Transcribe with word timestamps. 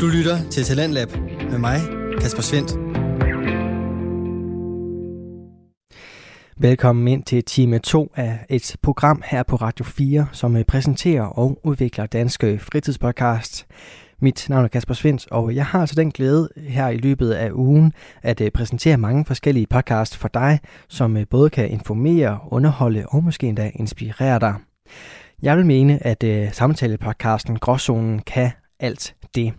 Du 0.00 0.06
lytter 0.06 0.50
til 0.50 0.64
Talentlab 0.64 1.08
med 1.50 1.58
mig, 1.58 1.80
Kasper 2.20 2.42
Svendt. 2.42 2.70
Velkommen 6.56 7.08
ind 7.08 7.24
til 7.24 7.44
time 7.44 7.78
2 7.78 8.12
af 8.16 8.46
et 8.48 8.76
program 8.82 9.22
her 9.24 9.42
på 9.42 9.56
Radio 9.56 9.84
4, 9.84 10.26
som 10.32 10.56
øh, 10.56 10.64
præsenterer 10.64 11.22
og 11.22 11.60
udvikler 11.64 12.06
danske 12.06 12.58
fritidspodcast. 12.58 13.66
Mit 14.20 14.46
navn 14.48 14.64
er 14.64 14.68
Kasper 14.68 14.94
Svendt, 14.94 15.30
og 15.30 15.54
jeg 15.54 15.66
har 15.66 15.80
altså 15.80 15.94
den 15.94 16.10
glæde 16.10 16.48
her 16.56 16.88
i 16.88 16.96
løbet 16.96 17.30
af 17.30 17.50
ugen 17.52 17.92
at 18.22 18.40
øh, 18.40 18.50
præsentere 18.50 18.96
mange 18.96 19.24
forskellige 19.24 19.66
podcasts 19.70 20.16
for 20.16 20.28
dig, 20.28 20.60
som 20.88 21.16
øh, 21.16 21.26
både 21.30 21.50
kan 21.50 21.70
informere, 21.70 22.38
underholde 22.50 23.04
og 23.08 23.24
måske 23.24 23.46
endda 23.46 23.70
inspirere 23.74 24.38
dig. 24.38 24.54
Jeg 25.42 25.56
vil 25.56 25.66
mene, 25.66 26.06
at 26.06 26.24
uh, 26.24 26.52
samtalepodcasten 26.52 27.58
Gråzonen 27.58 28.18
kan 28.18 28.50
alt 28.80 29.14
det. 29.34 29.52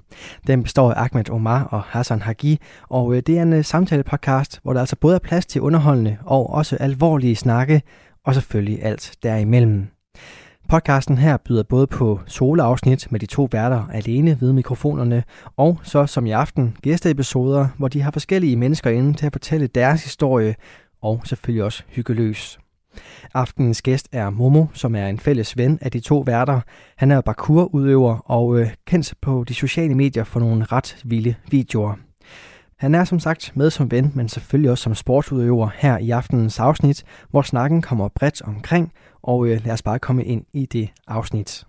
Den 0.48 0.64
består 0.64 0.92
af 0.92 1.04
Ahmed 1.04 1.30
Omar 1.30 1.64
og 1.64 1.84
Hassan 1.84 2.22
Hagi, 2.22 2.60
og 2.90 3.16
øh, 3.16 3.24
det 3.28 3.38
er 3.38 3.42
en 3.42 3.54
uh, 3.54 3.64
samtalepodcast, 3.64 4.60
hvor 4.64 4.74
der 4.74 4.80
altså 4.80 4.96
både 4.96 5.16
er 5.16 5.20
plads 5.20 5.46
til 5.46 5.62
underholdende 5.62 6.18
og 6.26 6.50
også 6.50 6.78
alvorlige 6.80 7.36
snakke, 7.36 7.82
og 8.26 8.34
selvfølgelig 8.34 8.84
alt 8.84 9.16
derimellem. 9.24 9.88
Podcasten 10.70 11.18
her 11.18 11.38
byder 11.38 11.64
både 11.64 11.88
på 11.88 12.20
soloafsnit 12.26 13.12
med 13.12 13.20
de 13.20 13.26
to 13.26 13.50
værter 13.52 13.88
alene 13.94 14.38
ved 14.42 14.54
mikrofonerne, 14.54 15.24
og 15.58 15.80
så 15.84 16.06
som 16.06 16.26
i 16.26 16.32
aften 16.32 16.78
gæsteepisoder, 16.82 17.68
hvor 17.78 17.88
de 17.88 18.02
har 18.02 18.12
forskellige 18.12 18.56
mennesker 18.56 18.90
inde 18.90 19.14
til 19.14 19.26
at 19.26 19.32
fortælle 19.32 19.68
deres 19.68 20.04
historie, 20.04 20.56
og 21.02 21.22
selvfølgelig 21.26 21.64
også 21.64 21.84
hyggeløs. 21.88 22.60
Aftenens 23.34 23.82
gæst 23.82 24.08
er 24.12 24.30
Momo, 24.30 24.66
som 24.74 24.96
er 24.96 25.08
en 25.08 25.20
fælles 25.20 25.58
ven 25.58 25.80
af 25.82 25.92
de 25.92 26.00
to 26.00 26.20
værter. 26.20 26.62
Han 26.96 27.12
er 27.12 27.22
parkourudøver 27.22 28.18
og 28.32 28.60
øh, 28.60 28.70
kendt 28.88 29.14
på 29.22 29.46
de 29.48 29.54
sociale 29.54 29.96
medier 29.96 30.24
for 30.24 30.40
nogle 30.40 30.66
ret 30.66 30.98
vilde 31.06 31.36
videoer. 31.52 31.94
Han 32.78 32.96
er 32.96 33.04
som 33.04 33.20
sagt 33.20 33.52
med 33.56 33.70
som 33.70 33.92
ven, 33.92 34.12
men 34.16 34.30
selvfølgelig 34.30 34.72
også 34.72 34.84
som 34.84 34.96
sportsudøver 34.96 35.70
her 35.76 35.98
i 35.98 36.10
aftenens 36.10 36.60
afsnit, 36.60 37.04
hvor 37.30 37.42
snakken 37.42 37.82
kommer 37.82 38.08
bredt 38.08 38.42
omkring, 38.42 38.92
og 39.24 39.48
øh, 39.48 39.66
lad 39.66 39.74
os 39.74 39.82
bare 39.82 40.00
komme 40.00 40.26
ind 40.26 40.46
i 40.54 40.66
det 40.66 40.90
afsnit. 41.08 41.66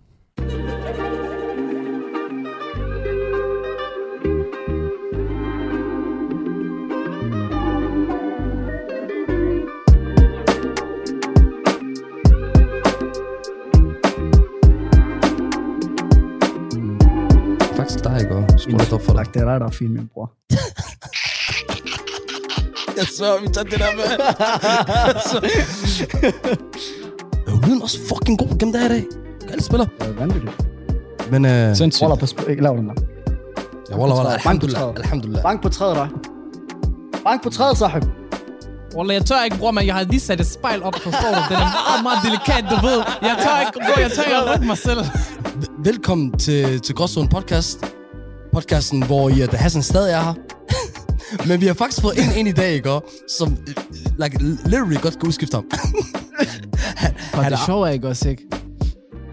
Faktisk 17.99 18.05
dig, 18.05 18.21
ikke? 18.21 18.55
Og 18.55 18.61
skruer 18.61 18.79
lidt 18.79 18.93
op 18.93 19.03
for 19.03 19.13
dig. 19.13 19.27
Det 19.35 19.43
er 19.43 19.45
dig, 19.51 19.61
der 19.61 19.67
er 19.67 19.71
fin, 19.71 19.93
min 19.93 20.09
bror. 20.15 20.31
Jeg 22.99 23.07
så, 23.07 23.39
vi 23.43 23.49
tager 23.49 23.65
det 23.65 23.79
der 23.79 23.93
med. 23.97 24.05
Øh, 27.47 27.63
Lyden 27.63 27.79
er 27.79 27.83
også 27.83 27.99
fucking 28.09 28.39
god 28.39 28.59
gennem 28.59 28.73
det 28.73 28.81
her 28.83 28.89
i 28.89 28.93
dag. 28.93 29.05
Alle 29.51 29.63
spiller. 29.63 29.87
Det 30.01 30.09
er 30.09 30.13
vanvittigt. 30.13 30.67
Men, 31.31 31.45
øh, 31.45 31.77
Sindssygt. 31.77 32.03
Wallah, 32.03 32.19
pas 32.19 32.35
på, 32.35 32.47
ikke 32.47 32.63
lav 32.63 32.77
den 32.77 32.89
der. 32.89 32.95
ja, 33.91 33.97
wallah, 33.97 34.17
wallah, 34.19 34.33
Bank 34.45 34.61
på 34.61 34.67
alhamdulillah, 34.67 34.89
alhamdulillah. 34.97 35.43
Bank 35.43 35.63
på 35.63 35.69
træet, 35.69 35.97
dig. 35.97 36.09
Bank 37.25 37.43
på 37.43 37.51
træet, 37.51 37.77
sahib. 37.79 38.05
Wallah, 38.95 39.15
jeg 39.15 39.25
tør 39.25 39.45
ikke, 39.45 39.57
bror, 39.59 39.71
men 39.71 39.87
jeg 39.87 39.95
har 39.95 40.03
lige 40.05 40.21
sat 40.21 40.41
et 40.41 40.47
spejl 40.47 40.83
op, 40.83 40.95
forstår 40.95 41.29
du? 41.29 41.41
Det 41.49 41.57
er 41.57 41.59
meget, 41.59 42.03
meget 42.03 42.19
delikat, 42.25 42.65
du 42.71 42.87
ved. 42.87 43.03
Jeg 43.23 43.37
tør 43.43 43.61
ikke, 43.61 43.73
bror, 43.73 44.01
jeg 44.01 44.13
tør 44.13 44.23
ikke 44.23 44.53
at 44.53 44.63
mig 44.67 44.79
selv. 44.79 45.01
Velkommen 45.85 46.39
til, 46.39 46.81
til 46.81 46.95
Gråzone 46.95 47.29
Podcast. 47.29 47.85
Podcasten, 48.53 49.03
hvor 49.03 49.29
I, 49.29 49.41
at 49.41 49.55
Hassan 49.55 49.83
stadig 49.83 50.13
er 50.13 50.23
her. 50.23 50.35
Men 51.49 51.61
vi 51.61 51.67
har 51.67 51.75
faktisk 51.75 52.03
fået 52.03 52.19
en 52.19 52.37
ind 52.37 52.49
i 52.49 52.53
dag, 52.53 52.73
ikke? 52.73 53.01
Som 53.39 53.57
øh, 53.69 53.75
like, 54.19 54.39
literally 54.65 55.01
godt 55.01 55.19
kan 55.19 55.29
udskifte 55.29 55.55
ham. 55.55 55.65
Og 57.39 57.51
det 57.51 57.59
sjove 57.67 57.89
er 57.89 57.93
ikke 57.93 58.09
også, 58.09 58.29
ikke? 58.29 58.43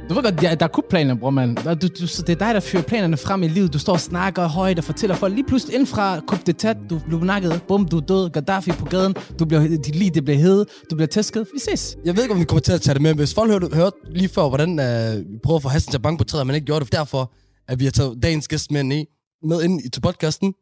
Du 0.10 0.14
ved 0.14 0.24
godt, 0.24 0.42
der, 0.42 0.56
der 0.56 0.66
er 0.66 0.70
kupplaner, 0.70 1.16
bror, 1.16 1.30
mand. 1.30 1.58
Du, 1.58 1.88
du, 1.88 1.88
det 2.06 2.30
er 2.30 2.36
dig, 2.36 2.54
der 2.54 2.60
fyrer 2.60 2.84
planerne 2.84 3.18
frem 3.18 3.44
i 3.44 3.48
livet. 3.48 3.74
Du 3.74 3.80
står 3.80 3.94
og 3.94 4.00
snakker 4.00 4.48
højt 4.48 4.78
og 4.78 4.84
fortæller 4.84 5.16
folk. 5.16 5.34
Lige 5.34 5.48
pludselig 5.48 5.74
inden 5.74 5.88
fra 5.88 6.20
kup 6.28 6.46
det 6.46 6.78
du 6.90 7.00
blev 7.08 7.20
nakket. 7.24 7.62
Bum, 7.68 7.88
du 7.88 7.98
er 7.98 8.02
død. 8.02 8.30
Gaddafi 8.30 8.72
på 8.72 8.86
gaden. 8.86 9.14
Du 9.40 9.46
bliver, 9.46 9.62
dit 9.68 9.96
liv, 9.96 10.12
det 10.12 10.26
bliver 10.26 10.38
hede. 10.38 10.66
Du 10.92 10.96
bliver 10.96 11.08
tæsket. 11.08 11.48
Vi 11.54 11.60
ses. 11.60 11.98
Jeg 12.06 12.16
ved 12.16 12.24
ikke, 12.24 12.34
om 12.34 12.40
vi 12.40 12.46
kommer 12.46 12.62
til 12.62 12.72
at 12.72 12.82
tage 12.82 12.94
det 12.94 13.02
med. 13.02 13.14
Hvis 13.14 13.34
folk 13.34 13.52
hørte, 13.52 13.76
hørte 13.76 13.96
lige 14.10 14.30
før, 14.30 14.48
hvordan 14.50 14.80
øh, 14.80 15.32
vi 15.34 15.38
prøvede 15.44 15.56
at 15.58 15.62
få 15.62 15.70
Hassan 15.70 15.92
til 15.92 15.98
at 15.98 16.02
banke 16.02 16.18
på 16.18 16.24
træet, 16.24 16.48
men 16.48 16.56
ikke 16.56 16.66
gjorde 16.66 16.86
det. 16.86 16.94
Derfor, 16.94 17.34
at 17.68 17.80
vi 17.80 17.84
har 17.84 17.92
taget 17.92 18.20
dagens 18.24 18.48
gæst 18.48 18.72
med, 18.72 18.84
i, 18.96 19.06
med 19.48 19.64
ind 19.64 19.82
i- 19.86 19.90
til 19.90 20.02
podcasten. 20.02 20.54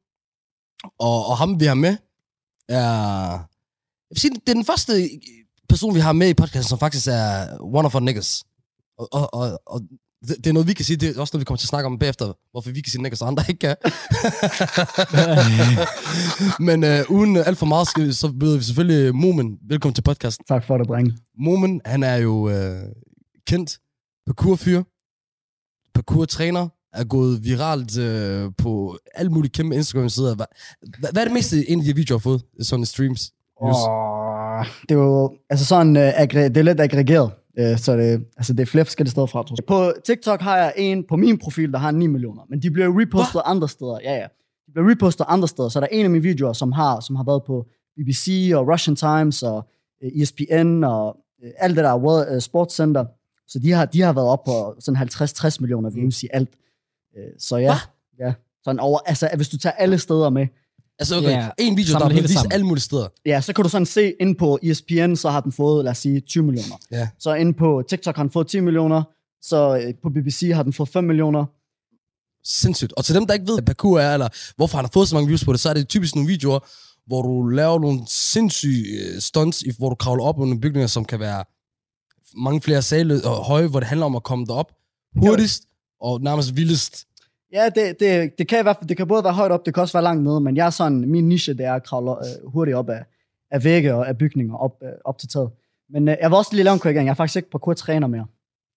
Og, 0.99 1.25
og 1.27 1.37
ham, 1.37 1.59
vi 1.59 1.65
har 1.65 1.73
med, 1.73 1.97
er... 2.69 2.81
Jeg 4.09 4.15
vil 4.15 4.19
sige, 4.21 4.31
det 4.31 4.49
er 4.49 4.53
den 4.53 4.65
første 4.65 5.09
person, 5.69 5.95
vi 5.95 5.99
har 5.99 6.13
med 6.13 6.29
i 6.29 6.33
podcasten, 6.33 6.69
som 6.69 6.79
faktisk 6.79 7.07
er 7.07 7.57
one 7.61 7.85
of 7.85 7.95
our 7.95 8.01
niggas. 8.01 8.43
Og, 9.11 9.33
og, 9.33 9.51
og, 9.51 9.61
og 9.65 9.81
det, 10.27 10.37
det 10.37 10.47
er 10.47 10.53
noget, 10.53 10.67
vi 10.67 10.73
kan 10.73 10.85
sige. 10.85 10.97
Det 10.97 11.17
er 11.17 11.21
også 11.21 11.31
noget, 11.33 11.39
vi 11.41 11.45
kommer 11.45 11.57
til 11.57 11.65
at 11.65 11.69
snakke 11.69 11.85
om 11.87 11.99
bagefter. 11.99 12.33
Hvorfor 12.51 12.71
vi 12.71 12.81
kan 12.81 12.91
sige 12.91 13.01
niggas, 13.01 13.21
og 13.21 13.27
andre 13.27 13.43
ikke 13.49 13.59
kan. 13.59 13.75
Men 16.67 16.83
øh, 16.83 16.99
uden 17.09 17.37
alt 17.37 17.57
for 17.57 17.65
meget, 17.65 17.87
skal, 17.87 18.13
så 18.15 18.31
byder 18.39 18.57
vi 18.57 18.63
selvfølgelig 18.63 19.15
Momen. 19.15 19.57
Velkommen 19.69 19.93
til 19.93 20.01
podcasten. 20.01 20.45
Tak 20.45 20.63
for 20.67 20.77
det, 20.77 20.87
drenge. 20.87 21.17
Momen, 21.39 21.81
han 21.85 22.03
er 22.03 22.15
jo 22.15 22.49
øh, 22.49 22.79
kendt 23.47 23.79
parkourfyr, 24.25 24.83
parkour-træner, 25.93 26.67
er 26.93 27.03
gået 27.03 27.43
viralt 27.43 27.97
øh, 27.97 28.51
på 28.57 28.97
alle 29.15 29.31
mulige 29.31 29.51
kæmpe 29.51 29.75
Instagram-sider. 29.75 30.35
Hvad, 30.35 30.45
hvad, 30.99 31.17
er 31.21 31.23
det 31.25 31.33
meste, 31.33 31.69
en 31.69 31.79
af 31.79 31.85
de 31.85 31.95
videoer 31.95 32.19
har 32.19 32.23
fået, 32.23 32.41
sådan 32.61 32.85
streams? 32.85 33.31
Og 33.57 34.65
det 34.81 34.91
er 34.91 34.99
jo 34.99 35.33
altså 35.49 35.65
sådan, 35.65 35.97
aggre- 35.97 36.47
det 36.49 36.57
er 36.57 36.61
lidt 36.61 36.79
aggregeret. 36.79 37.31
Uh, 37.59 37.77
så 37.77 37.97
det, 37.97 38.25
altså 38.37 38.53
det 38.53 38.59
er 38.61 38.65
flere 38.65 38.85
forskellige 38.85 39.11
steder 39.11 39.25
fra. 39.25 39.45
På 39.67 39.93
TikTok 40.05 40.41
har 40.41 40.57
jeg 40.57 40.73
en 40.77 41.03
på 41.03 41.15
min 41.15 41.37
profil, 41.37 41.71
der 41.71 41.77
har 41.77 41.91
9 41.91 42.07
millioner. 42.07 42.41
Men 42.49 42.61
de 42.61 42.71
bliver 42.71 43.01
repostet 43.01 43.41
andre 43.45 43.69
steder. 43.69 43.97
Ja, 44.03 44.15
ja. 44.15 44.27
De 44.67 44.71
bliver 44.71 44.91
repostet 44.91 45.25
andre 45.27 45.47
steder. 45.47 45.69
Så 45.69 45.79
der 45.79 45.85
er 45.85 45.95
en 45.95 46.05
af 46.05 46.11
mine 46.11 46.23
videoer, 46.23 46.53
som 46.53 46.71
har, 46.71 46.99
som 46.99 47.15
har 47.15 47.23
været 47.23 47.43
på 47.43 47.65
BBC 47.97 48.51
og 48.55 48.67
Russian 48.67 48.95
Times 48.95 49.43
og 49.43 49.69
uh, 50.05 50.21
ESPN 50.21 50.83
og 50.83 51.17
uh, 51.43 51.49
alt 51.57 51.75
det 51.75 51.83
der 51.83 51.97
World 51.97 52.35
uh, 52.35 52.39
Sports 52.39 52.75
Center. 52.75 53.05
Så 53.47 53.59
de 53.59 53.71
har, 53.71 53.85
de 53.85 54.01
har 54.01 54.13
været 54.13 54.27
op 54.27 54.43
på 54.43 54.75
sådan 54.79 55.01
50-60 55.01 55.57
millioner 55.59 55.89
views 55.89 56.23
i 56.23 56.27
alt. 56.33 56.49
Så 57.37 57.57
ja, 57.57 57.75
ja. 58.19 58.33
Sådan 58.63 58.79
over, 58.79 58.99
altså, 59.05 59.29
hvis 59.35 59.49
du 59.49 59.57
tager 59.57 59.73
alle 59.73 59.97
steder 59.97 60.29
med, 60.29 60.47
Altså, 61.03 61.17
okay, 61.17 61.29
Ja, 61.29 61.49
en 61.57 61.77
video, 61.77 61.93
der 61.93 61.99
samle 61.99 62.17
er 62.17 62.21
vist 62.21 62.33
sammen. 62.33 62.51
alle 62.51 62.65
mulige 62.65 62.81
steder. 62.81 63.07
Ja, 63.25 63.41
så 63.41 63.53
kan 63.53 63.63
du 63.63 63.69
sådan 63.69 63.85
se, 63.85 64.13
inde 64.21 64.35
på 64.35 64.59
ESPN, 64.63 65.15
så 65.15 65.29
har 65.29 65.41
den 65.41 65.51
fået, 65.51 65.83
lad 65.83 65.91
os 65.91 65.97
sige, 65.97 66.19
20 66.19 66.43
millioner. 66.43 66.75
Ja. 66.91 67.07
Så 67.19 67.33
inde 67.33 67.53
på 67.53 67.83
TikTok 67.89 68.15
har 68.15 68.23
den 68.23 68.31
fået 68.31 68.47
10 68.47 68.59
millioner, 68.59 69.03
så 69.41 69.77
øh, 69.87 69.93
på 70.03 70.09
BBC 70.09 70.51
har 70.53 70.63
den 70.63 70.73
fået 70.73 70.89
5 70.89 71.03
millioner. 71.03 71.45
Sindssygt. 72.45 72.93
Og 72.93 73.05
til 73.05 73.15
dem, 73.15 73.27
der 73.27 73.33
ikke 73.33 73.47
ved, 73.47 73.55
hvad 73.55 73.63
parkour 73.63 73.99
er, 73.99 74.13
eller 74.13 74.29
hvorfor 74.55 74.77
han 74.77 74.85
har 74.85 74.89
fået 74.93 75.07
så 75.07 75.15
mange 75.15 75.27
views 75.27 75.45
på 75.45 75.51
det, 75.53 75.59
så 75.59 75.69
er 75.69 75.73
det 75.73 75.87
typisk 75.87 76.15
nogle 76.15 76.27
videoer, 76.27 76.59
hvor 77.07 77.21
du 77.21 77.43
laver 77.47 77.79
nogle 77.79 77.99
sindssyge 78.07 78.85
øh, 79.15 79.21
stunts, 79.21 79.61
i- 79.61 79.71
hvor 79.77 79.89
du 79.89 79.95
kravler 79.95 80.23
op 80.23 80.39
under 80.39 80.57
bygninger, 80.59 80.87
som 80.87 81.05
kan 81.05 81.19
være 81.19 81.43
mange 82.37 82.61
flere 82.61 82.81
sale 82.81 83.21
og 83.25 83.45
høje, 83.45 83.67
hvor 83.67 83.79
det 83.79 83.87
handler 83.89 84.05
om 84.05 84.15
at 84.15 84.23
komme 84.23 84.45
derop 84.45 84.71
hurtigst 85.15 85.63
og 86.01 86.21
nærmest 86.21 86.55
vildest. 86.55 87.05
Ja, 87.53 87.69
det, 87.69 87.99
det, 87.99 88.37
det, 88.37 88.47
kan 88.47 88.59
i 88.59 88.61
hvert 88.61 88.77
fald, 88.77 88.87
det 88.87 88.97
kan 88.97 89.07
både 89.07 89.23
være 89.23 89.33
højt 89.33 89.51
op, 89.51 89.65
det 89.65 89.73
kan 89.73 89.81
også 89.81 89.93
være 89.93 90.03
langt 90.03 90.23
nede, 90.23 90.39
men 90.41 90.57
jeg 90.57 90.65
er 90.65 90.69
sådan, 90.69 91.09
min 91.09 91.29
niche, 91.29 91.53
det 91.53 91.65
er 91.65 91.73
at 91.73 91.83
kravle 91.83 92.11
øh, 92.11 92.51
hurtigt 92.51 92.77
op 92.77 92.89
af, 92.89 93.05
af 93.51 93.63
vægge 93.63 93.93
og 93.95 94.07
af 94.07 94.17
bygninger 94.17 94.55
op, 94.55 94.75
øh, 94.83 94.89
op 95.05 95.17
til 95.17 95.29
taget. 95.29 95.49
Men 95.89 96.07
øh, 96.07 96.17
jeg 96.21 96.29
vil 96.29 96.37
også 96.37 96.51
lige 96.53 96.63
lave 96.63 96.73
en 96.73 96.79
korrigering. 96.79 97.05
Jeg 97.05 97.11
er 97.11 97.15
faktisk 97.15 97.35
ikke 97.35 97.49
parkour-træner 97.49 98.07
mere. 98.07 98.25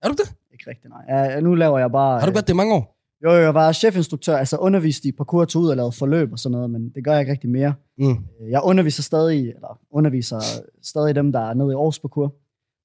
Er 0.02 0.08
du 0.08 0.14
det? 0.14 0.34
Ikke 0.52 0.70
rigtigt, 0.70 0.90
nej. 0.90 1.16
Jeg, 1.16 1.40
nu 1.40 1.54
laver 1.54 1.78
jeg 1.78 1.92
bare... 1.92 2.20
Har 2.20 2.26
du 2.26 2.30
øh, 2.30 2.34
været 2.34 2.46
det 2.46 2.52
i 2.52 2.56
mange 2.56 2.74
år? 2.74 2.96
Jo, 3.24 3.30
jo, 3.30 3.42
jeg 3.42 3.54
var 3.54 3.72
chefinstruktør, 3.72 4.36
altså 4.36 4.56
undervist 4.56 5.04
i 5.04 5.12
parkour, 5.12 5.44
tog 5.44 5.62
ud 5.62 5.68
og 5.68 5.76
lavede 5.76 5.92
forløb 5.92 6.32
og 6.32 6.38
sådan 6.38 6.52
noget, 6.52 6.70
men 6.70 6.88
det 6.94 7.04
gør 7.04 7.12
jeg 7.12 7.20
ikke 7.20 7.32
rigtig 7.32 7.50
mere. 7.50 7.74
Mm. 7.98 8.16
Jeg 8.50 8.60
underviser 8.64 9.02
stadig, 9.02 9.48
eller 9.48 9.78
underviser 9.90 10.40
stadig 10.82 11.14
dem, 11.14 11.32
der 11.32 11.40
er 11.40 11.54
nede 11.54 11.72
i 11.72 11.74
Aarhus 11.74 11.98
parkour. 11.98 12.34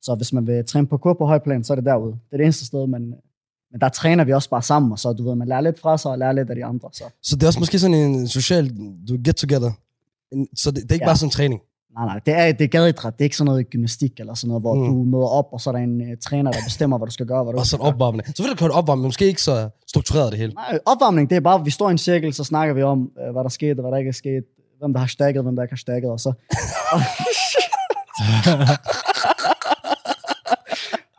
Så 0.01 0.15
hvis 0.15 0.33
man 0.33 0.47
vil 0.47 0.65
træne 0.65 0.87
parkour 0.87 1.13
på 1.13 1.25
højplan, 1.25 1.63
så 1.63 1.73
er 1.73 1.75
det 1.75 1.85
derude. 1.85 2.11
Det 2.11 2.19
er 2.31 2.37
det 2.37 2.43
eneste 2.43 2.65
sted, 2.65 2.87
men, 2.87 3.15
men 3.71 3.81
der 3.81 3.89
træner 3.89 4.23
vi 4.23 4.33
også 4.33 4.49
bare 4.49 4.61
sammen, 4.61 4.91
og 4.91 4.99
så 4.99 5.13
du 5.13 5.27
ved, 5.27 5.35
man 5.35 5.47
lærer 5.47 5.61
lidt 5.61 5.79
fra 5.79 5.97
sig 5.97 6.11
og 6.11 6.17
lærer 6.17 6.31
lidt 6.31 6.49
af 6.49 6.55
de 6.55 6.65
andre. 6.65 6.89
Så. 6.93 7.03
Så 7.23 7.35
det 7.35 7.43
er 7.43 7.47
også 7.47 7.59
måske 7.59 7.79
sådan 7.79 7.93
en 7.95 8.27
social 8.27 8.69
du 9.07 9.17
get 9.25 9.35
together. 9.35 9.71
En- 10.31 10.47
Så 10.55 10.71
det, 10.71 10.83
det 10.83 10.91
er 10.91 10.93
ikke 10.95 11.03
Ja. 11.03 11.09
bare 11.09 11.17
sådan 11.17 11.27
en 11.27 11.31
træning. 11.31 11.61
Nej, 11.95 12.05
nej, 12.05 12.19
det 12.25 12.33
er, 12.33 12.51
det 12.51 12.63
er 12.63 12.67
gadeidræt. 12.67 13.13
Det 13.13 13.21
er 13.21 13.23
ikke 13.23 13.37
sådan 13.37 13.45
noget 13.51 13.69
gymnastik 13.69 14.19
eller 14.19 14.33
sådan 14.33 14.47
noget, 14.47 14.63
hvor 14.63 14.73
Mm. 14.75 14.85
du 14.85 15.03
møder 15.03 15.27
op, 15.27 15.45
og 15.51 15.61
så 15.61 15.69
er 15.69 15.71
der 15.71 15.79
en 15.79 16.01
uh, 16.01 16.07
træner, 16.21 16.51
der 16.51 16.59
bestemmer, 16.65 16.97
hvad 16.97 17.05
du 17.07 17.11
skal 17.11 17.25
gøre. 17.25 17.43
Hvad 17.43 17.53
du 17.53 17.59
Og 17.59 17.65
så 17.65 17.77
gøre. 17.77 17.87
opvarmende. 17.87 18.25
Så 18.35 18.43
vil 18.43 18.49
det 18.51 18.59
køre 18.59 18.69
opvarmende, 18.71 19.01
men 19.03 19.07
måske 19.07 19.25
ikke 19.25 19.41
så 19.41 19.69
struktureret 19.87 20.31
det 20.31 20.39
hele. 20.39 20.53
Nej, 20.53 20.79
opvarmning, 20.85 21.29
det 21.29 21.35
er 21.35 21.39
bare, 21.39 21.63
vi 21.65 21.71
står 21.71 21.87
i 21.87 21.91
en 21.91 21.97
cirkel, 21.97 22.33
så 22.33 22.43
snakker 22.43 22.73
vi 22.75 22.81
om, 22.83 23.11
øh, 23.27 23.31
hvad 23.31 23.43
der 23.43 23.49
skete, 23.49 23.79
og 23.79 23.81
hvad 23.81 23.91
der 23.91 23.97
ikke 23.97 24.09
er 24.09 24.13
sket, 24.13 24.43
hvem 24.79 24.93
der 24.93 24.99
har 24.99 25.07
stakket, 25.07 25.43
hvem 25.43 25.55
der 25.55 25.63
ikke 25.63 25.71
har 25.73 25.77
stakket, 25.77 26.11
og 26.11 26.19
så... 26.19 26.33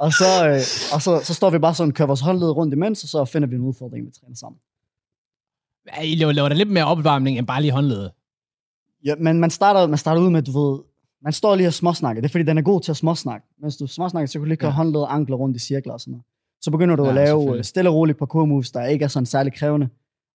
og 0.05 0.11
så, 0.13 0.31
øh, 0.49 0.61
og 0.95 1.01
så, 1.07 1.21
så 1.25 1.35
står 1.35 1.51
vi 1.51 1.59
bare 1.59 1.75
sådan, 1.75 1.93
kører 1.93 2.07
vores 2.07 2.21
håndled 2.21 2.51
rundt 2.51 2.75
imens, 2.75 3.03
og 3.05 3.09
så 3.09 3.25
finder 3.25 3.49
vi 3.49 3.55
en 3.55 3.61
udfordring, 3.61 4.07
vi 4.07 4.11
træner 4.21 4.35
sammen. 4.37 4.59
Ja, 5.87 6.03
I 6.03 6.15
laver, 6.15 6.33
laver 6.33 6.49
der 6.49 6.57
lidt 6.57 6.71
mere 6.71 6.85
opvarmning 6.87 7.39
end 7.39 7.47
bare 7.47 7.63
lige 7.63 7.73
håndlede. 7.73 8.13
Ja, 9.05 9.15
men 9.19 9.41
man 9.41 9.51
starter, 9.51 9.87
man 9.87 9.99
starter 9.99 10.23
ud 10.23 10.31
med, 10.31 10.43
du 10.43 10.53
ved, 10.61 10.79
man 11.23 11.33
står 11.33 11.55
lige 11.55 11.67
og 11.67 11.73
småsnakker. 11.73 12.23
Det 12.23 12.29
er 12.29 12.33
fordi, 12.33 12.45
den 12.45 12.59
er 12.59 12.63
god 12.63 12.81
til 12.81 12.91
at 12.93 12.97
småsnakke. 12.97 13.47
Mens 13.63 13.77
du 13.77 13.87
småsnakker, 13.87 14.27
så 14.27 14.33
kan 14.33 14.41
du 14.41 14.45
lige 14.49 14.57
køre 14.57 14.71
Ja. 14.71 14.75
håndled 14.77 15.01
og 15.01 15.15
ankler 15.15 15.37
rundt 15.37 15.57
i 15.57 15.59
cirkler 15.59 15.93
og 15.93 16.01
sådan 16.01 16.11
noget. 16.13 16.25
Så 16.61 16.71
begynder 16.71 16.97
du 16.97 17.03
Ja, 17.05 17.09
at 17.09 17.15
lave 17.15 17.57
øh, 17.59 17.65
stille 17.65 17.91
og 17.91 17.97
roligt 17.97 18.19
parkour 18.19 18.45
moves, 18.45 18.71
der 18.71 18.85
ikke 18.85 19.05
er 19.05 19.09
sådan 19.09 19.27
særlig 19.27 19.53
krævende. 19.55 19.89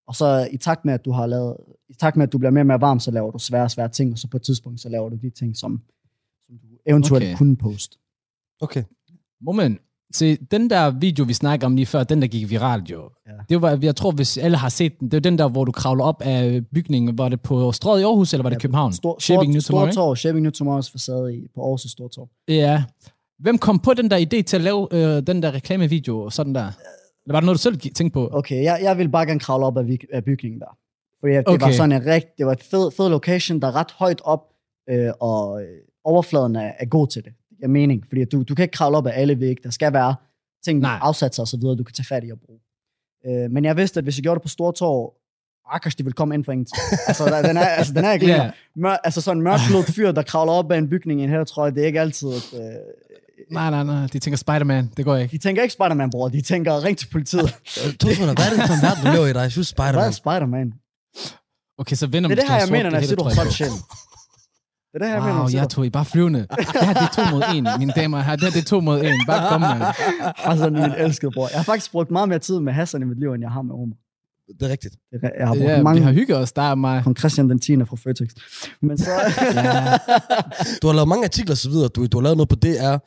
Og 0.08 0.16
så 0.16 0.50
i 0.52 0.58
takt 0.58 0.86
med, 0.86 0.94
at 0.94 1.06
du 1.06 1.12
har 1.12 1.28
lavet, 1.28 1.58
i 1.90 1.94
takt 1.94 2.18
med, 2.18 2.24
at 2.28 2.32
du 2.34 2.38
bliver 2.38 2.52
mere 2.52 2.62
og 2.62 2.66
mere 2.68 2.82
varm, 2.82 3.00
så 3.00 3.12
laver 3.12 3.32
du 3.32 3.38
svære, 3.40 3.70
svære 3.70 3.90
ting, 3.90 4.12
og 4.12 4.18
så 4.20 4.28
på 4.28 4.38
et 4.38 4.44
tidspunkt, 4.44 4.80
så 4.82 4.90
laver 4.90 5.10
du 5.10 5.16
de 5.16 5.30
ting, 5.30 5.58
som, 5.58 5.82
som 6.48 6.56
du 6.58 6.68
eventuelt 6.86 7.24
Okay. 7.24 7.32
okay. 7.34 7.38
kunne 7.38 7.56
poste. 7.58 7.98
Okay. 8.62 8.84
Moment. 9.42 9.82
Se, 10.14 10.36
den 10.36 10.70
der 10.70 10.90
video, 10.90 11.26
vi 11.26 11.34
snakker 11.34 11.68
om 11.68 11.76
lige 11.76 11.86
før, 11.86 12.04
den 12.04 12.22
der 12.22 12.28
gik 12.28 12.50
viralt 12.50 12.92
jo. 12.92 13.10
Ja. 13.28 13.32
Det 13.50 13.62
var, 13.62 13.80
jeg 13.82 13.96
tror, 13.96 14.12
hvis 14.12 14.38
alle 14.38 14.58
har 14.58 14.70
set 14.70 15.00
den, 15.00 15.12
det 15.12 15.18
er 15.18 15.22
den 15.22 15.38
der, 15.38 15.50
hvor 15.50 15.66
du 15.66 15.72
kravler 15.72 16.04
op 16.04 16.22
af 16.22 16.62
bygningen. 16.74 17.18
Var 17.18 17.30
det 17.30 17.42
på 17.42 17.72
Strøget 17.72 18.02
i 18.02 18.04
Aarhus, 18.04 18.34
eller 18.34 18.44
var 18.44 18.50
det 18.50 18.56
Ja, 18.56 18.60
København? 18.60 18.94
Stor, 18.94 19.20
Shaping 19.20 19.52
New 19.52 19.62
Tomorrow, 19.62 19.92
Stortorv, 19.92 20.16
Shaping 20.16 20.42
New 20.44 20.52
Tomorrow's 20.52 20.92
facade 20.92 21.36
i, 21.36 21.48
på 21.56 21.62
Aarhus 21.62 21.82
Stortorv. 21.82 22.30
Ja. 22.48 22.84
Hvem 23.40 23.58
kom 23.58 23.80
på 23.80 23.94
den 23.94 24.12
der 24.12 24.18
idé 24.18 24.42
til 24.42 24.56
at 24.56 24.62
lave 24.62 24.88
øh, 24.92 25.28
den 25.28 25.44
der 25.44 25.54
reklamevideo 25.54 26.20
og 26.20 26.34
sådan 26.34 26.56
der? 26.56 26.68
Eller 27.26 27.34
var 27.34 27.40
det 27.40 27.46
noget, 27.46 27.58
du 27.58 27.62
selv 27.62 27.78
tænkte 27.80 28.14
på? 28.14 28.30
Okay, 28.32 28.64
jeg, 28.64 28.80
jeg 28.82 28.98
vil 28.98 29.10
bare 29.10 29.26
gerne 29.26 29.40
kravle 29.40 29.66
op 29.66 29.78
af, 29.78 29.98
af 30.14 30.24
bygningen 30.24 30.60
der. 30.60 30.78
Fordi 31.20 31.34
det 31.34 31.48
okay. 31.48 31.66
var 31.66 31.72
sådan 31.72 31.92
en 31.92 32.06
rigt, 32.06 32.28
det 32.38 32.46
var 32.46 32.52
et 32.52 32.64
fed, 32.64 32.92
fed 32.92 33.10
location, 33.10 33.60
der 33.62 33.68
er 33.68 33.76
ret 33.76 33.92
højt 33.92 34.22
op, 34.24 34.44
øh, 34.90 35.12
og 35.20 35.62
øh, 35.62 35.68
overfladen 36.04 36.56
er, 36.56 36.72
er 36.80 36.86
god 36.86 37.08
til 37.08 37.24
det. 37.24 37.34
Jeg 37.62 37.70
mening, 37.70 38.04
fordi 38.08 38.26
du, 38.26 38.44
du 38.44 38.56
kan 38.56 38.64
ikke 38.64 38.74
kravle 38.74 38.98
op 38.98 39.08
af 39.08 39.22
alle 39.22 39.40
vægge. 39.40 39.64
Der 39.64 39.70
skal 39.70 39.94
være 39.94 40.16
ting, 40.66 40.80
Nej. 40.80 41.00
afsatser 41.02 41.44
og 41.44 41.48
så 41.48 41.58
videre, 41.58 41.76
du 41.76 41.84
kan 41.84 41.94
tage 41.94 42.06
fat 42.06 42.24
i 42.28 42.32
og 42.32 42.38
bruge. 42.46 42.60
Øh, 43.28 43.52
men 43.52 43.66
jeg 43.66 43.78
vidste, 43.78 43.98
at 43.98 44.04
hvis 44.04 44.18
jeg 44.18 44.24
gjorde 44.24 44.36
det 44.36 44.42
på 44.42 44.48
Stortorv, 44.48 45.14
Akers, 45.72 45.96
de 45.96 46.04
ville 46.04 46.14
komme 46.14 46.36
ind 46.36 46.46
for 46.46 46.52
ingenting. 46.52 46.82
altså, 47.08 47.26
der, 47.26 47.42
den 47.42 47.58
er, 47.58 47.62
altså, 47.66 47.94
den 47.94 48.06
er 48.06 48.12
ikke 48.12 48.28
yeah. 48.28 48.52
Mør, 48.76 48.98
altså 49.04 49.22
sådan 49.22 49.38
en 49.38 49.44
mørklødt 49.44 49.92
fyr, 49.96 50.12
der 50.12 50.22
kravler 50.22 50.54
op 50.54 50.72
af 50.72 50.78
en 50.78 50.90
bygning 50.90 51.22
i 51.22 51.24
en 51.24 51.30
jeg, 51.30 51.76
det 51.76 51.84
er 51.84 51.86
ikke 51.88 52.02
altid, 52.02 52.28
at, 52.30 52.54
øh, 52.54 52.62
Nej, 53.52 53.70
nej, 53.70 53.84
nej. 53.84 54.08
De 54.14 54.20
tænker 54.20 54.38
Spider-Man. 54.38 54.90
Det 54.98 55.06
går 55.06 55.16
ikke. 55.16 55.32
de 55.32 55.38
tænker 55.38 55.62
ikke 55.62 55.74
Spider-Man, 55.74 56.10
bror. 56.10 56.28
De 56.30 56.42
tænker, 56.42 56.84
ring 56.84 56.98
til 56.98 57.08
politiet. 57.12 57.56
Tosman, 58.00 58.28
hvad 58.36 58.46
er 58.46 58.50
det 58.50 58.68
for 58.68 58.74
en 58.74 58.82
verden, 58.82 59.06
du 59.06 59.12
lever 59.12 59.28
i 59.28 59.34
dig? 59.34 59.40
Jeg 59.40 59.52
synes, 59.52 59.72
Hvad 59.72 59.86
er 59.86 59.92
Spider-Man. 59.92 60.14
Spider-Man? 60.14 60.74
Okay, 61.78 61.96
så 61.96 62.08
Venom 62.08 62.30
Det 62.30 62.40
er 62.40 62.42
det 62.42 62.50
her, 62.52 62.60
jeg 62.60 62.68
mener, 62.72 62.84
når 62.84 62.90
jeg 62.92 63.02
det 63.02 63.10
siger, 63.10 63.16
du 63.16 63.24
har 63.24 63.46
på. 63.46 63.52
sjæl. 63.52 63.70
Det 65.00 65.04
er 65.04 65.08
det 65.08 65.08
her, 65.08 65.14
jeg 65.16 65.24
mener, 65.24 65.34
Wow, 65.36 65.44
når 65.44 65.50
jeg 65.50 65.60
jeg 65.62 65.70
tog 65.70 65.86
I 65.86 65.90
bare 65.90 66.06
flyvende. 66.06 66.40
Det 66.40 66.50
her, 66.82 66.94
det 66.94 67.02
er 67.02 67.14
to 67.16 67.36
mod 67.36 67.44
en, 67.56 67.68
mine 67.80 67.94
damer. 67.96 68.18
Det 68.18 68.26
her, 68.26 68.36
det 68.36 68.58
er 68.58 68.64
to 68.64 68.80
mod 68.80 69.04
en. 69.04 69.14
Bare 69.28 69.50
kom, 69.50 69.62
mand. 69.62 69.84
Altså, 70.50 70.70
min 70.70 70.92
elskede 70.98 71.32
bror. 71.32 71.48
Jeg 71.52 71.60
har 71.60 71.64
faktisk 71.64 71.92
brugt 71.92 72.12
meget 72.12 72.30
mere 72.30 72.40
tid 72.40 72.60
med 72.60 72.74
Hassan 72.74 73.02
i 73.02 73.06
mit 73.06 73.20
liv, 73.20 73.32
end 73.34 73.42
jeg 73.44 73.52
har 73.52 73.62
med 73.62 73.74
Omar. 73.76 73.96
Det 74.60 74.62
er 74.68 74.70
rigtigt. 74.70 74.96
Det 75.12 75.32
Jeg 75.40 75.48
har 75.48 75.54
brugt 75.54 75.64
Ja, 75.66 75.76
ja, 75.76 75.84
mange 75.84 76.00
vi 76.00 76.06
har 76.06 76.12
hygget 76.12 76.38
os, 76.38 76.52
der 76.52 76.62
er 76.62 76.76
mig. 76.76 77.04
kong 77.04 77.18
Christian 77.18 77.50
den 77.50 77.60
10. 77.60 77.76
fra 77.86 77.96
Føtex. 77.96 78.30
Men 78.82 78.98
så... 78.98 79.12
Ja. 79.12 79.98
Du 80.82 80.88
har 80.88 80.94
lavet 80.94 81.08
mange 81.08 81.24
artikler 81.26 81.54
og 81.54 81.58
så 81.58 81.70
videre. 81.70 81.88
Du, 81.88 82.06
du 82.06 82.18
har 82.18 82.24
lavet 82.24 82.38
noget 82.38 82.50
på 82.50 82.56
DR. 82.56 82.98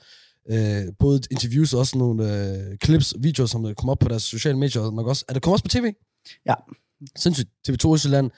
Øh, 0.52 0.82
både 0.98 1.20
interviews 1.30 1.74
og 1.74 1.80
også 1.80 1.98
nogle 1.98 2.18
øh, 2.24 2.76
clips, 2.84 3.14
videoer, 3.20 3.46
som 3.46 3.62
der 3.62 3.74
kommer 3.74 3.92
op 3.92 3.98
på 3.98 4.08
deres 4.08 4.22
sociale 4.22 4.58
medier. 4.58 4.82
og 4.82 4.94
Nok 4.94 5.06
også. 5.06 5.24
Er 5.28 5.32
det 5.32 5.42
kommet 5.42 5.54
også 5.54 5.64
på 5.64 5.68
tv? 5.68 5.92
Ja. 6.46 6.54
Sindssygt. 7.16 7.48
TV2 7.68 7.94
Østjylland. 7.94 8.30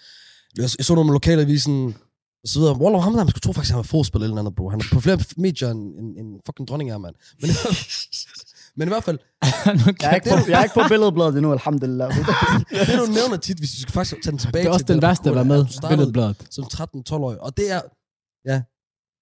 Jeg, 0.56 0.62
jeg 0.78 0.84
så 0.84 0.94
noget 0.94 1.06
med 1.06 1.14
lokalavisen 1.14 1.94
og 2.42 2.48
så 2.48 2.58
videre. 2.58 2.74
Wallah, 2.82 3.02
ham 3.02 3.12
der, 3.12 3.24
man 3.24 3.30
skulle 3.30 3.46
tro 3.46 3.52
faktisk, 3.52 3.70
at 3.70 3.74
han 3.74 3.82
var 3.84 3.90
forspiller 3.96 4.24
eller 4.26 4.38
andet, 4.38 4.54
bro. 4.56 4.64
Han 4.74 4.80
er 4.80 4.84
på 4.92 5.00
flere 5.00 5.18
medier 5.36 5.70
end, 5.70 5.82
end, 5.98 6.08
end 6.20 6.28
fucking 6.46 6.68
dronning 6.68 6.90
er, 6.90 6.98
mand. 6.98 7.14
Men, 7.42 7.50
men 8.76 8.88
i 8.88 8.90
hvert 8.92 9.04
fald, 9.04 9.18
jeg, 10.02 10.10
er 10.12 10.14
ikke 10.14 10.28
på, 10.30 10.36
jeg 10.50 10.58
er 10.60 10.64
ikke 10.66 10.78
på 10.80 10.84
billedbladet 10.88 11.34
endnu, 11.38 11.52
alhamdulillah. 11.52 12.08
det 12.88 12.96
du 13.02 13.06
nævner 13.18 13.36
tit, 13.46 13.58
hvis 13.58 13.70
du 13.74 13.80
skal 13.80 13.92
faktisk 13.92 14.22
tage 14.22 14.30
den 14.30 14.38
tilbage 14.38 14.62
Det 14.62 14.68
er 14.68 14.72
også 14.72 14.86
til 14.86 14.94
den 14.94 15.02
der 15.02 15.08
værste 15.08 15.28
at 15.30 15.34
parkour, 15.34 15.48
være 15.48 15.58
er, 15.58 15.88
med. 15.88 15.90
Billedbladet. 15.90 16.36
som 16.50 16.64
13-12-årig. 16.64 17.38
Og 17.46 17.56
det 17.56 17.66
er, 17.76 17.80
ja, 18.50 18.62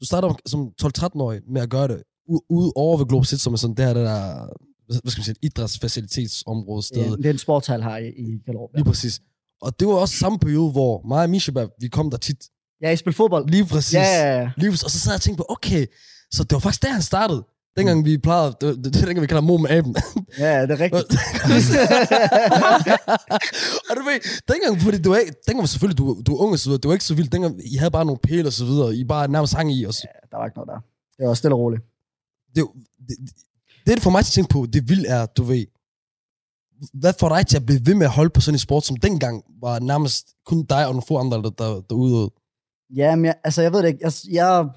du 0.01 0.05
starter 0.11 0.29
som 0.47 0.61
12-13-årig 0.83 1.41
med 1.55 1.63
at 1.63 1.71
gøre 1.71 1.89
det, 1.89 2.03
ude 2.51 2.73
over 2.77 2.97
ved 2.99 3.07
Globe 3.07 3.27
City, 3.27 3.43
som 3.43 3.53
er 3.53 3.57
sådan 3.57 3.77
det 3.77 3.85
her, 3.85 3.95
det 3.95 4.05
der, 4.05 4.47
hvad 4.87 5.11
skal 5.11 5.21
man 5.21 5.25
sige, 5.25 5.37
idrætsfacilitetsområde 5.43 6.83
sted. 6.83 7.03
Ja, 7.03 7.11
det 7.11 7.27
er 7.27 7.31
en 7.31 7.39
sportshal 7.39 7.83
her 7.83 7.97
i, 7.97 8.09
i 8.09 8.25
Gellerup. 8.47 8.71
Ja. 8.73 8.79
Lige 8.79 8.85
præcis. 8.85 9.21
Og 9.63 9.81
det 9.81 9.89
var 9.89 9.95
også 9.95 10.17
samme 10.17 10.39
periode, 10.39 10.71
hvor 10.71 11.03
mig 11.09 11.23
og 11.23 11.31
Mishabab, 11.31 11.69
vi 11.81 11.89
kom 11.89 12.11
der 12.11 12.19
tit. 12.19 12.49
Ja, 12.83 12.89
jeg 12.89 12.99
spiller 12.99 13.17
fodbold. 13.17 13.49
Lige 13.49 13.67
præcis. 13.67 13.95
Ja, 13.95 14.03
ja, 14.03 14.41
ja. 14.41 14.51
Lige 14.57 14.71
præcis. 14.71 14.83
Og 14.83 14.91
så 14.91 14.99
sad 14.99 15.13
jeg 15.13 15.17
og 15.17 15.21
tænkte 15.21 15.41
på, 15.41 15.47
okay, 15.49 15.87
så 16.31 16.45
det 16.45 16.53
var 16.53 16.59
faktisk 16.59 16.83
der, 16.83 16.93
han 16.93 17.03
startede. 17.03 17.45
Dengang 17.77 18.05
vi 18.05 18.19
plejede, 18.19 18.57
det, 18.61 18.77
det, 18.77 18.85
det 18.85 18.95
dengang 18.95 19.21
vi 19.21 19.27
kalder 19.27 19.43
mor 19.43 19.57
med 19.57 19.71
aben. 19.71 19.97
Ja, 20.39 20.63
det 20.63 20.71
er 20.71 20.81
rigtigt. 20.81 21.03
og 23.89 23.97
du 23.97 24.03
ved, 24.09 24.21
dengang, 24.49 24.81
fordi 24.83 25.03
du 25.03 25.13
er, 25.13 25.21
dengang 25.47 25.59
var 25.59 25.67
selvfølgelig, 25.67 25.99
du, 25.99 26.23
du 26.27 26.37
er 26.37 26.41
ung 26.41 26.53
og 26.53 26.59
så 26.59 26.69
videre, 26.69 26.81
det 26.81 26.89
var 26.89 26.93
ikke 26.93 27.05
så 27.05 27.15
vildt. 27.15 27.33
Dengang, 27.33 27.73
I 27.73 27.77
havde 27.77 27.91
bare 27.91 28.05
nogle 28.05 28.21
pæle 28.23 28.49
og 28.49 28.53
så 28.53 28.65
videre, 28.65 28.97
I 28.97 29.05
bare 29.05 29.29
nærmest 29.29 29.55
hang 29.55 29.73
i. 29.73 29.85
Og 29.85 29.95
så, 29.95 30.07
der 30.31 30.37
var 30.37 30.47
ikke 30.47 30.59
noget 30.59 30.69
der. 30.69 30.81
Det 31.19 31.29
var 31.29 31.35
stille 31.35 31.55
og 31.55 31.59
roligt. 31.61 31.83
det, 32.57 32.65
det, 33.09 33.17
det, 33.19 33.35
det, 33.87 34.03
får 34.03 34.11
mig 34.11 34.25
til 34.25 34.31
at 34.31 34.35
tænke 34.35 34.53
på, 34.53 34.67
det 34.73 34.89
vildt 34.89 35.07
er, 35.09 35.27
du 35.27 35.43
ved, 35.43 35.67
hvad 36.93 37.13
får 37.21 37.29
dig 37.29 37.47
til 37.47 37.57
at 37.57 37.67
blive 37.67 37.87
ved 37.87 37.95
med 37.95 38.07
at 38.07 38.13
holde 38.13 38.31
på 38.31 38.41
sådan 38.41 38.55
en 38.55 38.59
sport, 38.59 38.87
som 38.87 38.97
dengang 38.97 39.45
var 39.61 39.79
nærmest 39.79 40.27
kun 40.47 40.65
dig 40.65 40.87
og 40.87 40.93
nogle 40.93 41.03
få 41.09 41.19
andre, 41.19 41.43
der, 41.43 41.51
der, 41.51 41.81
der 41.81 41.95
udøvede? 41.95 42.31
Ja, 42.97 43.17
men 43.17 43.25
jeg, 43.25 43.35
altså, 43.45 43.63
jeg 43.63 43.73
ved 43.73 43.83
det 43.83 43.89
ikke. 43.89 44.01
Jeg, 44.03 44.13
jeg, 44.33 44.69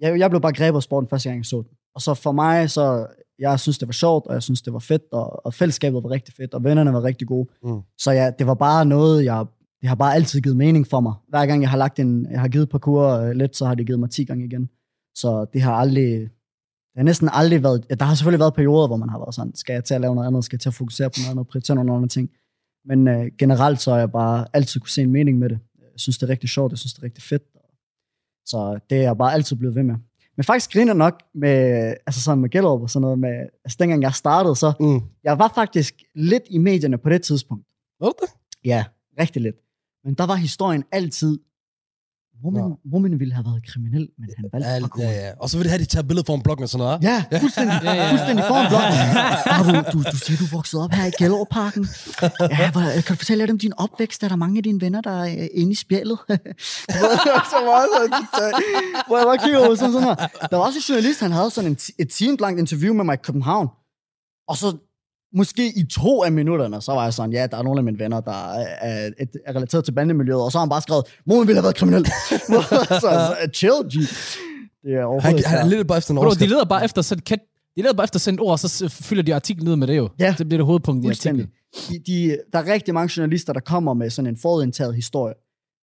jeg, 0.00 0.18
jeg 0.18 0.30
blev 0.30 0.40
bare 0.40 0.52
grebet 0.52 0.76
af 0.76 0.82
sporten 0.82 1.08
første 1.08 1.28
gang, 1.28 1.38
jeg 1.38 1.44
så 1.44 1.56
den. 1.56 1.76
Og 1.94 2.00
så 2.00 2.14
for 2.14 2.32
mig, 2.32 2.70
så 2.70 3.06
jeg 3.38 3.60
synes, 3.60 3.78
det 3.78 3.88
var 3.88 3.92
sjovt, 3.92 4.26
og 4.26 4.34
jeg 4.34 4.42
synes, 4.42 4.62
det 4.62 4.72
var 4.72 4.78
fedt, 4.78 5.02
og, 5.12 5.46
og 5.46 5.54
fællesskabet 5.54 6.02
var 6.02 6.10
rigtig 6.10 6.34
fedt, 6.34 6.54
og 6.54 6.64
vennerne 6.64 6.92
var 6.92 7.04
rigtig 7.04 7.28
gode. 7.28 7.48
Mm. 7.62 7.80
Så 7.98 8.10
ja, 8.10 8.30
det 8.38 8.46
var 8.46 8.54
bare 8.54 8.84
noget, 8.84 9.24
jeg, 9.24 9.46
det 9.80 9.88
har 9.88 9.96
bare 9.96 10.14
altid 10.14 10.40
givet 10.40 10.56
mening 10.56 10.86
for 10.86 11.00
mig. 11.00 11.14
Hver 11.28 11.46
gang 11.46 11.62
jeg 11.62 11.70
har 11.70 11.78
lagt 11.78 11.98
en, 11.98 12.26
jeg 12.30 12.40
har 12.40 12.48
givet 12.48 12.68
parkour 12.68 13.08
øh, 13.08 13.30
lidt, 13.30 13.56
så 13.56 13.66
har 13.66 13.74
det 13.74 13.86
givet 13.86 14.00
mig 14.00 14.10
10 14.10 14.24
gange 14.24 14.44
igen. 14.44 14.68
Så 15.14 15.46
det 15.52 15.62
har 15.62 15.74
aldrig, 15.74 16.20
det 16.92 16.96
har 16.96 17.02
næsten 17.02 17.28
aldrig 17.32 17.62
været, 17.62 17.86
ja, 17.90 17.94
der 17.94 18.04
har 18.04 18.14
selvfølgelig 18.14 18.40
været 18.40 18.54
perioder, 18.54 18.86
hvor 18.86 18.96
man 18.96 19.08
har 19.08 19.18
været 19.18 19.34
sådan, 19.34 19.54
skal 19.54 19.72
jeg 19.72 19.84
til 19.84 19.94
at 19.94 20.00
lave 20.00 20.14
noget 20.14 20.28
andet, 20.28 20.44
skal 20.44 20.56
jeg 20.56 20.60
til 20.60 20.68
at 20.68 20.74
fokusere 20.74 21.10
på 21.10 21.14
noget 21.18 21.30
andet, 21.30 21.46
prioritere 21.46 21.74
nogle 21.74 21.94
andre 21.94 22.08
ting. 22.08 22.30
Men 22.84 23.08
øh, 23.08 23.30
generelt 23.38 23.80
så 23.80 23.90
har 23.90 23.98
jeg 23.98 24.12
bare 24.12 24.46
altid 24.52 24.80
kunne 24.80 24.90
se 24.90 25.02
en 25.02 25.10
mening 25.10 25.38
med 25.38 25.48
det. 25.48 25.58
Jeg 26.00 26.02
synes, 26.02 26.18
det 26.18 26.26
er 26.26 26.30
rigtig 26.30 26.48
sjovt, 26.48 26.72
jeg 26.72 26.78
synes, 26.78 26.92
det 26.94 27.00
er 27.00 27.04
rigtig 27.04 27.22
fedt. 27.24 27.42
Så 28.46 28.78
det 28.90 28.98
er 28.98 29.02
jeg 29.02 29.18
bare 29.18 29.32
altid 29.32 29.56
blevet 29.56 29.74
ved 29.74 29.82
med. 29.82 29.94
Men 30.36 30.44
faktisk 30.44 30.72
griner 30.72 30.94
nok 30.94 31.22
med, 31.34 31.58
altså 32.06 32.22
sådan 32.22 32.38
med 32.40 32.50
Gellerup 32.50 32.80
og 32.82 32.90
sådan 32.90 33.00
noget, 33.02 33.18
med, 33.18 33.46
altså 33.64 33.76
dengang 33.80 34.02
jeg 34.02 34.14
startede, 34.14 34.56
så 34.56 34.72
Mm. 34.80 35.00
jeg 35.24 35.38
var 35.38 35.52
faktisk 35.54 36.02
lidt 36.14 36.42
i 36.50 36.58
medierne 36.58 36.98
på 36.98 37.08
det 37.08 37.22
tidspunkt. 37.22 37.66
Var 38.00 38.06
det? 38.20 38.28
Ja, 38.64 38.84
rigtig 39.20 39.42
lidt. 39.42 39.56
Men 40.04 40.14
der 40.14 40.26
var 40.26 40.34
historien 40.34 40.84
altid, 40.92 41.38
Woman, 42.44 42.72
woman 42.92 43.20
ville 43.20 43.34
have 43.34 43.44
været 43.44 43.62
kriminel, 43.70 44.08
men 44.18 44.28
han 44.36 44.44
valgte 44.52 44.68
Ja, 44.68 44.80
parkour. 44.80 45.02
ja, 45.02 45.10
ja. 45.26 45.30
Og 45.40 45.50
så 45.50 45.56
vil 45.56 45.64
det 45.64 45.70
have, 45.70 45.80
de 45.80 45.84
tager 45.94 46.02
billeder 46.08 46.26
foran 46.26 46.42
bloggen 46.42 46.62
og 46.62 46.68
sådan 46.68 46.84
noget. 46.84 47.02
Ja, 47.02 47.38
fuldstændig, 47.40 47.74
Ja, 47.84 47.92
ja. 47.92 48.10
fuldstændig 48.12 48.44
foran 48.50 48.66
blokken. 48.72 48.92
Ah, 49.54 49.60
du, 49.66 49.98
du, 49.98 49.98
du 50.12 50.16
siger, 50.24 50.36
du 50.42 50.46
voksede 50.56 50.84
op 50.84 50.92
her 50.92 51.04
i 51.06 51.10
Gellerup-parken. 51.18 51.84
Ja, 52.60 52.70
hvor, 52.72 52.80
kan 53.06 53.14
du 53.14 53.18
fortælle 53.22 53.42
lidt 53.42 53.50
om 53.50 53.58
din 53.58 53.72
opvækst? 53.84 54.22
Er 54.22 54.28
der 54.28 54.36
mange 54.36 54.56
af 54.58 54.62
dine 54.62 54.80
venner, 54.80 55.00
der 55.00 55.10
er 55.24 55.26
øh, 55.42 55.48
inde 55.60 55.72
i 55.72 55.74
spjældet? 55.74 56.18
så 57.52 57.58
meget 57.70 57.86
hvor 59.06 59.16
jeg 59.18 59.26
bare 59.30 59.38
kigger 59.44 59.58
over 59.58 59.74
sådan, 59.74 59.92
sådan 59.92 60.08
her. 60.08 60.14
Der 60.50 60.56
var 60.56 60.64
også 60.64 60.78
en 60.78 60.82
journalist, 60.88 61.20
han 61.20 61.32
havde 61.32 61.50
sådan 61.50 61.70
en, 61.70 61.78
et 61.98 62.08
timelangt 62.10 62.40
langt 62.40 62.58
interview 62.60 62.94
med 62.94 63.04
mig 63.04 63.14
i 63.14 63.22
København. 63.22 63.68
Og 64.48 64.56
så 64.56 64.68
måske 65.34 65.72
i 65.76 65.84
to 65.84 66.22
af 66.22 66.32
minutterne, 66.32 66.80
så 66.80 66.92
var 66.92 67.04
jeg 67.04 67.14
sådan, 67.14 67.32
ja, 67.32 67.46
der 67.46 67.56
er 67.56 67.62
nogle 67.62 67.80
af 67.80 67.84
mine 67.84 67.98
venner, 67.98 68.20
der 68.20 68.52
er, 68.52 68.66
er, 68.80 69.10
er 69.46 69.56
relateret 69.56 69.84
til 69.84 69.92
bandemiljøet, 69.92 70.42
og 70.42 70.52
så 70.52 70.58
har 70.58 70.62
han 70.62 70.68
bare 70.68 70.82
skrevet, 70.82 71.04
moren 71.26 71.46
ville 71.48 71.56
have 71.56 71.62
været 71.62 71.76
kriminel. 71.76 72.06
så, 72.48 72.98
så, 73.00 73.36
chill, 73.54 73.72
G. 73.72 73.94
Det 74.82 74.94
er 74.94 75.20
Han, 75.20 75.38
han 75.46 75.58
er 75.58 75.66
lidt 75.66 75.88
bare 75.88 75.98
efter 75.98 76.14
en 76.14 76.16
Bro, 76.16 76.30
de 76.30 76.46
leder 76.46 76.64
bare 76.64 76.84
efter 76.84 77.02
sådan 77.02 77.22
kat, 77.22 77.38
de 77.76 77.82
leder 77.82 77.94
bare 77.94 78.04
efter 78.04 78.32
et 78.32 78.40
ord, 78.40 78.50
og 78.50 78.58
så 78.58 78.88
fylder 78.88 79.22
de 79.22 79.34
artiklen 79.34 79.68
ned 79.68 79.76
med 79.76 79.86
det 79.86 79.96
jo. 79.96 80.08
Ja. 80.18 80.34
Det 80.38 80.48
bliver 80.48 80.58
det 80.58 80.66
hovedpunkt 80.66 81.04
i 81.04 81.08
artiklen. 81.08 81.46
De, 81.88 81.98
de, 82.06 82.38
der 82.52 82.58
er 82.58 82.72
rigtig 82.72 82.94
mange 82.94 83.12
journalister, 83.16 83.52
der 83.52 83.60
kommer 83.60 83.94
med 83.94 84.10
sådan 84.10 84.26
en 84.26 84.36
forudindtaget 84.36 84.94
historie. 84.94 85.34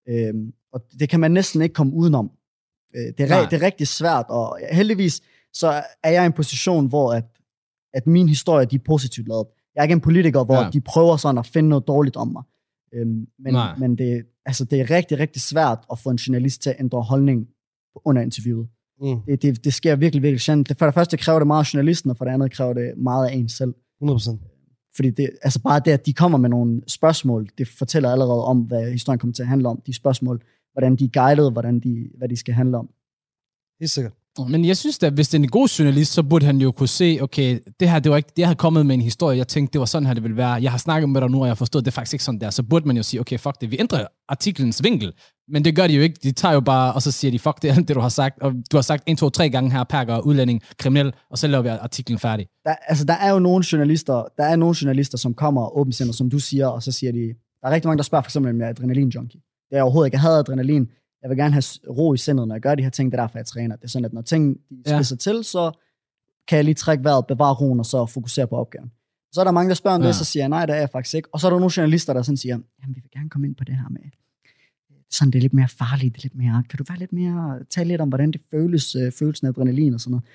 Øhm, 0.10 0.51
og 0.74 0.82
det 1.00 1.10
kan 1.10 1.20
man 1.20 1.32
næsten 1.32 1.62
ikke 1.62 1.74
komme 1.74 1.94
udenom. 1.94 2.32
Øh, 2.96 3.01
det, 3.18 3.20
er, 3.20 3.27
Nej. 3.27 3.50
det 3.50 3.62
er 3.62 3.66
rigtig 3.66 3.88
svært, 3.88 4.25
og 4.30 4.60
heldigvis 4.72 5.22
så 5.54 5.84
er 6.04 6.12
jeg 6.12 6.24
i 6.24 6.25
en 6.25 6.34
position, 6.34 6.88
hvor 6.88 7.13
at, 7.13 7.24
at 7.98 8.08
min 8.08 8.30
historie 8.30 8.66
de 8.66 8.75
er 8.75 8.80
positivt 8.86 9.27
lavet. 9.27 9.46
Jeg 9.75 9.82
er 9.82 9.84
ikke 9.84 9.94
en 9.94 10.01
politiker, 10.01 10.44
hvor 10.44 10.63
Ja. 10.63 10.70
de 10.74 10.82
prøver 10.82 11.18
sådan 11.18 11.38
at 11.38 11.46
finde 11.46 11.70
noget 11.70 11.88
dårligt 11.88 12.16
om 12.16 12.27
mig. 12.27 12.44
Øhm, 12.94 13.27
men 13.39 13.54
Nej. 13.54 13.77
men 13.77 13.98
det, 13.98 14.24
altså, 14.46 14.66
det 14.66 14.82
er 14.82 14.92
rigtig, 14.92 15.20
rigtig 15.20 15.42
svært 15.42 15.80
at 15.92 16.00
få 16.00 16.10
en 16.10 16.16
journalist 16.18 16.62
til 16.62 16.70
at 16.70 16.75
ændre 16.80 17.01
holdning 17.01 17.48
under 18.06 18.22
interviewet. 18.22 18.68
Mm. 19.01 19.20
Det, 19.27 19.42
det, 19.42 19.63
det 19.66 19.74
sker 19.74 19.96
virkelig, 19.96 20.24
virkelig 20.24 20.42
sjældent. 20.42 20.70
Det, 20.70 20.77
for 20.77 20.86
det 20.86 20.94
første 20.94 21.18
kræver 21.18 21.39
det 21.39 21.48
meget 21.48 21.63
af 21.63 21.74
journalisten, 21.74 22.10
og 22.12 22.18
for 22.18 22.25
det 22.25 22.32
andet 22.32 22.51
kræver 22.51 22.74
det 22.74 22.94
meget 22.98 23.27
af 23.30 23.34
en 23.34 23.50
selv. 23.50 23.74
100%. 24.04 24.38
Fordi 24.96 25.10
det, 25.10 25.30
altså 25.42 25.62
bare 25.62 25.80
det, 25.86 25.92
at 25.92 26.06
de 26.06 26.13
kommer 26.13 26.38
med 26.38 26.50
nogle 26.50 26.82
spørgsmål, 26.88 27.50
det 27.58 27.68
fortæller 27.68 28.10
allerede 28.12 28.46
om, 28.46 28.60
hvad 28.62 28.92
historien 28.92 29.20
kommer 29.20 29.34
til 29.34 29.42
at 29.44 29.48
handle 29.48 29.68
om. 29.70 29.82
De 29.86 29.94
spørgsmål, 29.94 30.42
hvordan 30.74 30.96
de 30.96 31.04
er 31.06 31.10
guidet, 31.13 31.51
hvordan 31.51 31.80
de, 31.80 32.10
hvad 32.18 32.30
de 32.30 32.36
skal 32.36 32.54
handle 32.54 32.77
om. 32.77 32.89
Helt 33.80 33.89
sikkert. 33.92 34.13
Men 34.46 34.65
jeg 34.65 34.77
synes 34.77 35.03
at 35.03 35.13
hvis 35.13 35.29
det 35.29 35.38
er 35.38 35.44
en 35.44 35.50
god 35.50 35.67
journalist, 35.67 36.13
så 36.13 36.24
burde 36.24 36.46
han 36.46 36.58
jo 36.58 36.72
kunne 36.72 36.88
se, 36.88 37.20
okay, 37.22 37.60
det 37.79 37.89
her, 37.89 38.00
det 38.00 38.10
var 38.10 38.17
ikke, 38.17 38.29
jeg 38.38 38.48
havde 38.48 38.56
kommet 38.56 38.86
med 38.86 38.96
en 38.96 39.01
historie, 39.01 39.38
jeg 39.38 39.48
tænkte, 39.48 39.74
det 39.74 39.79
var 39.79 39.86
sådan 39.86 40.06
her, 40.06 40.13
det 40.13 40.24
ville 40.24 40.38
være. 40.38 40.51
Jeg 40.51 40.72
har 40.72 40.77
snakket 40.77 41.10
med 41.10 41.22
dig 41.22 41.29
nu, 41.29 41.39
og 41.39 41.46
jeg 41.46 41.50
har 41.50 41.56
forstået, 41.56 41.86
det 41.86 41.91
er 41.91 41.96
faktisk 41.96 42.13
ikke 42.13 42.24
sådan 42.24 42.41
der. 42.41 42.50
Så 42.50 42.63
burde 42.63 42.88
man 42.88 42.98
jo 42.98 43.03
sige, 43.03 43.20
okay, 43.20 43.39
fuck 43.39 43.62
det, 43.62 43.72
vi 43.72 43.79
ændrer 43.79 44.06
artiklens 44.29 44.84
vinkel. 44.84 45.13
Men 45.50 45.65
det 45.65 45.75
gør 45.75 45.88
de 45.88 45.94
jo 45.94 46.01
ikke. 46.01 46.20
De 46.24 46.32
tager 46.32 46.53
jo 46.53 46.60
bare, 46.60 46.94
og 46.94 47.01
så 47.01 47.12
siger 47.12 47.32
de, 47.32 47.39
fuck 47.39 47.62
det, 47.62 47.75
det 47.88 47.96
du 47.96 48.00
har 48.00 48.10
sagt. 48.10 48.41
Og 48.41 48.53
du 48.72 48.77
har 48.77 48.82
sagt 48.82 49.03
en, 49.06 49.17
to, 49.17 49.29
tre 49.29 49.50
gange 49.50 49.72
her, 49.72 49.84
perker, 49.84 50.20
udlænding, 50.20 50.62
kriminel, 50.77 51.13
og 51.29 51.38
så 51.38 51.48
laver 51.48 51.62
vi 51.62 51.70
artiklen 51.70 52.20
færdig. 52.20 52.48
Der, 52.65 52.75
altså, 52.88 53.06
der 53.06 53.13
er 53.13 53.32
jo 53.32 53.39
nogle 53.39 53.65
journalister, 53.72 54.24
der 54.38 54.44
er 54.44 54.56
nogle 54.56 54.75
journalister, 54.82 55.17
som 55.17 55.34
kommer 55.34 55.77
åbent 55.77 56.15
som 56.15 56.29
du 56.29 56.39
siger, 56.39 56.67
og 56.67 56.84
så 56.84 56.91
siger 56.91 57.12
de, 57.12 57.34
der 57.62 57.67
er 57.67 57.72
rigtig 57.72 57.88
mange, 57.88 57.98
der 57.98 58.03
spørger 58.03 58.22
for 58.22 58.29
eksempel, 58.29 58.51
om 58.51 58.60
jeg 58.60 58.65
er 58.65 58.70
adrenalin 58.70 59.10
junkie. 59.10 59.39
Det 59.70 59.77
er 59.77 59.82
overhovedet 59.82 60.08
ikke, 60.08 60.15
jeg 60.15 60.22
havde 60.22 60.38
adrenalin. 60.38 60.88
Jeg 61.22 61.30
vil 61.30 61.38
gerne 61.38 61.54
have 61.54 61.64
ro 61.90 62.14
i 62.14 62.18
sindet, 62.18 62.48
når 62.48 62.56
jeg 62.56 62.62
gør 62.62 62.76
de 62.76 62.84
her 62.84 62.90
ting, 62.90 63.12
det 63.12 63.18
er 63.18 63.24
derfor, 63.24 63.40
jeg 63.40 63.46
træner. 63.46 63.76
Det 63.76 63.84
er 63.84 63.88
sådan, 63.88 64.06
at 64.06 64.14
når 64.14 64.22
ting 64.22 64.58
de 64.70 64.76
Ja. 64.88 64.98
spidser 64.98 65.16
til, 65.16 65.44
så 65.44 65.72
kan 66.48 66.56
jeg 66.56 66.66
lige 66.66 66.76
trække 66.76 67.04
vejret, 67.04 67.28
bevare 67.28 67.54
roen, 67.54 67.80
og 67.80 67.86
så 67.86 68.06
fokusere 68.06 68.48
på 68.48 68.56
opgaven. 68.56 68.92
Så 69.32 69.40
er 69.40 69.44
der 69.44 69.52
mange, 69.52 69.70
der 69.70 69.76
spørger 69.76 69.96
om 69.98 70.02
Ja. 70.02 70.08
det, 70.08 70.16
så 70.16 70.26
siger 70.26 70.44
jeg, 70.44 70.50
nej, 70.50 70.66
det 70.66 70.76
er 70.76 70.80
jeg 70.80 70.90
faktisk 70.90 71.16
ikke. 71.16 71.30
Og 71.34 71.40
så 71.40 71.48
er 71.48 71.52
der 71.52 71.60
nogle 71.60 71.72
journalister, 71.78 72.14
der 72.14 72.22
sådan 72.22 72.38
siger, 72.38 72.60
jamen, 72.82 72.96
vi 72.96 73.00
vil 73.02 73.12
gerne 73.12 73.30
komme 73.30 73.48
ind 73.48 73.56
på 73.56 73.64
det 73.64 73.76
her 73.76 73.90
med, 73.90 74.02
sådan, 75.12 75.32
det 75.32 75.40
er 75.40 75.42
lidt 75.42 75.54
mere 75.54 75.68
farligt, 75.68 76.16
det 76.16 76.20
er 76.22 76.24
lidt 76.24 76.36
mere, 76.36 76.64
kan 76.70 76.78
du 76.78 76.84
være 76.90 76.98
lidt 77.00 77.14
mere, 77.14 77.60
tale 77.70 77.88
lidt 77.88 78.02
om, 78.02 78.10
hvordan 78.10 78.32
det 78.32 78.42
føles, 78.52 78.96
øh, 78.96 79.12
følelsen 79.12 79.48
af 79.48 79.52
adrenalin 79.52 79.94
og 79.94 80.00
sådan 80.00 80.12
noget. 80.12 80.26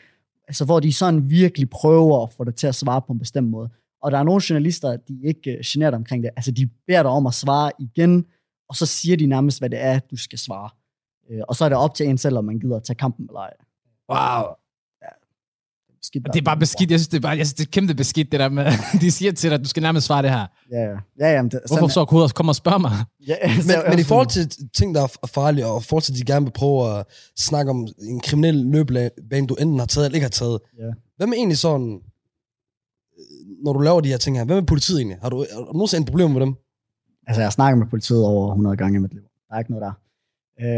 Altså, 0.49 0.65
hvor 0.65 0.81
de 0.81 0.93
sådan 0.93 1.31
virkelig 1.31 1.71
prøver 1.71 2.23
at 2.23 2.33
få 2.33 2.45
dig 2.45 2.55
til 2.55 2.67
at 2.67 2.75
svare 2.75 3.03
på 3.03 3.13
en 3.13 3.19
bestemt 3.19 3.49
måde. 3.51 3.69
Og 4.03 4.11
der 4.11 4.19
er 4.19 4.23
nogle 4.23 4.43
journalister, 4.51 4.97
de 4.97 5.21
er 5.25 5.29
ikke 5.29 5.51
øh, 5.51 5.59
generet 5.67 5.95
omkring 5.95 6.23
det. 6.23 6.31
Altså, 6.37 6.51
de 6.51 6.69
beder 6.87 7.03
dig 7.03 7.11
om 7.11 7.27
at 7.27 7.35
svare 7.35 7.71
igen, 7.79 8.25
og 8.73 8.77
så 8.77 8.87
siger 8.87 9.17
de 9.17 9.27
nærmest, 9.27 9.59
hvad 9.59 9.71
det 9.71 9.81
er, 9.83 9.99
du 9.99 10.17
skal 10.17 10.39
svare. 10.39 10.71
Øh, 11.31 11.41
Og 11.49 11.57
så 11.57 11.65
er 11.65 11.69
det 11.69 11.79
op 11.79 11.95
til 11.95 12.07
en 12.07 12.19
selv, 12.19 12.39
om 12.39 12.45
man 12.45 12.59
gider 12.59 12.77
at 12.77 12.85
tage 12.85 12.97
kampen 12.97 13.27
eller 13.29 13.41
ej. 13.41 13.53
Wow. 14.09 14.55
Skidt 16.03 16.27
Det 16.33 16.41
er 16.41 16.45
bare 16.45 16.57
beskidt. 16.57 16.91
Jeg 16.91 16.99
synes, 16.99 17.09
det 17.09 17.17
er, 17.17 17.21
bare, 17.21 17.37
jeg 17.37 17.47
synes, 17.47 17.55
det 17.55 17.67
er 17.67 17.71
kæmpe 17.71 17.95
beskidt, 17.95 18.33
det 18.33 18.41
der 18.41 18.49
med, 18.49 18.65
de 19.01 19.11
siger 19.11 19.33
til 19.33 19.51
dig, 19.51 19.55
at 19.59 19.65
du 19.65 19.69
skal 19.69 19.83
nærmest 19.83 20.07
svare 20.07 20.23
det 20.23 20.31
her. 20.31 20.47
Ja, 20.71 20.81
ja. 20.81 20.97
ja, 21.19 21.35
ja 21.35 21.43
men 21.43 21.51
det, 21.51 21.61
Hvorfor 21.67 21.89
så 21.89 22.05
kunne 22.05 22.29
komme 22.29 22.51
og 22.51 22.57
spørge 22.57 22.79
mig? 22.79 22.93
Ja, 23.27 23.37
Men, 23.67 23.77
men 23.91 23.99
i 23.99 24.03
forhold 24.03 24.27
til 24.27 24.51
ting, 24.77 24.95
der 24.95 25.03
er 25.03 25.27
farlige, 25.27 25.67
og 25.67 25.81
i 25.81 25.85
forhold 25.85 26.03
til, 26.03 26.13
at 26.13 26.19
de 26.19 26.25
gerne 26.25 26.47
vil 26.47 26.53
prøve 26.53 26.99
at 26.99 27.07
snakke 27.39 27.71
om 27.71 27.89
en 28.09 28.21
kriminel 28.21 28.55
løbebane, 28.55 29.47
du 29.47 29.55
enten 29.55 29.79
har 29.79 29.87
taget 29.87 30.07
eller 30.07 30.17
ikke 30.17 30.25
har 30.25 30.31
taget. 30.31 30.59
Ja. 30.79 30.91
Hvem 31.17 31.31
er 31.33 31.37
egentlig 31.37 31.59
sådan, 31.59 32.01
øh, 33.19 33.65
når 33.65 33.73
du 33.73 33.79
laver 33.79 34.01
de 34.01 34.09
her 34.09 34.17
ting 34.17 34.39
her, 34.39 34.45
hvem 34.45 34.59
er 34.59 34.63
politiet 34.63 34.99
egentlig? 34.99 35.19
Har 35.23 35.29
du, 35.29 35.47
har 35.53 35.61
du 35.61 35.73
nogensinde 35.73 36.01
en 36.01 36.07
problem 36.07 36.31
med 36.31 36.41
dem? 36.41 36.55
Altså, 37.27 37.41
jeg 37.41 37.47
har 37.47 37.51
snakket 37.51 37.79
med 37.79 37.87
politiet 37.87 38.25
over 38.25 38.49
100 38.49 38.77
gange 38.77 38.97
i 38.97 39.01
mit 39.01 39.13
liv. 39.13 39.23
Der 39.49 39.55
er 39.55 39.59
ikke 39.59 39.71
noget 39.71 39.83
der. 39.83 39.93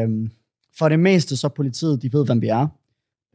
Øhm, 0.02 0.30
for 0.78 0.88
det 0.88 1.00
meste, 1.00 1.36
så 1.36 1.48
politiet, 1.48 2.02
de 2.02 2.12
ved, 2.12 2.26
hvem 2.26 2.40
vi 2.40 2.48
er. 2.48 2.66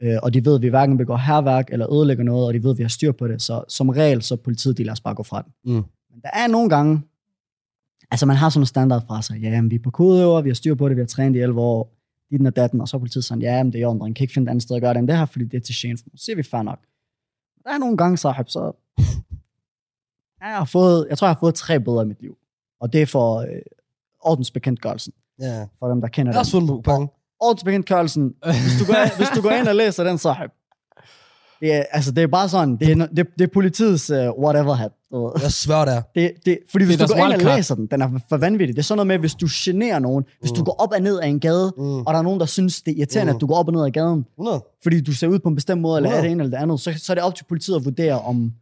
Øh, 0.02 0.18
og 0.22 0.34
de 0.34 0.44
ved, 0.44 0.54
at 0.54 0.62
vi 0.62 0.68
hverken 0.68 0.96
begår 0.96 1.16
herværk 1.16 1.68
eller 1.72 1.92
ødelægger 1.92 2.24
noget, 2.24 2.46
og 2.46 2.54
de 2.54 2.62
ved, 2.62 2.70
at 2.70 2.78
vi 2.78 2.82
har 2.82 2.88
styr 2.88 3.12
på 3.12 3.28
det. 3.28 3.42
Så 3.42 3.64
som 3.68 3.88
regel, 3.88 4.22
så 4.22 4.36
politiet, 4.36 4.78
de 4.78 4.82
lader 4.82 4.92
os 4.92 5.00
bare 5.00 5.14
gå 5.14 5.22
fra 5.22 5.42
den. 5.42 5.52
Mm. 5.64 5.84
Men 6.10 6.20
der 6.22 6.30
er 6.32 6.46
nogle 6.46 6.68
gange, 6.68 7.02
altså 8.10 8.26
man 8.26 8.36
har 8.36 8.48
sådan 8.48 8.62
en 8.62 8.66
standard 8.66 9.06
fra 9.06 9.22
sig. 9.22 9.40
Ja, 9.40 9.60
men 9.60 9.70
vi 9.70 9.76
er 9.76 9.82
på 9.82 9.90
kodeøver, 9.90 10.40
vi 10.42 10.48
har 10.48 10.54
styr 10.54 10.74
på 10.74 10.88
det, 10.88 10.96
vi 10.96 11.00
har 11.00 11.06
trænet 11.06 11.36
i 11.36 11.40
11 11.40 11.60
år, 11.60 11.96
i 12.30 12.38
den 12.38 12.46
og 12.46 12.56
datten, 12.56 12.80
og 12.80 12.88
så 12.88 12.96
er 12.96 12.98
politiet 12.98 13.24
sådan, 13.24 13.42
ja, 13.42 13.62
men 13.62 13.72
det 13.72 13.78
er 13.78 13.82
jo, 13.82 13.98
kan 13.98 14.16
ikke 14.20 14.34
finde 14.34 14.48
et 14.48 14.50
andet 14.50 14.62
sted 14.62 14.76
at 14.76 14.82
gøre 14.82 14.94
det 14.94 14.98
end 14.98 15.08
det 15.08 15.16
her, 15.16 15.26
fordi 15.26 15.44
det 15.44 15.56
er 15.56 15.60
til 15.60 15.74
gene 15.78 15.98
for 15.98 16.04
mig. 16.06 16.18
Så 16.18 16.24
siger 16.24 16.36
vi 16.36 16.42
fair 16.42 16.62
nok. 16.62 16.78
Der 17.64 17.70
er 17.70 17.78
nogle 17.78 17.96
gange, 17.96 18.16
sahib, 18.16 18.48
så 18.48 18.72
jeg 20.40 20.48
har 20.48 20.64
fået, 20.64 21.06
jeg 21.10 21.18
tror, 21.18 21.26
jeg 21.26 21.34
har 21.34 21.40
fået 21.40 21.54
tre 21.54 21.80
bøder 21.80 22.02
i 22.02 22.06
mit 22.06 22.20
liv. 22.20 22.36
Og 22.80 22.92
det 22.92 23.02
er 23.02 23.06
for 23.06 23.36
øh, 23.38 23.46
ordensbekendtgørelsen, 24.20 25.12
Ja. 25.40 25.64
for 25.78 25.88
dem, 25.88 26.00
der 26.00 26.08
kender 26.08 26.32
Jeg 26.32 26.36
har 26.36 26.40
også 26.40 26.66
på 26.66 26.80
bange. 26.84 27.08
Ordensbekendtgørelsen, 27.40 28.34
hvis 28.44 28.76
du, 28.80 28.84
går, 28.86 29.16
hvis 29.16 29.28
du 29.36 29.42
går 29.42 29.50
ind 29.50 29.68
og 29.68 29.74
læser 29.76 30.04
den, 30.04 30.18
så 30.18 30.34
det 31.60 31.74
er, 31.74 31.82
altså, 31.90 32.12
det 32.12 32.22
er 32.22 32.26
bare 32.26 32.48
sådan, 32.48 32.76
det 32.76 32.90
er, 32.90 33.06
det, 33.06 33.26
det 33.38 33.44
er 33.44 33.48
politiets 33.54 34.10
uh, 34.10 34.16
whatever 34.16 34.74
hat. 34.74 34.90
du. 35.12 35.32
Jeg 35.42 35.52
svær 35.52 35.84
der. 35.84 36.02
Det, 36.14 36.32
det, 36.46 36.58
fordi 36.70 36.84
hvis 36.84 36.96
Det 36.96 37.02
er 37.02 37.06
du 37.06 37.14
går 37.14 37.24
ind 37.26 37.32
og 37.48 37.56
læser 37.56 37.74
den, 37.74 37.86
den 37.86 38.02
er 38.02 38.08
for 38.28 38.36
vanvittig. 38.36 38.76
Det 38.76 38.82
er 38.82 38.84
sådan 38.84 38.96
noget 38.96 39.06
med, 39.06 39.18
hvis 39.18 39.34
du 39.34 39.46
generer 39.52 39.98
nogen, 39.98 40.24
hvis 40.40 40.50
du 40.52 40.60
Mm. 40.60 40.64
går 40.64 40.76
op 40.82 40.92
og 40.92 41.00
ned 41.00 41.18
af 41.20 41.26
en 41.28 41.40
gade, 41.40 41.72
Mm. 41.76 41.82
og 41.98 42.12
der 42.14 42.18
er 42.18 42.22
nogen, 42.22 42.40
der 42.40 42.46
synes, 42.46 42.82
det 42.82 42.92
er 42.92 42.96
irriterende, 42.96 43.32
Mm. 43.32 43.36
at 43.36 43.40
du 43.40 43.46
går 43.46 43.54
op 43.56 43.66
og 43.66 43.72
ned 43.72 43.84
ad 43.84 43.90
gaden, 43.90 44.26
100. 44.38 44.64
fordi 44.82 45.00
du 45.00 45.12
ser 45.12 45.26
ud 45.26 45.38
på 45.38 45.48
en 45.48 45.54
bestemt 45.54 45.80
måde, 45.80 45.96
eller 45.96 46.10
er 46.10 46.16
Ja. 46.16 46.22
det 46.22 46.30
ene 46.30 46.42
eller 46.42 46.56
det 46.56 46.62
andet, 46.62 46.80
så, 46.80 46.94
så 46.98 47.12
er 47.12 47.14
det 47.14 47.24
op 47.24 47.34
til 47.34 47.44
politiet 47.44 47.76
at 47.76 47.84
vurdere, 47.84 48.20
om 48.20 48.52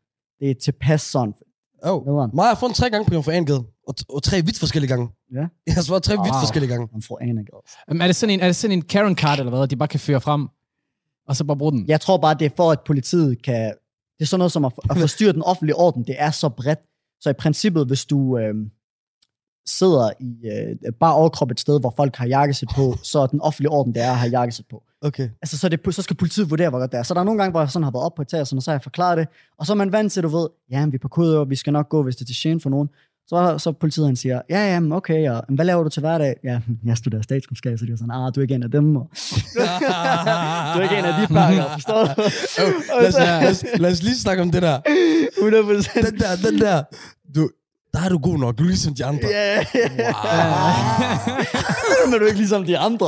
det 0.41 0.51
er 0.51 0.55
tilpas 0.55 1.03
sådan. 1.03 1.35
Oh. 1.83 2.07
Nederen. 2.07 2.31
Mig 2.35 2.47
har 2.47 2.55
fundet 2.55 2.77
tre 2.77 2.91
gange 2.91 3.05
på 3.09 3.15
Jomfru 3.15 3.31
Angade, 3.31 3.65
og, 3.89 3.95
og 4.09 4.23
tre 4.23 4.37
vidt 4.43 4.59
forskellige 4.59 4.89
gange. 4.89 5.09
Ja. 5.35 5.45
Jeg 5.67 5.75
har 5.75 5.83
svaret 5.83 6.03
tre 6.03 6.13
vidt 6.17 6.35
Ah. 6.35 6.41
forskellige 6.43 6.71
gange. 6.73 6.89
Man 6.93 7.03
får 7.03 7.19
en 7.19 7.39
af 7.39 7.45
gaden. 7.45 7.63
Jamen, 7.89 8.01
Er 8.03 8.07
det 8.07 8.17
sådan 8.17 8.35
en, 8.35 8.41
er 8.41 8.47
det 8.47 8.57
sådan 8.57 8.77
en 8.79 8.83
Karen 8.83 9.17
card, 9.17 9.39
eller 9.39 9.51
hvad, 9.57 9.69
de 9.69 9.77
bare 9.77 9.89
kan 9.89 10.01
føre 10.01 10.21
frem, 10.21 10.49
og 11.29 11.37
så 11.37 11.45
bare 11.45 11.57
bruge 11.57 11.73
den? 11.73 11.85
Jeg 11.89 12.01
tror 12.01 12.17
bare, 12.17 12.35
det 12.35 12.45
er 12.47 12.51
for, 12.57 12.73
at 12.73 12.81
politiet 12.87 13.43
kan... 13.43 13.73
Det 14.19 14.25
er 14.25 14.27
sådan 14.27 14.39
noget 14.39 14.53
som 14.53 14.65
at, 14.65 14.73
at 14.91 14.97
forstyrre 14.99 15.33
den 15.33 15.43
offentlige 15.43 15.77
orden. 15.77 16.03
Det 16.07 16.15
er 16.19 16.31
så 16.31 16.49
bredt. 16.49 16.79
Så 17.21 17.31
i 17.31 17.33
princippet, 17.33 17.87
hvis 17.87 18.05
du 18.05 18.39
øh, 18.39 18.55
sidder 19.67 20.11
i 20.21 20.47
øh, 20.47 20.93
bare 21.01 21.15
overkrop 21.15 21.51
et 21.51 21.61
sted, 21.61 21.81
hvor 21.81 21.93
folk 21.97 22.17
har 22.17 22.27
jakkesæt 22.27 22.69
på, 22.75 22.95
så 23.03 23.19
er 23.19 23.27
den 23.27 23.41
offentlige 23.41 23.71
orden, 23.71 23.95
det 23.95 24.03
er 24.03 24.11
at 24.11 24.17
have 24.19 24.31
jakkesæt 24.31 24.65
på. 24.71 24.83
Okay. 25.03 25.29
Altså, 25.43 25.59
så, 25.59 25.67
er 25.67 25.69
det, 25.69 25.95
så 25.95 26.03
skal 26.03 26.17
politiet 26.17 26.51
vurdere, 26.51 26.71
hvor 26.71 26.79
godt 26.79 26.93
det 26.93 26.99
er. 26.99 27.03
Så 27.03 27.15
der 27.15 27.21
er 27.21 27.25
nogle 27.25 27.41
gange, 27.41 27.51
hvor 27.51 27.61
jeg 27.61 27.71
sådan 27.71 27.85
har 27.85 27.91
været 27.91 28.05
op 28.05 28.15
på 28.15 28.23
etagen, 28.23 28.57
og 28.57 28.63
så 28.63 28.71
har 28.71 28.75
jeg 28.75 28.83
forklaret 28.83 29.19
det. 29.19 29.29
Og 29.59 29.67
så 29.67 29.73
er 29.73 29.77
man 29.77 29.93
vant 29.93 30.13
til, 30.13 30.23
du 30.23 30.29
ved, 30.29 30.49
ja, 30.71 30.87
vi 30.87 30.95
er 30.95 30.99
på 30.99 31.09
kodeøver, 31.09 31.45
vi 31.45 31.57
skal 31.57 31.73
nok 31.73 31.89
gå, 31.89 32.03
hvis 32.03 32.17
det 32.17 32.23
er 32.23 32.27
til 32.27 32.37
gene 32.43 32.61
for 32.61 32.71
nogen. 32.71 32.89
Så, 33.27 33.59
så 33.59 33.73
politiet 33.73 34.07
han 34.07 34.17
siger, 34.17 34.43
ja, 34.51 34.73
ja, 34.73 34.81
men 34.81 34.93
okay, 34.93 35.31
og, 35.31 35.45
men 35.49 35.55
hvad 35.55 35.65
laver 35.65 35.83
du 35.83 35.89
til 35.89 36.01
hverdag? 36.01 36.35
Ja, 36.45 36.61
jeg 36.87 36.97
studerer 36.97 37.23
statskundskab, 37.23 37.79
så 37.79 37.87
de 37.87 37.93
er 37.93 37.97
sådan, 37.97 38.11
ah, 38.11 38.33
du 38.35 38.41
er 38.41 38.43
ikke 38.43 38.55
en 38.55 38.63
af 38.63 38.71
dem. 38.71 38.97
Og, 38.97 39.11
du 40.75 40.79
er 40.79 40.83
ikke 40.83 40.99
en 40.99 41.05
af 41.05 41.21
de 41.21 41.35
pakker, 41.35 41.73
forstår 41.73 42.05
du? 42.05 42.11
Oh, 42.95 43.03
lad, 43.03 43.09
os, 43.09 43.15
lad, 43.15 43.51
os, 43.51 43.65
lad 43.79 43.91
os 43.93 44.03
lige 44.03 44.17
snakke 44.17 44.43
om 44.43 44.51
det 44.51 44.63
der. 44.63 44.81
100 45.39 45.65
procent. 45.65 46.07
Den 46.07 46.19
der, 46.19 46.51
den 46.51 46.59
der. 46.61 46.83
Du, 47.35 47.51
der 47.95 48.01
er 48.05 48.09
du 48.09 48.19
god 48.19 48.39
nok. 48.39 48.59
Du 48.59 48.63
er 48.63 48.69
ligesom 48.69 48.95
de 48.95 49.05
andre. 49.05 49.29
Ja. 49.29 49.65
Men 52.05 52.15
er 52.15 52.19
du 52.19 52.25
ikke 52.25 52.39
ligesom 52.39 52.65
de 52.65 52.79
andre? 52.79 53.07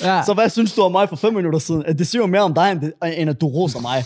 Ja. 0.00 0.22
Så 0.26 0.34
hvad 0.34 0.48
synes 0.50 0.72
du 0.74 0.82
om 0.82 0.92
mig 0.92 1.08
for 1.08 1.16
fem 1.16 1.34
minutter 1.34 1.58
siden? 1.58 1.82
At 1.86 1.98
Det 1.98 2.06
siger 2.06 2.22
jo 2.22 2.26
mere 2.26 2.42
om 2.42 2.54
dig, 2.54 2.72
end, 2.72 2.80
det, 2.80 2.92
end 3.20 3.30
at 3.30 3.40
du 3.40 3.46
roser 3.46 3.80
mig. 3.80 4.04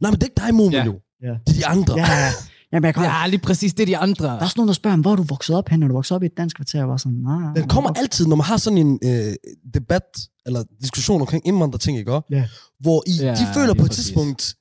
Nej, 0.00 0.10
men 0.10 0.20
det 0.20 0.22
er 0.22 0.26
ikke 0.26 0.40
dig, 0.46 0.54
Momen, 0.54 0.72
Ja. 0.72 0.84
jo. 0.84 0.94
Ja. 1.22 1.28
Det 1.46 1.48
er 1.48 1.52
de 1.60 1.66
andre. 1.66 1.98
Ja, 1.98 2.28
Jamen, 2.72 2.84
jeg 2.86 2.94
kan, 2.94 3.02
Ja, 3.04 3.26
lige 3.26 3.40
præcis, 3.40 3.74
det 3.74 3.82
er 3.82 3.86
de 3.86 3.96
andre. 3.96 4.26
Der 4.26 4.32
er 4.32 4.38
også 4.40 4.54
nogen, 4.56 4.68
der 4.68 4.74
spørger, 4.74 4.96
hvor 4.96 5.12
er 5.12 5.16
du 5.16 5.22
vokset 5.22 5.56
op 5.56 5.68
hen? 5.68 5.82
Er 5.82 5.88
du 5.88 5.94
vokset 5.94 6.14
op 6.14 6.22
i 6.22 6.26
et 6.26 6.36
dansk 6.36 6.56
kvarter? 6.56 6.78
Jeg 6.78 6.88
var 6.88 6.96
sådan, 6.96 7.18
nej. 7.18 7.54
Den 7.56 7.68
kommer 7.68 7.90
altid, 7.96 8.26
når 8.26 8.36
man 8.36 8.44
har 8.44 8.56
sådan 8.56 8.78
en 8.78 8.98
øh, 9.04 9.34
debat, 9.74 10.02
eller 10.46 10.64
diskussion 10.82 11.20
omkring 11.20 11.46
indvandrerting, 11.46 11.98
ikke? 11.98 12.12
også? 12.12 12.26
Ja. 12.30 12.44
Hvor 12.80 13.02
I, 13.06 13.12
Ja, 13.20 13.34
de 13.34 13.46
føler 13.54 13.74
på 13.74 13.82
et 13.82 13.88
præcis. 13.88 14.04
tidspunkt, 14.04 14.54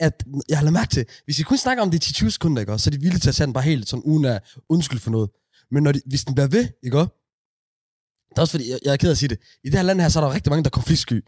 at 0.00 0.24
jeg 0.48 0.58
har 0.58 0.64
lagt 0.64 0.72
mærke 0.72 0.90
til, 0.90 1.04
hvis 1.24 1.38
I 1.38 1.42
kun 1.42 1.58
snakker 1.58 1.82
om 1.82 1.90
det 1.90 2.08
i 2.20 2.24
10-20 2.24 2.28
sekunder, 2.30 2.60
ikke? 2.60 2.72
også, 2.72 2.84
så 2.84 2.88
er 2.90 2.92
de 2.92 3.00
villige 3.00 3.20
til 3.20 3.28
at 3.28 3.34
tage 3.34 3.46
den 3.46 3.52
bare 3.54 3.64
helt 3.64 3.88
sådan 3.88 4.02
uden 4.02 4.24
at 4.24 4.42
undskylde 4.68 5.02
for 5.02 5.10
noget. 5.10 5.30
Men 5.70 5.82
når 5.82 5.92
de, 5.92 6.00
hvis 6.06 6.24
den 6.24 6.34
bliver 6.34 6.48
ved, 6.48 6.68
ikke? 6.84 6.98
også? 6.98 7.19
Det 8.30 8.38
er 8.38 8.40
også 8.42 8.50
fordi, 8.50 8.70
jeg, 8.70 8.78
jeg 8.84 8.92
er 8.92 8.96
ked 8.96 9.08
af 9.08 9.12
at 9.12 9.18
sige 9.18 9.28
det. 9.28 9.38
I 9.64 9.68
det 9.70 9.74
her 9.74 9.82
land 9.82 10.00
her, 10.00 10.08
så 10.08 10.20
er 10.20 10.24
der 10.24 10.34
rigtig 10.34 10.50
mange, 10.50 10.62
der 10.64 10.68
er 10.68 10.70
konfliktsky. 10.70 11.24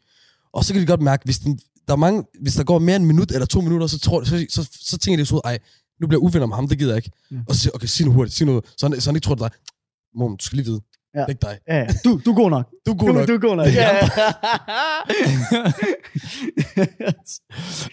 Og 0.52 0.64
så 0.64 0.72
kan 0.72 0.82
de 0.82 0.86
godt 0.86 1.02
mærke, 1.02 1.24
hvis, 1.24 1.38
den, 1.38 1.58
der 1.88 1.92
er 1.92 1.96
mange, 1.96 2.24
hvis 2.40 2.54
der 2.54 2.64
går 2.64 2.78
mere 2.78 2.96
end 2.96 3.02
en 3.04 3.08
minut 3.08 3.30
eller 3.32 3.46
to 3.46 3.60
minutter, 3.60 3.86
så, 3.86 3.98
tror, 3.98 4.24
så, 4.24 4.46
så, 4.50 4.62
så, 4.62 4.68
så 4.80 4.98
tænker 4.98 5.16
de 5.22 5.26
så 5.26 5.34
ud, 5.34 5.40
ej, 5.44 5.58
nu 6.00 6.06
bliver 6.06 6.20
jeg 6.20 6.24
uvenner 6.26 6.46
med 6.46 6.56
ham, 6.56 6.68
det 6.68 6.78
gider 6.78 6.90
jeg 6.90 6.96
ikke. 6.96 7.10
Ja. 7.30 7.36
Og 7.48 7.54
så 7.54 7.60
siger 7.60 7.70
jeg, 7.70 7.74
okay, 7.74 7.86
sig 7.86 8.06
nu 8.06 8.12
hurtigt, 8.12 8.36
sig 8.36 8.46
noget, 8.46 8.64
så 8.78 8.88
han, 8.88 9.00
så 9.00 9.10
han 9.10 9.16
ikke 9.16 9.24
tror, 9.24 9.34
det 9.34 9.42
er 9.42 9.48
dig. 9.48 9.56
Mom, 10.14 10.36
du 10.36 10.44
skal 10.44 10.56
lige 10.56 10.66
vide, 10.66 10.80
Ja. 11.14 11.20
det 11.20 11.24
er 11.24 11.28
ikke 11.30 11.40
dig. 11.42 11.58
Ja, 11.68 11.76
ja. 11.78 11.86
du, 12.04 12.20
du 12.24 12.30
er 12.30 12.34
god 12.34 12.50
nok. 12.50 12.66
Du 12.86 12.90
er 12.92 12.96
god 12.96 13.08
Du, 13.08 13.14
nok. 13.14 13.28
du 13.28 13.32
er 13.34 13.38
god 13.38 13.56
nok. 13.56 13.66
Er 13.66 13.72
Ja. 16.76 16.86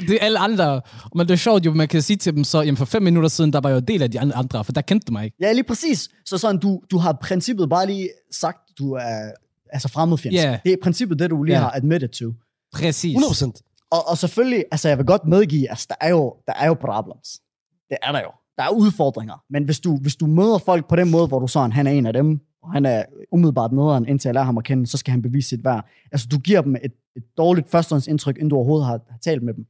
Det 0.08 0.12
er 0.16 0.18
alle 0.22 0.40
andre. 0.40 0.82
Men 1.16 1.28
det 1.28 1.34
er 1.34 1.38
sjovt 1.38 1.66
jo, 1.66 1.74
man 1.74 1.88
kan 1.88 2.02
sige 2.02 2.18
til 2.18 2.36
dem 2.36 2.44
så, 2.44 2.62
jamen 2.62 2.78
for 2.78 2.86
fem 2.86 3.04
minutter 3.04 3.30
siden, 3.30 3.54
der 3.54 3.62
var 3.62 3.70
jeg 3.70 3.76
jo 3.76 3.80
del 3.88 4.02
af 4.02 4.12
de 4.12 4.20
andre, 4.20 4.64
for 4.66 4.72
der 4.72 4.82
kendte 4.82 5.06
du 5.06 5.12
mig 5.12 5.26
ikke. 5.26 5.38
ja, 5.42 5.52
lige 5.52 5.64
præcis. 5.64 6.10
Så 6.26 6.38
sådan, 6.38 6.60
du, 6.60 6.82
du 6.92 6.98
har 6.98 7.18
princippet 7.24 7.70
bare 7.70 7.86
lige 7.88 8.10
sagt, 8.32 8.58
du 8.80 8.94
er 8.94 9.32
altså 9.70 9.88
fremmedfjendsk. 9.88 10.44
Ja. 10.44 10.60
Det 10.64 10.70
er 10.72 10.78
i 10.78 10.80
princippet 10.84 11.20
det, 11.20 11.30
du 11.30 11.44
lige 11.44 11.56
Ja. 11.56 11.62
har 11.62 11.72
admitted 11.72 12.10
to. 12.10 12.34
Præcis. 12.74 13.18
100%. 13.18 13.88
Og, 13.92 14.08
og 14.08 14.18
selvfølgelig, 14.18 14.66
altså 14.72 14.88
jeg 14.88 14.98
vil 14.98 15.06
godt 15.06 15.26
medgive, 15.26 15.70
altså 15.70 15.86
der 15.90 15.96
er 16.02 16.10
jo, 16.10 16.36
der 16.48 16.54
er 16.54 16.68
jo 16.68 16.74
problems. 16.74 17.42
Det 17.90 17.98
er 18.04 18.12
der 18.12 18.20
jo. 18.20 18.32
Der 18.58 18.64
er 18.64 18.70
udfordringer. 18.70 19.44
Men 19.50 19.64
hvis 19.64 19.80
du, 19.80 19.98
hvis 19.98 20.16
du 20.16 20.26
møder 20.28 20.58
folk 20.58 20.90
på 20.90 20.96
den 20.96 21.12
måde, 21.12 21.28
hvor 21.28 21.40
du 21.40 21.48
sådan, 21.48 21.72
han 21.72 21.88
er 21.88 21.92
en 21.92 22.06
af 22.06 22.14
dem, 22.14 22.40
og 22.64 22.72
han 22.72 22.86
er 22.86 23.06
umiddelbart 23.32 23.72
nederen, 23.72 24.08
indtil 24.08 24.30
jeg 24.30 24.34
lærer 24.34 24.46
ham 24.46 24.58
at 24.58 24.64
kende, 24.64 24.88
så 24.88 24.98
skal 24.98 25.12
han 25.12 25.22
bevise 25.22 25.50
sit 25.50 25.64
værd. 25.64 25.90
Altså 26.12 26.28
du 26.32 26.40
giver 26.40 26.62
dem 26.62 26.76
et, 26.76 26.94
et 27.16 27.24
dårligt 27.38 27.70
førstehåndsindtryk, 27.70 28.36
inden 28.38 28.50
du 28.50 28.56
overhovedet 28.56 28.86
har, 28.88 29.00
har 29.10 29.18
talt 29.18 29.44
med 29.44 29.54
dem. 29.54 29.66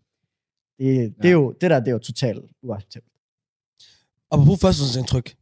Det, 0.80 1.14
det, 1.22 1.28
er 1.28 1.34
jo, 1.34 1.54
det 1.62 1.70
der, 1.72 1.80
det 1.80 1.88
er 1.88 1.92
jo 1.92 2.00
totalt 2.00 2.40
uacceptabelt. 2.64 3.14
Apropos 4.32 4.60
førstehåndsindtryk. 4.62 5.36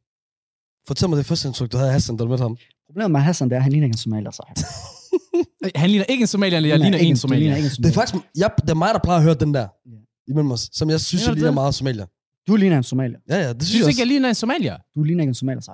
Fortæl 0.88 1.10
mig 1.10 1.18
det 1.18 1.26
første 1.26 1.48
indtryk, 1.48 1.72
du 1.72 1.78
havde 1.78 1.90
af 1.90 1.94
Hassan, 1.94 2.18
da 2.18 2.24
du 2.24 2.30
mødte 2.30 2.42
ham. 2.42 2.58
Problemet 2.98 3.12
med 3.12 3.22
Hassan, 3.22 3.50
det 3.50 3.54
er, 3.56 3.58
at 3.60 3.64
han 3.64 3.72
ligner 3.72 3.86
ikke 3.88 3.94
en 3.94 3.98
somalier. 3.98 4.32
Så. 4.32 4.44
Han 5.76 5.90
ligner 5.90 6.06
ikke 6.10 6.22
en 6.22 6.28
somalier, 6.28 6.60
jeg 6.60 6.80
ligner 6.80 6.98
en 6.98 7.16
somalier. 7.18 7.40
Ligner 7.44 7.58
ikke 7.58 7.66
en 7.66 7.70
Det 7.70 7.90
er 7.90 7.94
somalier. 7.94 7.94
faktisk, 7.94 8.24
jeg, 8.38 8.50
det 8.62 8.70
er 8.70 8.76
mig, 8.76 8.90
der 8.94 9.00
plejer 9.04 9.18
at 9.18 9.24
høre 9.24 9.34
den 9.34 9.54
der. 9.54 9.60
Ja. 9.86 9.98
Imellem 10.32 10.52
os. 10.52 10.70
Som 10.74 10.90
jeg 10.90 11.00
synes, 11.00 11.24
jeg 11.24 11.30
du 11.30 11.34
ligner 11.36 11.48
det? 11.48 11.54
meget 11.54 11.76
somalier. 11.76 12.06
Du 12.48 12.56
ligner 12.56 12.78
en 12.78 12.84
somalier. 12.84 13.20
Ja, 13.30 13.36
ja, 13.36 13.42
det 13.54 13.64
synes 13.64 13.68
synes 13.70 13.82
jeg 13.84 13.90
ikke, 13.90 14.00
jeg 14.02 14.08
ligner 14.08 14.30
en 14.30 14.36
somalier? 14.36 14.76
Du 14.96 15.04
ligner 15.04 15.22
ikke 15.24 15.30
en 15.30 15.34
somalier, 15.36 15.62
så. 15.62 15.72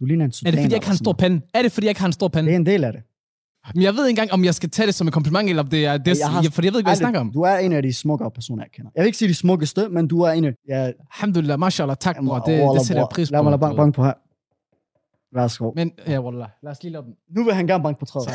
Du 0.00 0.04
ligner 0.04 0.24
en 0.24 0.32
Er 0.46 0.50
det 0.50 0.58
fordi, 0.60 0.62
jeg 0.62 0.72
ikke 0.74 0.86
har 0.86 0.92
en 0.92 0.98
stor 1.06 1.12
pande? 1.12 1.40
Er 1.54 1.62
det 1.62 1.72
fordi, 1.72 1.84
jeg 1.86 1.90
ikke 1.90 2.00
har 2.00 2.06
en 2.06 2.12
stor 2.12 2.28
Det 2.28 2.32
pande? 2.34 2.52
er 2.52 2.56
en 2.56 2.66
del 2.66 2.84
af 2.84 2.92
det. 2.92 3.02
Men 3.74 3.82
jeg 3.82 3.94
ved 3.94 4.06
ikke 4.06 4.10
engang, 4.20 4.32
om 4.32 4.44
jeg 4.44 4.54
skal 4.54 4.70
tage 4.70 4.86
det 4.86 4.94
som 4.94 5.06
et 5.08 5.12
kompliment, 5.14 5.48
eller 5.48 5.62
om 5.62 5.68
det 5.68 5.86
er 5.86 5.96
det, 5.98 6.18
Jeg 6.18 6.28
har- 6.30 6.42
jeg, 6.42 6.52
fordi 6.52 6.66
jeg 6.66 6.72
ved 6.72 6.80
ikke, 6.80 6.86
hvad 6.86 6.92
jeg 6.92 6.96
snakker 6.98 7.20
om. 7.20 7.32
Du 7.32 7.40
er 7.42 7.56
en 7.56 7.72
af 7.72 7.82
de 7.82 7.92
smukkere 7.92 8.30
personer, 8.30 8.62
jeg 8.64 8.70
kender. 8.76 8.90
Jeg 8.96 9.02
vil 9.02 9.06
ikke 9.06 9.18
sige 9.18 9.28
de 9.28 9.34
smukkeste, 9.34 9.88
men 9.88 10.08
du 10.08 10.20
er 10.20 10.30
en 10.32 10.44
af... 10.44 10.52
Ja, 10.68 10.90
Alhamdulillah, 11.14 11.58
mashallah, 11.60 11.96
tak, 12.00 12.16
bror. 12.24 12.38
Det, 12.38 12.58
det 12.74 12.86
sætter 12.86 13.02
jeg 13.02 13.08
pris 13.10 13.28
på. 13.30 13.32
Lad 13.32 13.42
mig 13.42 13.60
bank, 13.60 13.76
bank 13.76 13.94
på 13.94 14.04
her. 14.04 14.12
Værsgo. 15.34 15.72
Men, 15.76 15.92
ja, 16.06 16.18
wallah. 16.20 16.48
Lad 16.62 16.70
os 16.72 16.82
lige 16.82 16.92
lade 16.92 17.04
den. 17.04 17.12
Nu 17.36 17.44
vil 17.44 17.54
han 17.54 17.66
gerne 17.66 17.82
banke 17.82 17.98
på 18.00 18.06
træet. 18.06 18.26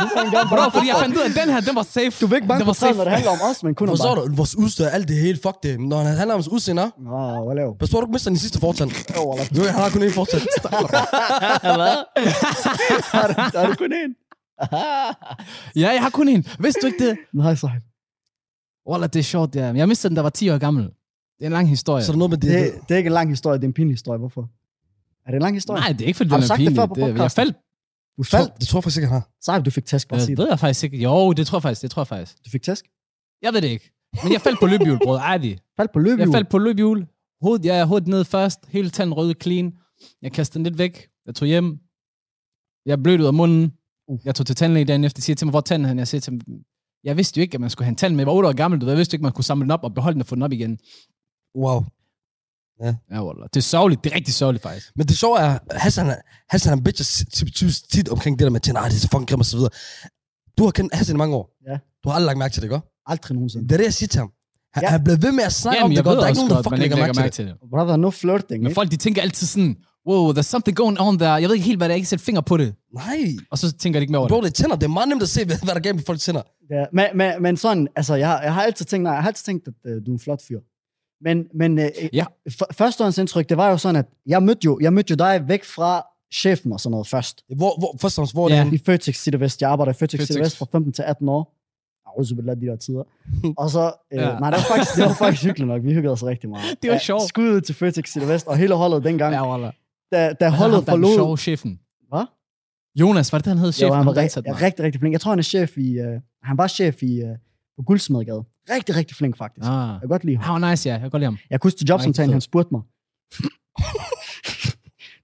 nu 0.00 0.06
vil 0.08 0.18
han 0.24 0.30
gerne 0.36 0.48
Bro, 0.48 0.56
banke 0.56 0.70
på 0.70 0.76
fordi 0.78 0.88
jeg 0.88 0.96
fandt 1.04 1.16
ud 1.16 1.22
af, 1.26 1.28
at 1.32 1.36
den 1.42 1.48
her, 1.54 1.60
den 1.60 1.74
var 1.80 1.82
safe. 1.82 2.10
Du 2.20 2.26
vil 2.26 2.36
ikke 2.36 2.48
banke 2.48 2.60
den 2.60 2.64
på 2.64 2.74
var 2.74 2.80
træet, 2.80 2.90
safe. 2.90 2.98
når 2.98 3.04
det 3.04 3.12
handler 3.12 3.30
om 3.36 3.38
os, 3.50 3.62
men 3.64 3.74
kun 3.74 3.88
om 3.88 3.92
Forstår 3.96 4.14
du? 4.14 4.34
Vores 4.40 4.54
udstyr, 4.56 4.86
alt 4.96 5.08
det 5.08 5.16
hele, 5.16 5.38
fuck 5.46 5.56
det. 5.62 5.80
Når 5.80 5.98
han 6.08 6.16
handler 6.20 6.34
om 6.34 6.38
vores 6.38 6.48
udseende, 6.56 6.82
Nå, 6.98 7.44
hvad 7.46 7.54
laver 7.56 7.74
pas 7.80 7.90
på, 7.90 7.96
du 7.96 8.04
ikke 8.06 8.12
mister 8.16 8.30
den 8.30 8.38
sidste 8.44 8.58
fortand. 8.66 8.90
du? 9.14 9.20
Wallah. 9.28 9.46
Jo, 9.56 9.62
han 9.74 9.80
har 9.84 9.90
kun 9.94 10.02
én 10.08 10.12
fortand. 10.20 10.42
Hvad? 11.80 11.96
Har 13.14 13.26
du- 13.66 13.70
du 13.70 13.74
kun 13.84 13.92
en? 14.02 14.10
Ja, 15.82 15.88
jeg 15.96 16.02
har 16.06 16.10
kun 16.10 16.28
en. 16.28 16.42
Vidste 16.64 16.80
du 16.82 16.86
ikke 16.86 17.02
det? 17.08 17.16
Nej, 17.34 17.54
så 17.54 17.68
Wallah, 18.90 19.08
det 19.12 19.18
er 19.18 19.22
sjovt, 19.34 19.56
ja. 19.56 19.66
Jeg 19.72 19.88
mistede 19.88 20.08
den, 20.10 20.16
der 20.16 20.22
var 20.22 20.30
10 20.30 20.50
år 20.50 20.58
gammel. 20.58 20.84
Det 20.84 21.42
er 21.42 21.46
en 21.46 21.52
lang 21.52 21.68
historie. 21.68 22.04
Så 22.04 22.12
er 22.12 22.14
der 22.14 22.18
noget 22.18 22.30
med 22.30 22.38
det. 22.38 22.50
det, 22.50 22.72
det 22.88 22.94
er 22.94 22.98
ikke 22.98 23.08
en 23.08 23.12
lang 23.12 23.28
historie, 23.30 23.58
det 23.58 23.64
er 23.64 23.68
en 23.68 23.72
pinlig 23.72 23.94
historie. 23.94 24.18
Hvorfor? 24.18 24.48
Er 25.30 25.34
det 25.34 25.38
en 25.42 25.42
lang 25.42 25.56
historie? 25.56 25.80
Nej, 25.80 25.92
det 25.92 26.00
er 26.00 26.06
ikke, 26.06 26.16
fordi 26.16 26.30
Har 26.30 26.36
den 26.36 26.42
er 26.42 26.46
sagt 26.46 26.58
det 26.58 26.66
pinlig. 26.66 26.76
før 26.80 26.86
på 26.86 26.94
Det, 26.94 27.18
jeg 27.18 27.32
faldt. 27.40 27.54
Du 28.16 28.22
Det 28.22 28.26
faldt. 28.30 28.50
det 28.60 28.68
tror 28.68 28.78
jeg 28.78 28.84
faktisk 28.84 28.96
ikke, 29.00 29.08
han 29.08 29.14
har. 29.20 29.26
Sej, 29.46 29.58
du 29.66 29.70
fik 29.70 29.84
tæsk. 29.86 30.08
Bare 30.08 30.20
Det 30.20 30.28
det. 30.28 30.38
ved 30.38 30.48
jeg 30.48 30.58
faktisk 30.58 30.84
ikke. 30.84 30.98
Jo, 31.06 31.32
det 31.32 31.46
tror 31.46 31.58
jeg 31.58 31.62
faktisk. 31.62 31.82
Det 31.82 31.90
tror 31.90 32.00
jeg 32.02 32.06
faktisk. 32.14 32.32
Du 32.44 32.50
fik 32.50 32.62
tæsk? 32.62 32.84
Jeg 33.42 33.50
ved 33.54 33.60
det 33.62 33.68
ikke. 33.68 33.86
Men 34.22 34.32
jeg 34.32 34.40
faldt 34.40 34.58
på 34.60 34.66
løbehjul, 34.66 34.98
bror. 35.04 35.18
Ærlig. 35.18 35.58
Faldt 35.78 35.92
på 35.92 35.98
løbehjul. 35.98 36.20
Jeg 36.28 36.34
faldt 36.36 36.48
på 36.48 36.58
løbehjul. 36.58 37.06
Hovedet, 37.42 37.64
ja, 37.64 37.84
hovedet 37.84 38.08
ned 38.08 38.24
først. 38.24 38.60
Hele 38.68 38.90
tanden 38.90 39.14
røde 39.14 39.34
clean. 39.42 39.72
Jeg 40.22 40.32
kastede 40.32 40.58
den 40.58 40.64
lidt 40.64 40.78
væk. 40.78 41.08
Jeg 41.26 41.34
tog 41.34 41.48
hjem. 41.48 41.78
Jeg 42.86 43.02
blødte 43.02 43.22
ud 43.22 43.26
af 43.26 43.34
munden. 43.34 43.72
Uh. 44.08 44.18
Jeg 44.24 44.34
tog 44.34 44.46
til 44.46 44.56
tandlæge 44.56 44.84
dagen 44.84 45.04
efter. 45.04 45.22
Siger 45.22 45.36
til 45.36 45.46
mig, 45.46 45.50
hvor 45.50 45.60
tanden 45.60 45.88
henne? 45.88 46.00
Jeg 46.00 46.08
siger 46.08 46.20
til 46.20 46.32
dem, 46.32 46.40
jeg 47.04 47.16
vidste 47.16 47.38
jo 47.38 47.42
ikke, 47.42 47.54
at 47.54 47.60
man 47.60 47.70
skulle 47.70 47.86
have 47.86 47.90
en 47.90 47.96
tand 47.96 48.14
med. 48.14 48.20
Jeg 48.20 48.26
var 48.26 48.32
8 48.32 48.48
år 48.48 48.52
gammel, 48.52 48.80
du 48.80 48.84
ved. 48.86 48.92
Jeg 48.92 48.98
vidste 48.98 49.14
ikke, 49.14 49.22
man 49.22 49.32
kunne 49.32 49.44
samle 49.44 49.62
den 49.62 49.70
op 49.70 49.84
og 49.84 49.94
beholde 49.94 50.14
den 50.14 50.20
og 50.20 50.26
få 50.26 50.34
den 50.34 50.42
op 50.42 50.52
igen. 50.52 50.78
Wow. 51.56 51.80
Ja, 52.84 53.24
wallah. 53.26 53.48
Det 53.54 53.56
er 53.56 53.60
sørgeligt. 53.62 54.04
Det 54.04 54.12
er 54.12 54.16
rigtig 54.16 54.34
sørgeligt, 54.34 54.62
faktisk. 54.62 54.92
Men 54.96 55.06
det 55.08 55.18
sjove 55.18 55.38
er, 55.40 55.58
Hassan, 55.72 56.14
Hassan 56.50 56.70
han 56.70 56.82
bitcher 56.84 57.70
tit, 57.92 58.08
omkring 58.08 58.38
det 58.38 58.44
der 58.44 58.50
med, 58.50 58.68
at 58.68 58.74
nej, 58.74 58.88
det 58.88 58.94
er 58.96 59.00
så 59.00 59.08
fucking 59.08 59.28
grimt 59.28 59.40
og 59.40 59.46
så 59.46 59.56
videre. 59.56 59.70
Du 60.58 60.64
har 60.64 60.70
kendt 60.70 60.94
Hassan 60.94 61.16
i 61.16 61.18
mange 61.18 61.36
år. 61.36 61.50
Ja. 61.70 61.76
Du 62.04 62.08
har 62.08 62.16
aldrig 62.16 62.26
lagt 62.26 62.38
mærke 62.38 62.52
til 62.52 62.62
det, 62.62 62.66
ikke? 62.66 62.80
Aldrig 63.06 63.34
nogensinde. 63.34 63.64
Det 63.68 63.72
er 63.72 63.76
det, 63.76 63.84
jeg 63.84 63.94
siger 63.94 64.08
til 64.08 64.18
ham. 64.18 64.30
Han, 64.74 64.82
Ja. 64.82 64.86
ja. 64.86 64.90
han 64.90 65.04
bliver 65.04 65.16
ved 65.16 65.32
med 65.32 65.44
at 65.44 65.52
snakke 65.52 65.82
om 65.82 65.82
Jamen, 65.82 65.90
det 65.90 65.96
jeg 65.96 66.04
godt. 66.04 66.16
Der 66.16 66.24
er 66.24 66.28
ikke 66.28 66.38
nogen, 66.40 66.50
der 66.50 66.62
fucking 66.62 66.82
ikke 66.84 66.96
lægger 66.96 67.14
mærke 67.22 67.32
til 67.34 67.46
det. 67.46 67.54
det. 67.62 67.70
Brother, 67.70 67.96
no 67.96 68.10
flirting, 68.10 68.60
Men 68.62 68.66
ikke? 68.70 68.74
folk, 68.74 68.90
de 68.90 68.96
tænker 68.96 69.22
altid 69.22 69.46
sådan, 69.46 69.76
wow, 70.08 70.32
there's 70.32 70.42
something 70.42 70.76
going 70.76 71.00
on 71.00 71.18
there. 71.18 71.32
Jeg 71.32 71.48
ved 71.48 71.54
ikke 71.54 71.66
helt, 71.66 71.78
hvad 71.78 71.88
det 71.88 71.92
er. 71.92 71.96
Jeg 71.96 72.00
kan 72.02 72.06
sætte 72.06 72.24
finger 72.24 72.40
på 72.40 72.56
det. 72.56 72.74
Nej. 72.94 73.18
Og 73.50 73.58
så 73.58 73.72
tænker 73.72 74.00
de 74.00 74.02
ikke 74.02 74.10
mere 74.12 74.18
over 74.20 74.28
Bro, 74.28 74.36
det. 74.36 74.44
det 74.44 74.50
er 74.50 74.62
tænder. 74.62 74.76
Det 74.76 74.84
er 74.84 74.88
meget 74.88 75.08
nemt 75.08 75.22
at 75.22 75.28
se, 75.28 75.44
hvad 75.46 75.56
der 75.66 75.74
er 75.74 75.80
galt 75.80 75.96
med 75.96 76.04
folks 76.06 76.24
tænder. 76.24 76.42
Ja, 76.70 76.84
men, 76.92 77.06
men, 77.14 77.42
men 77.42 77.56
sådan, 77.56 77.88
altså, 77.96 78.14
jeg, 78.14 78.28
har- 78.28 78.42
jeg 78.42 78.54
har 78.54 78.62
altid 78.62 78.84
tænkt, 78.86 79.02
nej, 79.02 79.12
jeg 79.12 79.22
har 79.22 79.28
altid 79.28 79.44
tænkt, 79.44 79.68
at 79.68 79.74
uh, 79.84 79.96
du 80.06 80.10
er 80.10 80.14
en 80.14 80.20
flot 80.20 80.40
fyr. 80.48 80.58
Men, 81.20 81.46
men 81.54 81.78
uh, 81.78 81.84
Ja. 82.12 82.24
førstehåndsindtryk, 82.72 83.48
det 83.48 83.56
var 83.56 83.70
jo 83.70 83.76
sådan, 83.76 83.96
at 83.96 84.06
jeg 84.26 84.42
mødte 84.42 84.60
jo, 84.64 84.78
jeg 84.82 84.92
mødte 84.92 85.10
jo 85.10 85.16
dig 85.16 85.48
væk 85.48 85.64
fra 85.64 86.06
chefen 86.34 86.72
og 86.72 86.80
sådan 86.80 86.90
noget 86.90 87.06
først. 87.06 87.44
Hvor, 87.56 87.78
hvor, 87.78 87.96
først 88.00 88.32
hvor 88.32 88.50
Ja. 88.50 88.64
det 88.64 88.72
I 88.72 88.82
Føtex 88.86 89.16
City 89.22 89.36
West. 89.36 89.62
Jeg 89.62 89.70
arbejder 89.70 89.92
i 89.92 89.94
Føtex 89.94 90.20
City. 90.26 90.38
West 90.40 90.56
fra 90.58 90.66
15 90.72 90.92
til 90.92 91.02
18 91.02 91.28
år. 91.28 91.56
Har 92.06 92.54
de 92.54 92.66
der 92.66 92.76
tider. 92.76 93.02
Og 93.62 93.70
så, 93.70 93.92
øh, 94.12 94.18
Ja. 94.18 94.38
nej, 94.38 94.50
det 94.50 94.58
var, 94.58 94.76
faktisk, 94.76 94.96
det 94.96 95.04
var 95.04 95.14
faktisk 95.14 95.44
hyggeligt 95.44 95.68
nok. 95.68 95.82
Vi 95.84 95.92
hyggede 95.94 96.12
os 96.12 96.24
rigtig 96.24 96.50
meget. 96.50 96.82
Det 96.82 96.90
var 96.90 96.98
sjovt. 96.98 97.22
Skud 97.28 97.48
ud 97.48 97.60
til 97.60 97.74
Føtex 97.74 98.08
City 98.12 98.26
West 98.26 98.46
og 98.46 98.56
hele 98.56 98.74
holdet 98.74 99.04
dengang. 99.04 99.34
Ja, 99.34 99.50
wallah. 99.50 99.72
Da, 100.12 100.32
da 100.32 100.44
Han 100.48 100.58
holdet 100.58 100.84
forlod... 100.84 101.14
sjove 101.14 101.36
chefen. 101.38 101.80
Hvad? 102.08 102.24
Jonas, 103.00 103.32
var 103.32 103.38
det 103.38 103.46
han 103.46 103.58
hed? 103.58 103.66
Jo, 103.66 103.72
Chefen, 103.72 103.94
han 103.96 104.06
var 104.06 104.12
der 104.12 104.22
rigtig, 104.22 104.44
rigtig, 104.62 104.84
rigtig 104.84 105.00
flink. 105.00 105.12
Jeg 105.12 105.20
tror, 105.20 105.30
han 105.32 105.38
er 105.38 105.42
chef 105.42 105.78
i... 105.78 105.98
Uh, 106.00 106.20
han 106.42 106.58
var 106.58 106.66
chef 106.66 107.02
i 107.02 107.22
uh, 107.22 107.28
på 107.76 107.82
Guldsmedgade. 107.82 108.44
Rigtig, 108.70 108.96
rigtig 108.96 109.16
flink, 109.16 109.36
faktisk. 109.38 109.66
Ah. 109.66 109.88
Jeg 109.88 109.98
kan 110.00 110.08
godt 110.08 110.24
lide 110.24 110.36
ham. 110.36 110.44
Han 110.54 110.62
var 110.62 110.70
nice, 110.70 110.88
ja. 110.88 110.92
Jeg 110.92 111.00
kan 111.00 111.10
godt 111.10 111.20
lide 111.20 111.26
ham. 111.32 111.38
Jeg 111.50 111.60
kunne 111.60 111.68
huske 111.68 111.78
til 111.78 111.86
jobsamtalen, 111.86 112.32
han 112.32 112.40
spurgte 112.40 112.68
mig. 112.74 112.82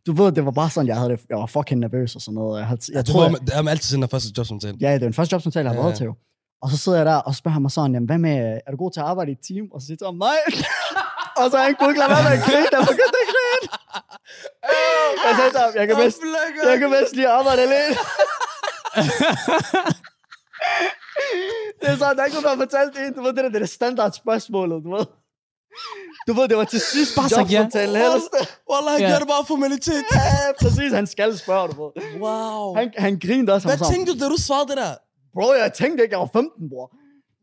du 0.07 0.12
ved, 0.12 0.33
det 0.33 0.45
var 0.45 0.50
bare 0.50 0.71
sådan, 0.71 0.88
jeg 0.88 0.97
havde 0.97 1.11
det. 1.11 1.21
Jeg 1.31 1.38
var 1.38 1.47
fucking 1.47 1.81
nervøs 1.81 2.14
og 2.14 2.21
sådan 2.21 2.35
noget. 2.35 2.59
Jeg, 2.59 2.66
havde, 2.66 2.81
jeg, 2.88 2.95
Jeg 2.95 2.97
jeg 2.97 3.05
tror, 3.07 3.28
det 3.28 3.54
er 3.54 3.63
man 3.63 3.71
altid 3.71 3.89
sender 3.91 4.08
første 4.08 4.28
jobsamtale. 4.39 4.76
Ja, 4.80 4.89
det 4.89 4.95
er 4.95 4.99
den 4.99 5.13
første 5.19 5.34
jobsamtale, 5.34 5.65
jeg 5.69 5.75
har 5.75 5.80
Ja, 5.80 5.84
været 5.87 5.97
til. 5.97 6.04
jo. 6.04 6.15
Og 6.63 6.71
så 6.71 6.76
sidder 6.76 6.99
jeg 6.99 7.06
der 7.06 7.15
og 7.17 7.34
spørger 7.34 7.52
han 7.52 7.63
mig 7.63 7.71
sådan, 7.71 7.93
jamen, 7.95 8.06
hvad 8.06 8.19
med, 8.19 8.37
er 8.67 8.71
du 8.71 8.76
god 8.76 8.91
til 8.93 9.00
at 9.00 9.06
arbejde 9.06 9.30
i 9.30 9.34
et 9.39 9.43
team? 9.49 9.65
Og 9.75 9.80
så 9.80 9.87
siger 9.87 9.97
jeg 10.00 10.06
ham, 10.06 10.15
nej. 10.28 10.41
og 11.39 11.45
så 11.50 11.56
har 11.56 11.65
han 11.65 11.75
kunne 11.78 11.91
ikke 11.93 12.00
lade 12.02 12.10
være 12.15 12.25
med 12.26 12.32
at 12.39 12.43
grine, 12.47 12.69
jeg 12.76 12.82
begyndte 12.93 13.19
at 13.23 13.28
grine. 13.32 13.67
jeg 15.26 15.32
sagde 15.39 15.50
til 15.54 15.60
ham, 15.65 15.71
jeg 15.80 15.87
kan 15.89 15.97
bedst, 16.02 16.19
jeg 16.71 16.76
kan 16.82 16.89
bedst 16.97 17.13
lige 17.19 17.28
arbejde 17.39 17.60
alene. 17.67 17.95
det 21.86 21.92
er 21.94 21.99
sådan, 22.02 22.14
der 22.16 22.22
er 22.22 22.26
ikke 22.28 22.36
nogen, 22.36 22.49
der 22.49 22.54
har 22.56 22.62
fortalt 22.66 22.90
det. 22.96 23.16
Du 23.16 23.20
ved, 23.25 23.32
det 23.36 23.42
der, 23.44 23.49
det 23.52 23.56
er 23.60 23.64
det 23.66 23.75
standard 23.80 24.12
spørgsmålet, 24.22 24.78
du 24.84 24.90
ved. 24.96 25.06
Du 26.28 26.32
ved, 26.38 26.49
det 26.50 26.56
var 26.56 26.64
til 26.75 26.80
sidst 26.80 27.10
Bare 27.16 27.28
sagt 27.28 27.52
ja. 27.52 27.56
jobsamtalen 27.56 27.96
ellers. 27.96 28.22
Wallah, 28.70 28.92
han 28.96 29.00
Ja. 29.04 29.08
gør 29.12 29.18
det 29.22 29.28
bare 29.34 29.44
formalitet. 29.52 30.02
Ja, 30.14 30.30
præcis, 30.62 30.90
han 31.00 31.06
skal 31.14 31.38
spørge, 31.44 31.64
du 31.72 31.75
ved. 31.82 31.90
Wow. 32.25 32.75
Han, 32.78 32.86
han 33.04 33.12
grinede 33.26 33.52
også. 33.54 33.64
Han 33.68 33.70
Hvad 33.70 33.78
var 33.78 33.84
sådan, 33.84 33.94
tænkte 33.96 34.12
du, 34.12 34.18
da 34.25 34.26
du 34.34 34.38
svarede 34.49 34.68
det 34.70 34.76
der? 34.82 34.92
Bro, 35.34 35.46
jeg 35.62 35.72
tænkte 35.80 35.99
ikke, 36.04 36.12
jeg 36.16 36.20
var 36.20 36.30
15, 36.32 36.68
bror. 36.72 36.86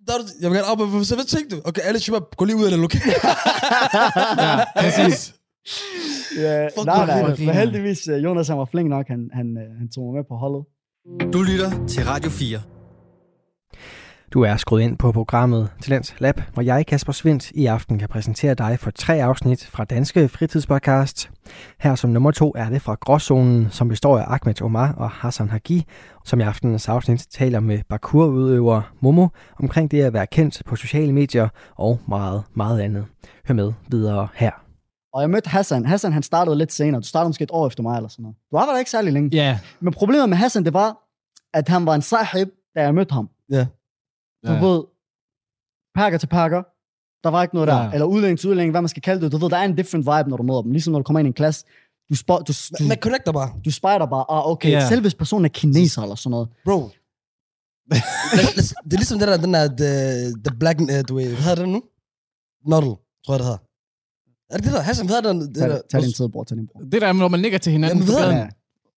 Der 0.08 0.14
du, 0.20 0.24
jeg 0.42 0.48
vil 0.50 0.56
gerne 0.58 0.70
arbejde 0.74 0.92
for 0.92 1.04
så 1.04 1.16
hvad 1.16 1.26
tænkte 1.36 1.52
du? 1.56 1.62
Okay, 1.70 1.82
alle 1.88 2.00
shibab, 2.00 2.24
gå 2.40 2.46
lige 2.46 2.58
ud 2.62 2.66
af 2.68 2.72
det 2.72 2.80
lokale. 2.80 3.14
Ja, 4.46 4.54
præcis. 4.84 5.20
Ja, 6.38 6.66
Fuck, 6.76 6.86
nej, 6.86 6.96
hvor 6.96 7.06
nej, 7.06 7.22
griner. 7.22 7.46
men 7.46 7.56
heldigvis, 7.56 8.08
øh, 8.08 8.24
Jonas 8.24 8.48
han 8.48 8.58
var 8.58 8.66
flink 8.66 8.90
nok, 8.90 9.06
han, 9.08 9.30
han, 9.34 9.48
øh, 9.62 9.78
han 9.80 9.88
tog 9.96 10.04
mig 10.06 10.14
med 10.20 10.24
på 10.32 10.36
holdet. 10.44 10.64
Du 11.34 11.42
lytter 11.42 11.70
til 11.88 12.06
Radio 12.06 12.30
4. 12.30 12.62
Du 14.34 14.42
er 14.42 14.58
skruet 14.58 14.82
ind 14.82 14.98
på 14.98 15.12
programmet 15.12 15.70
Talents 15.82 16.16
Lab, 16.20 16.42
hvor 16.54 16.64
jeg, 16.64 16.86
Kasper 16.86 17.14
Svendt, 17.14 17.52
i 17.52 17.66
aften 17.66 18.00
kan 18.00 18.10
præsentere 18.10 18.54
dig 18.54 18.80
for 18.80 18.92
tre 18.92 19.24
afsnit 19.24 19.66
fra 19.66 19.86
Danske 19.86 20.30
Fritidspodcast. 20.30 21.30
Her 21.80 21.96
som 21.96 22.10
nummer 22.10 22.32
to 22.32 22.54
er 22.56 22.70
det 22.70 22.82
fra 22.82 22.96
Gråzonen, 22.96 23.68
som 23.72 23.90
består 23.90 24.20
af 24.20 24.26
Ahmed 24.28 24.62
Omar 24.62 24.94
og 24.94 25.10
Hassan 25.10 25.50
Hagi, 25.50 25.86
som 26.26 26.40
i 26.40 26.44
aftenens 26.44 26.90
afsnit 26.90 27.28
taler 27.32 27.60
med 27.60 27.80
Bakur-udøver 27.90 28.82
Momo 29.02 29.28
omkring 29.60 29.92
det 29.92 30.02
at 30.02 30.14
være 30.14 30.28
kendt 30.28 30.62
på 30.66 30.76
sociale 30.76 31.14
medier 31.14 31.50
og 31.76 32.00
meget, 32.08 32.44
meget 32.56 32.80
andet. 32.80 33.06
Hør 33.48 33.56
med 33.56 33.74
videre 33.88 34.28
her. 34.36 34.52
Og 35.14 35.22
jeg 35.22 35.30
mødte 35.30 35.50
Hassan. 35.50 35.86
Hassan, 35.86 36.14
han 36.14 36.24
startede 36.24 36.58
lidt 36.58 36.72
senere. 36.72 37.02
Du 37.02 37.08
startede 37.08 37.30
måske 37.30 37.44
et 37.44 37.52
år 37.52 37.68
efter 37.68 37.84
mig 37.84 37.96
eller 37.96 38.10
sådan 38.10 38.24
noget. 38.24 38.36
Du 38.52 38.58
arbejdede 38.58 38.82
ikke 38.82 38.92
særlig 38.92 39.14
længe. 39.14 39.30
Ja. 39.34 39.60
Men 39.80 39.94
problemet 39.94 40.30
med 40.30 40.38
Hassan, 40.38 40.66
det 40.66 40.74
var, 40.74 40.98
at 41.54 41.68
han 41.68 41.86
var 41.86 41.96
en 41.96 42.02
sahib, 42.02 42.48
da 42.76 42.82
jeg 42.82 42.96
mødte 42.96 43.14
ham. 43.14 43.30
Ja. 43.52 43.66
Du 44.48 44.52
Ja. 44.52 44.66
ved, 44.66 44.84
pakker 45.96 46.18
til 46.20 46.28
pakker. 46.28 46.64
Der 47.24 47.30
var 47.30 47.44
ikke 47.44 47.56
noget 47.56 47.68
der. 47.68 47.84
Ja. 47.84 47.92
Eller 47.94 48.06
udlænding 48.06 48.40
til 48.40 48.50
udlænding, 48.50 48.72
hvad 48.72 48.82
man 48.82 48.90
skal 48.90 49.02
kalde 49.02 49.22
det. 49.22 49.32
Du 49.32 49.38
ved, 49.38 49.50
der 49.50 49.58
er 49.58 49.64
en 49.64 49.76
different 49.76 50.06
vibe, 50.06 50.30
når 50.30 50.38
du 50.38 50.44
møder 50.44 50.62
dem. 50.62 50.72
Ligesom 50.72 50.92
når 50.92 51.00
du 51.00 51.04
kommer 51.04 51.20
ind 51.20 51.28
i 51.28 51.30
en 51.30 51.34
klasse. 51.34 51.66
Du, 52.10 52.16
spot, 52.16 52.48
du, 52.48 52.54
du, 52.80 52.84
Man 52.88 52.98
connecter 53.02 53.32
bare. 53.32 53.50
du 53.66 53.72
spejder 53.72 54.06
bare, 54.06 54.26
ah, 54.30 54.48
okay, 54.52 54.70
Ja. 54.72 54.88
selv 54.88 55.02
hvis 55.02 55.16
personen 55.16 55.46
er 55.46 55.50
kineser 55.50 56.02
eller 56.02 56.16
sådan 56.16 56.32
noget. 56.32 56.48
Bro. 56.66 56.90
Det 57.90 58.94
er 58.94 58.98
ligesom 58.98 59.20
det 59.20 59.28
der, 59.28 59.38
den 59.38 59.54
der, 59.54 59.68
the, 59.68 59.90
the 60.46 60.60
black, 60.60 60.80
uh, 60.82 60.88
du 61.10 61.16
ved, 61.16 61.28
hvad 61.28 61.36
hedder 61.38 61.56
det 61.56 61.70
nu? 61.70 61.84
Noddle, 62.66 62.96
tror 63.26 63.34
jeg 63.34 63.40
det 63.40 63.46
hedder. 63.46 63.58
Er 64.50 64.56
det 64.58 64.64
det 64.66 64.74
der? 64.74 64.82
Hassan, 64.82 65.06
hvad 65.06 65.16
hedder 65.16 65.34
det? 65.34 65.56
Tag, 65.56 65.70
der? 65.70 65.82
tag 65.92 66.02
din 66.02 66.14
tid, 66.14 66.30
bror, 66.30 66.44
tag 66.44 66.58
din 66.58 66.68
bror. 66.68 66.80
Det 66.80 67.02
der, 67.02 67.14
når 67.14 67.28
man 67.28 67.40
nikker 67.40 67.58
til 67.58 67.72
hinanden 67.72 67.98
Jamen, 68.00 68.14
på 68.14 68.20
ved 68.20 68.48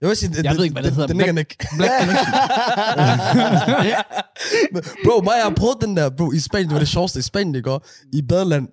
jeg. 0.01 0.09
vil 0.09 0.17
sige, 0.17 0.35
det, 0.35 0.45
Jeg 0.45 0.57
ved 0.57 0.65
ikke, 0.65 0.73
hvad 0.73 0.83
det 0.83 0.93
hedder. 0.93 1.07
Det, 1.07 1.17
det, 1.17 1.37
det 1.37 1.57
Black- 1.57 1.77
Black 1.77 1.93
Connection. 2.01 2.33
bro, 5.05 5.21
mig, 5.21 5.33
jeg 5.37 5.43
har 5.45 5.55
prøvet 5.57 5.77
den 5.81 5.97
der, 5.97 6.11
bro, 6.11 6.33
i 6.33 6.39
Spanien, 6.41 6.69
det 6.69 6.75
var 6.75 6.79
det 6.79 6.89
sjoveste 6.89 7.19
i 7.19 7.23
Spanien, 7.23 7.55
det 7.55 7.65
går. 7.65 7.87
I 8.13 8.23
badeland, 8.23 8.69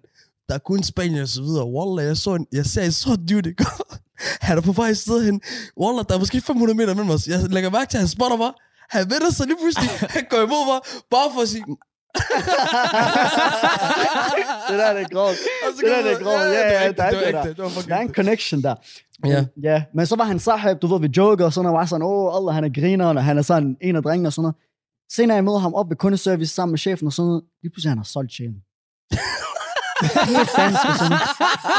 der 0.49 0.55
er 0.55 0.59
kun 0.59 0.83
Spanien 0.83 1.21
og 1.21 1.27
så 1.27 1.41
videre. 1.41 1.65
Wallah, 1.65 2.05
jeg, 2.07 2.17
så 2.17 2.35
en, 2.35 2.45
jeg 2.53 2.65
ser 2.65 2.81
en 2.83 2.91
sort 2.91 3.19
dude, 3.29 3.41
det 3.41 3.57
går. 3.57 3.95
Han 4.45 4.57
er 4.57 4.61
på 4.61 4.71
vej 4.71 4.89
et 4.89 4.97
sted 4.97 5.25
hen. 5.25 5.41
Wallah, 5.81 6.05
der 6.09 6.15
er 6.15 6.19
måske 6.19 6.41
500 6.41 6.77
meter 6.77 6.93
mellem 6.93 7.09
os. 7.09 7.27
Jeg 7.27 7.39
lægger 7.49 7.69
mærke 7.69 7.89
til, 7.89 7.97
at 7.97 8.01
han 8.01 8.07
spotter 8.07 8.37
mig. 8.37 8.51
Han 8.89 9.09
vender 9.09 9.31
sig 9.31 9.45
lige 9.47 9.57
pludselig. 9.61 9.89
Han 10.09 10.23
går 10.29 10.37
imod 10.37 10.65
mig, 10.71 10.79
bare 11.11 11.29
for 11.33 11.41
at 11.41 11.49
sige... 11.49 11.63
det 14.69 14.77
der, 14.79 14.93
det 14.93 15.01
er 15.01 15.07
grovt. 15.11 15.37
Og 15.63 15.69
så 15.75 15.81
Det 15.81 15.91
der, 15.91 16.01
det 16.01 16.11
er 16.11 16.19
grovt. 16.23 16.41
Ja, 16.41 16.81
ja, 16.81 16.87
det 16.87 16.97
der 16.97 17.03
er 17.03 17.09
det 17.43 17.57
der. 17.57 17.95
er 17.95 17.99
en 17.99 18.13
connection 18.13 18.61
der. 18.63 18.75
Ja. 19.25 19.45
ja. 19.63 19.83
Men 19.93 20.05
så 20.05 20.15
var 20.15 20.23
han 20.23 20.39
sahib, 20.39 20.81
du 20.81 20.87
ved, 20.87 20.99
vi 20.99 21.09
joker 21.17 21.45
og 21.45 21.53
sådan 21.53 21.65
noget, 21.65 21.79
var 21.79 21.85
sådan, 21.85 22.03
åh, 22.03 22.25
oh, 22.25 22.35
Allah, 22.37 22.55
han 22.55 22.63
er 22.63 22.69
grineren, 22.81 23.17
og 23.17 23.23
han 23.23 23.37
er 23.37 23.41
sådan 23.41 23.77
en 23.81 23.95
af 23.95 24.03
drengene 24.03 24.29
og 24.29 24.33
sådan 24.33 24.41
noget. 24.43 24.55
Senere 25.11 25.35
jeg 25.35 25.43
møder 25.43 25.57
ham 25.57 25.73
op 25.73 25.89
ved 25.89 25.97
kundeservice 25.97 26.53
sammen 26.53 26.71
med 26.71 26.79
chefen 26.79 27.07
og 27.07 27.13
sådan 27.13 27.27
noget. 27.27 27.43
Lige 27.61 27.71
pludselig 27.71 27.91
han 27.91 27.97
har 27.97 28.05
solgt 28.05 28.31
sjælen. 28.31 28.55
Helt 30.33 30.49
dansk 30.57 30.81
og 30.89 30.95
sådan. 31.01 31.19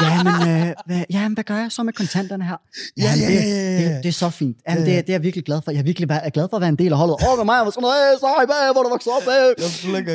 Jamen, 0.05 0.35
øh, 0.49 0.73
hvad, 0.85 1.01
jamen, 1.15 1.33
hvad 1.33 1.43
gør 1.43 1.57
jeg 1.63 1.71
så 1.71 1.83
med 1.83 1.93
kontanterne 1.93 2.43
her? 2.43 2.57
Ja, 2.97 3.03
Jamen, 3.03 3.19
ja, 3.19 3.27
det, 3.27 3.33
ja, 3.33 3.55
ja, 3.55 3.81
ja. 3.81 3.95
Det, 3.95 4.03
det, 4.03 4.09
er 4.09 4.13
så 4.25 4.29
fint. 4.29 4.57
Jamen, 4.69 4.83
Ja, 4.87 4.89
det, 4.89 5.07
det 5.07 5.09
er 5.09 5.13
jeg 5.13 5.23
virkelig 5.23 5.45
glad 5.45 5.59
for. 5.61 5.71
Jeg 5.71 5.79
er 5.79 5.83
virkelig 5.83 6.09
er 6.09 6.29
glad 6.29 6.47
for 6.49 6.57
at 6.57 6.61
være 6.61 6.69
en 6.69 6.81
del 6.83 6.91
af 6.91 6.97
holdet. 6.97 7.15
Åh, 7.23 7.31
oh, 7.31 7.37
med 7.37 7.45
mig, 7.45 7.55
jeg 7.59 7.65
var 7.65 7.71
sådan 7.71 7.81
noget, 7.81 7.95
hey, 7.97 8.45
hey, 8.53 8.73
hvor 8.73 8.83
du 8.83 8.89
vokset 8.89 9.11
op, 9.17 9.25
hey. 9.33 9.47
Jeg 9.63 9.71
flækker 9.85 10.13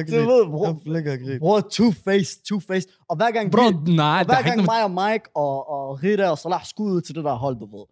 bror. 0.50 0.66
Jeg 0.66 0.76
flækker 0.86 1.12
og 1.12 1.18
griner. 1.18 1.38
Bror, 1.38 1.60
two-faced, 1.76 2.36
two-faced. 2.48 2.90
Og 3.10 3.14
hver 3.16 3.30
gang 3.30 3.44
Bro, 3.52 3.66
vi, 3.66 3.92
nej, 3.94 4.18
og 4.20 4.24
der 4.24 4.24
hver 4.24 4.34
er 4.34 4.38
ikke 4.38 4.50
gang 4.50 4.64
mig 4.72 4.80
og 4.88 4.92
Mike 5.00 5.26
og, 5.44 5.54
og 5.74 6.02
Rita 6.02 6.26
og 6.34 6.38
Salah 6.38 6.64
skud 6.64 7.00
til 7.00 7.14
det 7.14 7.24
der 7.24 7.34
hold, 7.34 7.56
du 7.62 7.66
ved. 7.76 7.86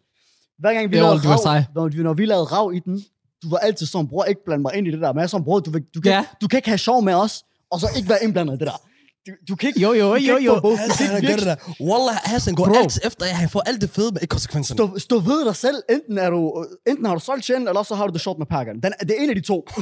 Hver 0.59 0.73
gang 0.75 0.91
vi 0.91 0.95
Det 0.97 1.03
lavede 1.03 1.21
rav, 1.25 1.63
når, 1.75 1.89
vi, 1.89 2.03
når 2.03 2.15
vi 2.15 2.25
lavede 2.27 2.45
rav 2.45 2.73
i 2.75 2.79
den, 2.79 3.05
du 3.43 3.49
var 3.51 3.59
altid 3.59 3.87
sådan, 3.87 4.09
bror, 4.09 4.25
ikke 4.25 4.45
blande 4.45 4.63
mig 4.63 4.75
ind 4.75 4.87
i 4.87 4.91
det 4.91 5.01
der. 5.01 5.13
Men 5.13 5.19
jeg 5.19 5.23
er 5.23 5.27
sådan, 5.35 5.45
bror, 5.45 5.61
du, 5.61 5.71
du, 5.95 6.01
kan, 6.01 6.13
ja. 6.13 6.25
du 6.41 6.49
kan 6.49 6.57
ikke 6.59 6.69
have 6.69 6.79
sjov 6.79 7.03
med 7.03 7.15
os, 7.15 7.45
og 7.71 7.81
så 7.81 7.87
ikke 7.97 8.09
være 8.09 8.25
indblandet 8.25 8.55
i 8.55 8.59
det 8.59 8.67
der. 8.67 8.81
Du, 9.27 9.33
du 9.49 9.57
kan 9.57 9.69
ikke, 9.69 9.81
Jo, 9.81 9.93
jo, 9.93 10.15
jo, 10.17 10.37
jo. 10.39 10.61
få. 10.61 10.71
Wallah, 11.81 12.17
Hassan 12.25 12.55
går 12.55 12.65
Bro. 12.65 12.75
altid 12.75 13.01
efter, 13.05 13.25
at 13.27 13.31
han 13.37 13.49
får 13.49 13.61
alt 13.61 13.81
det 13.81 13.91
fede, 13.91 14.11
ikke 14.23 14.27
konsekvenserne. 14.27 14.77
stå, 14.79 14.99
stå 14.99 15.19
ved 15.19 15.45
dig 15.45 15.57
selv. 15.57 15.77
Enten, 15.91 16.19
er 16.19 16.31
du, 16.31 16.67
enten 16.87 17.07
har 17.07 17.15
du 17.15 17.21
solgt 17.21 17.45
sjælen, 17.45 17.69
eller 17.69 17.83
så 17.83 17.95
har 17.95 18.07
du 18.07 18.13
det 18.13 18.21
sjovt 18.21 18.39
med 18.39 18.47
pakkerne. 18.47 18.81
Den, 18.83 18.93
det 19.01 19.11
er 19.19 19.23
en 19.23 19.31
af 19.31 19.35
de 19.37 19.41
to. 19.41 19.67
Du, 19.77 19.81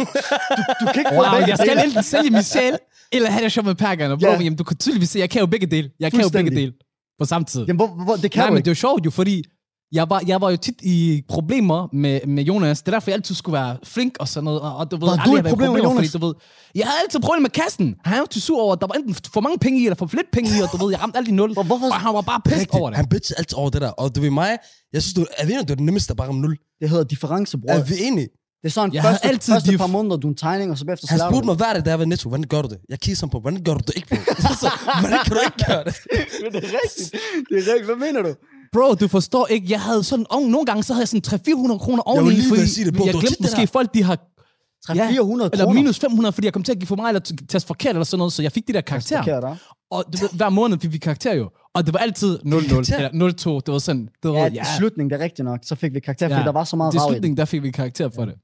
du 0.80 0.86
kan 0.92 0.98
ikke 1.00 1.10
få 1.14 1.22
Wow, 1.22 1.30
begge 1.34 1.48
jeg 1.48 1.58
skal 1.58 1.84
enten 1.84 2.02
sælge 2.02 2.30
min 2.30 2.42
sjæl, 2.42 2.78
eller 3.12 3.30
have 3.30 3.44
det 3.44 3.52
sjovt 3.52 3.66
med 3.66 3.74
pakkerne. 3.74 4.18
Bro, 4.18 4.26
Ja. 4.26 4.32
jamen, 4.32 4.56
du 4.56 4.64
kan 4.64 4.76
tydeligvis 4.76 5.10
se, 5.10 5.18
jeg 5.18 5.30
kan 5.30 5.40
jo 5.40 5.46
begge 5.46 5.66
dele. 5.66 5.90
Jeg 6.00 6.12
kan 6.12 6.20
jo 6.20 6.28
begge 6.28 6.50
dele 6.50 6.72
på 7.18 7.24
samme 7.24 7.44
tid. 7.44 7.60
Jamen, 7.68 7.76
hvor, 7.76 8.04
hvor, 8.04 8.16
det 8.16 8.30
kan 8.30 8.40
Nej, 8.40 8.50
men 8.50 8.56
ikke. 8.56 8.64
det 8.64 8.70
er 8.70 8.74
jo 8.74 8.74
sjovt 8.86 9.04
jo, 9.04 9.10
fordi 9.10 9.44
jeg 9.92 10.10
var, 10.10 10.22
jeg 10.26 10.40
var 10.40 10.50
jo 10.50 10.56
tit 10.56 10.74
i 10.82 11.22
problemer 11.28 11.88
med, 11.92 12.20
med 12.26 12.44
Jonas. 12.44 12.82
Det 12.82 12.88
er 12.88 12.92
derfor, 12.96 13.10
jeg 13.10 13.14
altid 13.16 13.34
skulle 13.34 13.52
være 13.54 13.76
flink 13.84 14.16
og 14.20 14.28
sådan 14.28 14.44
noget. 14.44 14.60
Og, 14.60 14.76
og 14.76 14.90
du 14.90 14.96
ved, 14.96 15.08
Var 15.08 15.16
du 15.16 15.20
aldrig 15.22 15.46
i 15.46 15.48
problemer 15.48 15.72
med 15.74 15.82
Jonas? 15.82 16.10
Fordi, 16.10 16.20
du 16.22 16.26
ved, 16.26 16.34
jeg 16.74 16.86
havde 16.86 16.98
altid 17.04 17.20
problemer 17.20 17.40
med 17.42 17.50
kassen. 17.50 17.94
Han 18.04 18.14
er 18.16 18.18
jo 18.20 18.26
til 18.30 18.42
sur 18.42 18.62
over, 18.62 18.72
at 18.72 18.80
der 18.80 18.86
var 18.86 18.94
enten 18.94 19.14
for 19.32 19.40
mange 19.40 19.58
penge 19.58 19.80
i, 19.80 19.84
eller 19.84 19.96
for 19.96 20.10
lidt 20.12 20.30
penge 20.32 20.50
i, 20.58 20.60
og 20.62 20.68
du 20.72 20.76
ved, 20.84 20.90
jeg 20.92 21.02
ramte 21.02 21.18
altid 21.18 21.32
nul. 21.32 21.52
Hvor- 21.52 21.62
hvorfor- 21.62 21.86
Og 21.86 21.94
han 22.00 22.14
var 22.14 22.20
bare 22.20 22.40
pissed 22.44 22.66
over 22.80 22.90
det. 22.90 22.96
Han 22.96 23.06
bitcher 23.06 23.34
altid 23.38 23.56
over 23.58 23.70
det 23.70 23.80
der. 23.80 23.90
Og 23.90 24.14
du 24.16 24.20
ved 24.20 24.30
mig, 24.30 24.56
jeg 24.92 25.02
synes, 25.02 25.14
du, 25.14 25.26
er 25.38 25.46
vi 25.46 25.52
enige, 25.52 25.64
det 25.64 25.70
er 25.70 25.74
det 25.74 25.84
nemmeste 25.84 26.14
bare 26.14 26.28
ramme 26.28 26.40
nul. 26.40 26.56
Det 26.80 26.88
hedder 26.90 27.04
difference, 27.04 27.58
bror. 27.58 27.70
Er 27.74 27.84
vi 27.84 27.94
enige? 28.00 28.28
Det 28.62 28.68
er 28.70 28.74
sådan, 28.74 28.94
Jeg 28.94 29.02
første, 29.02 29.26
altid 29.28 29.52
første 29.52 29.70
diff. 29.70 29.80
par 29.80 29.86
måneder, 29.86 30.16
du 30.16 30.26
er 30.28 30.30
en 30.30 30.36
tegning, 30.36 30.70
og 30.70 30.78
så 30.78 30.84
bagefter 30.84 31.06
Han 31.10 31.18
spurgte 31.30 31.46
mig 31.46 31.54
hver 31.56 31.72
dag, 31.72 31.84
da 31.84 31.90
jeg 31.90 31.98
var 31.98 32.04
netto, 32.04 32.28
hvordan 32.28 32.46
gør 32.46 32.62
du 32.62 32.68
det? 32.68 32.78
Jeg 32.88 33.00
kigger 33.00 33.16
sådan 33.16 33.30
på, 33.30 33.40
hvordan 33.40 33.62
gør 33.64 33.74
du 33.74 33.82
det 33.86 33.96
ikke 33.96 34.08
på? 34.08 34.16
så, 34.62 34.70
hvordan 35.00 35.18
kan 35.24 35.32
du 35.36 35.40
ikke 35.48 35.64
gøre 35.66 35.84
det? 35.84 35.94
Men 36.42 36.52
det 36.52 36.64
er 36.64 36.72
rigtigt. 36.84 37.10
Det 37.48 37.54
er 37.58 37.72
rigtigt. 37.72 37.84
Hvad 37.84 37.96
mener 38.06 38.22
du? 38.22 38.34
Bro, 38.76 38.94
du 38.94 39.08
forstår 39.08 39.46
ikke, 39.46 39.66
jeg 39.70 39.80
havde 39.80 40.04
sådan, 40.04 40.26
og 40.30 40.42
nogle 40.42 40.66
gange 40.66 40.82
så 40.82 40.92
havde 40.94 41.02
jeg 41.02 41.08
sådan 41.08 41.40
300-400 41.74 41.78
kroner 41.78 42.02
var 42.06 42.12
oveni, 42.12 42.30
lige 42.30 42.42
at 42.42 42.48
fordi 42.48 42.66
sige 42.66 42.84
det, 42.84 42.94
bro. 42.96 43.04
jeg 43.04 43.06
Det 43.06 43.14
var 43.14 43.20
glemte 43.20 43.36
det 43.36 43.42
måske 43.42 43.66
folk, 43.66 43.94
de 43.94 44.02
har 44.02 44.16
300-400 44.16 45.18
kroner. 45.18 45.48
eller 45.52 45.72
minus 45.72 45.98
500, 45.98 46.32
fordi 46.32 46.44
jeg 46.46 46.52
kom 46.52 46.62
til 46.62 46.72
at 46.72 46.78
give 46.78 46.86
for 46.86 46.96
meget, 46.96 47.08
eller 47.16 47.20
t- 47.42 47.46
taste 47.46 47.66
forkert, 47.66 47.90
eller 47.90 48.04
sådan 48.04 48.18
noget, 48.18 48.32
så 48.32 48.42
jeg 48.42 48.52
fik 48.52 48.68
de 48.68 48.72
der 48.72 48.80
karakterer. 48.80 49.22
Forkert, 49.22 49.44
ja. 49.44 49.54
Og 49.90 50.04
du 50.12 50.18
ved, 50.18 50.28
hver 50.36 50.48
måned 50.48 50.78
fik 50.80 50.92
vi 50.92 50.98
karakter 50.98 51.34
jo. 51.34 51.50
Og 51.74 51.86
det 51.86 51.94
var 51.94 52.00
altid 52.00 52.38
0-0, 52.54 52.68
Karakter? 52.68 53.08
eller 53.08 53.58
0-2, 53.60 53.60
det 53.66 53.72
var 53.72 53.78
sådan, 53.78 54.08
det 54.22 54.30
var, 54.30 54.36
Ja, 54.38 54.48
ja, 54.54 54.64
slutningen, 54.78 55.10
det 55.10 55.20
er 55.20 55.24
rigtigt 55.24 55.44
nok. 55.44 55.60
Så 55.62 55.74
fik 55.74 55.94
vi 55.94 56.00
karakter, 56.00 56.26
fordi 56.28 56.38
Ja. 56.38 56.44
der 56.44 56.52
var 56.52 56.64
så 56.64 56.76
meget 56.76 56.92
det 56.92 57.00
rav 57.02 57.10
i 57.10 57.12
slutningen, 57.12 57.36
der 57.36 57.44
fik 57.44 57.62
vi 57.62 57.70
karakter 57.70 58.08
for 58.14 58.24
det. 58.24 58.34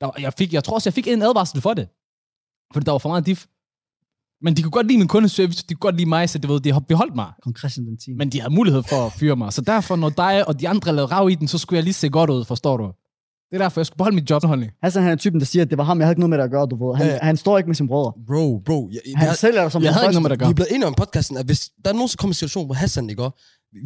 Der, 0.00 0.06
var- 0.06 0.16
jeg, 0.20 0.32
fik, 0.38 0.52
jeg 0.52 0.64
tror 0.64 0.74
også, 0.74 0.88
jeg 0.88 0.94
fik 0.94 1.08
en 1.08 1.22
advarsel 1.22 1.60
for 1.60 1.74
det. 1.74 1.88
Fordi 2.72 2.84
der 2.84 2.90
var 2.92 2.98
for 2.98 3.08
meget 3.08 3.26
diff. 3.26 3.44
Men 4.42 4.54
de 4.56 4.62
kunne 4.62 4.70
godt 4.70 4.86
lide 4.86 4.98
min 4.98 5.08
kundeservice, 5.08 5.64
de 5.68 5.74
kunne 5.74 5.80
godt 5.80 5.96
lide 5.96 6.08
mig, 6.08 6.28
så 6.30 6.38
det 6.38 6.50
ved, 6.50 6.60
de 6.60 6.72
har 6.72 6.80
beholdt 6.80 7.14
mig. 7.14 7.26
Kong 7.42 7.58
Christian 7.58 7.86
den 7.86 7.96
10. 7.96 8.12
Men 8.12 8.30
de 8.30 8.40
havde 8.40 8.54
mulighed 8.54 8.82
for 8.82 9.06
at 9.06 9.12
fyre 9.12 9.36
mig. 9.36 9.52
Så 9.52 9.60
derfor, 9.60 9.96
når 9.96 10.08
dig 10.08 10.48
og 10.48 10.60
de 10.60 10.68
andre 10.68 10.92
lavede 10.94 11.12
rav 11.12 11.30
i 11.30 11.34
den, 11.34 11.48
så 11.48 11.58
skulle 11.58 11.76
jeg 11.76 11.84
lige 11.84 11.94
se 11.94 12.08
godt 12.08 12.30
ud, 12.30 12.44
forstår 12.44 12.76
du? 12.76 12.86
Det 13.50 13.58
er 13.60 13.64
derfor, 13.64 13.80
jeg 13.80 13.86
skulle 13.86 13.96
beholde 13.96 14.14
mit 14.14 14.30
jobholdning. 14.30 14.72
Hassan, 14.82 15.02
han 15.02 15.12
er 15.12 15.16
typen, 15.16 15.40
der 15.40 15.46
siger, 15.46 15.62
at 15.62 15.70
det 15.70 15.78
var 15.78 15.84
ham, 15.84 15.98
jeg 15.98 16.06
havde 16.06 16.12
ikke 16.12 16.20
noget 16.20 16.30
med 16.30 16.38
det 16.38 16.44
at 16.44 16.50
gøre, 16.50 16.66
du 16.66 16.88
ved. 16.88 16.96
Han, 16.96 17.06
Ja. 17.06 17.18
han 17.22 17.36
står 17.36 17.58
ikke 17.58 17.68
med 17.68 17.74
sine 17.74 17.88
brødre. 17.88 18.12
Bro, 18.26 18.58
bro. 18.66 18.90
Jeg, 18.92 19.00
Han 19.16 19.28
jeg, 19.28 19.36
sælger 19.36 19.62
dig 19.62 19.72
som 19.72 19.82
Jeg 19.82 19.92
havde 19.94 20.06
ikke 20.06 20.12
noget 20.12 20.22
med 20.22 20.30
det 20.30 20.34
at 20.36 20.40
vi 20.40 20.44
er 20.44 20.46
gøre. 20.48 20.54
blevet 20.54 20.74
enige 20.74 20.86
om 20.86 20.92
i 20.92 20.98
podcasten, 20.98 21.36
at 21.36 21.46
hvis 21.46 21.70
der 21.84 21.90
er 21.90 21.94
nogen, 21.94 22.08
som 22.08 22.16
kommer 22.18 22.30
en 22.30 22.34
situation, 22.34 22.66
hvor 22.66 22.74
Hassan, 22.74 23.10
ikke? 23.10 23.22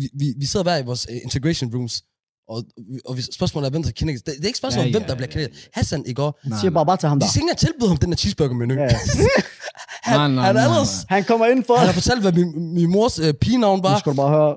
Vi, 0.00 0.08
vi, 0.20 0.26
vi 0.40 0.46
sidder 0.46 0.64
hver 0.64 0.76
i 0.78 0.84
vores 0.84 1.06
uh, 1.10 1.16
integration 1.24 1.74
rooms, 1.74 2.02
og, 2.48 2.64
og 3.04 3.16
vi, 3.16 3.22
spørgsmålet 3.22 3.66
er, 3.66 3.70
hvem 3.70 3.82
der 3.82 3.90
kan 3.90 3.94
knækkes. 3.94 4.22
Det, 4.22 4.34
det 4.36 4.42
er 4.42 4.46
ikke 4.46 4.58
spørgsmålet 4.58 4.84
Ja, 4.84 4.88
om, 4.88 4.92
hvem 4.92 5.02
ja, 5.02 5.08
der 5.08 5.14
bliver 5.14 5.28
ja, 5.28 5.32
knækket. 5.32 5.68
Hassan, 5.72 6.06
ikke 6.06 6.22
også? 6.22 6.38
Han 6.42 6.52
siger 6.60 6.70
bare, 6.70 6.86
bare 6.86 6.96
til 6.96 7.08
ham 7.08 7.20
der. 7.20 7.26
De 7.34 7.40
ikke 7.40 7.54
tilbyde 7.58 7.88
ham 7.88 7.96
den 7.96 8.10
der 8.10 8.16
cheeseburger-menu. 8.16 8.74
Ja. 8.74 8.88
Han, 10.02 10.18
Nej, 10.18 10.28
nej, 10.28 10.44
han, 10.44 10.54
nej, 10.54 10.64
er 10.64 10.68
nej. 10.68 10.84
Han 11.08 11.24
kommer 11.24 11.46
ind 11.46 11.64
for... 11.64 11.76
han 11.76 11.86
har 11.86 11.92
fortalt, 11.92 12.20
hvad 12.20 12.32
min, 12.32 12.74
min 12.74 12.90
mors 12.90 13.18
uh, 13.20 13.26
pigenavn 13.40 13.78
Nu 13.78 13.82
var. 13.82 13.98
skal 13.98 14.12
du 14.12 14.16
bare 14.16 14.28
høre. 14.28 14.56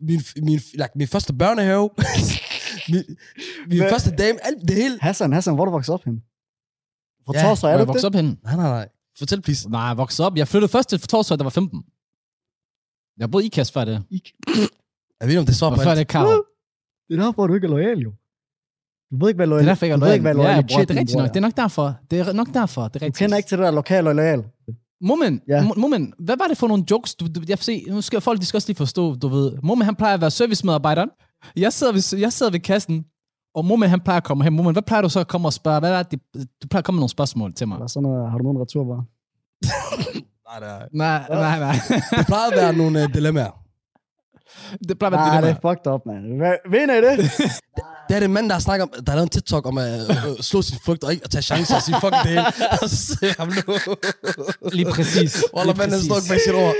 min, 0.00 0.20
min, 0.36 0.60
like, 0.74 0.88
min 0.96 1.08
første 1.08 1.32
børnehave. 1.34 1.90
min 2.92 3.02
min 3.68 3.78
Hvad? 3.78 3.90
første 3.90 4.10
dame. 4.10 4.38
Alt 4.46 4.68
det 4.68 4.74
hele. 4.76 4.98
Hassan, 5.00 5.32
Hassan, 5.32 5.54
hvor 5.54 5.62
er 5.64 5.66
du 5.66 5.72
vokset 5.72 5.92
op 5.94 6.04
hen? 6.04 6.22
Fra 7.26 7.32
Ja, 7.34 7.40
ja, 7.40 7.46
Torsøj, 7.48 7.72
er 7.72 7.84
du 7.84 7.92
det? 7.92 8.04
op 8.04 8.14
henne? 8.14 8.36
Nej, 8.44 8.56
nej, 8.56 8.68
nej. 8.68 8.88
Fortæl, 9.18 9.40
please. 9.42 9.70
Nej, 9.70 9.80
jeg 9.80 9.96
voksede 9.96 10.26
op. 10.26 10.36
Jeg 10.36 10.48
flyttede 10.48 10.72
først 10.72 10.88
til 10.88 11.00
Torsvøj, 11.00 11.36
der 11.36 11.44
var 11.44 11.50
15. 11.50 11.82
Jeg 13.18 13.30
boede 13.30 13.44
i 13.44 13.46
Ikast 13.46 13.72
før 13.72 13.84
det. 13.84 14.02
Ikke. 14.10 14.32
Jeg 15.20 15.26
ved 15.26 15.28
ikke, 15.28 15.40
om 15.40 15.46
det 15.46 15.56
svarer 15.56 15.74
på 15.76 15.82
før 15.82 15.90
alt. 15.90 15.98
det 15.98 16.08
Karl. 16.08 16.42
Det 17.08 17.18
er 17.18 17.24
derfor, 17.24 17.46
du 17.46 17.54
ikke 17.54 17.66
er 17.66 17.70
lojal, 17.70 17.98
jo. 17.98 18.12
Du 19.10 19.16
ved 19.20 19.28
ikke, 19.28 19.36
hvad 19.38 19.46
Det 19.46 19.50
lojal 19.50 19.64
er 19.64 19.68
derfor, 19.70 19.86
jeg 19.86 19.92
er 19.92 19.96
du 19.98 20.04
ved 20.04 20.12
ikke, 20.12 20.22
hvad 20.22 20.34
lojal. 20.34 20.54
Ja, 20.56 20.62
bror, 20.74 20.80
det 20.84 20.90
er 20.90 21.00
rigtigt 21.00 21.18
nok. 21.18 21.28
Det 21.28 21.36
er 21.36 21.40
nok 21.40 21.56
derfor. 21.56 21.94
Det 22.10 22.18
er 22.20 22.32
nok 22.32 22.48
derfor. 22.54 22.82
Det 22.88 22.94
er 22.96 22.98
Du 22.98 23.04
rigtigt. 23.04 23.18
kender 23.18 23.36
ikke 23.36 23.48
til 23.48 23.58
det 23.58 23.64
der 23.64 23.70
lokal 23.70 24.06
og 24.06 24.14
lojal. 24.14 24.44
Moment, 25.00 25.42
Ja. 25.48 25.68
moment, 25.76 26.14
hvad 26.18 26.36
var 26.36 26.46
det 26.46 26.58
for 26.58 26.68
nogle 26.68 26.84
jokes? 26.90 27.14
Du, 27.14 27.26
du, 27.34 27.40
jeg 27.48 27.58
se, 27.58 27.84
nu 27.88 28.00
skal 28.00 28.20
folk 28.20 28.40
de 28.40 28.46
skal 28.46 28.58
også 28.58 28.68
lige 28.68 28.76
forstå, 28.76 29.14
du 29.14 29.28
ved. 29.28 29.52
Moment, 29.62 29.84
han 29.84 29.94
plejer 29.96 30.14
at 30.14 30.20
være 30.20 30.30
servicemedarbejderen. 30.30 31.10
Jeg 31.56 31.72
sidder 31.72 31.92
ved, 31.92 32.18
jeg 32.20 32.32
sidder 32.32 32.52
ved 32.52 32.60
kassen, 32.60 33.04
og 33.54 33.64
Moment, 33.64 33.90
han 33.90 34.00
plejer 34.00 34.16
at 34.16 34.24
komme 34.24 34.44
hen. 34.44 34.52
Moment, 34.52 34.74
hvad 34.74 34.82
plejer 34.82 35.02
du 35.02 35.08
så 35.08 35.20
at 35.20 35.28
komme 35.28 35.48
og 35.48 35.52
spørge? 35.52 35.78
Hvad 35.80 35.92
er 35.92 36.02
det? 36.02 36.20
Du 36.62 36.68
plejer 36.70 36.78
at 36.80 36.84
komme 36.84 36.96
med 36.96 37.00
nogle 37.00 37.08
spørgsmål 37.10 37.54
til 37.54 37.68
mig. 37.68 37.76
Eller 37.76 37.86
sådan 37.86 38.02
noget. 38.08 38.30
Har 38.30 38.38
du 38.38 38.44
nogen 38.44 38.60
returvarer? 38.62 39.02
Nej, 40.60 40.60
nej. 40.60 40.88
Nej, 40.92 41.26
nej, 41.28 41.58
nej. 41.58 41.76
Det 42.18 42.26
plejer 42.26 42.50
at 42.50 42.56
være 42.56 42.72
nogle 42.76 43.04
uh, 43.04 43.14
dilemmaer. 43.14 43.62
Det 44.88 44.98
plejer 44.98 45.12
at 45.12 45.18
være 45.18 45.26
Nej, 45.28 45.40
det, 45.40 45.56
det 45.62 45.64
er 45.64 45.68
fucked 45.70 45.92
up, 45.92 46.00
man. 46.06 46.22
Vinder 46.70 46.94
I 46.94 47.00
det? 47.16 47.30
Det 48.08 48.16
er 48.16 48.20
det 48.20 48.30
mand, 48.30 48.50
der 48.50 48.58
snakker 48.58 48.84
om, 48.84 48.90
der 49.06 49.10
har 49.12 49.16
lavet 49.16 49.26
en 49.26 49.28
TikTok 49.28 49.66
om 49.66 49.78
at 49.78 50.00
uh, 50.08 50.36
slå 50.40 50.62
sin 50.62 50.78
frygt 50.84 51.04
og 51.04 51.12
ikke 51.12 51.24
at 51.24 51.30
tage 51.30 51.42
chancer 51.42 51.74
og 51.76 51.82
sige, 51.82 51.96
fuck 52.00 52.12
det 52.12 52.26
hele. 52.30 52.44
Og 52.82 52.88
så 52.90 52.96
siger 53.06 53.18
jeg 53.22 53.34
ham 53.38 53.48
nu. 53.48 53.74
Lige 54.72 54.86
præcis. 54.90 55.44
Wallah, 55.56 55.76
Lige 55.76 55.78
manden 55.78 56.00
står 56.00 56.16
ikke 56.16 56.28
bag 56.28 56.40
sit 56.40 56.54
ord. 56.54 56.74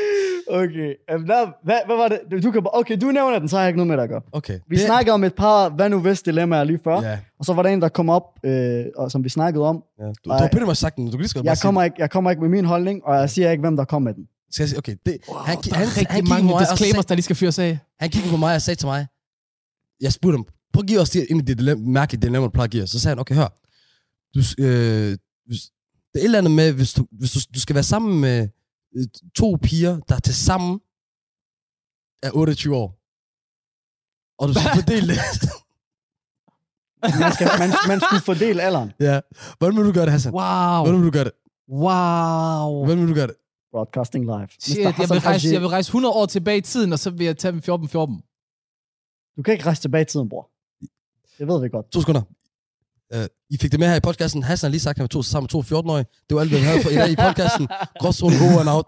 Okay. 0.51 0.91
Der, 1.09 1.65
hvad, 1.65 1.79
hvad 1.87 1.97
var 1.97 2.09
det? 2.09 2.43
Du- 2.43 2.51
kan, 2.51 2.63
bare- 2.63 2.79
okay, 2.81 2.97
du 3.01 3.07
nævner 3.07 3.39
den, 3.39 3.49
så 3.49 3.57
har 3.57 3.63
jeg 3.63 3.69
ikke 3.69 3.77
noget 3.77 3.89
med 3.89 3.97
det 3.97 4.03
at 4.03 4.09
gøre. 4.09 4.21
Okay. 4.33 4.59
Vi 4.69 4.77
det... 4.77 4.85
snakkede 4.87 5.15
om 5.15 5.25
et 5.25 5.35
par 5.35 5.69
hvad 5.69 5.89
nu 5.89 5.99
hvis 6.01 6.23
dilemmaer 6.23 6.65
lige 6.65 6.79
før. 6.85 7.01
Ja, 7.03 7.19
Og 7.39 7.45
så 7.45 7.53
var 7.53 7.63
der 7.63 7.71
en, 7.71 7.83
der 7.83 7.89
kom 7.89 8.09
op, 8.09 8.23
øh, 8.45 8.85
og 8.97 9.11
som 9.11 9.25
vi 9.25 9.29
snakkede 9.29 9.65
om. 9.65 9.83
ja. 10.01 10.05
Du, 10.07 10.13
du 10.25 10.31
har 10.33 10.39
pretty 10.53 10.67
much 10.67 10.81
sagt 10.81 10.97
den. 10.97 11.05
Du 11.07 11.11
kan 11.11 11.21
lige 11.21 11.35
bare 11.35 11.45
Jeg 11.45 11.59
kommer, 11.63 11.83
ikke, 11.83 11.97
jeg 11.99 12.11
kommer 12.11 12.31
ikke 12.31 12.41
med 12.43 12.49
min 12.51 12.65
holdning, 12.65 13.01
og 13.05 13.17
jeg 13.17 13.31
siger 13.31 13.51
ikke, 13.51 13.61
hvem 13.61 13.77
der 13.77 13.85
kom 13.85 14.03
med 14.03 14.15
den. 14.15 14.25
Skal 14.57 14.63
jeg 14.65 14.69
sige, 14.69 14.79
okay. 14.79 14.97
Det, 15.07 15.19
Wow, 15.29 15.37
han, 15.39 15.57
der 15.63 15.75
han, 15.75 15.87
er 15.87 15.89
han, 15.89 15.97
rigtig 15.97 16.07
han, 16.07 16.25
kiggede 16.25 16.45
mange 16.45 16.65
disclaimers, 16.65 17.07
der 17.07 17.15
lige 17.15 17.23
skal 17.23 17.37
fyres 17.37 17.59
af. 17.59 17.79
han 18.01 18.11
kiggede 18.11 18.31
på 18.31 18.37
mig 18.37 18.55
og 18.55 18.63
sagde 18.63 18.79
til 18.81 18.87
mig, 18.87 19.07
jeg 20.01 20.13
spurgte 20.13 20.37
ham, 20.37 20.45
prøv 20.73 20.81
at 20.83 20.87
give 20.89 21.01
os 21.01 21.11
det 21.11 21.27
ind 21.31 21.41
i 21.43 21.45
det 21.45 21.59
dilemma, 21.59 21.91
mærkelige 21.91 22.23
dilemma, 22.23 22.47
du 22.47 22.51
plejer 22.51 22.65
at 22.65 22.71
give 22.71 22.83
os. 22.83 22.91
Så 22.91 22.99
sagde 23.01 23.11
han, 23.13 23.19
okay, 23.19 23.35
hør. 23.35 23.49
Du, 24.35 24.41
øh, 24.65 25.19
hvis, 25.47 25.61
det 26.13 26.19
er 26.19 26.19
et 26.19 26.25
eller 26.25 26.39
andet 26.39 26.51
med, 26.51 26.73
hvis 26.73 26.93
du, 26.93 27.07
hvis 27.13 27.33
du, 27.33 27.41
du 27.55 27.61
skal 27.61 27.75
være 27.75 27.85
sammen 27.85 28.21
med 28.21 28.49
øh, 28.97 29.07
to 29.37 29.59
piger, 29.63 30.01
der 30.09 30.19
til 30.19 30.35
sammen 30.35 30.81
er 32.23 32.31
28 32.35 32.77
år. 32.77 32.89
Og 34.39 34.49
du 34.49 34.53
skal 34.55 34.71
fordele 34.81 35.07
det. 35.13 35.19
Man, 37.21 37.33
skal, 37.33 37.49
man, 37.59 37.71
man 37.89 38.01
skulle 38.01 38.23
fordele 38.23 38.63
alderen. 38.63 38.93
ja. 39.01 39.21
Hvordan 39.59 39.77
vil 39.77 39.85
du 39.85 39.93
gøre 39.93 40.05
det, 40.05 40.13
Hassan? 40.13 40.33
Wow. 40.33 40.83
Hvordan 40.85 40.97
vil 41.01 41.07
du 41.07 41.11
gøre 41.11 41.25
det? 41.25 41.33
Wow. 41.69 42.85
Hvordan 42.85 43.01
vil 43.01 43.09
du 43.09 43.15
gøre 43.15 43.27
det? 43.27 43.37
Broadcasting 43.77 44.25
live. 44.25 44.49
Shit, 44.61 44.79
jeg 44.79 44.95
vil, 45.11 45.21
rejse, 45.21 45.49
jeg 45.53 45.61
vil 45.61 45.69
rejse 45.69 45.89
100 45.89 46.15
år 46.15 46.27
tilbage 46.27 46.59
i 46.59 46.61
tiden, 46.61 46.93
og 46.93 46.99
så 46.99 47.11
vil 47.11 47.25
jeg 47.25 47.37
tage 47.37 47.53
dem 47.53 47.61
14-14. 47.61 47.73
Du 49.37 49.43
kan 49.43 49.53
ikke 49.53 49.67
rejse 49.67 49.81
tilbage 49.81 50.03
i 50.03 50.05
tiden, 50.05 50.29
bror. 50.29 50.51
Det 51.39 51.49
ved 51.49 51.61
vi 51.63 51.69
godt. 51.69 51.93
To 51.93 52.01
sekunder. 52.01 52.23
Uh, 53.17 53.25
I 53.51 53.57
fik 53.61 53.73
det 53.73 53.81
med 53.81 53.89
her 53.89 53.97
i 53.97 54.01
podcasten. 54.01 54.43
Hassan 54.43 54.69
har 54.69 54.71
lige 54.71 54.81
sagt, 54.81 54.95
at 54.95 54.99
han 54.99 55.03
var 55.03 55.09
to, 55.09 55.23
sammen 55.23 55.45
med 55.45 55.49
to 55.49 55.61
14-årige. 55.77 56.07
Det 56.29 56.35
var 56.35 56.41
alt, 56.41 56.51
hvad 56.51 56.61
vi 56.61 56.65
havde 56.65 56.83
for 56.83 56.91
i 56.91 56.95
dag 56.95 57.11
i 57.11 57.17
podcasten. 57.17 57.69
Gråzone 58.01 58.37
over 58.47 58.61
and 58.61 58.69
out. 58.77 58.87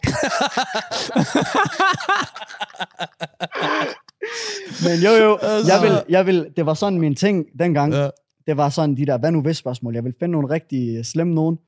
Men 4.84 4.96
jo, 5.06 5.10
jo, 5.24 5.36
Altså- 5.42 5.72
jeg 5.72 5.82
vil, 5.82 6.02
jeg 6.08 6.26
vil, 6.26 6.52
det 6.56 6.66
var 6.66 6.74
sådan 6.74 6.98
min 6.98 7.14
ting 7.14 7.46
dengang. 7.58 7.92
Ja. 7.92 8.08
Det 8.46 8.56
var 8.56 8.68
sådan 8.68 8.96
de 8.96 9.06
der, 9.06 9.18
hvad 9.18 9.30
nu 9.32 9.42
hvis 9.42 9.56
spørgsmål. 9.56 9.94
Jeg 9.94 10.04
vil 10.04 10.14
finde 10.20 10.32
nogle 10.32 10.50
rigtig 10.50 11.06
slemme 11.06 11.34
nogen. 11.34 11.58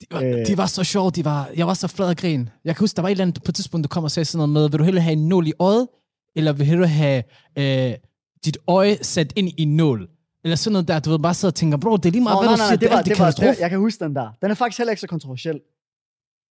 De 0.00 0.06
var, 0.10 0.20
Øh. 0.22 0.46
de 0.46 0.56
var 0.56 0.66
så 0.66 0.84
sjove, 0.84 1.10
de 1.10 1.24
var, 1.24 1.48
jeg 1.56 1.66
var 1.66 1.74
så 1.74 1.88
flad 1.88 2.08
og 2.08 2.16
grin. 2.16 2.48
Jeg 2.64 2.76
kan 2.76 2.82
huske, 2.82 2.96
der 2.96 3.02
var 3.02 3.08
et 3.08 3.10
eller 3.10 3.24
andet 3.24 3.42
på 3.44 3.50
et 3.50 3.54
tidspunkt, 3.54 3.84
du 3.84 3.88
kom 3.88 4.04
og 4.04 4.10
sagde 4.10 4.24
sådan 4.24 4.38
noget 4.38 4.50
med, 4.52 4.70
vil 4.70 4.78
du 4.78 4.84
hellere 4.84 5.02
have 5.02 5.12
en 5.12 5.28
nål 5.28 5.46
i 5.48 5.52
øjet, 5.58 5.88
eller 6.36 6.52
vil 6.52 6.78
du 6.78 6.84
have 6.84 7.22
øh, 7.58 7.94
dit 8.44 8.58
øje 8.68 8.96
sat 9.04 9.32
ind 9.36 9.48
i 9.48 9.54
en 9.62 9.76
nål? 9.76 10.08
Eller 10.44 10.56
sådan 10.56 10.72
noget 10.72 10.88
der, 10.88 10.98
du 11.00 11.10
ved, 11.10 11.18
bare 11.18 11.34
sidde 11.34 11.50
og 11.50 11.54
tænker, 11.54 11.78
bro, 11.78 11.96
det 11.96 12.06
er 12.06 12.10
lige 12.10 12.22
meget, 12.22 12.36
Åh, 12.36 12.40
hvad 12.40 12.48
nej, 12.48 12.56
du 12.56 12.58
nej, 12.60 12.66
siger, 12.68 12.76
det 12.78 12.90
var, 12.90 13.02
det 13.02 13.18
var, 13.18 13.30
det, 13.52 13.60
jeg 13.60 13.70
kan 13.70 13.78
huske 13.78 14.04
den 14.04 14.14
der. 14.14 14.28
Den 14.42 14.50
er 14.50 14.54
faktisk 14.54 14.78
heller 14.78 14.90
ikke 14.92 15.00
så 15.00 15.06
kontroversiel. 15.06 15.60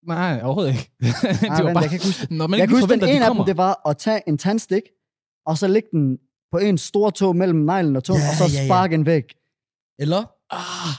Nej, 0.07 0.39
overhovedet 0.43 0.71
ikke. 0.71 0.91
det 1.01 1.41
Nej, 1.41 1.49
var 1.49 1.63
vent, 1.63 1.73
bare, 1.73 1.81
jeg 1.81 1.89
kan 1.89 1.95
ikke 1.95 2.05
huske 2.05 2.27
når 2.35 2.47
man 2.47 2.57
Jeg 2.59 2.63
ikke 2.63 2.71
kan 2.71 2.81
huske, 2.81 2.93
den 2.93 3.03
ene 3.09 3.19
de 3.19 3.25
af 3.25 3.35
dem, 3.35 3.45
det 3.45 3.57
var 3.57 3.81
at 3.89 3.97
tage 3.97 4.21
en 4.27 4.37
tandstik, 4.37 4.81
og 5.45 5.57
så 5.57 5.67
lægge 5.67 5.89
den 5.91 6.17
på 6.51 6.57
en 6.57 6.77
stor 6.77 7.09
tog 7.09 7.35
mellem 7.35 7.59
neglen 7.59 7.95
og 7.95 8.03
tungen, 8.03 8.23
Ja, 8.23 8.29
og 8.29 8.35
så 8.35 8.55
ja, 8.55 8.61
ja. 8.61 8.67
sparke 8.67 8.95
en 8.95 9.05
væk. 9.05 9.23
Eller, 9.99 10.23
Ah, 10.51 10.93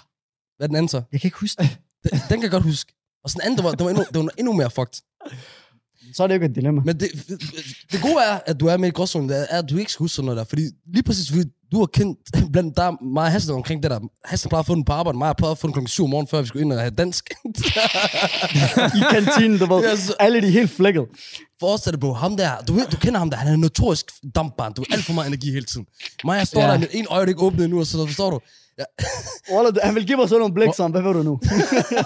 hvad 0.56 0.64
er 0.64 0.66
den 0.66 0.76
anden 0.76 0.88
så? 0.88 1.02
Jeg 1.12 1.20
kan 1.20 1.28
ikke 1.28 1.38
huske 1.40 1.62
det. 1.62 1.78
Den, 2.10 2.20
den 2.28 2.28
kan 2.28 2.42
jeg 2.42 2.50
godt 2.50 2.62
huske. 2.62 2.92
Og 3.24 3.30
sådan 3.30 3.40
anden, 3.44 3.56
der 3.58 3.64
var, 3.64 3.70
det 3.70 3.84
var, 3.84 3.90
endnu, 3.90 4.04
det 4.14 4.18
var 4.22 4.28
endnu 4.38 4.52
mere 4.52 4.70
fucked. 4.70 4.94
Så 6.14 6.22
er 6.22 6.26
det 6.26 6.34
jo 6.34 6.36
ikke 6.36 6.46
et 6.46 6.54
dilemma. 6.54 6.80
Men 6.84 7.00
det, 7.00 7.08
det 7.92 8.00
gode 8.02 8.16
er, 8.30 8.38
at 8.46 8.60
du 8.60 8.66
er 8.66 8.76
med 8.76 8.88
i 8.88 8.92
gråzonen, 8.92 9.28
det 9.28 9.40
er, 9.40 9.58
at 9.58 9.70
du 9.70 9.76
ikke 9.76 9.92
skal 9.92 10.04
huske 10.04 10.14
sådan 10.14 10.24
noget 10.26 10.38
der. 10.38 10.44
Fordi 10.44 10.62
lige 10.92 11.02
præcis, 11.02 11.30
fordi 11.30 11.44
du 11.72 11.82
er 11.82 11.86
kendt 11.86 12.18
blandt 12.52 12.76
der 12.76 12.96
og 13.16 13.30
Hassan 13.32 13.54
omkring 13.54 13.82
det 13.82 13.90
der. 13.90 14.00
Hassan 14.24 14.48
plejede 14.48 14.60
at 14.60 14.66
få 14.66 14.74
den 14.74 14.84
på 14.84 14.92
arbejde, 14.92 15.18
mig 15.18 15.36
plejede 15.36 15.50
at 15.52 15.58
få 15.58 15.66
den 15.66 15.72
klokken 15.72 15.88
7 15.88 16.04
om 16.04 16.10
morgenen, 16.10 16.28
før 16.28 16.40
vi 16.40 16.46
skulle 16.46 16.64
ind 16.64 16.72
og 16.72 16.78
have 16.80 16.90
dansk. 16.90 17.30
I 18.98 19.00
kantinen, 19.10 19.58
du 19.58 19.74
ved. 19.74 19.82
Ja, 19.88 19.96
så- 19.96 20.14
Alle 20.20 20.40
de 20.42 20.50
helt 20.50 20.70
flækket. 20.70 21.04
Forestil 21.60 21.92
dig 21.92 22.00
på 22.00 22.12
ham 22.12 22.36
der. 22.36 22.50
Du, 22.68 22.72
ved, 22.72 22.86
du 22.86 22.96
kender 22.96 23.18
ham 23.18 23.30
der. 23.30 23.36
Han 23.36 23.48
er 23.48 23.52
en 23.54 23.60
notorisk 23.60 24.06
dampbarn. 24.34 24.72
Du 24.72 24.84
har 24.88 24.96
alt 24.96 25.04
for 25.04 25.12
meget 25.12 25.28
energi 25.28 25.52
hele 25.52 25.64
tiden. 25.64 25.86
Mig, 26.24 26.38
jeg 26.38 26.46
står 26.46 26.60
Ja. 26.60 26.66
der 26.72 26.78
med 26.78 26.88
en 26.92 27.06
øje, 27.10 27.22
der 27.22 27.28
ikke 27.28 27.40
åbnet 27.42 27.64
endnu, 27.64 27.80
og 27.80 27.86
så 27.86 28.06
forstår 28.06 28.30
du? 28.30 28.40
Wallah, 29.52 29.74
han 29.82 29.94
vil 29.94 30.06
give 30.06 30.18
mig 30.18 30.28
sådan 30.28 30.40
nogle 30.40 30.54
blik 30.54 30.68
som, 30.76 30.90
hvad 30.90 31.02
ved 31.02 31.12
du 31.12 31.22
nu? 31.22 31.40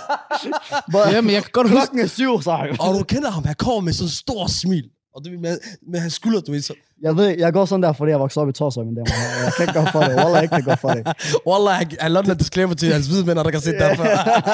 Bare, 0.92 1.08
Jamen, 1.08 1.30
jeg 1.30 1.42
kan 1.42 1.50
godt 1.52 1.68
huske... 1.68 1.76
Klokken 1.76 1.98
er 2.00 2.06
syv, 2.06 2.42
så 2.42 2.76
Og 2.80 2.98
du 2.98 3.04
kender 3.04 3.30
ham. 3.30 3.44
Han 3.44 3.54
kommer 3.54 3.80
med 3.80 3.92
sådan 3.92 4.06
en 4.06 4.10
stor 4.10 4.46
smil. 4.46 4.90
Og 5.14 5.24
det 5.24 5.40
med, 5.40 5.58
med 5.92 6.00
hans 6.00 6.14
skulder, 6.14 6.40
du 6.40 6.52
ved. 6.52 6.62
Så, 6.62 6.74
Jeg 7.02 7.16
ved, 7.16 7.28
jeg 7.38 7.52
går 7.52 7.64
sådan 7.64 7.82
der, 7.82 7.92
fordi 7.92 8.10
jeg 8.10 8.20
voksede 8.20 8.42
op 8.42 8.48
i 8.48 8.52
Torsøj, 8.52 8.84
men 8.84 8.96
det 8.96 9.02
er 9.02 9.44
Jeg 9.44 9.52
kan 9.56 9.62
ikke 9.68 9.78
gå 9.80 9.84
for 9.92 10.00
det. 10.00 10.14
Wallah, 10.16 10.42
jeg 10.42 10.50
kan 10.50 10.62
gå 10.62 10.74
for 10.74 10.88
det. 10.90 11.02
Wallah, 11.46 11.74
han, 12.00 12.12
lavede 12.12 12.32
en 12.32 12.38
disclaimer 12.38 12.74
til 12.74 12.92
hans 12.92 13.06
hvide 13.06 13.26
venner, 13.26 13.42
der 13.42 13.50
kan 13.50 13.60
se 13.60 13.70
det 13.72 13.80
derfor. 13.80 14.04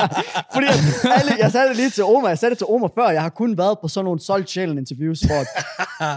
Fordi 0.54 0.66
at 0.66 0.78
alle, 1.20 1.32
jeg 1.38 1.52
sagde 1.52 1.68
det 1.68 1.76
lige 1.76 1.90
til 1.90 2.04
Omar, 2.04 2.28
jeg 2.28 2.38
sagde 2.38 2.50
det 2.50 2.58
til 2.58 2.66
Omar 2.66 2.90
før, 2.94 3.08
jeg 3.08 3.22
har 3.22 3.28
kun 3.28 3.58
været 3.58 3.78
på 3.82 3.88
sådan 3.88 4.04
nogle 4.04 4.20
solgt 4.20 4.50
sjælen 4.50 4.78
interviews, 4.78 5.20
hvor 5.20 5.42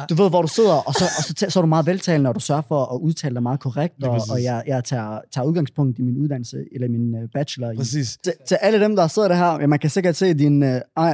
du 0.10 0.16
ved, 0.24 0.30
hvor 0.30 0.42
du 0.42 0.48
sidder, 0.48 0.74
og 0.74 0.94
så, 0.94 1.04
og 1.18 1.24
så, 1.24 1.34
tæ- 1.42 1.50
så 1.50 1.60
er 1.60 1.62
du 1.62 1.68
meget 1.68 1.86
veltalende, 1.86 2.30
og 2.30 2.36
du 2.36 2.40
sørger 2.40 2.62
for 2.68 2.94
at 2.94 2.98
udtale 3.00 3.34
dig 3.36 3.44
meget 3.44 3.60
korrekt, 3.60 3.94
og, 4.04 4.22
og 4.32 4.44
jeg, 4.44 4.64
jeg 4.68 4.84
tager, 4.84 5.20
tager 5.34 5.46
udgangspunkt 5.46 6.00
i 6.00 6.02
min 6.02 6.18
uddannelse, 6.18 6.58
eller 6.76 6.88
min 6.90 7.14
uh, 7.24 7.30
bachelor. 7.34 7.72
I. 7.72 7.76
Præcis. 7.76 8.18
Til, 8.24 8.34
til 8.48 8.56
alle 8.62 8.80
dem, 8.80 8.96
der 8.96 9.08
sidder 9.08 9.28
der 9.28 9.36
her, 9.36 9.68
man 9.68 9.80
kan 9.80 9.90
sikkert 9.90 10.16
se 10.16 10.34
din 10.34 10.64
uh, 10.64 10.70
i, 10.70 11.14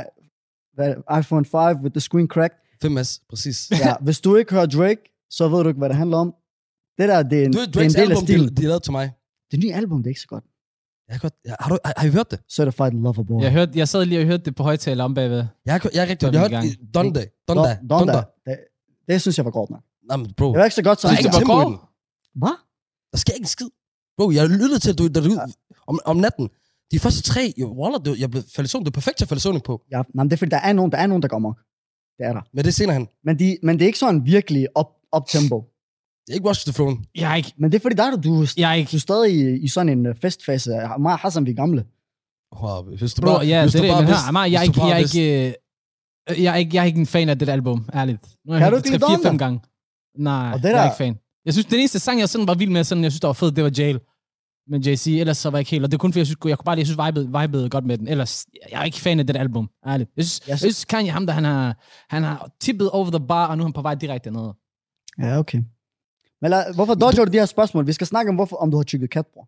iPhone 1.19 1.45
5 1.45 1.77
with 1.83 1.93
the 1.93 2.01
screen 2.01 2.27
cracked. 2.27 2.57
5S, 2.83 3.25
præcis. 3.29 3.71
Ja, 3.71 3.93
hvis 4.01 4.19
du 4.21 4.35
ikke 4.35 4.51
hører 4.53 4.65
Drake, 4.65 5.01
så 5.29 5.47
ved 5.47 5.61
du 5.63 5.67
ikke, 5.67 5.77
hvad 5.77 5.89
det 5.89 5.97
handler 5.97 6.17
om. 6.17 6.33
Det 6.97 7.09
der, 7.09 7.23
det 7.23 7.41
er 7.41 7.45
en, 7.45 7.53
Du, 7.53 7.59
det 7.59 7.65
er 7.65 7.67
en 7.67 7.73
Drakes 7.73 7.93
del 7.93 8.01
af 8.01 8.09
album, 8.09 8.23
stilen. 8.25 8.49
de, 8.49 8.55
de 8.55 8.61
lavede 8.61 8.79
til 8.79 8.91
mig. 8.91 9.11
Det 9.51 9.59
nye 9.59 9.73
album, 9.73 9.97
det 10.03 10.07
er 10.07 10.11
ikke 10.11 10.21
så 10.21 10.27
godt. 10.27 10.43
Jeg 11.07 11.13
har, 11.15 11.19
godt, 11.19 11.33
jeg, 11.45 11.55
har, 11.59 11.69
du, 11.69 11.77
har, 11.85 11.93
har 11.97 12.07
I 12.07 12.11
hørt 12.11 12.31
det? 12.31 12.39
Certified 12.51 12.91
Lover 12.91 13.23
Boy. 13.23 13.41
Jeg, 13.43 13.51
hørte, 13.51 13.71
jeg 13.79 13.87
sad 13.87 14.05
lige 14.05 14.21
og 14.21 14.25
hørte 14.25 14.43
det 14.43 14.55
på 14.55 14.63
højtaler 14.63 15.03
om 15.03 15.13
bagved. 15.13 15.45
Jeg 15.65 15.73
har, 15.73 15.89
jeg 15.93 16.01
har 16.01 16.07
rigtig 16.09 16.27
er 16.27 16.31
jeg 16.31 16.41
har 16.41 16.47
vi 16.49 16.53
i 16.55 16.57
hørt 16.57 16.63
gang. 16.63 16.65
i- 16.65 16.91
Donda. 16.93 17.25
Donda. 17.47 17.77
Donda. 17.89 18.13
Donda. 18.13 18.23
Det, 18.45 18.57
det 19.07 19.21
synes 19.21 19.37
jeg 19.37 19.45
var 19.45 19.51
godt 19.51 19.69
nok. 19.69 19.83
Nej, 20.07 20.17
men 20.17 20.33
bro. 20.37 20.47
Det 20.51 20.57
var 20.59 20.63
ikke 20.63 20.75
så 20.75 20.83
godt 20.83 21.01
som... 21.01 21.07
Er 21.11 21.15
det 21.15 21.25
i 21.25 21.43
godt? 21.45 21.67
den. 21.67 21.77
Hvad? 22.35 22.55
Der 23.11 23.17
sker 23.17 23.33
ikke 23.33 23.43
en 23.43 23.47
skid. 23.47 23.67
Bro, 24.17 24.31
jeg 24.31 24.49
lyttede 24.49 24.79
til, 24.79 24.97
du, 24.97 25.07
da 25.07 25.19
du, 25.21 25.31
om, 25.87 25.99
om 26.05 26.17
natten. 26.17 26.49
De 26.91 26.99
første 26.99 27.21
tre, 27.31 27.53
jo, 27.57 27.67
Waller, 27.81 27.99
du, 27.99 28.15
jeg 28.19 28.31
blev 28.31 28.43
faldet 28.55 28.69
i 28.69 28.71
søvn. 28.71 28.83
Det 28.85 28.89
er 28.89 28.99
perfekt 29.01 29.17
til 29.17 29.25
at 29.25 29.29
falde 29.29 29.39
i 29.39 29.41
søvn 29.41 29.61
på. 29.61 29.81
Ja, 29.91 29.97
nej, 29.97 30.05
men 30.13 30.25
det 30.29 30.33
er 30.33 30.37
fordi, 30.37 30.49
der 30.49 30.57
er 30.69 30.73
nogen, 30.73 30.91
der 30.91 30.97
er 30.97 31.07
nogen, 31.07 31.21
der 31.21 31.27
går 31.27 31.39
mok. 31.39 31.57
Det 32.17 32.25
er 32.25 32.33
der. 32.33 32.41
Men 32.53 32.57
det 32.65 32.67
er 32.67 32.71
senere 32.73 32.97
hen. 32.97 33.07
Men, 33.23 33.39
de, 33.39 33.57
men 33.63 33.75
det 33.79 33.81
er 33.85 33.87
ikke 33.87 33.99
sådan 33.99 34.25
virkelig 34.25 34.67
op, 34.75 34.91
op 35.11 35.27
tempo. 35.27 35.65
Det 36.27 36.31
er 36.31 36.35
ikke 36.35 36.45
Watch 36.47 36.65
the 36.65 36.73
Throne. 36.73 36.97
Jeg 37.15 37.31
er 37.31 37.35
ikke... 37.35 37.53
Men 37.57 37.71
det 37.71 37.77
er 37.77 37.81
fordi, 37.81 37.95
der 37.95 38.03
er 38.03 38.15
du, 38.15 38.17
du, 38.41 38.45
Jeg 38.57 38.69
er 38.69 38.73
ikke... 38.73 38.89
du 38.91 38.95
er 38.97 38.99
stadig 38.99 39.33
i, 39.35 39.59
i 39.63 39.67
sådan 39.67 39.89
en 39.89 40.05
øh, 40.05 40.15
festfase. 40.21 40.69
Mig 40.99 41.13
og 41.13 41.19
Hassan, 41.19 41.45
vi 41.45 41.51
er 41.51 41.55
gamle. 41.55 41.85
Wow, 42.61 42.97
hvis 42.97 43.13
du 43.13 43.21
Bro, 43.21 43.27
bare, 43.31 43.45
ja, 43.45 43.61
hvis 43.61 43.71
det 43.73 43.79
er 43.79 43.81
du 43.83 43.87
det. 43.87 43.93
bare 43.93 44.01
Men 44.01 44.07
vidste- 44.07 44.39
jeg 44.51 44.59
hvis 44.59 44.67
ikke... 44.69 44.85
Jeg 44.87 44.97
vidste- 44.97 45.19
ikke... 45.21 45.47
øh, 46.29 46.43
Jeg 46.43 46.51
er, 46.53 46.55
ikke, 46.55 46.75
jeg 46.75 46.81
er 46.81 46.85
ikke 46.85 46.99
en 46.99 47.05
fan 47.05 47.29
af 47.29 47.39
det 47.39 47.49
album, 47.49 47.89
ærligt. 47.93 48.21
Nu 48.45 48.51
har 48.53 48.59
Kan 48.59 48.63
jeg 48.65 48.71
du 48.71 48.75
hørt 48.75 48.83
det 48.83 48.93
ikke 48.93 49.05
lide 49.07 49.15
3-4-5 49.15 49.27
Donda? 49.27 49.43
gange. 49.45 49.59
Nej, 50.17 50.51
Og 50.53 50.59
det 50.63 50.69
jeg 50.69 50.79
er 50.81 50.85
ikke 50.85 50.97
fan. 50.97 51.17
Jeg 51.45 51.53
synes, 51.53 51.65
den 51.65 51.79
eneste 51.79 51.99
sang, 51.99 52.19
jeg 52.19 52.29
sådan 52.29 52.47
var 52.47 52.53
vild 52.55 52.71
med, 52.71 52.83
sådan, 52.83 53.03
jeg 53.03 53.11
synes, 53.11 53.19
der 53.21 53.27
var 53.27 53.33
fed, 53.33 53.51
det 53.51 53.63
var 53.63 53.71
Jail 53.77 53.99
med 54.67 54.79
JC. 54.79 55.07
Ellers 55.07 55.37
så 55.37 55.49
var 55.49 55.57
jeg 55.57 55.61
ikke 55.61 55.71
helt. 55.71 55.83
Og 55.83 55.91
det 55.91 55.97
er 55.97 55.99
kun 55.99 56.11
fordi, 56.13 56.19
jeg 56.19 56.25
synes, 56.27 56.37
jeg 56.45 56.57
kunne 56.57 56.65
bare 56.65 56.75
lige, 56.75 56.81
jeg 56.81 56.87
synes, 56.87 57.07
vibede, 57.07 57.41
vibede 57.41 57.69
godt 57.69 57.85
med 57.85 57.97
den. 57.97 58.07
Ellers, 58.07 58.45
jeg 58.71 58.79
er 58.79 58.83
ikke 58.83 58.99
fan 58.99 59.19
af 59.19 59.27
det 59.27 59.37
album, 59.37 59.69
ærligt. 59.87 60.09
Jeg 60.17 60.25
synes, 60.25 60.39
Jeg 60.41 60.49
jeg 60.49 60.57
synes- 60.59 60.75
synes 60.75 60.85
Kanye, 60.85 61.11
ham 61.11 61.25
der, 61.25 61.33
han 61.33 61.43
har, 61.43 61.77
han 62.09 62.23
har 62.23 62.49
tippet 62.61 62.89
over 62.91 63.09
the 63.09 63.27
bar, 63.27 63.47
og 63.47 63.57
nu 63.57 63.63
er 63.63 63.67
han 63.67 63.73
på 63.73 63.81
vej 63.81 63.95
direkte 63.95 64.31
ned. 64.31 64.51
Ja, 65.19 65.39
okay. 65.39 65.61
Men 66.41 66.51
lad, 66.51 66.73
hvorfor 66.75 66.93
dodger 66.93 67.25
du 67.25 67.31
de 67.31 67.37
her 67.37 67.45
spørgsmål? 67.45 67.87
Vi 67.87 67.93
skal 67.93 68.07
snakke 68.07 68.29
om, 68.29 68.35
hvorfor, 68.35 68.55
om 68.57 68.71
du 68.71 68.77
har 68.77 68.83
tykket 68.83 69.09
kat, 69.09 69.25
bror. 69.33 69.47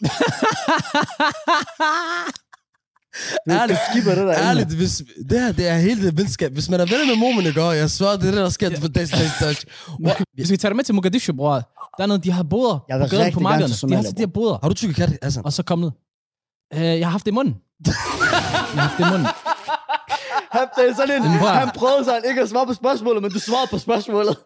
Du 3.68 3.76
skipper 3.90 4.14
det 4.14 4.24
der. 4.26 4.34
Ærligt, 4.38 4.68
hvis, 4.76 5.02
det 5.30 5.40
her 5.40 5.52
det 5.52 5.68
er 5.68 5.78
hele 5.78 6.06
det 6.06 6.18
venskab. 6.18 6.52
Hvis 6.52 6.68
man 6.70 6.80
er 6.80 6.84
venner 6.84 7.06
med 7.06 7.16
Momen 7.16 7.46
i 7.46 7.52
går, 7.52 7.72
jeg 7.72 7.90
svarer, 7.90 8.16
det 8.16 8.26
er 8.26 8.30
det, 8.30 8.40
der 8.40 8.48
sker 8.48 8.80
for 8.80 8.88
dags, 8.88 9.10
dags, 9.10 9.38
dags. 9.40 9.64
Vi 10.36 10.44
skal 10.46 10.58
tage 10.58 10.68
dig 10.70 10.76
med 10.76 10.84
til 10.84 10.94
Mogadishu, 10.94 11.32
bror. 11.32 11.54
Der 11.96 12.02
er 12.02 12.06
noget, 12.06 12.24
de 12.24 12.30
har 12.30 12.42
boder 12.42 12.78
på 12.78 13.06
gaden 13.16 13.32
på 13.32 13.40
markederne. 13.40 13.88
De 13.90 13.94
har 13.96 14.02
de 14.02 14.14
her 14.18 14.26
boder. 14.26 14.58
Har 14.62 14.68
du 14.68 14.74
tykket 14.74 14.96
kat, 14.96 15.18
Hassan? 15.22 15.44
Og 15.44 15.52
så 15.52 15.62
kommet. 15.62 15.92
Øh, 16.74 16.80
jeg 16.82 17.06
har 17.06 17.10
haft 17.10 17.24
det 17.26 17.30
i 17.30 17.34
munden. 17.34 17.54
jeg 17.86 17.94
har 17.94 18.80
haft 18.80 18.98
det 18.98 19.06
i 19.06 19.10
munden. 19.10 19.26
Han, 20.50 20.66
det 20.76 20.90
er 20.90 20.94
sådan 20.94 21.22
en, 21.22 21.28
han 21.28 21.70
prøvede 21.74 22.04
sådan 22.04 22.22
ikke 22.28 22.40
at 22.42 22.48
svare 22.48 22.66
på 22.66 22.74
spørgsmålet, 22.74 23.22
men 23.22 23.30
du 23.32 23.38
svarede 23.38 23.68
på 23.70 23.78
spørgsmålet. 23.78 24.36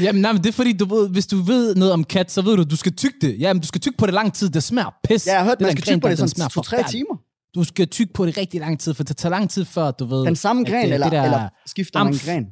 Jamen, 0.00 0.22
nej, 0.22 0.32
men 0.32 0.42
det 0.42 0.48
er 0.48 0.52
fordi, 0.52 0.72
du 0.72 0.94
ved, 0.94 1.08
hvis 1.08 1.26
du 1.26 1.36
ved 1.42 1.74
noget 1.74 1.92
om 1.92 2.04
kat, 2.04 2.32
så 2.32 2.42
ved 2.42 2.56
du, 2.56 2.62
du 2.62 2.76
skal 2.76 2.96
tygge 2.96 3.16
det. 3.20 3.36
Jamen, 3.40 3.60
du 3.60 3.66
skal 3.66 3.80
tygge 3.80 3.96
på 3.98 4.06
det 4.06 4.14
lang 4.14 4.34
tid. 4.34 4.50
Det 4.50 4.62
smager 4.62 4.90
pis. 5.04 5.26
Ja, 5.26 5.32
jeg 5.32 5.40
har 5.40 5.44
hørt, 5.46 5.58
Det 5.58 5.66
man 5.66 5.70
skal 5.72 5.82
tykke 5.84 6.00
på 6.00 6.08
det 6.08 6.18
sådan 6.18 6.28
smager 6.28 6.48
2-3 6.48 6.52
forfærdeligt. 6.54 6.90
timer. 6.90 7.16
Du 7.54 7.64
skal 7.64 7.88
tygge 7.88 8.12
på 8.12 8.26
det 8.26 8.36
rigtig 8.36 8.60
lang 8.60 8.80
tid, 8.80 8.94
for 8.94 9.04
det 9.04 9.16
tager 9.16 9.30
lang 9.30 9.50
tid 9.50 9.64
før, 9.64 9.90
du 9.90 10.04
ved... 10.04 10.24
Den 10.26 10.36
samme 10.36 10.64
gren, 10.64 10.84
det- 10.86 10.94
eller, 10.94 11.06
det 11.06 11.12
der- 11.16 11.22
eller 11.24 11.48
skifter 11.66 11.98
man 12.04 12.12
amf. 12.12 12.24
gren? 12.24 12.44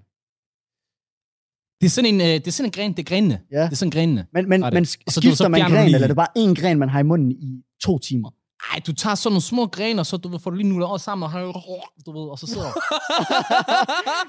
Det 1.81 1.87
er 1.87 1.91
sådan 1.91 2.15
en, 2.15 2.21
øh, 2.21 2.27
det 2.27 2.47
er 2.47 2.51
sådan 2.51 2.69
en 2.69 2.73
gren, 2.73 2.91
det 2.93 2.99
er 2.99 3.03
grenene. 3.15 3.41
Ja. 3.53 3.63
Det 3.65 3.73
er 3.73 3.77
sådan 3.77 3.91
grenene. 3.91 4.27
Men, 4.33 4.49
men, 4.49 4.61
men 4.61 4.77
Og 4.77 4.87
så 4.87 4.97
du- 5.07 5.13
så 5.13 5.21
skifter 5.21 5.49
man 5.49 5.61
du 5.61 5.67
gren, 5.69 5.85
lige- 5.85 5.95
eller 5.95 6.05
er 6.07 6.07
det 6.07 6.17
bare 6.17 6.29
én 6.39 6.55
gren, 6.63 6.79
man 6.79 6.89
har 6.89 7.01
i 7.01 7.03
munden 7.03 7.31
i 7.33 7.63
to 7.85 7.99
timer? 7.99 8.31
Ej, 8.73 8.81
du 8.87 8.93
tager 8.93 9.15
sådan 9.15 9.33
nogle 9.33 9.43
små 9.43 9.67
grene, 9.67 10.01
og 10.03 10.07
så 10.07 10.17
du 10.17 10.29
ved, 10.29 10.39
får 10.39 10.51
du 10.51 10.57
lige 10.57 10.69
nogle 10.69 10.87
over 10.87 10.99
sammen, 10.99 11.25
og 11.27 11.33
du 12.07 12.13
ved, 12.21 12.31
og 12.31 12.39
så 12.39 12.47
sidder 12.47 12.63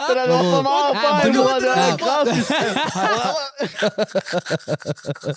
Det 0.07 0.15
der, 0.15 0.27
var 0.29 0.43
for 0.55 0.61
meget 0.61 0.93
Ja, 0.93 0.99
fejl, 1.09 1.27
men 1.27 1.35
du 1.35 1.41
det 1.43 1.65
Ja. 1.75 1.91
er 1.93 1.97
grafisk. 1.97 2.51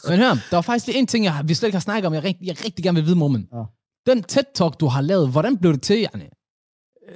Men 0.11 0.19
hør, 0.19 0.29
der 0.51 0.57
var 0.57 0.61
faktisk 0.61 0.87
lige 0.87 0.99
en 0.99 1.07
ting, 1.07 1.25
jeg, 1.25 1.35
har- 1.35 1.43
vi 1.43 1.55
slet 1.55 1.67
ikke 1.67 1.77
har 1.77 1.81
snakket 1.81 2.07
om, 2.07 2.15
jeg 2.15 2.25
rigtig, 2.25 2.47
jeg 2.47 2.65
rigtig 2.65 2.85
gerne 2.85 2.97
vil 2.97 3.05
vide, 3.07 3.17
Moment. 3.17 3.49
Ja. 3.53 3.63
Den 4.07 4.25
TED-talk, 4.33 4.71
du 4.81 4.87
har 4.87 5.01
lavet, 5.01 5.31
hvordan 5.31 5.57
blev 5.59 5.73
det 5.73 5.83
til, 5.83 5.99
Janne? 6.01 6.25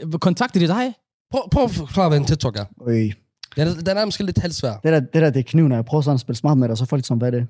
Øh, 0.03 0.13
Kontaktede 0.13 0.65
de 0.65 0.69
dig? 0.73 0.95
Prøv, 1.31 1.43
prøv 1.51 1.65
at 1.65 1.71
forklare, 1.71 2.09
hvad 2.09 2.19
en 2.19 2.25
TED-talk 2.25 2.57
er. 2.61 2.65
Øj, 2.87 3.11
den 3.57 3.87
den 3.87 3.97
er 3.97 4.05
måske 4.05 4.25
lidt 4.25 4.39
halvsvær. 4.39 4.73
det 4.73 4.93
der, 4.93 5.01
det 5.01 5.15
der, 5.23 5.31
det 5.31 5.39
er 5.41 5.45
kniven, 5.47 5.69
når 5.69 5.77
jeg 5.77 5.85
prøver 5.85 6.03
sådan 6.03 6.15
at 6.15 6.21
spille 6.21 6.37
smart 6.37 6.59
med 6.59 6.69
dig, 6.69 6.79
så 6.79 6.85
får 6.87 6.97
lidt 6.97 7.07
som, 7.07 7.19
hvad 7.19 7.29
er 7.29 7.33
det? 7.39 7.47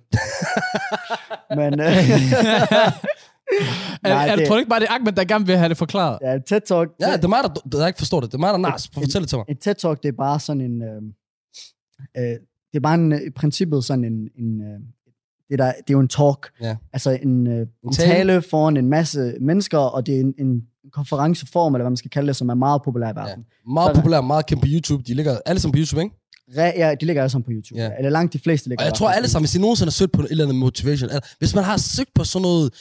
Men, 1.58 1.80
øh, 1.80 1.86
er, 4.04 4.08
Nej, 4.08 4.28
er, 4.28 4.36
det- 4.36 4.46
tror 4.46 4.54
du 4.54 4.58
ikke 4.58 4.68
bare, 4.68 4.80
det 4.80 4.88
er 4.88 4.94
Ahmed, 4.94 5.12
der 5.12 5.24
gerne 5.24 5.46
vil 5.46 5.56
have 5.56 5.68
det 5.68 5.76
forklaret? 5.76 6.18
ja, 6.22 6.36
TED-talk, 6.36 6.96
Ja, 7.00 7.16
det 7.16 7.24
er 7.24 7.28
mig, 7.28 7.38
der, 7.42 7.48
der 7.78 7.86
ikke 7.86 7.98
forstår 7.98 8.20
det. 8.20 8.28
Det 8.32 8.34
er 8.34 8.40
mig, 8.40 8.52
der 8.52 8.58
nas. 8.58 8.88
Fortæl 8.94 9.20
det 9.20 9.28
til 9.28 9.38
mig. 9.38 9.44
En 9.48 9.56
TED-talk, 9.56 9.96
det 10.02 10.08
er 10.08 10.16
bare 10.18 10.40
sådan 10.40 10.60
en... 10.60 10.82
Øh, 10.82 11.02
øh, 12.16 12.22
det 12.72 12.76
er 12.76 12.80
bare 12.80 12.94
en, 12.94 13.12
øh, 13.12 13.20
i 13.26 13.30
princippet 13.30 13.84
sådan 13.84 14.04
en... 14.04 14.28
en 14.38 14.60
øh, 14.62 14.80
det, 15.50 15.58
der, 15.58 15.66
det 15.66 15.90
er 15.90 15.92
jo 15.92 16.00
en 16.00 16.08
talk. 16.08 16.50
Ja. 16.60 16.76
Altså 16.92 17.10
en, 17.22 17.46
øh, 17.46 17.66
en 17.84 17.92
tale. 17.92 18.10
tale 18.12 18.42
foran 18.42 18.76
en 18.76 18.88
masse 18.88 19.34
mennesker, 19.40 19.78
og 19.78 20.06
det 20.06 20.16
er 20.16 20.20
en, 20.20 20.34
en 20.38 20.62
konferenceform, 20.92 21.74
eller 21.74 21.82
hvad 21.82 21.90
man 21.90 21.96
skal 21.96 22.10
kalde 22.10 22.28
det, 22.28 22.36
som 22.36 22.48
er 22.48 22.54
meget 22.54 22.82
populær 22.84 23.12
i 23.12 23.16
verden. 23.16 23.44
Meget 23.72 23.86
Sådan. 23.86 24.02
populær, 24.02 24.20
meget 24.20 24.46
kendt 24.46 24.62
på 24.62 24.68
YouTube. 24.70 25.02
De 25.06 25.14
ligger 25.14 25.38
alle 25.46 25.60
sammen 25.60 25.72
på 25.72 25.78
YouTube, 25.78 26.02
ikke? 26.02 26.16
Ja. 26.54 26.72
ja, 26.76 26.94
de 27.00 27.06
ligger 27.06 27.22
alle 27.22 27.30
sammen 27.30 27.44
på 27.44 27.50
YouTube. 27.50 27.80
Ja. 27.80 27.86
Ja. 27.86 27.90
Eller 27.98 28.10
langt 28.10 28.32
de 28.32 28.38
fleste 28.38 28.68
ligger 28.68 28.84
Og 28.84 28.86
jeg 28.86 28.94
tror 28.94 29.08
alle 29.10 29.28
sammen, 29.28 29.44
hvis 29.46 29.54
I 29.54 29.60
nogensinde 29.60 29.86
har 29.86 29.92
søgt 29.92 30.12
på 30.12 30.22
et 30.22 30.30
eller 30.30 30.44
andet 30.44 30.56
motivation, 30.56 31.08
eller 31.08 31.20
hvis 31.38 31.54
man 31.54 31.64
har 31.64 31.76
søgt 31.76 32.10
på 32.14 32.24
sådan 32.24 32.42
noget 32.42 32.72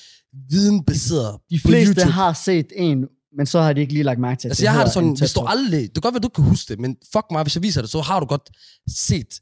videnbaseret 0.50 1.38
De 1.50 1.60
på 1.64 1.68
fleste 1.68 1.94
YouTube. 1.94 2.12
har 2.12 2.34
set 2.34 2.68
en, 2.76 3.06
men 3.38 3.46
så 3.46 3.62
har 3.62 3.74
de 3.74 3.82
ikke 3.82 3.94
lige 3.94 4.04
lagt 4.04 4.20
mærke 4.20 4.40
til, 4.40 4.48
at 4.48 4.52
Altså, 4.52 4.64
jeg 4.64 4.74
har 4.74 4.80
det 4.80 4.90
en 4.90 4.94
sådan, 4.94 5.16
hvis 5.20 5.34
du 5.34 5.42
aldrig... 5.42 5.82
Det 5.82 5.94
kan 5.94 6.02
godt 6.02 6.14
være, 6.14 6.22
du 6.22 6.30
kan 6.30 6.44
huske 6.44 6.74
det, 6.74 6.80
men 6.80 6.98
fuck 7.14 7.26
mig, 7.32 7.44
hvis 7.44 7.56
jeg 7.56 7.64
viser 7.64 7.82
det, 7.82 7.90
så 7.90 8.02
har 8.02 8.20
du 8.20 8.26
godt 8.26 8.50
set 8.90 9.40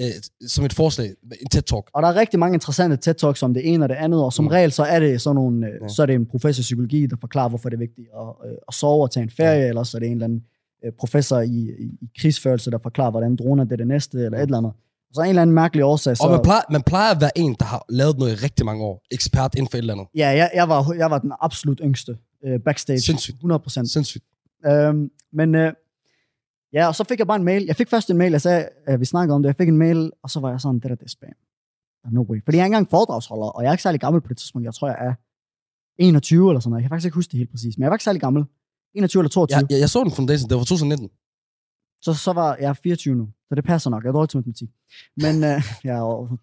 øh, 0.00 0.48
som 0.48 0.64
et 0.64 0.72
forslag 0.72 1.06
en 1.06 1.48
TED-talk. 1.54 1.90
Og 1.94 2.02
der 2.02 2.08
er 2.08 2.14
rigtig 2.16 2.38
mange 2.40 2.54
interessante 2.54 2.96
TED-talks 3.10 3.42
om 3.42 3.54
det 3.54 3.72
ene 3.72 3.84
og 3.84 3.88
det 3.88 3.94
andet, 3.94 4.24
og 4.24 4.32
som 4.32 4.44
Mm. 4.44 4.48
regel 4.48 4.72
så 4.72 4.82
er 4.82 5.00
det 5.00 5.20
sådan 5.20 5.34
nogle, 5.34 5.66
øh, 5.66 5.72
Ja. 5.82 5.88
så 5.88 6.02
er 6.02 6.06
det 6.06 6.14
en 6.14 6.26
professor 6.26 6.60
i 6.60 6.62
psykologi, 6.62 7.06
der 7.06 7.16
forklarer, 7.20 7.48
hvorfor 7.48 7.68
det 7.68 7.76
er 7.76 7.78
vigtigt 7.78 8.08
at, 8.20 8.50
øh, 8.50 8.56
at 8.68 8.74
sove 8.74 9.02
og 9.02 9.10
tage 9.10 9.24
en 9.24 9.30
ferie, 9.30 9.60
ja. 9.62 9.68
eller 9.68 9.82
så 9.82 9.96
er 9.96 9.98
det 9.98 10.06
en 10.06 10.12
eller 10.12 10.24
anden 10.24 10.42
øh, 10.84 10.92
professor 10.98 11.40
i, 11.40 11.48
i, 11.78 11.84
i 12.02 12.08
krigsførelse, 12.20 12.70
der 12.70 12.78
forklarer, 12.82 13.10
hvordan 13.10 13.36
droner 13.36 13.64
det 13.64 13.72
er 13.72 13.76
det 13.76 13.86
næste, 13.86 14.18
eller 14.18 14.38
et 14.38 14.42
eller 14.42 14.58
andet. 14.58 14.72
Så 15.14 15.20
en 15.22 15.28
eller 15.28 15.42
anden 15.42 15.54
mærkelig 15.54 15.84
årsag, 15.84 16.16
så... 16.16 16.22
Og 16.24 16.30
man 16.30 16.40
plejer, 16.42 16.60
man 16.70 16.82
plejer 16.82 17.14
at 17.14 17.20
være 17.20 17.38
en, 17.38 17.56
der 17.58 17.64
har 17.64 17.84
lavet 17.88 18.18
noget 18.18 18.32
i 18.32 18.34
rigtig 18.44 18.66
mange 18.66 18.84
år. 18.84 19.02
Ekspert 19.10 19.54
inden 19.54 19.70
for 19.70 19.76
et 19.78 19.82
eller 19.82 19.94
andet. 19.94 20.06
Ja, 20.14 20.28
jeg, 20.28 20.50
jeg, 20.54 20.68
var, 20.68 20.94
jeg 20.98 21.10
var 21.10 21.18
den 21.18 21.32
absolut 21.40 21.80
yngste 21.84 22.16
øh, 22.46 22.60
backstage. 22.60 23.00
Sindssygt. 23.00 23.34
100 23.34 23.58
procent. 23.58 23.90
Sindssygt. 23.90 24.24
Øhm, 24.66 25.10
men 25.32 25.54
øh, 25.54 25.72
ja, 26.72 26.86
og 26.86 26.94
så 26.94 27.04
fik 27.04 27.18
jeg 27.18 27.26
bare 27.26 27.36
en 27.36 27.44
mail. 27.44 27.64
Jeg 27.66 27.76
fik 27.76 27.88
først 27.88 28.10
en 28.10 28.16
mail, 28.18 28.30
jeg 28.32 28.40
sagde, 28.40 28.68
at 28.86 29.00
vi 29.00 29.04
snakkede 29.04 29.34
om 29.34 29.42
det. 29.42 29.46
Jeg 29.46 29.56
fik 29.56 29.68
en 29.68 29.76
mail, 29.76 30.10
og 30.22 30.30
så 30.30 30.40
var 30.40 30.50
jeg 30.50 30.60
sådan, 30.60 30.74
det 30.74 30.90
der, 30.90 30.94
det 30.94 31.04
er 31.04 31.08
spam. 31.08 31.30
No 32.10 32.22
way. 32.22 32.44
Fordi 32.44 32.56
jeg 32.56 32.62
er 32.62 32.66
ikke 32.66 32.74
engang 32.74 32.90
foredragsholder, 32.90 33.46
og 33.46 33.62
jeg 33.62 33.68
er 33.68 33.72
ikke 33.72 33.82
særlig 33.82 34.00
gammel 34.00 34.20
på 34.22 34.28
det 34.28 34.36
tidspunkt. 34.36 34.64
Jeg 34.64 34.74
tror, 34.74 34.88
jeg 34.88 34.96
er 35.00 35.14
21 35.98 36.50
eller 36.50 36.60
sådan 36.60 36.70
noget. 36.70 36.80
Jeg 36.80 36.84
kan 36.84 36.94
faktisk 36.94 37.06
ikke 37.06 37.14
huske 37.14 37.30
det 37.30 37.38
helt 37.38 37.50
præcis, 37.50 37.78
men 37.78 37.82
jeg 37.82 37.90
var 37.90 37.96
ikke 37.96 38.04
særlig 38.04 38.20
gammel. 38.20 38.44
21 38.94 39.20
eller 39.20 39.28
22. 39.28 39.56
Jeg, 39.56 39.66
jeg, 39.70 39.80
jeg 39.80 39.90
så 39.90 40.04
den 40.04 40.12
foundation. 40.12 40.48
Det 40.50 40.56
var 40.56 40.64
2019. 40.64 41.10
Så, 42.02 42.14
så 42.14 42.32
var 42.32 42.56
jeg 42.60 42.76
24 42.76 43.14
nu, 43.14 43.28
så 43.48 43.54
det 43.54 43.64
passer 43.64 43.90
nok. 43.90 44.02
Jeg 44.02 44.08
er 44.08 44.12
dårlig 44.12 44.30
til 44.30 44.38
matematik. 44.38 44.68
Men 45.16 45.44
øh, 45.44 45.62
jeg 45.90 45.98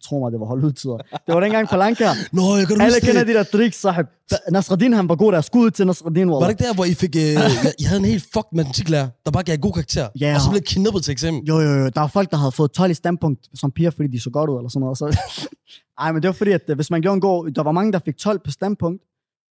tror 0.05 0.19
mig, 0.19 0.31
det 0.31 0.39
var 0.39 0.45
holdudtider. 0.45 0.97
Det 0.97 1.35
var 1.35 1.39
dengang 1.39 1.69
på 1.69 1.77
Lanka. 1.77 2.09
Nå, 2.31 2.55
jeg 2.57 2.67
kan 2.67 2.81
Alle 2.81 2.99
kender 2.99 3.23
det. 3.23 3.27
de 3.27 3.33
der 3.33 3.43
tricks, 3.43 3.81
sahib. 3.81 4.05
Nasreddin, 4.51 4.93
han 4.93 5.09
var 5.09 5.15
god 5.15 5.31
der. 5.31 5.41
Skud 5.41 5.71
til 5.71 5.87
Nasreddin, 5.87 6.29
Var 6.29 6.39
det 6.39 6.49
ikke 6.49 6.63
der, 6.63 6.73
hvor 6.73 6.85
I 6.85 6.93
fik... 6.93 7.15
Øh, 7.15 7.21
jeg, 7.23 7.73
jeg 7.79 7.87
havde 7.89 7.99
en 7.99 8.05
helt 8.05 8.23
fucked 8.33 8.53
matematiklærer, 8.53 9.07
der 9.25 9.31
bare 9.31 9.43
gav 9.43 9.57
god 9.57 9.73
karakter. 9.73 10.07
Ja. 10.19 10.35
Og 10.35 10.41
så 10.41 10.49
blev 10.49 10.61
kidnappet 10.61 11.03
til 11.03 11.11
eksamen. 11.11 11.43
Jo, 11.45 11.59
jo, 11.59 11.69
jo. 11.69 11.89
Der 11.89 11.99
var 11.99 12.07
folk, 12.07 12.31
der 12.31 12.37
havde 12.37 12.51
fået 12.51 12.71
12 12.71 12.91
i 12.91 12.93
standpunkt 12.93 13.49
som 13.53 13.71
piger, 13.71 13.89
fordi 13.91 14.07
de 14.07 14.19
så 14.19 14.29
godt 14.29 14.49
ud, 14.49 14.57
eller 14.57 14.69
sådan 14.69 14.81
noget. 14.81 14.97
Så... 14.97 15.19
Ej, 16.01 16.11
men 16.11 16.21
det 16.21 16.27
var 16.27 16.33
fordi, 16.33 16.51
at 16.51 16.61
øh, 16.67 16.75
hvis 16.75 16.91
man 16.91 17.01
gjorde 17.01 17.13
en 17.15 17.21
god... 17.21 17.51
Der 17.51 17.63
var 17.63 17.71
mange, 17.71 17.91
der 17.91 17.99
fik 18.05 18.17
12 18.17 18.39
på 18.45 18.51
standpunkt, 18.51 19.03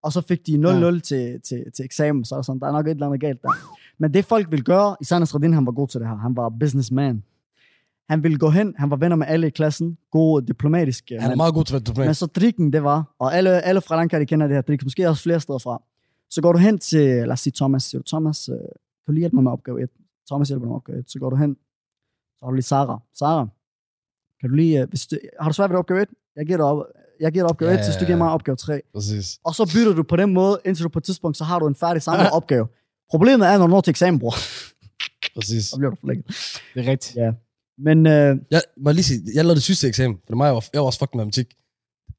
og 0.02 0.12
så 0.12 0.20
fik 0.28 0.46
de 0.46 0.52
0-0 0.52 0.58
ja. 0.58 0.90
til, 0.90 1.40
til, 1.48 1.64
til 1.76 1.84
eksamen. 1.84 2.24
Så 2.24 2.34
er 2.34 2.36
der 2.36 2.42
sådan, 2.42 2.60
der 2.60 2.66
er 2.66 2.72
nok 2.72 2.86
et 2.86 2.90
eller 2.90 3.06
andet 3.06 3.20
galt 3.20 3.42
der. 3.42 3.48
Men 3.98 4.14
det 4.14 4.24
folk 4.24 4.50
ville 4.50 4.64
gøre, 4.64 4.96
især 5.00 5.18
Nasreddin, 5.18 5.52
han 5.52 5.66
var 5.66 5.72
god 5.72 5.88
til 5.88 6.00
det 6.00 6.08
her. 6.08 6.16
Han 6.16 6.36
var 6.36 6.48
businessman. 6.60 7.22
Han 8.08 8.22
ville 8.22 8.38
gå 8.38 8.50
hen, 8.50 8.74
han 8.78 8.90
var 8.90 8.96
venner 8.96 9.16
med 9.16 9.26
alle 9.26 9.46
i 9.46 9.50
klassen. 9.50 9.98
God 10.10 10.42
diplomatisk 10.42 11.04
øh, 11.12 11.16
Han 11.20 11.24
er 11.24 11.28
mand. 11.28 11.36
meget 11.36 11.54
god 11.54 11.64
til 11.64 11.76
at 11.76 11.96
være 11.96 12.06
Men 12.06 12.14
så 12.14 12.26
drikken, 12.26 12.72
det 12.72 12.84
var, 12.84 13.14
og 13.18 13.34
alle, 13.36 13.62
alle 13.62 13.80
fra 13.80 13.96
Lanka, 13.96 14.18
de 14.20 14.26
kender 14.26 14.46
det 14.46 14.56
her 14.56 14.62
drik, 14.62 14.84
måske 14.84 15.08
også 15.08 15.22
flere 15.22 15.40
steder 15.40 15.58
fra. 15.58 15.82
Så 16.30 16.42
går 16.42 16.52
du 16.52 16.58
hen 16.58 16.78
til, 16.78 17.00
lad 17.08 17.30
os 17.30 17.40
sige 17.40 17.52
Thomas, 17.56 17.82
siger 17.82 18.00
du, 18.02 18.08
Thomas, 18.08 18.48
øh, 18.48 18.54
kan 18.54 18.62
du 19.06 19.12
lige 19.12 19.20
hjælpe 19.20 19.36
mig 19.36 19.44
med 19.44 19.52
opgave 19.52 19.82
1? 19.82 19.88
Thomas 20.30 20.48
hjælper 20.48 20.66
mig 20.66 20.70
med 20.70 20.76
opgave 20.76 20.98
1. 20.98 21.10
Så 21.10 21.18
går 21.18 21.30
du 21.30 21.36
hen, 21.36 21.54
så 22.38 22.44
har 22.44 22.50
du 22.50 22.54
lige 22.54 22.62
Sara. 22.62 23.00
Sara, 23.14 23.46
kan 24.40 24.50
du 24.50 24.54
lige, 24.54 24.82
øh, 24.82 24.88
hvis 24.88 25.06
du, 25.06 25.16
har 25.40 25.48
du 25.50 25.54
svært 25.54 25.70
ved 25.70 25.76
opgave 25.78 26.02
1? 26.02 26.08
Jeg 26.36 26.46
giver 26.46 26.56
dig, 26.58 26.66
op, 26.66 26.84
jeg 27.20 27.32
giver 27.32 27.44
dig 27.44 27.50
opgave 27.50 27.70
Ja, 27.70 27.78
1, 27.78 27.84
så 27.84 27.98
du 28.00 28.04
giver 28.06 28.18
mig 28.18 28.30
opgave 28.30 28.56
3. 28.56 28.80
Præcis. 28.94 29.38
Og 29.44 29.54
så 29.54 29.70
bytter 29.74 29.92
du 29.94 30.02
på 30.02 30.16
den 30.16 30.34
måde, 30.34 30.60
indtil 30.64 30.84
du 30.84 30.88
på 30.88 30.98
et 30.98 31.04
tidspunkt, 31.04 31.36
så 31.36 31.44
har 31.44 31.58
du 31.58 31.66
en 31.66 31.74
færdig 31.74 32.02
samlet 32.02 32.30
opgave. 32.38 32.66
Problemet 33.10 33.48
er, 33.48 33.58
når 33.58 33.66
du 33.66 33.70
når 33.70 33.80
til 33.80 33.90
eksamen, 33.90 34.20
bror, 34.20 34.34
Præcis. 35.36 35.64
så 35.64 35.76
bliver 35.76 35.90
du 35.90 35.96
forlænget. 36.00 36.26
Det 36.74 36.86
er 36.86 36.90
rigtigt. 36.90 37.16
Ja. 37.16 37.30
Men 37.78 38.06
øh, 38.06 38.36
Jeg, 38.50 38.62
må 38.76 38.90
jeg 38.90 38.94
lige 38.94 39.04
sige, 39.04 39.22
jeg 39.34 39.44
lavede 39.44 39.54
det 39.54 39.62
sidste 39.62 39.88
eksamen, 39.88 40.16
for 40.16 40.20
det 40.26 40.30
var 40.30 40.36
mig, 40.36 40.46
jeg 40.46 40.54
var, 40.54 40.64
jeg 40.72 40.80
var 40.80 40.86
også 40.86 40.98
fucking 40.98 41.16
matematik. 41.16 41.46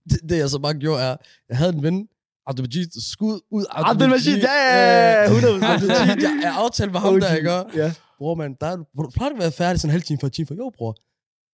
Det, 0.10 0.19
det, 0.30 0.38
jeg 0.38 0.49
så 0.49 0.60
bare 0.60 0.73
gjorde, 0.73 1.04
er, 1.04 1.15
jeg 1.49 1.58
havde 1.58 1.73
en 1.73 1.84
ven, 1.84 2.08
Abdelmajid, 2.47 2.88
skud 3.12 3.39
ud 3.52 3.65
Abdelmajid, 3.69 4.38
ja, 4.38 4.54
ja, 4.54 5.21
ja, 5.23 5.28
100%. 5.28 5.36
Abdelmajid, 5.36 5.88
jeg, 6.23 6.39
jeg 6.43 6.54
aftalte 6.56 6.91
med 6.91 6.99
ham 6.99 7.19
der, 7.19 7.36
ikke? 7.39 7.52
Ja. 7.84 7.93
Bror, 8.17 8.36
man, 8.36 8.56
der, 8.62 8.67
er 8.67 8.75
du- 8.75 8.86
hvor 8.93 9.04
du 9.04 9.10
plejer 9.10 9.32
at 9.34 9.39
være 9.39 9.52
færdig 9.52 9.80
sådan 9.82 9.89
en 9.89 9.91
halv 9.91 10.04
time 10.04 10.19
før 10.21 10.28
en 10.28 10.32
time 10.32 10.47
før. 10.47 10.56
Jo, 10.56 10.71
bror. 10.78 10.95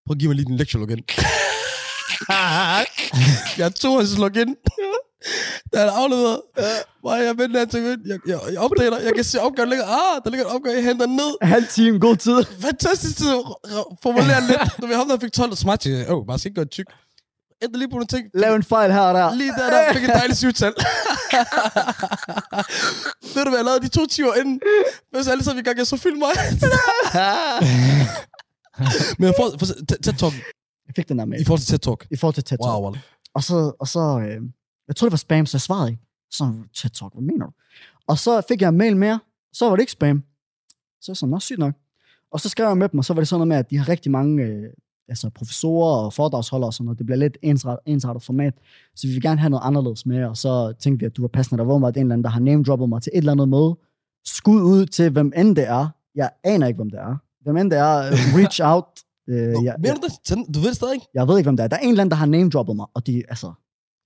Prøv 0.07 0.13
at 0.13 0.17
give 0.19 0.29
mig 0.29 0.35
lige 0.35 0.45
din 0.45 0.57
lektielog 0.57 0.89
igen. 0.91 1.03
jeg 3.61 3.75
tog 3.75 3.97
hans 3.99 4.17
login. 4.17 4.55
Der 5.73 5.79
er 5.79 5.91
afleveret. 5.91 6.41
Hvor 7.01 7.15
jeg 7.15 7.37
venter, 7.37 7.59
jeg 7.59 7.69
tænker, 7.69 7.89
jeg, 7.89 8.19
jeg, 8.27 8.39
jeg 8.51 8.59
opdater, 8.59 8.99
jeg 8.99 9.13
kan 9.15 9.23
se 9.23 9.41
opgaven 9.41 9.69
ligger. 9.69 9.85
Ah, 9.85 10.21
der 10.23 10.29
ligger 10.29 10.45
en 10.45 10.51
opgave, 10.55 10.75
jeg 10.75 10.83
henter 10.83 11.05
den 11.05 11.15
ned. 11.15 11.37
Halv 11.41 11.67
time, 11.67 11.99
god 11.99 12.15
tid. 12.15 12.43
Fantastisk 12.61 13.17
tid 13.17 13.27
formulere 14.03 14.41
lidt. 14.47 14.59
Du 14.81 14.87
ved, 14.87 14.95
ham 14.95 15.07
der 15.07 15.19
fik 15.19 15.31
12 15.33 15.51
og 15.51 15.57
smart, 15.57 15.85
jeg 15.85 16.11
åh, 16.11 16.25
bare 16.27 16.39
skal 16.39 16.49
ikke 16.49 16.55
gøre 16.55 16.65
tyk. 16.65 16.85
Ændre 17.63 17.79
lige 17.79 17.89
på 17.89 17.95
nogle 17.95 18.07
ting. 18.07 18.27
Lav 18.33 18.55
en 18.55 18.63
fejl 18.63 18.91
her 18.91 18.99
og 19.01 19.13
der. 19.13 19.35
Lige 19.35 19.51
der, 19.57 19.69
der 19.69 19.93
fik 19.93 20.03
et 20.03 20.09
dejligt 20.09 20.37
syvtal. 20.37 20.73
Ved 23.35 23.43
du 23.43 23.49
hvad, 23.49 23.59
jeg 23.59 23.65
lavede 23.65 23.81
de 23.81 23.87
to 23.87 24.05
timer 24.05 24.33
inden, 24.33 24.61
mens 25.13 25.27
alle 25.27 25.43
sammen 25.43 25.61
i 25.61 25.65
gang, 25.65 25.77
jeg 25.77 25.87
så 25.87 25.97
film 25.97 26.17
mig. 26.19 26.31
Men 29.19 29.25
jeg 29.27 29.33
får, 29.39 29.57
for, 29.59 29.65
TED 30.03 30.13
Talk, 30.17 30.33
Jeg 30.87 30.93
fik 30.95 31.09
den 31.09 31.19
der 31.19 31.25
med. 31.25 31.39
i 31.41 31.45
forhold 31.45 31.59
til 31.59 31.67
TED 31.67 31.79
Talk. 31.79 32.07
I 32.11 32.15
forhold 32.15 32.33
til 32.33 32.43
TED 32.43 32.57
Talk. 32.57 32.69
Wow, 32.69 32.81
wow. 32.81 32.95
Og 33.35 33.43
så, 33.43 33.71
og 33.79 33.87
så 33.87 33.99
øh, 33.99 34.41
jeg 34.87 34.95
tror 34.95 35.07
det 35.07 35.11
var 35.11 35.17
spam, 35.17 35.45
så 35.45 35.57
jeg 35.57 35.61
svarede 35.61 35.89
ikke. 35.91 36.03
Så 36.31 36.53
TED 36.73 36.89
Talk, 36.89 37.13
hvad 37.13 37.23
mener 37.23 37.45
du? 37.45 37.51
Og 38.07 38.17
så 38.17 38.41
fik 38.47 38.61
jeg 38.61 38.69
en 38.69 38.77
mail 38.77 38.97
mere, 38.97 39.19
så 39.53 39.69
var 39.69 39.75
det 39.75 39.81
ikke 39.81 39.91
spam. 39.91 40.23
Så 41.01 41.11
jeg 41.11 41.17
sådan, 41.17 41.31
nå 41.31 41.39
sygt 41.39 41.59
nok. 41.59 41.73
Og 42.31 42.39
så 42.39 42.49
skrev 42.49 42.67
jeg 42.67 42.77
med 42.77 42.89
dem, 42.89 42.97
og 42.97 43.05
så 43.05 43.13
var 43.13 43.21
det 43.21 43.27
sådan 43.27 43.39
noget 43.39 43.47
med, 43.47 43.57
at 43.57 43.69
de 43.69 43.77
har 43.77 43.89
rigtig 43.89 44.11
mange 44.11 44.43
øh, 44.43 44.69
altså 45.09 45.29
professorer 45.29 46.05
og 46.05 46.13
foredragsholdere 46.13 46.69
og 46.69 46.73
sådan 46.73 46.85
noget. 46.85 46.97
Det 46.97 47.05
bliver 47.05 47.17
lidt 47.17 47.37
ensret, 47.41 47.77
ensrettet 47.85 48.23
format. 48.23 48.53
Så 48.95 49.07
vi 49.07 49.13
vil 49.13 49.21
gerne 49.21 49.39
have 49.39 49.49
noget 49.49 49.63
anderledes 49.65 50.05
med, 50.05 50.23
og 50.23 50.37
så 50.37 50.73
tænkte 50.79 50.99
vi, 50.99 51.05
at 51.05 51.17
du 51.17 51.21
var 51.21 51.27
passende. 51.27 51.57
Der 51.59 51.65
var 51.65 51.73
åbenbart 51.73 51.97
en 51.97 52.01
eller 52.01 52.13
anden, 52.13 52.23
der 52.23 52.29
har 52.29 52.39
name-droppet 52.39 52.89
mig 52.89 53.01
til 53.01 53.11
et 53.13 53.17
eller 53.17 53.31
andet 53.31 53.49
møde. 53.49 53.77
Skud 54.25 54.61
ud 54.61 54.85
til, 54.85 55.09
hvem 55.09 55.31
end 55.35 55.55
det 55.55 55.67
er. 55.67 55.87
Jeg 56.15 56.29
aner 56.43 56.67
ikke, 56.67 56.77
hvem 56.77 56.89
det 56.89 56.99
er. 56.99 57.15
Hvem 57.43 57.57
end 57.57 57.71
det 57.71 57.79
er, 57.79 57.97
øh, 57.97 58.13
reach 58.37 58.61
out. 58.63 58.85
Øh, 59.29 59.51
Nå, 59.51 59.63
jeg, 59.63 59.75
Mener 59.79 59.95
du 59.95 60.07
det? 60.07 60.55
Du 60.55 60.59
ved 60.59 60.67
det 60.67 60.75
stadig 60.75 60.93
ikke? 60.93 61.07
jeg 61.13 61.27
ved 61.27 61.37
ikke, 61.37 61.45
hvem 61.45 61.57
det 61.57 61.63
er. 61.63 61.67
Der 61.67 61.75
er 61.75 61.81
en 61.81 61.89
eller 61.89 62.01
anden, 62.01 62.11
der 62.11 62.17
har 62.17 62.25
name-droppet 62.25 62.75
mig, 62.75 62.85
og 62.93 63.07
de, 63.07 63.23
altså, 63.29 63.53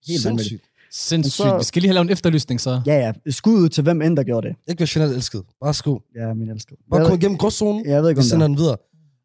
helt. 0.08 0.22
Sindssygt. 0.22 0.69
Sindssygt. 0.92 1.36
Så- 1.36 1.58
Vi 1.58 1.64
skal 1.64 1.82
lige 1.82 1.90
have 1.90 1.94
lavet 1.94 2.06
en 2.08 2.12
efterlysning, 2.12 2.62
så. 2.62 2.82
Ja, 2.86 2.96
ja. 3.26 3.32
Skud 3.32 3.54
ud 3.54 3.70
til 3.70 3.84
hvem 3.84 4.02
end, 4.02 4.18
der 4.18 4.24
gjorde 4.24 4.48
det. 4.48 4.56
Ikke 4.68 4.80
være 4.80 4.88
generelt 4.92 5.16
elsket. 5.16 5.44
Bare 5.62 5.74
skud. 5.74 6.00
Ja, 6.16 6.34
min 6.34 6.50
elskede. 6.50 6.80
Bare 6.92 7.00
Jeg 7.00 7.08
kom 7.08 7.12
ved- 7.14 7.20
igennem 7.20 7.38
gråzonen. 7.38 7.86
Jeg 7.86 8.02
ved 8.04 8.10
ikke, 8.10 8.18
Vi 8.18 8.22
om 8.22 8.24
det 8.24 8.30
sender 8.30 8.44
er. 8.44 8.48
den 8.48 8.58
videre. 8.58 8.78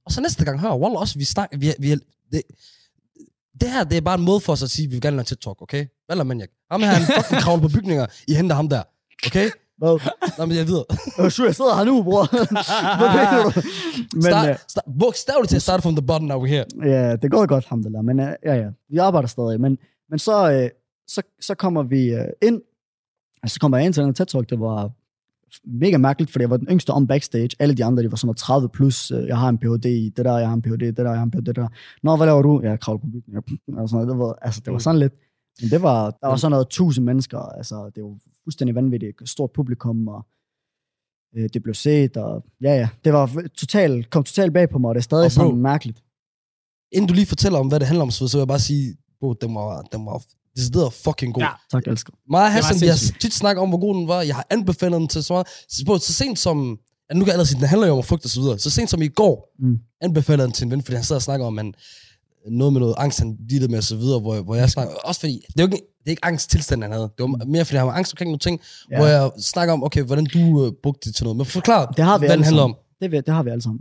Og 0.06 0.12
så 0.12 0.20
næste 0.20 0.44
gang, 0.44 0.60
hør, 0.60 0.74
Wallah 0.76 1.00
også, 1.00 1.18
vi 1.18 1.24
snakker, 1.24 1.58
vi, 1.58 1.72
vi, 1.78 1.90
det, 2.32 2.42
det 3.60 3.70
her, 3.70 3.84
det 3.84 3.96
er 3.96 4.00
bare 4.00 4.18
en 4.18 4.24
måde 4.24 4.40
for 4.40 4.52
os 4.52 4.62
at 4.62 4.70
sige, 4.70 4.84
at 4.86 4.90
vi 4.90 4.94
vil 4.94 5.00
gerne 5.02 5.16
lave 5.16 5.24
TED 5.24 5.36
Talk, 5.36 5.62
okay? 5.62 5.86
Hvad 6.06 6.16
er 6.16 6.22
maniak? 6.24 6.48
Ham 6.70 6.80
her, 6.82 6.88
han 6.88 7.02
fucking 7.22 7.40
kravler 7.40 7.62
på 7.62 7.68
bygninger. 7.68 8.06
I 8.28 8.34
henter 8.34 8.56
ham 8.56 8.68
der, 8.68 8.82
okay? 9.26 9.50
Hvad? 9.78 9.98
Nå, 10.38 10.46
men 10.46 10.56
jeg 10.56 10.66
videre. 10.66 10.84
Øh, 11.20 11.30
sure, 11.30 11.46
jeg 11.46 11.54
sidder 11.54 11.76
her 11.76 11.84
nu, 11.84 12.02
bror. 12.02 12.24
Hvad 13.00 13.08
mener 13.16 13.42
du? 13.44 13.62
Men 14.14 14.22
Start, 14.22 14.48
øh, 14.48 14.56
start, 14.68 14.84
bogstaveligt 15.00 15.48
til 15.48 15.56
at 15.56 15.62
starte 15.62 15.82
from 15.82 15.96
the 15.96 16.06
bottom, 16.06 16.26
now 16.28 16.44
we're 16.44 16.48
here. 16.48 16.64
ja, 16.84 17.16
det 17.16 17.30
går 17.30 17.46
godt, 17.46 17.66
ham 17.66 17.82
der. 17.82 18.02
Men 18.02 18.20
øh, 18.20 18.32
ja, 18.44 18.54
ja. 18.54 18.68
Vi 18.90 18.98
arbejder 18.98 19.28
stadig. 19.28 19.60
Men, 19.60 19.78
men 20.10 20.18
så, 20.18 20.50
øh, 20.52 20.70
så, 21.08 21.22
så 21.40 21.54
kommer 21.54 21.82
vi 21.82 22.14
øh, 22.14 22.28
ind. 22.42 22.62
Altså, 23.42 23.54
så 23.54 23.60
kommer 23.60 23.78
jeg 23.78 23.84
ind 23.86 23.94
til 23.94 24.00
den 24.00 24.08
her 24.08 24.14
TED 24.14 24.26
Talk. 24.26 24.50
Det 24.50 24.60
var 24.60 24.90
mega 25.64 25.98
mærkeligt, 25.98 26.30
fordi 26.30 26.42
jeg 26.42 26.50
var 26.50 26.56
den 26.56 26.68
yngste 26.70 26.90
om 26.90 27.06
backstage. 27.06 27.50
Alle 27.58 27.74
de 27.74 27.84
andre, 27.84 28.02
de 28.02 28.10
var 28.10 28.16
sådan 28.16 28.26
noget 28.26 28.36
30 28.36 28.68
plus. 28.68 29.10
Øh, 29.10 29.26
Jeg 29.26 29.38
har 29.38 29.48
en 29.48 29.58
Ph.D. 29.58 29.84
i 29.84 30.08
det 30.08 30.24
der, 30.24 30.38
jeg 30.38 30.48
har 30.48 30.54
en 30.54 30.62
Ph.D. 30.62 30.82
i 30.82 30.86
det 30.86 30.96
der, 30.96 31.10
jeg 31.10 31.18
har 31.18 31.24
en 31.24 31.30
Ph.D. 31.30 31.46
det 31.46 31.56
der. 31.56 31.68
Nå, 32.02 32.16
hvad 32.16 32.26
laver 32.26 32.42
du? 32.42 32.60
Jeg 32.62 32.80
kravler 32.80 33.00
på 33.00 33.06
bygningen. 33.06 33.42
Og 33.80 33.88
sådan 33.88 34.06
noget. 34.06 34.08
Det 34.08 34.18
var, 34.18 34.38
altså, 34.42 34.60
det 34.64 34.72
var 34.72 34.78
sådan 34.78 34.98
lidt. 35.00 35.14
Men 35.60 35.70
det 35.70 35.82
var, 35.82 36.10
der 36.10 36.26
var 36.26 36.36
sådan 36.36 36.50
noget 36.50 36.68
tusind 36.68 37.04
mennesker. 37.04 37.38
Altså, 37.38 37.90
det 37.94 38.04
var 38.04 38.16
fuldstændig 38.44 38.74
vanvittigt. 38.74 39.28
Stort 39.28 39.50
publikum, 39.52 40.08
og 40.08 40.26
øh, 41.36 41.48
det 41.54 41.62
blev 41.62 41.74
set, 41.74 42.16
og 42.16 42.44
ja, 42.62 42.74
ja. 42.74 42.88
Det 43.04 43.12
var 43.12 43.46
totalt, 43.56 44.10
kom 44.10 44.24
totalt 44.24 44.52
bag 44.52 44.70
på 44.70 44.78
mig, 44.78 44.88
og 44.88 44.94
det 44.94 45.00
er 45.00 45.02
stadig 45.02 45.24
Og 45.24 45.30
bro, 45.30 45.34
sådan 45.34 45.56
mærkeligt. 45.56 46.04
Inden 46.92 47.08
du 47.08 47.14
lige 47.14 47.26
fortæller 47.26 47.58
om, 47.58 47.68
hvad 47.68 47.80
det 47.80 47.86
handler 47.86 48.02
om, 48.02 48.10
så 48.10 48.30
vil 48.32 48.40
jeg 48.40 48.48
bare 48.48 48.58
sige, 48.58 48.96
bro, 49.20 49.32
den 49.32 49.54
var, 49.54 49.82
den 49.82 50.06
var 50.06 50.22
decideret 50.56 50.92
fucking 50.92 51.34
god. 51.34 51.42
Ja. 51.42 51.48
Tak, 51.72 51.86
jeg 51.86 51.92
elsker. 51.92 52.12
Mig 52.30 52.42
og 52.42 52.52
Hassan, 52.52 52.80
vi 52.80 52.86
har 52.86 53.00
tit 53.20 53.34
snakket 53.34 53.62
om, 53.62 53.68
hvor 53.68 53.78
god 53.78 53.94
den 53.94 54.08
var. 54.08 54.22
Jeg 54.22 54.34
har 54.34 54.46
anbefalet 54.50 55.00
den 55.00 55.08
til 55.08 55.24
så 55.24 55.32
meget. 55.32 55.46
Så, 55.68 55.98
så 56.06 56.12
sent 56.12 56.38
som... 56.38 56.78
Ja, 57.10 57.14
nu 57.18 57.24
kan 57.24 57.38
jeg 57.38 57.46
sige, 57.46 57.60
den 57.60 57.68
handler 57.68 57.86
jo 57.88 57.96
om 57.96 58.02
frygt 58.04 58.24
og 58.24 58.30
så 58.30 58.40
videre. 58.40 58.58
Så 58.58 58.70
sent 58.70 58.90
som 58.90 59.02
i 59.02 59.08
går, 59.08 59.54
Mm. 59.58 59.78
anbefalede 60.00 60.44
den 60.46 60.52
til 60.52 60.64
en 60.64 60.70
ven, 60.70 60.82
fordi 60.82 60.94
han 60.94 61.04
sad 61.04 61.16
og 61.16 61.22
snakker 61.22 61.46
om, 61.46 61.56
han, 61.56 61.74
noget 62.50 62.72
med 62.72 62.80
noget 62.80 62.94
angst, 62.98 63.18
han 63.18 63.36
dealede 63.50 63.68
med 63.70 63.78
og 63.78 63.84
så 63.84 63.96
videre, 63.96 64.20
hvor, 64.20 64.40
hvor 64.42 64.54
jeg 64.54 64.70
snakker, 64.70 64.94
også 64.94 65.20
fordi, 65.20 65.32
det 65.52 65.60
er 65.60 65.62
jo 65.62 65.66
ikke, 65.66 65.76
det 65.76 66.06
er 66.06 66.10
ikke 66.10 66.24
angsttilstand, 66.24 66.82
han 66.82 66.92
havde. 66.92 67.02
Det 67.02 67.22
var 67.22 67.44
mere, 67.44 67.64
fordi 67.64 67.76
han 67.76 67.86
var 67.86 67.92
angst 67.92 68.12
omkring 68.12 68.28
nogle 68.28 68.38
ting, 68.38 68.60
Ja. 68.90 68.96
hvor 68.98 69.06
jeg 69.06 69.30
snakker 69.38 69.72
om, 69.74 69.84
okay, 69.84 70.02
hvordan 70.02 70.24
du 70.24 70.66
øh, 70.66 70.72
brugte 70.82 71.08
det 71.08 71.14
til 71.16 71.24
noget. 71.24 71.36
Men 71.36 71.46
forklar, 71.46 71.86
Det 71.86 72.04
har 72.04 72.18
vi 72.18 72.26
hvad 72.26 72.36
den 72.36 72.44
handler 72.44 72.62
sammen. 72.62 72.76
om. 73.02 73.10
Det, 73.12 73.26
det 73.26 73.34
har 73.34 73.42
vi 73.42 73.50
alle 73.50 73.62
sammen. 73.62 73.80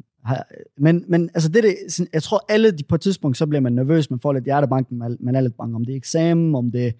Men, 0.77 1.05
men 1.07 1.29
altså 1.33 1.49
det, 1.49 1.63
det, 1.63 2.07
jeg 2.13 2.23
tror 2.23 2.45
alle 2.49 2.71
de, 2.71 2.83
på 2.83 2.95
et 2.95 3.01
tidspunkt, 3.01 3.37
så 3.37 3.45
bliver 3.45 3.61
man 3.61 3.73
nervøs, 3.73 4.09
man 4.09 4.19
får 4.19 4.33
lidt 4.33 4.45
hjertebanken, 4.45 4.97
man, 4.97 5.17
man 5.19 5.35
er 5.35 5.41
lidt 5.41 5.57
bange 5.57 5.75
om 5.75 5.85
det 5.85 5.93
er 5.93 5.97
eksamen, 5.97 6.55
om 6.55 6.71
det 6.71 6.83
er 6.83 6.87
et 6.87 6.93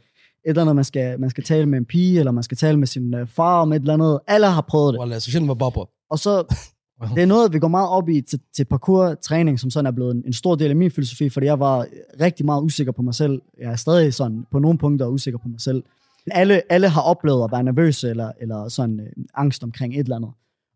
eller 0.45 0.61
andet, 0.61 0.75
man 0.75 0.85
skal, 0.85 1.19
man 1.19 1.29
skal 1.29 1.43
tale 1.43 1.65
med 1.65 1.77
en 1.77 1.85
pige, 1.85 2.19
eller 2.19 2.31
man 2.31 2.43
skal 2.43 2.57
tale 2.57 2.79
med 2.79 2.87
sin 2.87 3.13
øh, 3.13 3.27
far 3.27 3.61
om 3.61 3.73
et 3.73 3.79
eller 3.79 3.93
andet. 3.93 4.19
Alle 4.27 4.47
har 4.47 4.61
prøvet 4.61 4.93
det. 4.93 4.99
Wallah, 4.99 5.19
specielt 5.19 5.45
med 5.45 5.55
Barbara. 5.55 5.85
Og 6.09 6.19
så, 6.19 6.55
det 7.15 7.21
er 7.21 7.25
noget, 7.25 7.53
vi 7.53 7.59
går 7.59 7.67
meget 7.67 7.89
op 7.89 8.09
i 8.09 8.21
til, 8.21 8.39
til 8.55 8.65
parkour-træning, 8.65 9.59
som 9.59 9.69
sådan 9.69 9.85
er 9.85 9.91
blevet 9.91 10.15
en, 10.15 10.23
en 10.25 10.33
stor 10.33 10.55
del 10.55 10.69
af 10.69 10.75
min 10.75 10.91
filosofi, 10.91 11.29
fordi 11.29 11.45
jeg 11.45 11.59
var 11.59 11.85
rigtig 12.21 12.45
meget 12.45 12.61
usikker 12.61 12.91
på 12.91 13.01
mig 13.01 13.15
selv. 13.15 13.41
Jeg 13.59 13.71
er 13.71 13.75
stadig 13.75 14.13
sådan 14.13 14.45
på 14.51 14.59
nogle 14.59 14.77
punkter 14.77 15.07
usikker 15.07 15.37
på 15.37 15.47
mig 15.47 15.61
selv. 15.61 15.83
Alle, 16.31 16.61
alle 16.69 16.89
har 16.89 17.01
oplevet 17.01 17.43
at 17.43 17.51
være 17.51 17.63
nervøse 17.63 18.09
eller, 18.09 18.31
eller 18.41 18.67
sådan 18.67 18.99
øh, 18.99 19.07
angst 19.35 19.63
omkring 19.63 19.93
et 19.93 19.99
eller 19.99 20.15
andet. 20.15 20.31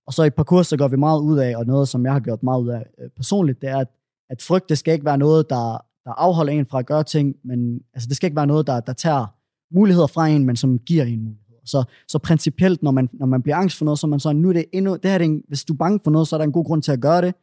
Og 0.07 0.13
så 0.13 0.23
i 0.23 0.29
parkour, 0.29 0.61
så 0.63 0.77
går 0.77 0.87
vi 0.87 0.97
meget 0.97 1.21
ud 1.21 1.37
af, 1.37 1.57
og 1.57 1.65
noget, 1.65 1.87
som 1.87 2.05
jeg 2.05 2.13
har 2.13 2.19
gjort 2.19 2.43
meget 2.43 2.61
ud 2.61 2.69
af 2.69 2.85
øh, 3.01 3.09
personligt, 3.09 3.61
det 3.61 3.69
er, 3.69 3.77
at, 3.77 3.87
at 4.29 4.41
frygt, 4.41 4.69
det 4.69 4.77
skal 4.77 4.93
ikke 4.93 5.05
være 5.05 5.17
noget, 5.17 5.49
der, 5.49 5.85
der 6.05 6.11
afholder 6.11 6.53
en 6.53 6.65
fra 6.65 6.79
at 6.79 6.85
gøre 6.85 7.03
ting, 7.03 7.35
men 7.43 7.81
altså, 7.93 8.07
det 8.07 8.15
skal 8.15 8.27
ikke 8.27 8.35
være 8.35 8.47
noget, 8.47 8.67
der, 8.67 8.79
der 8.79 8.93
tager 8.93 9.25
muligheder 9.71 10.07
fra 10.07 10.27
en, 10.27 10.45
men 10.45 10.55
som 10.55 10.79
giver 10.79 11.03
en 11.03 11.23
muligheder. 11.23 11.61
Så, 11.65 11.83
så 12.07 12.19
principielt, 12.19 12.83
når 12.83 12.91
man, 12.91 13.09
når 13.13 13.25
man 13.25 13.41
bliver 13.41 13.55
angst 13.55 13.77
for 13.77 13.85
noget, 13.85 13.99
så 13.99 14.07
er 14.07 14.09
man 14.09 14.19
sådan, 14.19 14.41
nu 14.41 14.49
er 14.49 14.53
det 14.53 14.65
endnu, 14.73 14.95
det 14.95 15.11
her 15.11 15.19
er 15.19 15.23
en, 15.23 15.43
hvis 15.47 15.65
du 15.65 15.73
er 15.73 15.77
bange 15.77 15.99
for 16.03 16.11
noget, 16.11 16.27
så 16.27 16.35
er 16.35 16.37
der 16.37 16.45
en 16.45 16.51
god 16.51 16.65
grund 16.65 16.81
til 16.81 16.91
at 16.91 17.01
gøre 17.01 17.21
det, 17.21 17.35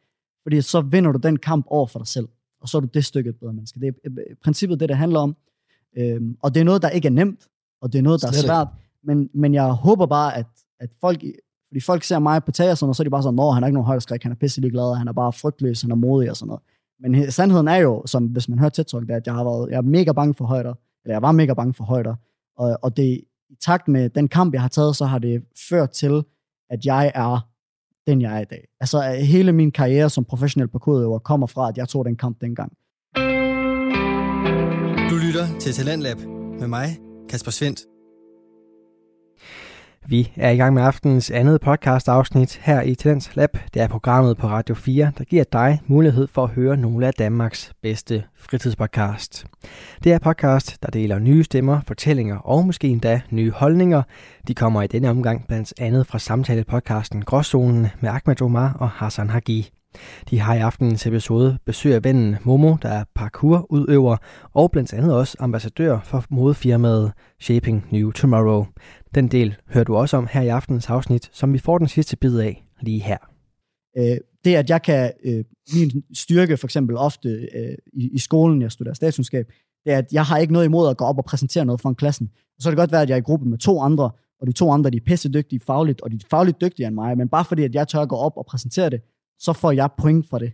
fordi 0.43 0.61
så 0.61 0.81
vinder 0.81 1.11
du 1.11 1.19
den 1.23 1.37
kamp 1.37 1.65
over 1.69 1.87
for 1.87 1.99
dig 1.99 2.07
selv, 2.07 2.27
og 2.61 2.69
så 2.69 2.77
er 2.77 2.81
du 2.81 2.87
det 2.93 3.05
stykke 3.05 3.29
et 3.29 3.35
bedre 3.39 3.53
menneske. 3.53 3.79
Det 3.79 3.87
er 3.87 3.91
øh, 4.05 4.17
i 4.31 4.35
princippet 4.43 4.79
det, 4.79 4.89
det 4.89 4.97
handler 4.97 5.19
om. 5.19 5.35
Øhm, 5.97 6.37
og 6.41 6.55
det 6.55 6.61
er 6.61 6.65
noget, 6.65 6.81
der 6.81 6.89
ikke 6.89 7.07
er 7.07 7.11
nemt, 7.11 7.47
og 7.81 7.93
det 7.93 7.99
er 7.99 8.03
noget, 8.03 8.21
der 8.21 8.27
er 8.27 8.31
Slet 8.31 8.43
ikke. 8.43 8.47
svært, 8.47 8.67
men, 9.03 9.29
men 9.33 9.53
jeg 9.53 9.71
håber 9.71 10.05
bare, 10.05 10.37
at, 10.37 10.45
at 10.79 10.89
folk, 11.01 11.23
fordi 11.75 11.85
folk 11.85 12.03
ser 12.03 12.19
mig 12.19 12.43
på 12.43 12.51
tag 12.51 12.71
og 12.71 12.77
sådan 12.77 12.87
noget, 12.87 12.95
så 12.95 13.03
er 13.03 13.05
de 13.05 13.09
bare 13.09 13.23
sådan, 13.23 13.35
nå, 13.35 13.51
han 13.51 13.63
er 13.63 13.67
ikke 13.67 13.73
nogen 13.73 13.85
højdeskræk, 13.85 14.23
han 14.23 14.31
er 14.31 14.35
pisselig 14.35 14.71
glad, 14.71 14.97
han 14.97 15.07
er 15.07 15.13
bare 15.13 15.33
frygtløs, 15.33 15.81
han 15.81 15.91
er 15.91 15.95
modig 15.95 16.29
og 16.29 16.37
sådan 16.37 16.47
noget. 16.47 16.63
Men 16.99 17.31
sandheden 17.31 17.67
er 17.67 17.75
jo, 17.75 18.03
som 18.05 18.25
hvis 18.25 18.49
man 18.49 18.59
hører 18.59 18.69
tæt 18.69 18.85
Talk, 18.85 19.07
det 19.07 19.13
at 19.13 19.27
jeg 19.27 19.33
har 19.33 19.43
været, 19.43 19.69
jeg 19.69 19.77
er 19.77 19.81
mega 19.81 20.11
bange 20.11 20.33
for 20.33 20.45
højder, 20.45 20.73
eller 21.03 21.15
jeg 21.15 21.21
var 21.21 21.31
mega 21.31 21.53
bange 21.53 21.73
for 21.73 21.83
højder, 21.83 22.15
og, 22.57 22.77
og 22.81 22.97
det, 22.97 23.03
i 23.49 23.55
takt 23.61 23.87
med 23.87 24.09
den 24.09 24.27
kamp, 24.27 24.53
jeg 24.53 24.61
har 24.61 24.67
taget, 24.67 24.95
så 24.95 25.05
har 25.05 25.19
det 25.19 25.43
ført 25.69 25.89
til, 25.89 26.23
at 26.69 26.85
jeg 26.85 27.11
er 27.15 27.47
den 28.07 28.21
jeg 28.21 28.35
er 28.37 28.41
i 28.41 28.45
dag. 28.45 28.67
Altså 28.79 28.97
øh, 28.97 29.13
hele 29.13 29.51
min 29.51 29.71
karriere 29.71 30.09
som 30.09 30.25
professionel 30.25 30.67
parkourøver 30.67 31.19
kommer 31.19 31.47
fra, 31.47 31.69
at 31.69 31.77
jeg 31.77 31.89
tog 31.89 32.05
den 32.05 32.15
kamp 32.15 32.41
dengang. 32.41 32.71
Du 35.09 35.15
lytter 35.25 35.59
til 35.59 35.73
Talentlab 35.73 36.17
med 36.59 36.67
mig, 36.67 36.97
Kasper 37.29 37.51
Svendt. 37.51 37.94
Vi 40.07 40.31
er 40.35 40.49
i 40.49 40.57
gang 40.57 40.73
med 40.73 40.83
aftenens 40.83 41.31
andet 41.31 41.61
podcast 41.61 42.09
afsnit 42.09 42.59
her 42.63 42.81
i 42.81 42.95
Talents 42.95 43.35
Lab. 43.35 43.57
Det 43.73 43.81
er 43.81 43.87
programmet 43.87 44.37
på 44.37 44.47
Radio 44.47 44.75
4, 44.75 45.11
der 45.17 45.23
giver 45.23 45.43
dig 45.43 45.81
mulighed 45.87 46.27
for 46.27 46.43
at 46.43 46.49
høre 46.49 46.77
nogle 46.77 47.07
af 47.07 47.13
Danmarks 47.13 47.73
bedste 47.81 48.23
fritidspodcast. 48.37 49.45
Det 50.03 50.13
er 50.13 50.19
podcast, 50.19 50.77
der 50.83 50.89
deler 50.91 51.19
nye 51.19 51.43
stemmer, 51.43 51.81
fortællinger 51.87 52.37
og 52.37 52.65
måske 52.65 52.87
endda 52.87 53.21
nye 53.29 53.51
holdninger. 53.51 54.03
De 54.47 54.55
kommer 54.55 54.81
i 54.81 54.87
denne 54.87 55.09
omgang 55.09 55.47
blandt 55.47 55.73
andet 55.79 56.07
fra 56.07 56.19
samtalepodcasten 56.19 57.21
Gråzonen 57.21 57.87
med 57.99 58.09
Ahmed 58.09 58.41
Omar 58.41 58.73
og 58.79 58.89
Hassan 58.89 59.29
Hagi. 59.29 59.74
De 60.29 60.39
har 60.39 60.55
i 60.55 60.59
aftenens 60.59 61.07
episode 61.07 61.57
besøg 61.65 61.93
af 61.93 62.03
vennen 62.03 62.35
Momo, 62.43 62.75
der 62.81 62.89
er 62.89 63.03
parkourudøver, 63.15 64.17
og 64.53 64.71
blandt 64.71 64.93
andet 64.93 65.13
også 65.13 65.37
ambassadør 65.39 65.99
for 66.03 66.25
modefirmaet 66.29 67.11
Shaping 67.39 67.87
New 67.91 68.11
Tomorrow. 68.11 68.65
Den 69.15 69.27
del 69.27 69.55
hører 69.67 69.83
du 69.83 69.95
også 69.95 70.17
om 70.17 70.27
her 70.31 70.41
i 70.41 70.47
aftenens 70.47 70.89
afsnit, 70.89 71.29
som 71.33 71.53
vi 71.53 71.57
får 71.57 71.77
den 71.77 71.87
sidste 71.87 72.17
bid 72.17 72.39
af 72.39 72.65
lige 72.81 73.01
her. 73.01 73.17
Øh, 73.97 74.17
det, 74.45 74.55
at 74.55 74.69
jeg 74.69 74.81
kan, 74.81 75.11
øh, 75.25 75.43
min 75.73 76.03
styrke 76.13 76.57
for 76.57 76.67
eksempel 76.67 76.97
ofte 76.97 77.29
øh, 77.29 77.75
i, 77.93 78.09
i 78.13 78.19
skolen, 78.19 78.61
jeg 78.61 78.71
studerer 78.71 78.93
statskundskab, 78.93 79.45
det 79.85 79.93
er, 79.93 79.97
at 79.97 80.07
jeg 80.11 80.23
har 80.23 80.37
ikke 80.37 80.53
noget 80.53 80.65
imod 80.65 80.89
at 80.89 80.97
gå 80.97 81.05
op 81.05 81.17
og 81.17 81.25
præsentere 81.25 81.65
noget 81.65 81.81
for 81.81 81.89
en 81.89 81.95
klassen. 81.95 82.29
Så 82.59 82.69
kan 82.69 82.71
det 82.71 82.77
godt 82.77 82.91
være, 82.91 83.01
at 83.01 83.09
jeg 83.09 83.15
er 83.15 83.19
i 83.19 83.21
gruppe 83.21 83.45
med 83.49 83.57
to 83.57 83.79
andre, 83.79 84.11
og 84.41 84.47
de 84.47 84.51
to 84.51 84.71
andre, 84.71 84.89
de 84.89 84.97
er 84.97 85.01
pisse 85.05 85.29
dygtige 85.29 85.59
fagligt, 85.59 86.01
og 86.01 86.11
de 86.11 86.15
er 86.15 86.27
fagligt 86.29 86.61
dygtigere 86.61 86.87
end 86.87 86.95
mig, 86.95 87.17
men 87.17 87.29
bare 87.29 87.45
fordi, 87.45 87.63
at 87.63 87.75
jeg 87.75 87.87
tør 87.87 87.99
at 87.99 88.09
gå 88.09 88.15
op 88.15 88.37
og 88.37 88.45
præsentere 88.45 88.89
det, 88.89 89.01
så 89.39 89.53
får 89.53 89.71
jeg 89.71 89.89
point 89.97 90.29
for 90.29 90.37
det. 90.37 90.51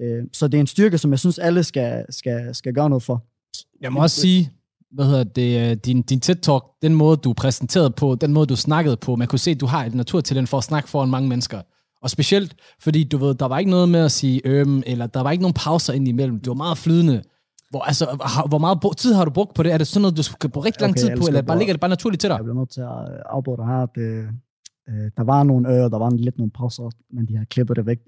Øh, 0.00 0.24
så 0.32 0.48
det 0.48 0.58
er 0.58 0.60
en 0.60 0.66
styrke, 0.66 0.98
som 0.98 1.10
jeg 1.10 1.18
synes, 1.18 1.38
alle 1.38 1.64
skal, 1.64 2.04
skal, 2.10 2.54
skal 2.54 2.72
gøre 2.72 2.88
noget 2.90 3.02
for. 3.02 3.24
Jeg 3.80 3.92
må 3.92 4.00
også 4.00 4.20
sige, 4.20 4.50
hvad 4.92 5.04
hedder 5.04 5.24
det, 5.24 5.70
øh, 5.70 5.76
din, 5.76 6.02
din 6.02 6.20
TED-talk, 6.24 6.78
den 6.82 6.94
måde, 6.94 7.16
du 7.16 7.32
præsenterede 7.32 7.90
på, 7.90 8.14
den 8.14 8.32
måde, 8.32 8.46
du 8.46 8.56
snakkede 8.56 8.96
på, 8.96 9.16
man 9.16 9.28
kunne 9.28 9.38
se, 9.38 9.50
at 9.50 9.60
du 9.60 9.66
har 9.66 9.84
et 9.84 9.94
naturtalent 9.94 10.48
for 10.48 10.58
at 10.58 10.64
snakke 10.64 10.88
foran 10.88 11.10
mange 11.10 11.28
mennesker. 11.28 11.62
Og 12.02 12.10
specielt, 12.10 12.54
fordi 12.80 13.04
du 13.04 13.16
ved, 13.16 13.34
der 13.34 13.46
var 13.46 13.58
ikke 13.58 13.70
noget 13.70 13.88
med 13.88 14.00
at 14.00 14.12
sige 14.12 14.40
øhm, 14.44 14.82
eller 14.86 15.06
der 15.06 15.20
var 15.20 15.30
ikke 15.30 15.42
nogen 15.42 15.54
pauser 15.54 15.92
ind 15.92 16.08
imellem. 16.08 16.38
Det 16.38 16.48
var 16.48 16.54
meget 16.54 16.78
flydende. 16.78 17.22
Hvor, 17.70 17.80
altså, 17.80 18.04
har, 18.04 18.46
hvor 18.48 18.58
meget 18.58 18.96
tid 18.96 19.14
har 19.14 19.24
du 19.24 19.30
brugt 19.30 19.54
på 19.54 19.62
det? 19.62 19.72
Er 19.72 19.78
det 19.78 19.86
sådan 19.86 20.02
noget, 20.02 20.16
du 20.16 20.22
skal 20.22 20.50
bruge 20.50 20.66
rigtig 20.66 20.80
lang 20.80 20.90
Okay, 20.90 21.00
tid 21.00 21.16
på, 21.16 21.26
eller 21.26 21.42
bare 21.42 21.58
ligger 21.58 21.74
det 21.74 21.80
bare 21.80 21.88
naturligt 21.88 22.20
til 22.20 22.30
dig? 22.30 22.36
Jeg 22.36 22.44
bliver 22.44 22.58
nødt 22.58 22.70
til 22.70 22.80
at 22.80 23.22
afbryde 23.26 23.56
dig 23.56 23.66
her. 23.66 23.86
Det, 23.86 24.28
øh, 24.88 25.10
der 25.16 25.22
var 25.22 25.42
nogle 25.42 25.68
ører, 25.68 25.88
der 25.88 25.98
var 25.98 26.10
lidt 26.10 26.38
nogle 26.38 26.50
pauser, 26.50 26.90
men 27.10 27.26
de 27.28 27.36
har 27.36 27.44
klippet 27.44 27.76
det 27.76 27.86
væk. 27.86 27.98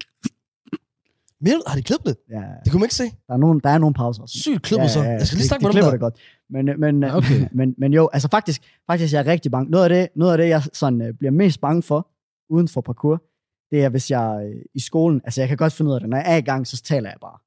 Men 1.41 1.53
har 1.67 1.75
de 1.75 1.83
klippet 1.83 2.05
det? 2.07 2.17
Ja, 2.29 2.43
Det 2.63 2.71
kunne 2.71 2.79
man 2.79 2.85
ikke 2.85 2.95
se. 2.95 3.03
der 3.27 3.33
er 3.33 3.37
nogle, 3.37 3.61
der 3.63 3.69
er 3.69 3.77
nogle 3.77 3.93
pauser. 3.93 4.23
Sygt 4.25 4.61
klippet 4.61 4.89
så. 4.91 5.03
Jeg 5.03 5.27
skal 5.27 5.35
lige 5.37 5.43
de, 5.43 5.47
snakke 5.47 5.61
de 5.63 5.67
med 5.67 5.71
klipper 5.71 5.89
dem 5.91 5.99
det 5.99 6.01
der. 6.01 6.05
godt. 6.09 6.17
Men, 6.49 6.79
men, 6.79 7.03
Ja, 7.03 7.17
okay. 7.17 7.47
men, 7.57 7.75
men 7.77 7.93
jo, 7.93 8.09
altså 8.13 8.27
faktisk, 8.29 8.61
faktisk 8.87 9.13
jeg 9.13 9.19
er 9.19 9.25
rigtig 9.31 9.51
bange. 9.51 9.71
Noget 9.71 9.83
af 9.83 9.89
det, 9.89 10.07
noget 10.15 10.31
af 10.31 10.37
det 10.37 10.49
jeg 10.49 10.61
sådan, 10.73 11.01
øh, 11.01 11.13
bliver 11.13 11.31
mest 11.31 11.61
bange 11.61 11.83
for, 11.83 12.07
uden 12.49 12.67
for 12.67 12.81
parkour, 12.81 13.23
det 13.71 13.83
er, 13.83 13.89
hvis 13.89 14.11
jeg 14.11 14.49
øh, 14.53 14.61
i 14.75 14.79
skolen, 14.79 15.21
altså 15.23 15.41
jeg 15.41 15.47
kan 15.47 15.57
godt 15.57 15.73
finde 15.73 15.89
ud 15.89 15.95
af 15.95 16.01
det, 16.01 16.09
når 16.09 16.17
jeg 16.17 16.33
er 16.33 16.37
i 16.37 16.41
gang, 16.41 16.67
så 16.67 16.81
taler 16.83 17.09
jeg 17.09 17.17
bare. 17.21 17.37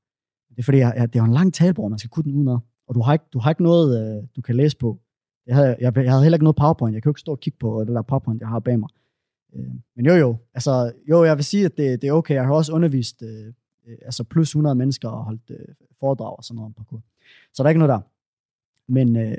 Det 0.50 0.58
er 0.58 0.62
fordi, 0.62 0.78
jeg, 0.78 0.92
jeg, 0.96 1.12
det 1.12 1.18
er 1.18 1.22
jo 1.22 1.26
en 1.26 1.32
lang 1.32 1.54
talbror, 1.54 1.88
man 1.88 1.98
skal 1.98 2.10
kunne 2.10 2.22
den 2.24 2.34
udenad. 2.34 2.58
Og 2.88 2.94
du 2.94 3.00
har 3.00 3.12
ikke, 3.12 3.24
du 3.32 3.38
har 3.38 3.50
ikke 3.50 3.62
noget, 3.62 3.88
øh, 4.00 4.22
du 4.36 4.40
kan 4.40 4.56
læse 4.56 4.76
på. 4.76 4.98
Jeg 5.46 5.56
havde, 5.56 5.76
jeg, 5.80 5.96
jeg 5.96 6.10
havde 6.10 6.22
heller 6.22 6.36
ikke 6.36 6.44
noget 6.44 6.56
PowerPoint. 6.56 6.94
Jeg 6.94 7.02
kan 7.02 7.08
jo 7.08 7.12
ikke 7.12 7.20
stå 7.20 7.32
og 7.32 7.40
kigge 7.40 7.58
på 7.58 7.84
det 7.84 7.94
der 7.94 8.02
PowerPoint, 8.02 8.40
jeg 8.40 8.48
har 8.48 8.58
bag 8.60 8.78
mig. 8.78 8.88
Øh, 9.56 9.70
men 9.96 10.06
jo, 10.06 10.14
jo. 10.14 10.36
Altså, 10.54 10.92
jo, 11.08 11.24
jeg 11.24 11.36
vil 11.36 11.44
sige, 11.44 11.64
at 11.64 11.76
det, 11.76 12.02
det 12.02 12.08
er 12.08 12.12
okay. 12.12 12.34
Jeg 12.34 12.44
har 12.44 12.54
også 12.54 12.72
undervist 12.72 13.22
øh, 13.22 13.46
øh, 13.86 13.96
altså 14.04 14.24
plus 14.24 14.48
100 14.48 14.74
mennesker 14.74 15.08
og 15.08 15.24
holdt 15.24 15.50
øh, 15.50 15.74
foredrag 16.00 16.36
og 16.36 16.44
sådan 16.44 16.56
noget 16.56 16.66
om 16.66 16.72
parkour. 16.72 17.02
Så 17.54 17.62
der 17.62 17.66
er 17.66 17.70
ikke 17.70 17.78
noget 17.78 17.88
der. 17.88 18.00
Men, 18.92 19.16
øh, 19.16 19.36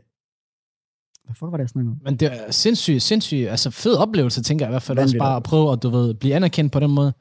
hvad 1.26 1.36
fuck 1.36 1.52
var 1.52 1.58
det, 1.58 1.62
jeg 1.62 1.70
snakkede 1.70 1.92
om? 1.92 2.02
Men 2.04 2.16
det 2.16 2.34
er 2.34 2.52
sindssygt, 2.52 3.02
sindssygt, 3.02 3.50
altså 3.50 3.70
fed 3.70 3.96
oplevelse, 3.96 4.44
tænker 4.44 4.66
jeg 4.66 4.70
i 4.70 4.74
hvert 4.74 4.82
fald. 4.82 4.96
Vanvittigt 4.96 5.22
Også 5.22 5.30
bare 5.30 5.36
at 5.36 5.44
prøve 5.44 5.72
at, 5.74 5.84
du 5.84 5.90
ved, 5.90 6.14
blive 6.14 6.36
anerkendt 6.36 6.72
på 6.74 6.80
den 6.80 6.92
måde. 6.92 7.14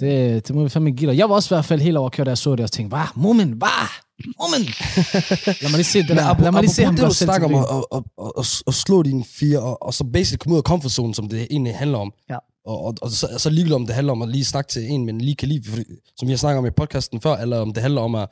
Det, 0.00 0.48
det 0.48 0.56
må 0.56 0.62
vi 0.62 0.68
fandme 0.68 0.90
give 0.90 1.10
dig. 1.10 1.18
Jeg 1.18 1.28
var 1.28 1.34
også 1.34 1.54
i 1.54 1.56
hvert 1.56 1.64
fald 1.64 1.80
helt 1.80 1.96
overkørt, 1.96 2.26
da 2.26 2.30
jeg 2.30 2.38
så 2.38 2.56
det, 2.56 2.60
og 2.60 2.72
tænkte, 2.72 2.96
hvad? 2.96 3.06
Moment, 3.16 3.54
hvad? 3.54 3.88
Moment! 4.40 4.70
Lad 5.62 5.70
mig 5.70 5.78
lige 5.82 5.84
se 5.84 5.98
Men 6.08 6.16
der. 6.16 6.24
apropos, 6.24 6.42
Lad 6.42 6.52
mig 6.52 6.62
lige 6.62 6.72
se 6.72 6.84
ham 6.84 6.96
det, 6.96 7.04
du 7.04 7.14
snakker 7.14 7.46
om, 7.48 7.54
at, 7.54 7.64
at, 7.92 8.02
at, 8.26 8.32
at, 8.38 8.62
at 8.66 8.74
slå 8.74 9.02
dine 9.02 9.24
fire, 9.24 9.60
og, 9.60 9.82
og 9.82 9.94
så 9.94 10.04
basic 10.04 10.38
komme 10.38 10.54
ud 10.54 10.58
af 10.58 10.62
comfort 10.62 10.92
zone, 10.92 11.14
som 11.14 11.28
det 11.28 11.46
egentlig 11.50 11.76
handler 11.76 11.98
om. 11.98 12.12
Ja. 12.30 12.36
Og, 12.66 12.84
og, 12.84 12.94
og 13.02 13.10
så, 13.10 13.28
så 13.38 13.50
ligeglad 13.50 13.74
om 13.76 13.86
det 13.86 13.94
handler 13.94 14.12
om 14.12 14.22
at 14.22 14.28
lige 14.28 14.44
snakke 14.44 14.68
til 14.68 14.90
en, 14.90 15.06
men 15.06 15.20
lige 15.20 15.34
kan 15.36 15.48
lide, 15.48 15.70
fordi, 15.70 15.84
som 16.16 16.28
jeg 16.28 16.38
snakker 16.38 16.58
om 16.58 16.66
i 16.66 16.70
podcasten 16.70 17.20
før, 17.20 17.36
eller 17.36 17.58
om 17.58 17.72
det 17.72 17.82
handler 17.82 18.00
om 18.00 18.14
at 18.14 18.28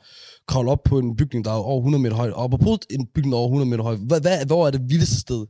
kravle 0.47 0.71
op 0.71 0.83
på 0.83 0.99
en 0.99 1.15
bygning, 1.15 1.45
der 1.45 1.51
er 1.51 1.55
over 1.55 1.79
100 1.79 2.01
meter 2.01 2.15
høj. 2.15 2.29
Og 2.31 2.43
apropos 2.43 2.77
en 2.89 3.07
bygning, 3.15 3.31
der 3.31 3.37
er 3.37 3.41
over 3.41 3.47
100 3.47 3.69
meter 3.69 3.83
høj, 3.83 3.95
hvad, 3.95 4.21
hvad, 4.21 4.45
hvor 4.45 4.67
er 4.67 4.71
det 4.71 4.81
vildeste 4.89 5.19
sted, 5.19 5.45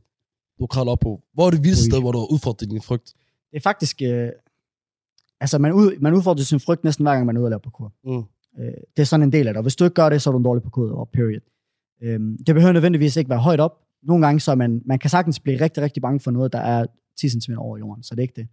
du 0.60 0.66
kravler 0.66 0.92
op 0.92 0.98
på? 0.98 1.20
Hvor 1.34 1.46
er 1.46 1.50
det 1.50 1.64
vildeste 1.64 1.84
sted, 1.84 2.00
hvor 2.00 2.12
du 2.12 2.18
har 2.18 2.26
udfordret 2.26 2.70
din 2.70 2.82
frygt? 2.82 3.12
Det 3.50 3.56
er 3.56 3.60
faktisk... 3.60 4.02
Øh, 4.02 4.28
altså, 5.40 5.58
man, 5.58 5.72
ud, 5.72 6.00
man 6.00 6.14
udfordrer 6.14 6.44
sin 6.44 6.60
frygt 6.60 6.84
næsten 6.84 7.04
hver 7.04 7.12
gang, 7.14 7.26
man 7.26 7.36
er 7.36 7.40
ude 7.40 7.46
og 7.46 7.50
lave 7.50 7.60
parkour. 7.60 7.92
Mm. 8.04 8.16
Øh, 8.62 8.72
det 8.96 9.02
er 9.02 9.04
sådan 9.04 9.22
en 9.26 9.32
del 9.32 9.46
af 9.46 9.54
det. 9.54 9.56
Og 9.56 9.62
hvis 9.62 9.76
du 9.76 9.84
ikke 9.84 9.94
gør 9.94 10.08
det, 10.08 10.22
så 10.22 10.30
er 10.30 10.32
du 10.32 10.38
en 10.38 10.44
dårlig 10.44 10.62
parkour, 10.62 11.08
period. 11.12 11.40
Øh, 12.02 12.20
det 12.46 12.54
behøver 12.54 12.72
nødvendigvis 12.72 13.16
ikke 13.16 13.30
være 13.30 13.38
højt 13.38 13.60
op. 13.60 13.78
Nogle 14.02 14.26
gange, 14.26 14.40
så 14.40 14.50
er 14.50 14.54
man, 14.54 14.82
man 14.86 14.98
kan 14.98 15.10
sagtens 15.10 15.40
blive 15.40 15.60
rigtig, 15.60 15.82
rigtig 15.82 16.02
bange 16.02 16.20
for 16.20 16.30
noget, 16.30 16.52
der 16.52 16.58
er 16.58 16.86
10 17.20 17.28
cm 17.28 17.52
over 17.56 17.78
jorden, 17.78 18.02
så 18.02 18.14
det 18.14 18.18
er 18.18 18.22
ikke 18.22 18.36
det. 18.36 18.48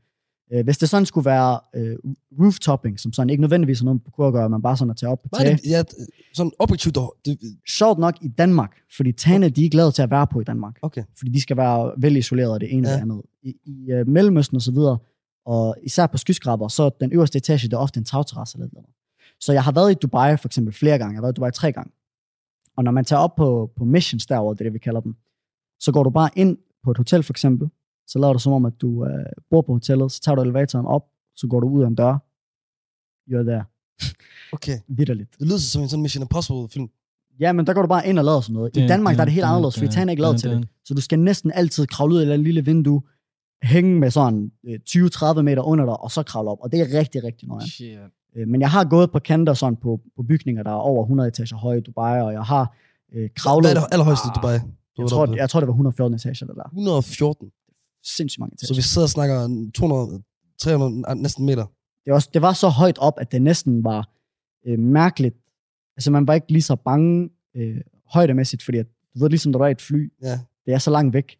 Øh, 0.53 0.63
hvis 0.63 0.77
det 0.77 0.89
sådan 0.89 1.05
skulle 1.05 1.25
være 1.25 1.59
øh, 1.75 1.95
rooftopping, 2.39 2.99
som 2.99 3.13
sådan 3.13 3.29
ikke 3.29 3.41
nødvendigvis 3.41 3.79
har 3.79 3.85
noget 3.85 4.03
parkour 4.03 4.27
at 4.27 4.33
gøre, 4.33 4.49
man 4.49 4.61
bare 4.61 4.77
sådan 4.77 4.91
at 4.91 4.97
tage 4.97 5.09
op 5.09 5.21
på 5.21 5.29
er 5.33 5.38
tage. 5.38 5.55
det? 5.55 5.69
Ja, 5.69 5.83
sådan 6.33 6.51
objektivt, 6.59 6.97
det, 7.25 7.38
Sjovt 7.69 7.99
nok 7.99 8.15
i 8.21 8.27
Danmark, 8.27 8.75
fordi 8.97 9.11
tagene, 9.11 9.49
de 9.49 9.61
er 9.61 9.63
ikke 9.63 9.75
lavet 9.75 9.93
til 9.93 10.01
at 10.01 10.11
være 10.11 10.27
på 10.27 10.41
i 10.41 10.43
Danmark. 10.43 10.79
okay. 10.81 11.03
fordi 11.17 11.31
de 11.31 11.41
skal 11.41 11.57
være 11.57 11.93
vel 11.97 12.17
isoleret 12.17 12.53
af 12.53 12.59
det 12.59 12.73
ene 12.73 12.88
Ja. 12.88 12.93
eller 12.93 13.03
andet. 13.03 13.21
I, 13.43 13.53
i 13.65 13.93
uh, 13.93 14.07
Mellemøsten 14.07 14.55
og 14.55 14.61
så 14.61 14.71
videre, 14.71 14.97
og 15.47 15.75
især 15.83 16.07
på 16.07 16.17
skyskraber, 16.17 16.67
så 16.67 16.89
den 16.99 17.11
øverste 17.11 17.37
etage, 17.37 17.67
det 17.67 17.73
er 17.73 17.77
ofte 17.77 17.97
en 17.97 18.05
tagterrasse 18.05 18.57
eller 18.57 18.69
noget. 18.73 18.89
Så 19.39 19.53
jeg 19.53 19.63
har 19.63 19.71
været 19.71 19.91
i 19.91 19.93
Dubai 19.93 20.37
for 20.37 20.47
eksempel 20.47 20.73
flere 20.73 20.97
gange. 20.97 21.13
Jeg 21.13 21.17
har 21.17 21.21
været 21.21 21.33
i 21.33 21.37
Dubai 21.39 21.51
tre 21.51 21.71
gange. 21.71 21.91
Og 22.77 22.83
når 22.83 22.91
man 22.91 23.05
tager 23.05 23.19
op 23.19 23.35
på, 23.35 23.71
på 23.77 23.85
missions 23.85 24.25
derovre, 24.25 24.53
det 24.53 24.61
er 24.61 24.63
det, 24.65 24.73
vi 24.73 24.79
kalder 24.79 25.01
dem, 25.01 25.15
så 25.79 25.91
går 25.91 26.03
du 26.03 26.09
bare 26.09 26.29
ind 26.35 26.57
på 26.83 26.91
et 26.91 26.97
hotel 26.97 27.23
for 27.23 27.33
eksempel, 27.33 27.69
så 28.07 28.19
laver 28.19 28.33
du 28.33 28.39
som 28.39 28.53
om, 28.53 28.65
at 28.65 28.73
du 28.81 28.87
uh, 28.87 29.09
bor 29.49 29.61
på 29.61 29.73
hotellet, 29.73 30.11
så 30.11 30.21
tager 30.21 30.35
du 30.35 30.41
elevatoren 30.41 30.85
op, 30.85 31.05
så 31.35 31.47
går 31.47 31.59
du 31.59 31.67
ud 31.69 31.83
af 31.83 31.87
en 31.87 31.95
dør, 31.95 32.13
you're 33.31 33.43
there, 33.43 33.63
Okay. 34.53 34.79
vidderligt. 34.87 35.29
Det 35.39 35.47
lyder 35.47 35.57
som 35.57 35.81
en 35.81 35.89
sådan 35.89 36.01
Mission 36.01 36.21
Impossible 36.21 36.69
film. 36.69 36.89
Ja, 37.39 37.53
men 37.53 37.67
der 37.67 37.73
går 37.73 37.81
du 37.81 37.87
bare 37.87 38.07
ind 38.07 38.19
og 38.19 38.25
laver 38.25 38.41
sådan 38.41 38.53
noget. 38.53 38.77
I 38.77 38.87
Danmark 38.87 39.15
der 39.15 39.21
er 39.21 39.25
det 39.25 39.33
helt 39.33 39.45
anderledes, 39.45 39.75
fordi 39.77 39.91
tagene 39.91 40.09
er 40.09 40.13
ikke 40.13 40.21
lavet 40.21 40.39
til 40.39 40.49
det. 40.49 40.67
Så 40.85 40.93
du 40.93 41.01
skal 41.01 41.19
næsten 41.19 41.51
altid 41.55 41.87
kravle 41.87 42.13
ud 42.15 42.19
af 42.19 42.33
et 42.33 42.39
lille 42.39 42.65
vindue, 42.65 43.01
hænge 43.63 43.99
med 43.99 44.11
sådan 44.11 44.51
øh, 44.67 44.79
20-30 44.89 45.41
meter 45.41 45.61
under 45.61 45.85
dig, 45.85 45.99
og 45.99 46.11
så 46.11 46.23
kravle 46.23 46.49
op. 46.49 46.57
Og 46.61 46.71
det 46.71 46.79
er 46.81 46.99
rigtig, 46.99 47.23
rigtig 47.23 47.47
nøje. 47.47 47.67
Shit. 47.67 47.97
Øh, 48.35 48.47
Men 48.47 48.61
jeg 48.61 48.71
har 48.71 48.83
gået 48.83 49.11
på 49.11 49.19
kanter 49.19 49.53
sådan 49.53 49.75
på, 49.75 49.99
på 50.15 50.23
bygninger, 50.23 50.63
der 50.63 50.71
er 50.71 50.75
over 50.75 51.03
100 51.03 51.27
etager 51.27 51.55
høje 51.57 51.77
i 51.77 51.81
Dubai, 51.81 52.21
og 52.21 52.33
jeg 52.33 52.43
har 52.43 52.75
øh, 53.13 53.29
kravlet... 53.35 53.71
Hvad 53.71 53.75
er 53.81 53.85
det 53.85 53.93
allerhøjeste 53.93 54.27
i 54.27 54.31
Dubai? 54.35 54.57
Du 54.57 54.61
jeg, 54.97 55.03
var 55.03 55.07
tror, 55.07 55.17
deroppe? 55.25 55.35
jeg 55.41 55.49
tror, 55.49 55.59
det 55.59 55.67
var 55.67 55.73
114 55.73 56.15
etager, 56.15 56.45
det 56.45 56.55
der. 56.55 56.63
114. 56.63 57.51
Sindssygt 58.03 58.39
mange 58.39 58.53
etager. 58.53 58.67
Så 58.67 58.73
vi 58.75 58.81
sidder 58.81 59.05
og 59.05 59.09
snakker 59.09 59.69
200, 59.75 60.21
300, 60.59 61.15
næsten 61.21 61.45
meter. 61.45 61.65
det, 62.05 62.13
var, 62.13 62.27
det 62.33 62.41
var 62.41 62.53
så 62.53 62.69
højt 62.69 62.97
op, 62.97 63.13
at 63.17 63.31
det 63.31 63.41
næsten 63.41 63.83
var 63.83 64.09
øh, 64.67 64.79
mærkeligt. 64.79 65.35
Altså, 65.97 66.11
man 66.11 66.27
var 66.27 66.33
ikke 66.33 66.51
lige 66.51 66.61
så 66.61 66.75
bange 66.75 67.29
øh, 67.55 67.77
højdemæssigt, 68.13 68.63
fordi 68.63 68.77
at, 68.77 68.85
du 69.15 69.19
ved, 69.19 69.29
ligesom 69.29 69.51
når 69.51 69.59
du 69.59 69.63
er 69.63 69.67
i 69.67 69.71
et 69.71 69.81
fly, 69.81 70.11
Ja. 70.23 70.39
det 70.65 70.73
er 70.73 70.77
så 70.77 70.91
langt 70.91 71.13
væk. 71.13 71.37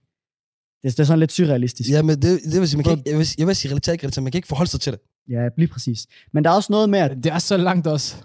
Det, 0.84 0.92
det 0.92 1.00
er 1.00 1.04
sådan 1.04 1.20
lidt 1.20 1.32
surrealistisk. 1.32 1.90
Ja, 1.90 2.02
men 2.02 2.22
det, 2.22 2.40
det 2.52 2.60
vil 2.60 2.70
sige, 2.70 2.78
man 2.78 2.84
kan 2.84 2.98
ikke, 2.98 3.10
jeg, 3.10 3.18
vil, 3.18 3.28
jeg 3.38 3.48
vil 3.48 3.56
sige 3.56 3.72
relativt 3.72 4.04
ikke 4.04 4.22
man 4.22 4.32
kan 4.32 4.38
ikke 4.40 4.48
forholde 4.48 4.72
sig 4.72 4.82
til 4.82 4.94
det. 4.94 5.00
ja, 5.30 5.48
lige 5.58 5.68
præcis. 5.68 6.08
Men 6.34 6.44
der 6.44 6.50
er 6.50 6.54
også 6.54 6.72
noget 6.72 6.90
med, 6.90 7.00
at... 7.00 7.12
Det 7.24 7.32
er 7.32 7.40
så 7.40 7.58
langt 7.58 7.88
også. 7.88 8.16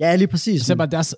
Ja, 0.00 0.16
lige 0.16 0.28
præcis. 0.28 0.62
Så 0.62 0.76
bare, 0.76 0.86
det, 0.86 0.94
er 0.94 1.02
så, 1.02 1.16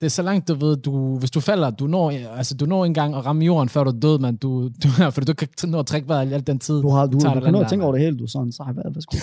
det 0.00 0.06
er 0.06 0.10
så 0.10 0.22
langt, 0.22 0.48
du 0.48 0.54
ved, 0.54 0.76
du, 0.76 1.18
hvis 1.18 1.30
du 1.30 1.40
falder, 1.40 1.70
du 1.70 1.86
når, 1.86 2.10
altså, 2.36 2.54
du 2.54 2.66
når 2.66 2.84
engang 2.84 3.14
at 3.14 3.26
ramme 3.26 3.44
jorden, 3.44 3.68
før 3.68 3.84
du 3.84 3.90
er 3.90 4.00
død, 4.00 4.18
men 4.18 4.36
du, 4.36 4.68
du, 4.82 4.88
for 5.10 5.20
du 5.20 5.34
kan 5.34 5.48
ikke 5.48 5.66
nå 5.70 5.78
at 5.78 5.86
trække 5.86 6.08
vejret 6.08 6.30
i 6.30 6.32
al 6.32 6.46
den 6.46 6.58
tid. 6.58 6.82
Du, 6.82 6.88
har, 6.88 7.06
du, 7.06 7.18
du 7.18 7.34
det 7.34 7.42
kan 7.42 7.52
nå 7.52 7.60
at 7.60 7.68
tænke 7.68 7.84
over 7.84 7.94
det 7.94 8.02
hele, 8.02 8.18
du 8.18 8.24
er 8.24 8.28
sådan, 8.28 8.52
så 8.52 8.62
har 8.62 8.70
jeg 8.70 8.76
været, 8.76 8.92
hvad 8.92 9.02
skulle 9.10 9.22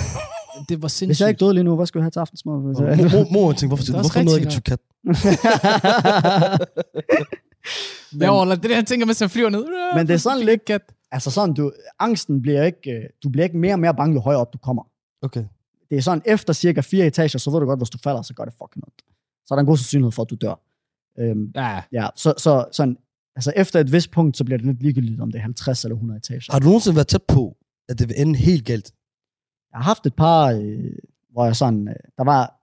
Det 0.69 0.81
var 0.81 0.87
sindssygt. 0.87 1.07
Hvis 1.07 1.21
jeg 1.21 1.29
ikke 1.29 1.39
døde 1.39 1.53
lige 1.53 1.63
nu, 1.63 1.75
hvad 1.75 1.85
skulle 1.85 2.01
jeg 2.01 2.05
have 2.05 2.11
til 2.11 2.19
aftensmad? 2.19 2.53
Jeg... 2.79 2.97
mor, 3.11 3.27
mor, 3.31 3.51
tænkte, 3.51 3.67
hvorfor, 3.67 3.93
er 3.93 4.01
hvorfor 4.01 4.23
nåede 4.23 4.41
jeg 4.41 4.51
ikke 4.51 4.61
kat? 4.61 4.79
Jeg 8.19 8.29
overlader 8.29 8.61
det 8.61 8.69
der, 8.69 8.75
jeg 8.75 8.85
tænker, 8.85 9.05
mens 9.05 9.21
jeg 9.21 9.31
flyver 9.31 9.49
ned. 9.49 9.65
Men 9.95 10.07
det 10.07 10.13
er 10.13 10.17
sådan 10.17 10.45
lidt-. 10.45 10.94
Altså 11.11 11.31
sådan, 11.31 11.55
du, 11.55 11.71
angsten 11.99 12.41
bliver 12.41 12.63
ikke, 12.63 12.91
øh, 12.91 13.09
du 13.23 13.29
bliver 13.29 13.43
ikke 13.43 13.57
mere 13.57 13.73
og 13.73 13.79
mere 13.79 13.95
bange, 13.95 14.13
jo 14.13 14.19
højere 14.21 14.41
op 14.41 14.53
du 14.53 14.57
kommer. 14.57 14.83
Okay. 15.21 15.45
Det 15.89 15.97
er 15.97 16.01
sådan, 16.01 16.21
efter 16.25 16.53
cirka 16.53 16.81
fire 16.81 17.07
etager, 17.07 17.39
så 17.39 17.51
ved 17.51 17.59
du 17.59 17.65
godt, 17.65 17.79
hvis 17.79 17.89
du 17.89 17.97
falder, 17.97 18.21
så 18.21 18.33
gør 18.33 18.45
det 18.45 18.53
fucking 18.53 18.83
ondt. 18.83 19.01
Så 19.45 19.53
er 19.53 19.55
der 19.55 19.61
en 19.61 19.65
god 19.65 19.77
sandsynlighed 19.77 20.11
for, 20.11 20.23
at 20.23 20.29
du 20.29 20.35
dør. 20.35 20.55
Øhm, 21.19 21.51
Ja, 21.55 21.81
ja, 21.91 22.07
så, 22.15 22.33
så 22.37 22.65
sådan, 22.71 22.97
altså 23.35 23.53
efter 23.55 23.79
et 23.79 23.91
vist 23.91 24.11
punkt, 24.11 24.37
så 24.37 24.43
bliver 24.43 24.57
det 24.57 24.67
lidt 24.67 24.81
ligegyldigt, 24.81 25.21
om 25.21 25.31
det 25.31 25.37
er 25.39 25.43
50 25.43 25.83
eller 25.83 25.95
100 25.95 26.17
etager. 26.17 26.51
Har 26.51 26.59
du 26.59 26.65
nogensinde 26.65 26.95
været 26.95 27.07
tæt 27.07 27.23
på, 27.23 27.57
at 27.89 27.99
det 27.99 28.09
vil 28.09 28.21
ende 28.21 28.35
helt 28.39 28.65
galt? 28.65 28.91
har 29.75 29.83
haft 29.83 30.05
et 30.05 30.15
par, 30.15 30.45
øh, 30.45 30.91
hvor 31.31 31.45
jeg 31.45 31.55
sådan, 31.55 31.87
øh, 31.87 31.95
der 32.17 32.23
var, 32.23 32.61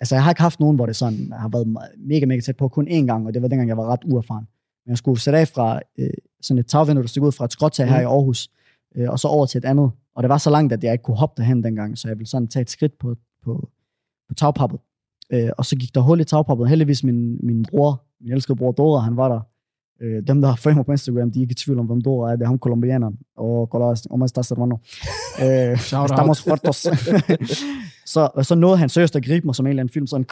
altså 0.00 0.14
jeg 0.14 0.22
har 0.24 0.30
ikke 0.30 0.42
haft 0.42 0.60
nogen, 0.60 0.76
hvor 0.76 0.86
det 0.86 0.96
sådan 0.96 1.32
har 1.32 1.48
været 1.48 1.76
mega, 1.98 2.26
mega 2.26 2.40
tæt 2.40 2.56
på, 2.56 2.68
kun 2.68 2.88
én 2.88 3.06
gang, 3.06 3.26
og 3.26 3.34
det 3.34 3.42
var 3.42 3.48
dengang, 3.48 3.68
jeg 3.68 3.76
var 3.76 3.86
ret 3.92 4.04
uerfaren. 4.04 4.46
Men 4.86 4.90
jeg 4.90 4.98
skulle 4.98 5.20
sætte 5.20 5.38
af 5.38 5.48
fra 5.48 5.80
øh, 5.98 6.10
sådan 6.42 6.58
et 6.58 6.66
tagvindue, 6.66 7.02
der 7.02 7.08
stod 7.08 7.22
ud 7.22 7.32
fra 7.32 7.44
et 7.44 7.52
skråtag 7.52 7.88
her 7.88 7.96
Mm. 7.96 8.02
i 8.02 8.04
Aarhus, 8.04 8.48
øh, 8.96 9.10
og 9.10 9.18
så 9.18 9.28
over 9.28 9.46
til 9.46 9.58
et 9.58 9.64
andet. 9.64 9.90
Og 10.16 10.22
det 10.22 10.28
var 10.28 10.38
så 10.38 10.50
langt, 10.50 10.72
at 10.72 10.84
jeg 10.84 10.92
ikke 10.92 11.02
kunne 11.02 11.16
hoppe 11.16 11.42
derhen 11.42 11.64
dengang, 11.64 11.98
så 11.98 12.08
jeg 12.08 12.18
ville 12.18 12.28
sådan 12.28 12.48
tage 12.48 12.60
et 12.60 12.70
skridt 12.70 12.98
på, 12.98 13.14
på, 13.44 13.68
på 14.28 14.34
tagpappet. 14.34 14.80
Øh, 15.32 15.50
og 15.58 15.64
så 15.64 15.76
gik 15.76 15.94
der 15.94 16.00
hul 16.00 16.20
i 16.20 16.24
tagpappet. 16.24 16.68
Heldigvis 16.68 17.04
min, 17.04 17.46
min 17.46 17.64
bror, 17.70 18.02
min 18.20 18.32
elskede 18.32 18.56
bror 18.56 18.72
Dora, 18.72 19.00
han 19.00 19.16
var 19.16 19.28
der. 19.28 19.40
Øh, 20.02 20.22
dem, 20.26 20.40
der 20.40 20.48
har 20.48 20.56
følger 20.56 20.76
mig 20.76 20.86
på 20.86 20.92
Instagram, 20.92 21.30
de 21.30 21.38
er 21.38 21.42
ikke 21.42 21.52
i 21.52 21.54
tvivl 21.54 21.78
om, 21.78 21.86
hvem 21.86 22.00
Dora 22.00 22.32
er. 22.32 22.36
Det 22.36 22.42
er 22.42 22.46
ham 22.46 22.58
kolumbianeren. 22.58 23.18
Og 23.36 23.68
colas, 23.72 24.06
¿cómo 24.10 24.24
estás, 24.24 24.48
hermano? 24.48 24.76
Øh, 25.42 25.72
estamos 26.04 26.42
fuertes. 26.42 26.76
så, 28.12 28.30
så 28.42 28.54
nåede 28.54 28.76
han 28.78 28.88
seriøst 28.88 29.16
at 29.16 29.24
gribe 29.24 29.46
mig 29.46 29.54
som 29.54 29.66
en 29.66 29.70
eller 29.70 29.82
anden 29.82 29.92
film, 29.92 30.06
sådan, 30.06 30.26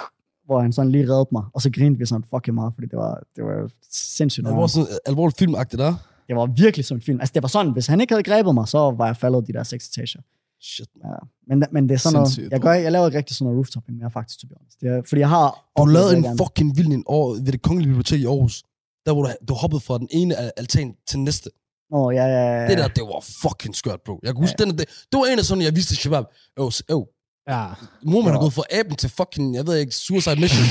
hvor 0.47 0.61
han 0.61 0.73
sådan 0.73 0.91
lige 0.91 1.05
reddede 1.05 1.29
mig. 1.33 1.45
Og 1.55 1.63
så 1.63 1.71
grinede 1.71 1.99
vi 1.99 2.07
sådan 2.07 2.25
fucking 2.35 2.55
meget, 2.55 2.73
fordi 2.75 2.87
det 2.87 2.99
var, 2.99 3.23
det 3.37 3.45
var 3.45 3.71
sindssygt. 3.91 4.47
Det 4.47 4.57
var 4.57 4.67
sådan 4.67 4.89
alvorligt 5.07 5.39
filmagtigt 5.39 5.81
der. 5.81 5.95
Det 6.29 6.37
var 6.37 6.47
virkelig 6.47 6.85
som 6.85 6.97
en 6.97 7.03
film. 7.03 7.21
Altså, 7.21 7.33
det 7.33 7.43
var 7.43 7.49
sådan, 7.49 7.73
hvis 7.73 7.87
han 7.87 8.01
ikke 8.01 8.13
havde 8.13 8.23
grebet 8.23 8.55
mig, 8.55 8.69
så 8.69 8.79
var 8.91 9.07
jeg 9.07 9.17
faldet 9.17 9.47
de 9.47 9.53
der 9.53 9.63
seks 9.63 9.89
etager. 9.89 10.21
Shit. 10.61 10.89
Ja. 11.05 11.11
Men, 11.47 11.65
men 11.73 11.89
det 11.89 11.95
er 11.95 11.99
sådan 11.99 12.19
Sindssygt, 12.27 12.43
noget, 12.43 12.53
jeg, 12.53 12.61
gør, 12.61 12.73
jeg 12.73 12.93
laver 12.93 13.07
ikke 13.07 13.19
rigtig 13.19 13.37
sådan 13.37 13.45
noget 13.45 13.59
rooftopping 13.59 13.99
mere, 13.99 14.11
faktisk, 14.11 14.41
to 14.41 14.47
be 14.47 14.55
honest. 14.59 14.81
Det 14.81 14.89
er, 14.89 15.03
fordi 15.09 15.21
jeg 15.21 15.29
har... 15.29 15.71
Du 15.79 15.85
lavede 15.85 16.17
en 16.17 16.39
fucking 16.39 16.77
vild 16.77 16.93
en 16.93 17.05
år 17.07 17.33
ved 17.33 17.53
det 17.53 17.63
kongelige 17.63 17.89
bibliotek 17.89 18.21
i 18.21 18.27
Aarhus. 18.27 18.63
Der 19.07 19.13
hvor 19.13 19.23
du, 19.23 19.29
du 19.49 19.55
hoppede 19.55 19.81
fra 19.81 19.99
den 19.99 20.09
ene 20.11 20.37
al- 20.37 20.53
altan 20.57 20.95
til 21.09 21.19
næste. 21.19 21.51
Nå, 21.91 22.11
ja, 22.11 22.25
ja, 22.25 22.61
ja. 22.61 22.69
Det 22.69 22.79
der, 22.79 22.89
det 22.89 23.03
var 23.03 23.25
fucking 23.43 23.75
skørt, 23.77 24.01
bro. 24.07 24.21
Jeg 24.23 24.35
kan 24.35 24.41
huske, 24.43 24.57
den, 24.59 24.69
det, 24.79 24.87
det 25.11 25.19
var 25.21 25.27
en 25.33 25.39
af 25.39 25.45
sådan, 25.45 25.63
jeg 25.63 25.75
vidste 25.75 25.97
Shabab. 25.97 26.25
Øv, 26.59 26.71
øv. 26.91 27.07
Ja. 27.49 27.65
Mor, 28.03 28.23
man 28.23 28.33
har 28.33 28.41
gået 28.41 28.53
fra 28.53 28.63
aben 28.71 28.97
til 28.97 29.11
fucking, 29.11 29.55
jeg 29.55 29.67
ved 29.67 29.77
ikke, 29.77 29.95
suicide 29.95 30.37
mission. 30.41 30.65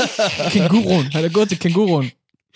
Kænguruen. 0.54 1.04
Han 1.12 1.24
er 1.24 1.28
gået 1.28 1.48
til 1.48 1.58
kænguruen. 1.58 2.10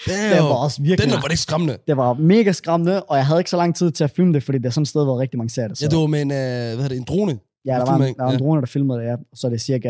Damn. 0.07 0.33
Det 0.35 0.43
var 0.43 0.55
også 0.55 0.83
virkelig... 0.83 0.99
Den 0.99 1.09
der 1.09 1.17
var 1.17 1.23
det 1.23 1.31
ikke 1.33 1.43
skræmmende. 1.43 1.77
Det 1.87 1.97
var 1.97 2.13
mega 2.15 2.53
skræmmende, 2.53 3.03
og 3.03 3.17
jeg 3.17 3.27
havde 3.27 3.41
ikke 3.41 3.51
så 3.51 3.57
lang 3.57 3.77
tid 3.77 3.91
til 3.91 4.05
at 4.05 4.11
filme 4.11 4.33
det, 4.35 4.43
fordi 4.43 4.59
det 4.59 4.67
er 4.67 4.71
sådan 4.71 4.83
et 4.83 4.89
sted, 4.89 5.05
hvor 5.05 5.21
rigtig 5.21 5.39
mange 5.39 5.51
ser 5.51 5.69
det. 5.69 5.79
Så. 5.79 5.85
Ja, 5.85 5.89
det 5.91 5.99
var 5.99 6.07
med 6.07 6.23
en, 6.23 6.31
øh, 6.31 6.37
hvad 6.37 6.71
hedder 6.77 6.89
det, 6.89 6.97
en 6.97 7.05
drone. 7.05 7.39
ja, 7.65 7.73
der 7.73 7.85
der 7.85 7.85
var, 7.85 7.95
en, 8.07 8.15
der 8.15 8.23
var 8.23 8.31
en 8.31 8.39
ja. 8.39 8.45
drone, 8.45 8.61
der 8.61 8.67
filmede 8.67 8.99
det, 8.99 9.07
ja. 9.07 9.17
Så 9.35 9.47
er 9.47 9.51
det 9.51 9.61
cirka... 9.61 9.89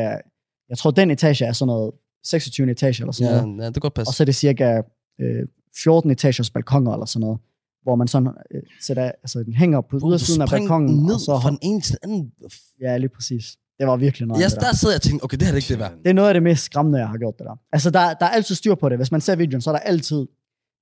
Jeg 0.68 0.78
tror, 0.78 0.90
den 0.90 1.10
etage 1.10 1.44
er 1.44 1.52
sådan 1.52 1.66
noget 1.66 1.92
26. 2.24 2.70
etage 2.70 3.02
eller 3.02 3.12
sådan 3.12 3.34
Ja, 3.34 3.40
noget. 3.42 3.60
ja, 3.60 3.66
det 3.66 3.74
kan 3.74 3.80
godt 3.80 3.94
passe. 3.94 4.10
Og 4.10 4.14
så 4.14 4.22
er 4.22 4.24
det 4.24 4.34
cirka 4.34 4.80
øh, 5.20 5.46
14 5.82 6.10
etagers 6.10 6.50
balkonger 6.50 6.92
eller 6.92 7.06
sådan 7.06 7.20
noget. 7.20 7.38
Hvor 7.82 7.94
man 7.96 8.08
sådan 8.08 8.28
øh, 8.50 8.62
sætter, 8.80 9.02
altså 9.04 9.42
den 9.42 9.52
hænger 9.54 9.80
på 9.80 9.98
ydersiden 10.08 10.42
af 10.42 10.48
balkongen. 10.48 11.02
ned 11.06 11.14
og 11.14 11.20
så, 11.20 11.40
fra 11.42 11.50
den 11.50 11.58
ene 11.62 11.80
til 11.80 11.96
den 12.02 12.10
anden. 12.10 12.32
Ja, 12.80 12.96
lige 12.96 13.08
præcis. 13.08 13.56
Det 13.78 13.86
var 13.86 13.96
virkelig 13.96 14.28
noget. 14.28 14.40
Ja, 14.42 14.46
det 14.46 14.54
der. 14.54 14.60
der 14.60 14.74
sad 14.74 14.90
jeg 14.90 14.96
og 14.96 15.02
tænkte, 15.02 15.24
okay, 15.24 15.36
det 15.36 15.46
her 15.46 15.52
er 15.52 15.56
ikke 15.56 15.68
det 15.68 15.78
værd. 15.78 15.92
Det 15.92 16.06
er 16.10 16.12
noget 16.12 16.28
af 16.28 16.34
det 16.34 16.42
mest 16.42 16.64
skræmmende, 16.64 16.98
jeg 16.98 17.08
har 17.08 17.18
gjort 17.18 17.38
det 17.38 17.46
der. 17.46 17.56
Altså, 17.72 17.90
der, 17.90 18.14
der 18.14 18.26
er 18.26 18.30
altid 18.30 18.54
styr 18.54 18.74
på 18.74 18.88
det. 18.88 18.98
Hvis 18.98 19.12
man 19.12 19.20
ser 19.20 19.36
videoen, 19.36 19.60
så 19.60 19.70
er 19.70 19.74
der 19.74 19.80
altid... 19.80 20.26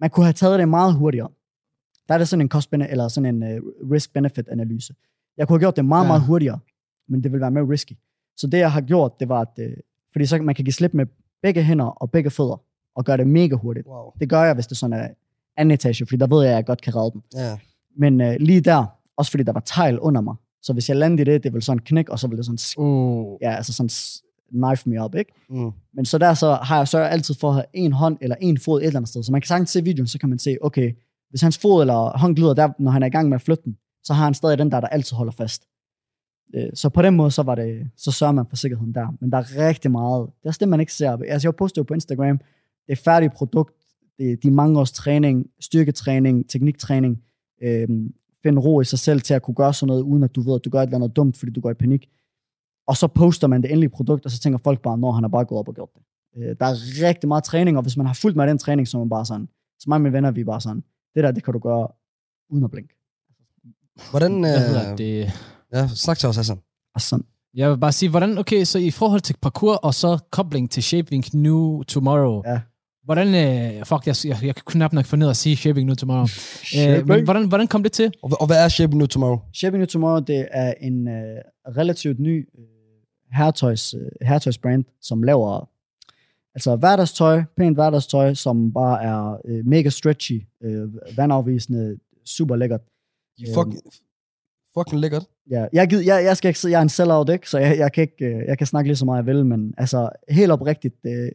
Man 0.01 0.11
kunne 0.11 0.25
have 0.27 0.33
taget 0.33 0.59
det 0.59 0.69
meget 0.69 0.95
hurtigere. 0.95 1.29
Der 2.09 2.15
er 2.15 2.19
det 2.19 2.29
sådan 2.29 2.41
en 2.41 2.49
cost 2.49 2.69
eller 2.73 3.09
sådan 3.09 3.43
en 3.43 3.59
uh, 3.59 3.91
risk-benefit-analyse. 3.93 4.95
Jeg 5.37 5.49
kunne 5.49 5.55
have 5.55 5.61
gjort 5.61 5.77
det 5.77 5.85
meget, 5.85 6.05
Ja. 6.05 6.09
meget 6.09 6.23
hurtigere, 6.23 6.59
men 7.09 7.23
det 7.23 7.33
vil 7.33 7.41
være 7.41 7.51
mere 7.51 7.65
risky. 7.69 7.93
Så 8.37 8.47
det, 8.47 8.59
jeg 8.59 8.73
har 8.73 8.81
gjort, 8.81 9.21
det 9.21 9.29
var, 9.29 9.41
at... 9.41 9.49
Uh, 9.59 9.73
fordi 10.13 10.27
så 10.27 10.39
man 10.43 10.55
kan 10.55 10.65
give 10.65 10.73
slip 10.73 10.95
med 10.95 11.07
begge 11.43 11.63
hænder 11.63 11.85
og 11.85 12.11
begge 12.11 12.31
fødder, 12.31 12.63
og 12.97 13.05
gøre 13.05 13.17
det 13.17 13.27
mega 13.27 13.55
hurtigt. 13.55 13.87
Wow. 13.87 14.13
Det 14.21 14.29
gør 14.29 14.43
jeg, 14.43 14.55
hvis 14.55 14.67
det 14.67 14.77
sådan 14.77 14.93
er 15.01 15.09
anden 15.59 15.71
etage, 15.75 16.07
fordi 16.07 16.17
der 16.17 16.27
ved 16.27 16.43
jeg, 16.43 16.51
at 16.53 16.57
jeg 16.57 16.67
godt 16.67 16.81
kan 16.81 16.97
redde 16.97 17.11
den. 17.13 17.23
Ja. 17.37 17.59
Men 17.99 18.21
uh, 18.21 18.35
lige 18.41 18.61
der, 18.61 18.85
også 19.17 19.31
fordi 19.31 19.43
der 19.45 19.53
var 19.53 19.63
tegl 19.67 19.99
under 19.99 20.21
mig, 20.21 20.35
så 20.63 20.73
hvis 20.73 20.89
jeg 20.89 20.97
landede 20.97 21.23
i 21.23 21.25
det, 21.25 21.45
det 21.45 21.53
ville 21.53 21.65
sådan 21.65 21.79
knække, 21.79 22.13
og 22.13 22.19
så 22.19 22.27
ville 22.29 22.45
det 22.45 22.47
sådan, 22.47 22.85
Uh. 22.87 23.39
ja, 23.43 23.51
altså 23.55 23.73
sådan 23.73 23.91
knife 24.53 24.89
me 24.91 25.05
up, 25.05 25.15
ikke? 25.15 25.33
Mm. 25.51 25.71
Men 25.95 26.05
så 26.05 26.19
der 26.19 26.35
så 26.35 26.55
har 26.55 26.77
jeg 26.77 26.89
så 26.89 26.99
altid 26.99 27.35
for 27.35 27.49
at 27.49 27.55
have 27.55 27.65
en 27.75 27.93
hånd 27.93 28.19
eller 28.21 28.37
en 28.41 28.59
fod 28.59 28.81
et 28.81 28.87
eller 28.87 28.99
andet 28.99 29.09
sted. 29.09 29.23
Så 29.23 29.33
man 29.33 29.41
kan 29.41 29.47
sagtens 29.49 29.71
se 29.71 29.85
videoen, 29.85 30.07
så 30.07 30.19
kan 30.19 30.29
man 30.29 30.39
se, 30.39 30.57
okay, 30.61 30.93
hvis 31.31 31.41
hans 31.41 31.59
fod 31.59 31.81
eller 31.81 32.19
hånd 32.19 32.37
glider 32.37 32.55
der, 32.55 32.69
når 32.79 32.91
han 32.91 33.03
er 33.03 33.07
i 33.07 33.11
gang 33.11 33.29
med 33.29 33.35
at 33.35 33.43
flytte 33.43 33.63
den, 33.65 33.77
så 34.05 34.15
har 34.15 34.25
han 34.25 34.35
stadig 34.35 34.59
den 34.59 34.71
der, 34.71 34.81
der 34.81 34.89
altid 34.89 35.17
holder 35.17 35.33
fast. 35.33 35.63
Øh, 36.55 36.71
Så 36.75 36.89
på 36.89 37.03
den 37.03 37.17
måde, 37.17 37.31
så, 37.31 37.43
var 37.43 37.55
det, 37.55 37.91
så 37.97 38.11
sørger 38.13 38.33
man 38.33 38.47
for 38.49 38.57
sikkerheden 38.57 38.95
der. 38.95 39.07
Men 39.21 39.33
der 39.33 39.39
er 39.39 39.69
rigtig 39.69 39.91
meget. 39.91 40.27
Det 40.27 40.45
er 40.45 40.49
også 40.49 40.59
det, 40.59 40.69
man 40.69 40.81
ikke 40.81 40.93
ser. 40.95 41.17
Altså, 41.29 41.49
jeg 41.49 41.55
postede 41.57 41.79
jo 41.79 41.85
på 41.85 41.95
Instagram, 41.95 42.39
det 42.87 42.93
er 42.93 42.97
færdigt 42.97 43.33
produkt, 43.35 43.75
de 44.19 44.51
mange 44.51 44.81
års 44.81 44.93
træning, 44.93 45.47
styrketræning, 45.61 46.51
tekniktræning, 46.51 47.23
øhm, 47.63 48.15
finde 48.43 48.61
ro 48.63 48.81
i 48.81 48.85
sig 48.85 48.99
selv 48.99 49.21
til 49.21 49.35
at 49.35 49.43
kunne 49.43 49.55
gøre 49.55 49.75
sådan 49.75 49.87
noget, 49.87 50.03
uden 50.03 50.23
at 50.23 50.35
du 50.35 50.41
ved, 50.41 50.55
at 50.55 50.65
du 50.65 50.71
gør 50.71 50.79
et 50.79 50.87
eller 50.87 50.97
andet 50.97 51.17
dumt, 51.17 51.37
fordi 51.37 51.53
du 51.53 51.61
går 51.61 51.71
i 51.71 51.75
panik. 51.75 52.09
Og 52.87 52.97
så 52.97 53.07
poster 53.07 53.47
man 53.47 53.63
det 53.63 53.71
endelige 53.71 53.91
produkt, 53.91 54.25
og 54.25 54.31
så 54.31 54.41
tænker 54.41 54.59
folk 54.59 54.83
bare, 54.83 54.99
når 54.99 55.13
han 55.13 55.23
har 55.25 55.29
bare 55.29 55.45
gået 55.45 55.59
op 55.59 55.69
og 55.69 55.75
gjort 55.75 55.89
det. 55.95 56.03
Øh, 56.37 56.57
der 56.61 56.67
er 56.67 56.75
rigtig 57.09 57.29
meget 57.29 57.45
træning, 57.45 57.77
og 57.77 57.83
hvis 57.83 57.97
man 57.97 58.07
har 58.07 58.15
fulgt 58.15 58.37
med 58.37 58.47
den 58.49 58.59
træning, 58.59 58.89
så 58.89 58.97
er 58.97 59.01
man 59.01 59.09
bare 59.09 59.27
sådan, 59.27 59.49
så 59.79 59.85
mig 59.89 59.97
og 59.97 60.01
mine 60.01 60.13
venner, 60.13 60.31
vi 60.31 60.41
er 60.41 60.45
bare 60.45 60.61
sådan, 60.61 60.83
det 61.15 61.25
der, 61.25 61.31
det 61.31 61.45
kan 61.45 61.53
du 61.53 61.59
gøre 61.59 61.89
uden 62.51 62.65
at 62.65 62.71
blinke. 62.71 62.95
Hvordan, 64.11 64.45
øh, 64.45 64.99
det? 64.99 65.31
ja, 65.73 65.89
snak 65.89 66.19
til 66.19 66.29
os, 66.29 66.37
Hassan. 66.37 66.59
Sådan, 66.99 67.25
Jeg 67.55 67.71
vil 67.71 67.79
bare 67.79 67.93
sige, 67.93 68.11
hvordan, 68.11 68.39
okay, 68.39 68.65
så 68.65 68.79
i 68.79 68.91
forhold 68.91 69.21
til 69.21 69.37
parkour, 69.43 69.75
og 69.75 69.95
så 69.95 70.19
kobling 70.31 70.71
til 70.71 70.83
Shaping 70.83 71.25
New 71.35 71.83
Tomorrow, 71.83 72.43
Ja. 72.47 72.61
Hvordan, 73.09 73.29
øh, 73.29 73.85
fuck, 73.85 74.07
jeg, 74.07 74.17
jeg, 74.25 74.47
jeg 74.49 74.55
kan 74.55 74.63
knap 74.67 74.93
nok 74.93 75.05
få 75.05 75.17
ned 75.17 75.29
at 75.31 75.37
sige 75.37 75.57
Shaping 75.57 75.87
New 75.87 75.95
Tomorrow. 75.95 76.23
øh, 76.23 76.29
Shaping. 76.29 77.07
men 77.07 77.25
hvordan, 77.25 77.49
hvordan 77.49 77.67
kom 77.67 77.83
det 77.83 77.93
til? 77.93 78.13
Og, 78.23 78.31
og 78.41 78.47
hvad 78.47 78.65
er 78.65 78.69
Shape 78.69 78.99
New 78.99 79.07
Tomorrow? 79.07 79.39
Shaping 79.55 79.79
New 79.79 79.87
Tomorrow, 79.87 80.21
det 80.21 80.49
er 80.51 80.75
en 80.81 81.09
øh, 81.09 81.39
relativt 81.77 82.21
ny 82.21 82.49
øh, 82.59 82.65
herretøjs, 83.33 83.95
øh, 83.95 84.01
herretøjsbrand, 84.29 84.85
som 85.01 85.23
laver 85.23 85.69
altså 86.55 86.77
hverdagstøj, 86.77 87.43
pænt 87.57 87.77
hverdagstøj, 87.77 88.35
som 88.35 88.73
bare 88.73 89.03
er 89.03 89.41
øh, 89.45 89.67
mega 89.67 89.89
stretchy, 89.89 90.43
øh, 90.63 90.89
vandafvisende, 91.17 91.99
super 92.25 92.57
lækkert. 92.57 92.81
Er 93.41 93.55
fucking, 93.55 93.81
fucking 94.75 95.01
lækkert. 95.01 95.25
Ja, 95.51 95.67
jeg, 95.73 95.89
gid, 95.89 96.01
jeg, 96.01 96.25
jeg 96.25 96.37
skal 96.37 96.49
ikke, 96.49 96.71
jeg 96.71 96.79
er 96.79 96.83
en 96.83 96.89
sellout, 96.89 97.29
ikke? 97.29 97.51
så 97.51 97.59
jeg, 97.59 97.79
jeg, 97.79 97.93
kan 97.93 98.03
ikke, 98.03 98.25
øh, 98.25 98.45
jeg 98.49 98.59
kan 98.59 98.67
snakke 98.67 98.89
lige 98.89 98.97
så 98.97 99.05
meget, 99.05 99.27
jeg 99.27 99.27
vil, 99.27 99.47
men 99.47 99.75
altså 99.79 100.09
helt 100.29 100.53
oprigtigt, 100.53 100.95
det, 101.05 101.31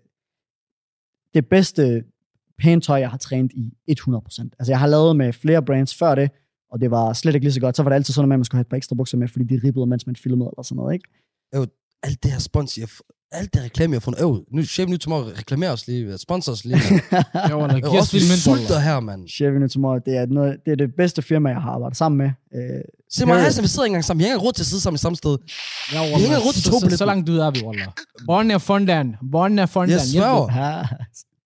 det 1.34 1.45
bedste 1.47 2.03
pænt 2.59 2.84
tøj, 2.84 2.97
jeg 2.99 3.09
har 3.09 3.17
trænet 3.17 3.51
i 3.88 3.95
100%. 3.99 4.49
Altså 4.59 4.71
jeg 4.71 4.79
har 4.79 4.88
lavet 4.88 5.15
med 5.15 5.34
flere 5.34 5.63
brands 5.63 5.95
før 5.95 6.15
det, 6.15 6.31
og 6.71 6.79
det 6.81 6.91
var 6.91 7.13
slet 7.13 7.36
ikke 7.36 7.45
lige 7.45 7.53
så 7.53 7.59
godt. 7.59 7.75
Så 7.75 7.84
var 7.84 7.89
det 7.89 7.95
altid 7.95 8.13
sådan, 8.13 8.31
at 8.31 8.39
man 8.39 8.45
skulle 8.45 8.57
have 8.59 8.61
et 8.61 8.67
par 8.67 8.77
ekstra 8.77 8.95
bukser 8.95 9.17
med, 9.17 9.27
fordi 9.27 9.45
de 9.45 9.59
ribbede, 9.63 9.86
mens 9.86 10.07
man 10.07 10.15
filmede 10.15 10.49
eller 10.53 10.63
sådan 10.63 10.75
noget, 10.75 10.93
ikke? 10.93 11.09
Alt 12.03 12.23
det 12.23 12.31
her 12.31 12.39
spons, 12.39 12.77
jeg, 12.77 12.88
alt 13.31 13.53
det 13.53 13.63
reklame, 13.63 13.91
jeg 13.91 13.95
har 13.95 13.99
fundet. 14.01 14.21
Øv, 14.21 14.45
nu, 14.51 14.63
Shape 14.63 14.89
New 14.91 14.97
Tomorrow 14.97 15.25
reklamerer 15.38 15.71
os 15.71 15.88
lige, 15.88 16.17
sponsor 16.17 16.51
os 16.51 16.65
lige. 16.65 16.77
Jo, 17.49 17.67
giv 17.67 17.86
os 17.86 17.99
også 17.99 18.17
lidt 18.17 18.39
sulter 18.39 18.79
her, 18.79 18.99
mand. 18.99 19.27
Chevy 19.27 19.57
New 19.57 19.67
Tomorrow, 19.67 19.99
det 20.05 20.17
er, 20.17 20.25
noget, 20.25 20.57
det 20.65 20.71
er 20.71 20.75
det 20.75 20.95
bedste 20.97 21.21
firma, 21.21 21.49
jeg 21.49 21.61
har 21.61 21.71
arbejdet 21.71 21.97
sammen 21.97 22.17
med. 22.17 22.31
Øh, 22.55 22.81
Se 23.09 23.25
mig. 23.25 23.41
Hassan, 23.41 23.63
vi 23.63 23.67
sidder 23.67 23.84
ikke 23.86 23.91
engang 23.91 24.03
sammen. 24.05 24.19
Vi 24.19 24.23
har 24.23 24.27
ikke 24.27 24.34
engang 24.34 24.45
råd 24.47 24.53
til 24.53 24.61
at 24.63 24.65
sidde 24.67 24.81
sammen 24.81 24.95
i 24.95 24.99
samme 24.99 25.15
sted. 25.15 25.38
Ja, 25.93 26.15
Vi 26.17 26.21
hænger 26.21 26.39
rundt 26.39 26.53
til 26.53 26.63
så, 26.63 26.69
to 26.69 26.73
så, 26.75 26.79
så, 26.79 26.86
billetter. 26.86 27.05
langt 27.05 27.29
ud 27.29 27.38
er 27.38 27.51
vi, 27.51 27.61
Wallah. 27.65 27.88
Born 28.25 28.51
er 28.51 28.57
fundan. 28.57 29.15
Born 29.31 29.59
er 29.59 29.65
fundan. 29.65 29.91
Jeg 29.91 30.01
sværger. 30.01 30.88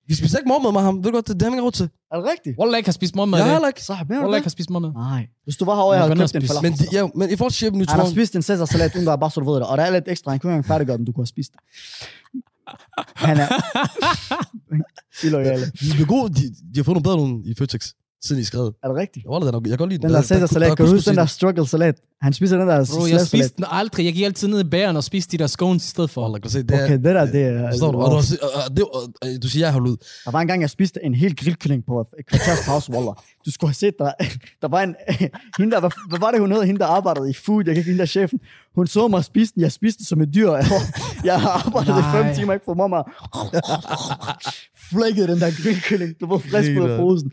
Vi 0.07 0.13
spiser 0.15 0.37
ikke 0.37 0.47
morgenmad 0.47 0.71
med 0.71 0.81
ham. 0.81 0.95
Ved 0.97 1.03
du 1.03 1.11
godt, 1.11 1.27
det, 1.27 1.35
det 1.35 1.41
har 1.41 1.49
vi 1.49 1.55
ikke 1.55 1.63
råd 1.63 1.71
til. 1.71 1.89
Er 2.11 2.15
det 2.19 2.25
rigtigt? 2.31 2.59
Wallah 2.59 2.77
ikke 2.77 2.87
har 2.87 2.97
spist 3.01 3.15
morgenmad. 3.15 3.39
Jeg 3.39 3.45
har 3.47 3.53
heller 3.53 3.67
ikke. 3.67 3.83
Så 3.83 3.93
har 3.93 4.05
jeg 4.09 4.09
Wallah 4.11 4.29
med 4.29 4.37
ikke 4.37 4.45
har 4.45 4.57
spist 4.57 4.69
morgenmad. 4.69 4.93
Nej. 5.11 5.27
Hvis 5.43 5.57
du 5.57 5.65
var 5.65 5.75
herovre, 5.75 5.93
jeg 5.93 5.99
Jeg 5.99 6.07
havde 6.07 6.15
går 6.19 6.23
købt 6.23 6.35
en 6.35 6.57
og 6.57 6.63
Men, 6.63 6.73
falafel. 6.73 6.91
de, 6.91 6.97
ja, 6.97 7.03
men 7.19 7.29
i 7.29 7.35
forhold 7.35 7.51
til 7.51 7.73
New 7.73 7.85
Han 7.89 7.99
har 7.99 8.09
spist 8.15 8.35
en 8.35 8.43
Caesar-salat, 8.43 8.95
uden 8.95 9.05
der 9.07 9.11
er 9.11 9.15
bare 9.25 9.31
så 9.31 9.39
du 9.39 9.45
ved 9.51 9.55
det. 9.61 9.67
Og 9.67 9.77
der 9.77 9.83
er 9.83 9.91
lidt 9.97 10.07
ekstra. 10.07 10.31
Han 10.31 10.39
kunne 10.39 10.49
ikke 10.51 10.53
engang 10.55 10.65
færdiggøre 10.71 10.97
den, 10.97 11.05
du 11.05 11.11
kunne 11.11 11.21
have 11.27 11.35
spist 11.35 11.51
det. 11.53 11.59
Han 13.25 13.37
er... 13.43 13.47
Illoyale. 15.25 15.65
de 15.79 16.01
er 16.03 16.05
gode. 16.15 16.33
De, 16.33 16.41
de 16.73 16.75
har 16.79 16.83
fået 16.83 16.95
nogle 16.95 17.03
bedre 17.09 17.17
nogle 17.17 17.35
i 17.45 17.53
Føtex, 17.59 17.81
siden 18.23 18.41
I 18.41 18.45
skrev. 18.45 18.73
Er 18.83 18.87
det 18.87 18.97
rigtigt? 18.97 19.25
Jeg, 19.25 19.41
jeg, 19.41 19.53
jeg 19.53 19.69
kan 19.69 19.77
godt 19.77 19.89
lide 19.89 20.01
Den 20.01 20.13
der 20.13 20.21
Caesar-salat, 20.21 20.77
kan 20.77 20.85
du 20.85 20.91
huske 20.91 21.09
den 21.09 21.17
der 21.17 21.25
struggle-salat? 21.25 21.95
Han 22.21 22.33
spiser 22.33 22.57
den 22.57 22.67
der 22.67 22.95
Bro, 22.95 23.05
jeg 23.07 23.21
spiste 23.21 23.53
den 23.57 23.65
aldrig. 23.71 24.05
Jeg 24.05 24.13
gik 24.13 24.25
altid 24.25 24.47
ned 24.47 24.59
i 24.59 24.69
bæren 24.69 24.95
og 24.95 25.03
spiste 25.03 25.37
de 25.37 25.41
der 25.41 25.47
scones 25.47 25.85
i 25.85 25.89
stedet 25.89 26.09
for. 26.09 26.21
Wallah, 26.21 26.41
kan 26.41 26.51
se, 26.51 26.63
det 26.63 26.71
er... 26.71 26.83
Okay, 26.83 26.93
det 26.93 27.03
der, 27.03 27.25
det 27.25 27.41
er... 27.41 27.71
Forstår 27.71 27.91
du? 27.91 27.97
Og, 27.97 28.11
du, 28.11 28.17
det, 28.75 28.83
og, 28.83 29.43
du 29.43 29.49
siger, 29.49 29.65
jeg 29.65 29.73
har 29.73 29.79
ud. 29.79 29.97
Der 30.25 30.31
var 30.31 30.41
en 30.41 30.47
gang, 30.47 30.61
jeg 30.61 30.69
spiste 30.69 30.99
en 31.03 31.13
hel 31.13 31.35
grillkylling 31.35 31.85
på 31.85 32.05
et 32.19 32.25
kvarters 32.25 32.65
pause, 32.65 32.91
Waller. 32.91 33.23
Du 33.45 33.51
skulle 33.51 33.69
have 33.69 33.73
set, 33.73 33.93
der, 33.99 34.11
der 34.61 34.67
var 34.67 34.81
en... 34.83 34.95
Hende 35.57 35.71
der, 35.71 35.79
hvad, 35.79 35.89
hvad 36.09 36.19
var 36.19 36.31
det, 36.31 36.39
hun 36.39 36.51
hed? 36.51 36.63
Hende, 36.63 36.79
der 36.79 36.85
arbejdede 36.85 37.29
i 37.29 37.33
food. 37.33 37.63
Jeg 37.65 37.75
kan 37.75 37.77
ikke 37.77 37.89
hende 37.89 37.97
der 37.97 38.03
er 38.03 38.07
chefen. 38.07 38.39
Hun 38.75 38.87
så 38.87 39.07
mig 39.07 39.23
spise 39.23 39.53
den. 39.53 39.61
Jeg 39.61 39.71
spiste 39.71 39.97
den 39.99 40.05
som 40.05 40.21
et 40.21 40.29
dyr. 40.35 40.51
Jeg, 41.23 41.41
har 41.41 41.49
arbejdet 41.49 41.99
i 41.99 42.05
fem 42.15 42.35
timer, 42.35 42.53
ikke 42.53 42.65
for 42.65 42.87
mig. 42.87 43.03
Flækkede 44.91 45.27
den 45.27 45.39
der 45.39 45.63
grillkylling. 45.63 46.19
Du 46.21 46.27
var 46.27 46.37
frisk 46.37 46.71
ud 46.71 46.89
af 46.89 46.99
posen. 46.99 47.31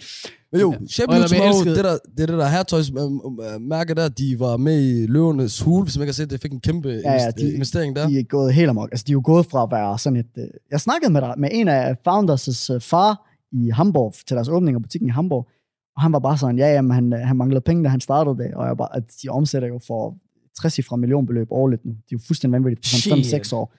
Men 0.55 0.61
jo, 0.61 0.73
Ja. 0.73 0.79
Jeg 0.99 1.29
Tomorrow, 1.29 1.49
elskede- 1.49 1.77
det, 1.77 1.85
der, 1.85 1.97
det 2.17 2.31
er 2.31 2.37
der 2.37 2.49
hertøjs 2.49 2.91
øh, 2.91 2.97
øh, 2.97 3.97
der, 3.97 4.09
de 4.19 4.41
var 4.41 4.57
med 4.57 4.83
i 4.91 5.07
Løvernes 5.07 5.61
Hule, 5.61 5.83
hvis 5.85 5.99
man 5.99 6.07
har 6.09 6.13
set 6.13 6.31
det, 6.31 6.41
fik 6.41 6.53
en 6.53 6.61
kæmpe 6.61 6.89
Ja, 6.89 7.13
ja, 7.13 7.31
de- 7.31 7.53
investering 7.53 7.97
der. 7.97 8.09
De 8.09 8.19
er 8.19 8.23
gået 8.23 8.55
helt 8.55 8.69
amok. 8.71 8.89
Altså, 8.93 9.05
de 9.07 9.13
er 9.13 9.15
jo 9.15 9.23
gået 9.25 9.47
fra 9.47 9.63
at 9.63 9.69
være 9.71 9.99
sådan 9.99 10.17
et... 10.17 10.27
øh, 10.39 10.45
Jeg 10.71 10.81
snakkede 10.81 11.13
med, 11.13 11.21
der, 11.21 11.35
med 11.37 11.49
en 11.53 11.69
af 11.69 11.97
Founders' 12.09 12.75
øh, 12.75 12.81
far 12.81 13.31
i 13.53 13.71
Hamburg, 13.71 14.15
til 14.27 14.35
deres 14.37 14.49
åbning 14.49 14.75
af 14.75 14.83
butikken 14.83 15.09
i 15.09 15.13
Hamburg, 15.13 15.49
og 15.97 16.03
han 16.03 16.13
var 16.13 16.19
bare 16.19 16.39
sådan, 16.39 16.59
ja, 16.59 16.67
jamen, 16.73 16.91
han, 16.91 17.13
han 17.13 17.37
manglede 17.37 17.61
penge, 17.61 17.85
da 17.85 17.89
han 17.89 18.01
startede 18.01 18.37
det, 18.45 18.55
og 18.55 18.67
jeg 18.67 18.77
bare, 18.77 18.97
at 18.97 19.03
de 19.23 19.29
omsætter 19.29 19.69
jo 19.69 19.81
for 19.87 20.17
60 20.61 20.81
fra 20.89 20.97
millionbeløb 20.97 21.47
årligt 21.51 21.85
nu. 21.85 21.91
De 21.91 21.97
er 21.97 22.03
jo 22.13 22.19
fuldstændig 22.27 22.53
vanvittigt 22.53 22.81
på 22.81 23.01
sådan 23.09 23.25
Shit. 23.25 23.47
5-6 23.53 23.55
år. 23.57 23.75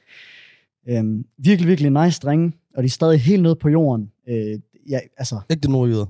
Øhm, 0.90 1.24
virkelig, 1.38 1.68
virkelig 1.70 1.92
nice 2.04 2.20
drenge, 2.20 2.54
og 2.76 2.84
de 2.84 2.86
er 2.86 2.90
stadig 2.90 3.20
helt 3.22 3.42
nede 3.44 3.56
på 3.56 3.70
jorden. 3.70 4.10
Øh, 4.30 4.60
ja, 4.90 5.00
altså, 5.18 5.40
Ikke 5.50 5.62
det 5.62 5.70
nordjyder. 5.70 6.06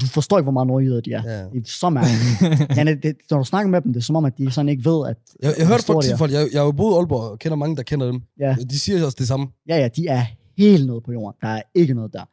Du 0.00 0.06
forstår 0.06 0.38
ikke, 0.38 0.42
hvor 0.42 0.52
meget 0.52 0.66
nordjyder 0.66 1.00
de 1.00 1.12
er. 1.12 1.22
Ja. 1.24 1.44
Det 1.44 1.56
er 1.56 1.62
så 1.64 1.90
mærkeligt. 1.90 2.76
ja, 2.76 2.94
det, 2.94 3.16
når 3.30 3.38
du 3.38 3.44
snakker 3.44 3.70
med 3.70 3.80
dem, 3.80 3.92
det 3.92 4.00
er 4.00 4.04
som 4.04 4.16
om, 4.16 4.24
at 4.24 4.38
de 4.38 4.50
sådan 4.50 4.68
ikke 4.68 4.84
ved, 4.84 5.08
at... 5.08 5.16
Jeg, 5.42 5.54
jeg 5.58 5.66
hørte 5.66 5.82
store 5.82 6.16
folk 6.18 6.32
er. 6.32 6.38
jeg, 6.38 6.48
jeg 6.52 6.60
har 6.60 6.66
jo 6.66 6.72
boet 6.72 6.94
i 6.94 6.96
Aalborg 6.96 7.30
og 7.30 7.38
kender 7.38 7.56
mange, 7.56 7.76
der 7.76 7.82
kender 7.82 8.06
dem. 8.06 8.22
Ja. 8.40 8.56
De 8.70 8.78
siger 8.78 9.04
også 9.04 9.16
det 9.18 9.28
samme. 9.28 9.46
Ja, 9.68 9.76
ja, 9.76 9.88
de 9.88 10.06
er 10.06 10.22
helt 10.58 10.86
nede 10.86 11.00
på 11.00 11.12
jorden. 11.12 11.38
Der 11.42 11.48
er 11.48 11.62
ikke 11.74 11.94
noget 11.94 12.12
der. 12.12 12.24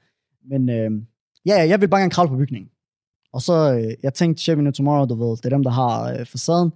Men 0.50 0.70
øh, 0.70 0.92
ja, 1.46 1.56
ja, 1.56 1.68
jeg 1.68 1.82
vil 1.82 1.88
bare 1.88 2.02
gerne 2.02 2.12
kravle 2.12 2.30
på 2.30 2.38
bygningen. 2.38 2.70
Og 3.34 3.42
så, 3.42 3.74
øh, 3.74 3.94
jeg 4.04 4.14
tænkte, 4.14 4.44
Chevy 4.44 4.72
Tomorrow, 4.72 5.06
du 5.06 5.16
ved, 5.16 5.38
det 5.38 5.46
er 5.46 5.50
dem, 5.50 5.64
der 5.64 5.72
har 5.72 6.12
øh, 6.12 6.26
facaden. 6.26 6.72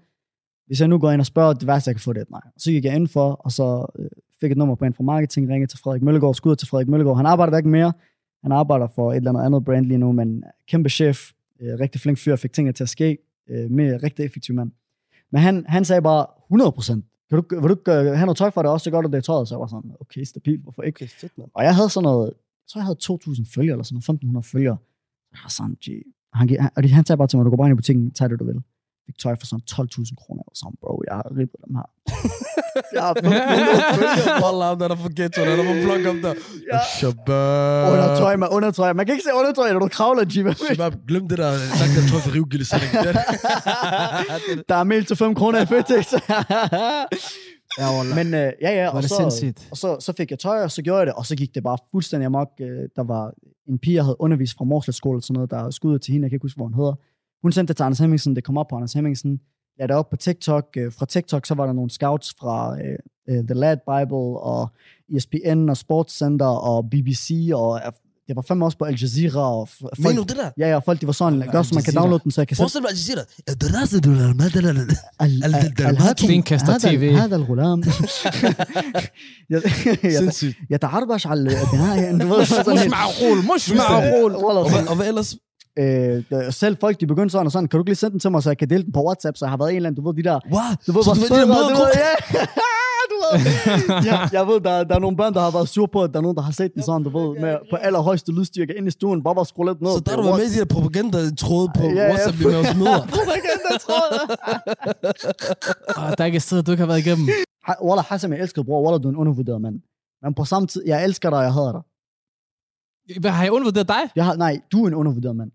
Hvis 0.68 0.80
jeg 0.80 0.88
nu 0.88 0.98
går 0.98 1.12
ind 1.12 1.22
og 1.22 1.26
spørger, 1.26 1.54
det 1.54 1.68
værste, 1.68 1.90
jeg 1.90 1.96
kan 1.96 2.02
få, 2.02 2.14
det 2.14 2.20
er 2.20 2.22
et 2.22 2.32
nej. 2.32 2.42
Så 2.58 2.72
gik 2.72 2.86
jeg 2.86 2.96
ind 2.96 3.08
for, 3.08 3.32
og 3.32 3.52
så 3.52 3.86
øh, 4.00 4.10
fik 4.42 4.52
et 4.52 4.58
nummer 4.58 4.76
på 4.76 4.86
en 4.86 4.94
fra 4.94 5.04
marketing, 5.04 5.50
ringede 5.50 5.72
til 5.72 5.80
Frederik 5.80 6.02
Møllegaard, 6.02 6.34
skud 6.34 6.56
til 6.56 6.68
Frederik 6.68 6.88
Møllegaard. 6.88 7.18
Han 7.18 7.26
arbejder 7.26 7.58
ikke 7.58 7.70
mere. 7.70 7.94
Han 8.42 8.52
arbejder 8.52 8.88
for 8.88 9.12
et 9.12 9.18
eller 9.18 9.30
andet 9.30 9.46
andet 9.46 9.66
brand 9.66 9.86
lige 9.86 9.98
nu, 9.98 10.12
men 10.12 10.44
kæmpe 10.68 10.90
chef, 10.90 11.32
øh, 11.60 11.80
rigtig 11.80 12.02
flink 12.02 12.18
fyr, 12.18 12.36
fik 12.36 12.54
tingene 12.54 12.74
til 12.74 12.84
at 12.84 12.90
ske, 12.90 13.18
øh, 13.50 13.72
med 13.72 14.04
rigtig 14.04 14.26
effektiv 14.26 14.56
mand. 14.56 14.72
Men 15.32 15.42
han, 15.42 15.66
han 15.68 15.86
sagde 15.86 16.02
bare 16.02 16.26
100 16.50 16.72
procent. 16.72 17.06
Kan 17.30 17.38
du, 17.38 17.62
vil 17.62 17.70
du 17.70 17.74
ikke 17.74 17.92
øh, 17.92 18.06
have 18.06 18.26
noget 18.26 18.38
tøj 18.38 18.50
for 18.50 18.62
det 18.62 18.72
også, 18.72 18.84
så 18.84 18.92
gør 18.92 19.02
du 19.02 19.12
det 19.12 19.18
i 19.18 19.22
tøjet. 19.22 19.48
Så 19.48 19.56
jeg 19.56 19.60
var 19.60 19.68
sådan, 19.68 19.92
okay, 20.00 20.24
stabilt, 20.24 20.64
hvorfor 20.64 20.82
ikke? 20.82 20.98
Okay, 20.98 21.08
fedt. 21.08 21.32
Og 21.54 21.64
jeg 21.64 21.76
havde 21.76 21.90
sådan 21.90 22.04
noget, 22.04 22.34
tror 22.70 22.80
jeg 22.80 22.86
havde 22.86 23.00
2.000 23.04 23.54
følgere, 23.56 23.74
eller 23.74 23.84
sådan 23.84 24.20
noget, 24.24 24.44
1.500 24.46 24.52
følgere. 24.52 24.78
Jeg 25.32 25.40
var 25.44 25.50
sådan, 25.50 25.78
gee. 25.86 26.04
Han, 26.34 26.50
han, 26.76 26.90
han 26.90 27.06
sagde 27.06 27.18
bare 27.18 27.28
til 27.28 27.38
mig, 27.38 27.46
du 27.46 27.50
går 27.50 27.58
bare 27.58 27.68
ind 27.68 27.76
i 27.76 27.82
butikken, 27.82 28.12
tag 28.12 28.30
det 28.30 28.40
du 28.40 28.46
vil. 28.46 28.62
Fik 29.06 29.18
tøj 29.24 29.36
for 29.40 29.46
sådan 29.46 29.64
12.000 29.72 30.16
kroner. 30.22 30.44
Var 30.50 30.56
sådan, 30.62 30.76
bro, 30.82 30.94
jeg 31.10 31.16
har 31.20 31.28
ribbet 31.40 31.60
dem 31.68 31.74
her. 31.80 31.88
jeg 32.96 33.02
har 33.08 33.14
1.500 33.14 33.98
følgere. 33.98 34.36
Wallah, 34.44 34.72
der 34.80 34.84
er 34.86 34.92
der 34.94 35.00
for 35.06 35.12
ghetto, 35.18 35.42
der 35.42 35.52
er 35.52 35.56
for 35.70 35.78
blok 35.88 36.04
om 36.14 36.18
der. 36.26 36.34
Shabab. 36.98 37.92
Undertøj, 37.94 38.36
man, 38.36 38.50
undertøj. 38.58 38.94
Man 38.94 39.06
kan 39.06 39.14
ikke 39.16 39.24
se 39.30 39.34
undertøj, 39.42 39.74
når 39.74 39.80
du 39.80 39.88
kravler, 39.88 40.24
G. 40.26 40.34
Shabab, 40.58 40.94
glem 41.08 41.28
det 41.30 41.38
der, 41.38 41.52
sagt 41.80 41.92
der 41.96 42.02
tøj 42.12 42.20
for 42.26 42.32
rivgilde 42.38 42.66
Der 44.70 44.76
er 44.76 44.84
mel 44.84 45.06
til 45.06 45.16
5 45.16 45.36
kroner 45.36 45.62
i 45.62 45.66
Føtex. 45.66 46.14
Ja, 47.80 47.98
wallah. 47.98 48.16
Men 48.16 48.28
øh, 48.34 48.52
ja, 48.62 48.72
ja, 48.80 48.84
Var 48.86 48.92
og 48.92 49.02
det 49.02 49.10
så, 49.10 49.16
sindssygt. 49.16 49.68
og 49.72 49.78
så, 49.78 49.98
så 50.00 50.14
fik 50.18 50.32
jeg 50.32 50.40
tøj, 50.40 50.64
og 50.64 50.72
så 50.72 50.82
gjorde 50.82 51.00
jeg 51.00 51.08
det, 51.08 51.16
og 51.16 51.26
så 51.26 51.36
gik 51.36 51.56
det 51.56 51.64
bare 51.64 51.78
fuldstændig 51.92 52.26
amok. 52.26 52.48
Øh, 52.62 52.68
Der 52.96 53.04
var 53.04 53.32
en 53.70 53.80
pige, 53.80 53.96
jeg 53.96 54.04
havde 54.04 54.16
undervist 54.22 54.58
fra 54.58 54.66
Morslet 54.66 54.96
skole, 54.96 55.18
og 55.20 55.24
sådan 55.24 55.34
noget, 55.34 55.52
der 55.52 55.72
skudde 55.72 56.00
til 56.00 56.12
hende, 56.12 56.26
jeg 56.26 56.32
kan 56.32 56.36
ikke 56.36 56.44
huske, 56.44 56.58
hvor 56.58 56.66
hun 56.66 56.74
hedder. 56.74 56.94
Hun 57.43 57.53
sendte 57.53 57.69
det 57.73 57.77
til 57.77 57.85
Anders 57.85 57.99
Hemmingsen, 57.99 58.37
det 58.37 58.45
kom 58.45 58.59
op 58.59 58.67
på 58.69 58.77
Anders 58.77 58.93
Hemmingsen, 58.93 59.41
lagde 59.79 59.89
det 59.93 59.97
op 59.97 60.11
på 60.11 60.17
TikTok. 60.17 60.65
Øh, 60.77 60.93
Fra 60.93 61.07
TikTok, 61.07 61.47
så 61.47 61.55
var 61.55 61.67
der 61.67 61.73
nogle 61.73 61.91
scouts 61.91 62.35
fra 62.41 62.77
øh, 62.81 62.99
øh, 63.37 63.45
The 63.45 63.55
Lad 63.55 63.77
Bible, 63.77 64.41
og 64.41 64.71
E 65.13 65.17
ESPN, 65.17 65.69
og 65.69 65.77
Sportscenter, 65.77 66.47
og 66.47 66.91
BBC, 66.91 67.51
og 67.55 67.81
øh, 67.87 67.93
det 68.29 68.37
var 68.37 68.43
fandme 68.43 68.65
også 68.65 68.79
på 68.79 68.85
Al 68.85 68.97
Jazeera, 69.01 69.41
og 69.61 69.69
f- 69.71 69.81
Mener 69.99 70.11
du 70.11 70.17
folk, 70.17 70.29
det 70.29 70.37
der? 70.37 70.51
ja, 70.59 70.69
ja, 70.71 70.79
folk, 70.79 71.01
de 71.01 71.07
var 71.07 71.13
sådan, 71.13 71.39
gør 71.53 71.63
så 71.63 71.75
man 71.75 71.83
kan 71.83 71.91
Jazeera. 71.93 72.01
downloade 72.03 72.23
den, 72.25 72.31
så 72.31 72.41
jeg 72.41 72.49
kan 72.49 72.57
sætte 72.57 72.63
Forestil 72.63 72.83
dig, 72.83 72.91
at 72.91 72.97
de 72.97 73.03
siger 73.03 73.17
det. 73.17 73.61
دراسة 73.61 74.01
المادة 74.05 74.61
ال- 74.61 74.67
ال- 75.21 75.45
ال- 75.45 75.87
الهاتف. 75.91 76.25
Stenkast 76.25 76.65
هذا- 76.67 76.79
TV. 76.89 77.03
هذا 77.23 77.37
الغلام 77.37 77.83
Sindssygt. 80.19 80.57
يتعربش 80.71 81.27
على 81.27 81.41
البناء 81.41 82.11
انت 82.11 82.23
ved, 82.23 82.45
sådan 82.45 82.75
مش 82.75 82.81
helt- 82.81 82.91
معقول 82.91 83.39
مش 83.55 83.69
Wallah, 83.71 83.77
معقول 83.91 84.35
Og, 84.35 84.71
sådan, 84.71 84.83
hvad- 84.83 84.89
og 84.91 84.97
hvad 84.97 85.09
ellers? 85.09 85.37
øh, 85.80 86.24
der- 86.30 86.52
selv 86.52 86.78
folk, 86.80 87.00
de 87.00 87.08
begyndte 87.08 87.32
sådan 87.32 87.46
og 87.46 87.52
sådan, 87.52 87.68
kan 87.68 87.78
du 87.78 87.82
ikke 87.84 87.90
lige 87.90 87.96
sende 87.96 88.12
den 88.12 88.20
til 88.20 88.32
mig, 88.32 88.44
så 88.44 88.50
jeg 88.50 88.58
kan 88.58 88.70
dele 88.70 88.84
den 88.84 88.92
på 88.92 89.04
WhatsApp, 89.06 89.38
så 89.38 89.46
jeg 89.46 89.50
har 89.50 89.58
været 89.58 89.70
en 89.70 89.76
eller 89.76 89.90
anden, 89.90 90.04
du 90.04 90.10
ved, 90.10 90.16
de 90.18 90.24
der, 90.30 90.40
Wow. 90.54 90.62
du 90.88 90.92
ved, 90.92 91.04
Så 91.04 91.14
du 91.14 91.20
ved, 91.20 91.30
de 91.30 91.36
der 91.36 91.48
ved, 91.48 91.88
ja, 91.96 92.12
ja, 94.12 94.18
jeg 94.32 94.48
ved, 94.48 94.60
der, 94.62 94.84
der 94.84 94.96
er 94.96 95.00
nogle 95.00 95.18
børn, 95.18 95.34
der 95.34 95.40
har 95.42 95.52
været 95.52 95.70
sur 95.70 95.86
på, 95.94 96.04
at 96.04 96.10
der 96.14 96.18
er 96.18 96.22
nogen, 96.22 96.38
der 96.38 96.44
har 96.44 96.52
set 96.52 96.74
den 96.74 96.84
sådan, 96.84 97.04
du 97.04 97.10
ved, 97.20 97.40
med, 97.42 97.58
på 97.72 97.76
allerhøjeste 97.76 98.32
lydstyrke 98.32 98.74
ind 98.78 98.88
i 98.88 98.92
stuen, 98.92 99.24
bare 99.24 99.36
bare 99.36 99.46
skrue 99.46 99.66
lidt 99.66 99.82
ned. 99.82 99.92
Så 99.92 100.00
der 100.06 100.16
du 100.16 100.22
været 100.22 100.38
med 100.40 100.46
i 100.46 100.54
de 100.54 100.60
der 100.60 100.66
propaganda-tråde 100.66 101.68
på 101.78 101.84
Ja. 101.84 102.08
WhatsApp 102.10 102.38
med 102.40 102.56
os 102.56 102.76
møder. 102.76 103.02
Propaganda, 103.18 103.72
tror 103.86 104.04
jeg. 104.14 104.38
Ah, 105.98 106.14
Der 106.18 106.22
er 106.24 106.26
ikke 106.26 106.40
sted, 106.40 106.64
du 106.64 106.72
ikke 106.72 106.82
har 106.82 106.88
været 106.88 107.00
igennem. 107.06 107.28
Wallah, 107.84 108.06
Hassan, 108.06 108.32
jeg 108.34 108.40
elsker 108.42 108.64
bror. 108.64 108.84
Wallah, 108.86 109.04
du 109.04 109.08
er 109.08 109.12
en 109.12 109.18
undervurderet 109.18 109.62
mand. 109.62 109.76
Men 110.24 110.34
på 110.34 110.46
samme 110.46 110.68
tid, 110.68 110.84
jeg 110.86 111.04
elsker 111.04 111.30
dig, 111.30 111.38
jeg 111.42 111.54
hader 111.54 111.72
dig. 111.72 111.82
Hvad, 113.20 113.32
Har 113.32 113.44
jeg 113.44 113.52
undervurderet 113.52 113.88
dig? 113.88 114.02
Jeg 114.16 114.26
har, 114.26 114.36
nej, 114.36 114.60
du 114.72 114.84
er 114.84 114.88
en 114.88 114.94
undervurderet 114.94 115.36
mand. 115.36 115.52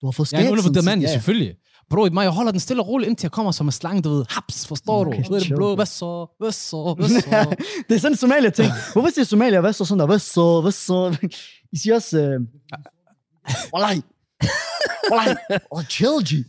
Du 0.00 0.06
har 0.06 0.10
fået 0.12 0.32
Jeg 0.32 0.38
er 0.38 0.40
en 0.40 0.46
skæg 0.46 0.52
undervurderet 0.52 0.84
mand, 0.84 1.00
sidst. 1.00 1.10
ja, 1.12 1.16
selvfølgelig. 1.18 1.54
Bro, 1.90 2.08
mig, 2.12 2.22
jeg 2.22 2.30
holder 2.30 2.50
den 2.50 2.60
stille 2.60 2.82
og 2.82 2.88
roligt, 2.88 3.08
indtil 3.08 3.24
jeg 3.24 3.32
kommer 3.32 3.52
som 3.52 3.66
en 3.66 3.72
slange, 3.72 4.02
du 4.02 4.10
ved. 4.10 4.24
Haps, 4.28 4.66
forstår 4.66 5.04
du? 5.04 5.10
Okay, 5.10 5.24
Så 5.24 5.34
er 5.34 5.38
det 5.38 5.48
blå, 5.56 5.74
hvad 5.74 5.86
så? 5.86 6.26
Hvad 6.40 6.52
så? 6.52 6.94
Hvad 6.98 7.08
så? 7.08 7.56
det 7.88 7.94
er 7.94 7.98
sådan 8.00 8.12
en 8.12 8.16
Somalia 8.16 8.50
ting. 8.50 8.72
Hvorfor 8.92 9.10
siger 9.14 9.24
Somalia, 9.24 9.60
hvad 9.60 9.72
så 9.72 9.84
sådan 9.84 9.98
der? 10.00 10.06
Hvad 10.06 10.18
så? 10.18 10.60
Hvad 10.60 10.72
så? 10.72 11.16
I 11.72 11.76
siger 11.78 11.94
også, 11.94 12.18
øh... 12.18 12.40
Wallahi. 13.74 14.02
Wallahi. 15.12 15.34
Oh, 15.70 15.84
chill, 15.84 16.24
G. 16.28 16.44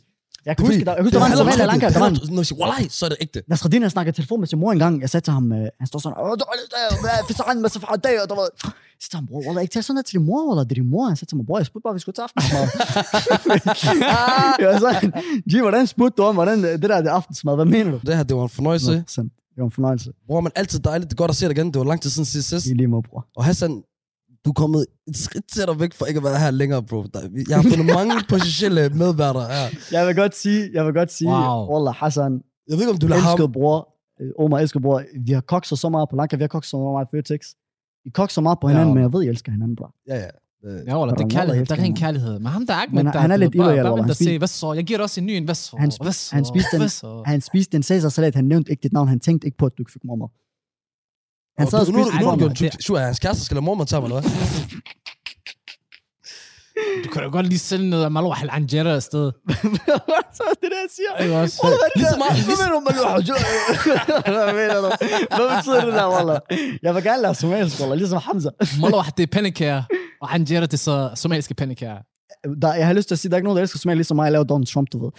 Jeg 0.46 0.58
kan 0.58 0.66
huske, 0.66 0.86
der, 0.86 0.94
jeg 0.96 1.04
husker, 1.04 1.20
der 1.20 1.26
var 1.26 1.32
en 1.32 1.38
Somalia 1.38 1.66
Lanka, 1.66 1.90
der 1.90 2.00
var 2.00 2.08
en, 2.08 2.18
Når 2.30 2.38
jeg 2.38 2.46
siger, 2.46 2.60
wallahi, 2.60 2.90
så 2.90 3.06
er 3.06 3.10
det 3.10 3.18
ægte. 3.22 3.44
Nasreddin, 3.48 3.82
jeg 3.82 3.92
snakkede 3.92 4.16
telefon 4.16 4.40
med 4.40 4.48
sin 4.48 4.60
mor 4.60 4.72
engang. 4.72 5.02
Jeg 5.02 5.10
sagde 5.10 5.24
til 5.26 5.34
ham, 5.34 5.52
øh, 5.52 5.68
han 5.80 5.88
står 5.88 6.00
sådan, 6.00 6.18
Sagde 9.02 9.28
det 10.64 10.72
er 10.72 10.76
din 10.76 10.90
mor. 10.90 11.08
Han 11.08 11.16
sagde 11.16 11.30
til 11.30 11.38
mig, 11.38 11.46
bror, 11.46 11.58
jeg 11.60 11.66
spurgte 11.66 11.84
bare, 11.84 11.94
vi 11.94 12.00
til 12.00 12.22
aftensmad. 12.22 12.66
jeg 14.60 14.80
sådan, 14.80 15.12
G, 15.52 15.62
hvordan 15.62 15.88
spurgte 15.88 16.16
du 16.18 16.24
om, 16.24 16.36
hvordan 16.36 16.64
det 16.64 16.82
der 16.82 17.02
det 17.02 17.10
aftensmad, 17.10 17.56
hvad 17.56 17.66
mener 17.66 17.92
du? 17.92 18.00
Det 18.06 18.16
her, 18.18 18.24
det 18.24 18.36
var 18.38 18.44
en 18.44 18.50
fornøjelse. 18.50 18.92
Det 18.92 19.64
var 19.64 19.66
en 19.66 19.72
fornøjelse. 19.72 20.12
Bror, 20.28 20.42
men 20.42 20.52
altid 20.56 20.80
dejligt. 20.80 21.10
Det 21.10 21.16
er 21.16 21.18
godt 21.18 21.30
at 21.32 21.36
se 21.36 21.46
dig 21.46 21.52
igen. 21.58 21.68
Det 21.68 21.80
var 21.80 21.86
lang 21.86 22.02
tid 22.02 22.10
siden 22.10 22.26
sidst. 22.26 22.50
sidst. 22.50 22.66
I 22.68 22.74
lige 22.74 22.88
måde, 22.88 23.04
bror. 23.10 23.28
Og 23.36 23.44
Hassan, 23.46 23.84
du 24.46 24.50
er 24.50 24.54
kommet 24.54 24.86
et 25.08 25.18
skridt 25.18 25.46
tættere 25.56 25.80
væk 25.80 25.94
for 25.94 26.06
ikke 26.06 26.18
at 26.18 26.24
være 26.24 26.40
her 26.40 26.52
længere, 26.52 26.84
bro. 26.84 27.06
Jeg 27.50 27.56
har 27.58 27.62
fundet 27.64 27.86
mange 27.86 28.14
potentielle 28.30 28.90
medværter 28.90 29.42
her. 29.48 29.66
Jeg 29.92 30.08
vil 30.08 30.16
godt 30.16 30.36
sige, 30.36 30.70
jeg 30.74 30.86
vil 30.86 30.94
godt 30.94 31.12
sige, 31.12 31.30
Wow. 31.30 31.72
Wallah, 31.74 31.96
Hassan, 31.96 32.32
Jeg 32.68 32.74
ved 32.74 32.80
ikke, 32.80 32.92
om 32.92 32.98
du 32.98 33.08
lader 33.08 33.22
ham... 33.22 33.52
bror, 33.52 33.88
øh, 34.22 34.30
Omar 34.40 34.60
elsker 34.60 34.80
bror. 34.80 35.04
Vi 35.26 35.32
har 35.32 35.42
kokset 35.42 35.80
så 35.80 35.90
meget 35.90 36.10
på 36.10 36.16
Lanka, 36.16 36.36
vi 36.36 36.44
har 36.44 36.48
kokset 36.48 36.70
så 36.70 36.78
meget 36.78 37.08
på 37.08 37.12
Føtex. 37.18 37.40
Vi 38.10 38.14
kokser 38.14 38.34
så 38.34 38.42
meget 38.42 38.58
på 38.62 38.68
hinanden, 38.68 38.90
Ja. 38.90 38.94
men 38.94 39.04
jeg 39.04 39.14
ved, 39.14 39.24
I 39.24 39.28
elsker 39.28 39.52
hinanden, 39.52 39.76
bror. 39.76 39.96
Ja, 40.08 40.16
ja. 40.16 40.28
Øh, 40.66 40.88
Ja, 40.88 41.00
Wallah, 41.00 41.18
det 41.18 41.24
er 41.24 41.30
kærlighed. 41.30 41.66
Der 41.66 41.76
er 41.76 41.84
ren 41.84 41.96
kærlighed. 41.96 42.40
Men 42.40 42.46
ham, 42.46 42.66
der 42.68 42.74
er 42.74 42.82
ikke 42.84 42.96
Men 42.96 43.06
med, 43.06 43.14
der, 43.14 43.20
han 43.20 43.32
er 43.32 43.38
du 43.38 43.40
lidt 43.44 43.56
illoyal, 43.56 43.86
og 43.86 44.04
Han 44.06 44.14
se, 44.14 44.38
Hvad 44.38 44.48
så? 44.48 44.74
Jeg 44.74 44.84
giver 44.84 44.98
dig 44.98 45.04
også 45.04 45.20
en 45.22 45.26
ny 45.26 45.32
en. 45.32 45.44
Hvad 45.46 45.56
så? 45.56 45.78
Han, 45.78 45.92
Hvad 46.02 46.12
så? 46.12 46.36
han 46.36 46.46
spiste 46.46 46.76
en, 46.78 46.90
han 47.26 47.42
spiste 47.42 47.76
en 47.78 47.84
Caesar-salat, 47.84 48.36
han 48.36 48.46
nævnte 48.46 48.72
ikke 48.72 48.84
dit 48.84 48.94
navn, 48.94 49.08
han 49.08 49.20
tænkte 49.20 49.48
ikke 49.48 49.58
på, 49.58 49.66
at 49.66 49.72
du 49.78 49.82
ikke 49.82 49.92
fik 49.92 50.04
mormor. 50.04 50.32
Han 51.62 51.68
sad 51.72 51.80
og 51.80 51.86
du, 51.88 51.92
spiste 51.92 52.14
nu, 52.16 52.20
nu, 52.20 52.26
mormor. 52.26 52.48
nu, 52.48 52.54
nu, 52.62 52.70
Shua, 52.80 53.00
er 53.02 53.06
hans 53.06 53.20
kæreste 53.20 53.46
skal 53.46 53.56
lade 53.56 53.66
mormor 53.66 53.84
tage 53.84 54.02
mig, 54.02 54.08
eller 54.08 54.22
hvad? 54.22 54.32
Du 57.04 57.10
kan 57.10 57.22
da 57.24 57.28
godt 57.30 57.46
lige 57.48 57.60
sende 57.60 57.90
noget 57.90 58.04
af 58.06 58.12
Malouh 58.12 58.42
al-Anjera 58.42 58.90
afsted. 58.96 59.32
så 60.38 60.44
er 60.50 60.54
det 60.62 60.70
der, 60.74 60.80
jeg 60.86 60.90
siger. 60.98 61.24
Ikke 61.24 61.38
også? 61.38 61.60
Wallah, 61.64 61.80
er 61.86 61.90
det 61.90 61.96
Ligesom 61.96 62.20
meget- 62.20 62.46
Hvad 62.46 62.56
mener 62.62 62.74
du, 62.76 62.82
Malu? 62.88 63.02
Hvad 64.46 64.54
mener 64.54 64.76
du? 64.76 64.90
Hvad 65.36 65.58
betyder 65.58 65.86
det 65.86 65.94
der, 65.94 66.10
Wallah? 66.16 66.40
Jeg 66.84 66.96
vil 66.96 67.04
gerne 67.04 67.22
lære 67.22 67.36
somalisk, 67.36 67.80
Wallah, 67.80 67.98
ligesom 67.98 68.20
Hamza. 68.26 68.50
Malouh, 68.82 69.06
det 69.18 69.24
er 69.24 69.28
pandekager. 69.32 69.84
Og 70.22 70.34
Anjera, 70.34 70.62
det 70.62 70.74
er 70.74 70.78
så 70.78 71.10
somaliske 71.16 71.54
pandekager. 71.54 71.98
Der, 72.62 72.74
jeg 72.74 72.86
har 72.88 72.94
lyst 72.94 73.08
til 73.08 73.16
at 73.16 73.20
sige, 73.20 73.30
der 73.30 73.36
er 73.36 73.38
ikke 73.38 73.46
nogen, 73.46 73.58
der 73.58 73.62
elsker 73.62 73.80
Somalia, 73.80 73.96
ligesom 73.98 74.16
mig, 74.16 74.24
jeg 74.24 74.32
laver 74.32 74.44
Donald 74.46 74.68
Trump, 74.68 74.88
du 74.94 75.04
ved. 75.04 75.12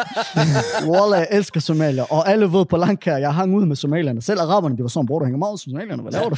Wallah, 0.90 1.18
jeg 1.20 1.28
elsker 1.30 1.60
Somalia. 1.60 2.02
Og 2.02 2.28
alle 2.30 2.52
ved 2.52 2.64
på 2.64 2.76
Lanka, 2.76 3.12
jeg 3.14 3.34
hang 3.34 3.54
ud 3.56 3.66
med 3.66 3.76
somalierne. 3.76 4.22
Selv 4.22 4.40
araberne, 4.40 4.76
de 4.76 4.82
var 4.82 4.88
sådan, 4.88 5.06
bror, 5.06 5.18
du 5.18 5.24
hænger 5.24 5.38
meget 5.38 5.50
ud 5.52 5.54
med 5.54 5.58
somalierne, 5.58 6.02
hvad 6.02 6.12
laver 6.12 6.28
du? 6.28 6.36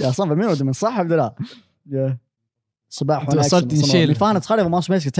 Ja, 0.00 0.12
sådan, 0.12 0.26
hvad 0.28 0.36
mener 0.36 0.48
du, 0.48 0.54
det 0.54 0.60
er 0.60 0.64
man 0.64 0.74
sahab, 0.74 1.08
det 1.08 1.18
der. 1.18 1.28
Ja. 1.92 2.08
Så 2.08 2.27
sjæl. 3.90 4.08
Min 4.08 4.16
far 4.16 4.26
han 4.26 4.36
er 4.36 4.40
træt 4.40 4.58
af, 4.58 4.64
hvor 4.64 4.70
meget 4.70 4.84
somalisk 4.84 5.06
jeg 5.06 5.12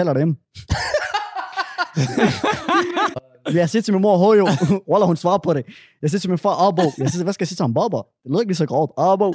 til 3.82 3.92
min 3.94 4.02
mor, 4.02 4.16
Hojo, 4.16 4.46
Wallah, 4.90 5.06
hun 5.06 5.16
svarer 5.16 5.38
på 5.38 5.54
det. 5.54 5.64
Jeg 6.02 6.10
siger 6.10 6.20
til 6.20 6.30
min 6.30 6.38
far, 6.38 6.68
Abo. 6.68 6.82
Jeg 6.98 7.10
siger, 7.10 7.22
hvad 7.22 7.32
skal 7.32 7.44
jeg 7.44 7.48
sige 7.48 7.56
til 7.56 7.62
ham, 7.62 7.74
Baba? 7.74 7.96
Det 7.96 8.04
lyder 8.26 8.40
ikke 8.40 8.50
lige 8.50 8.56
så 8.56 8.66
grovt. 8.66 8.92
Abo. 8.98 9.32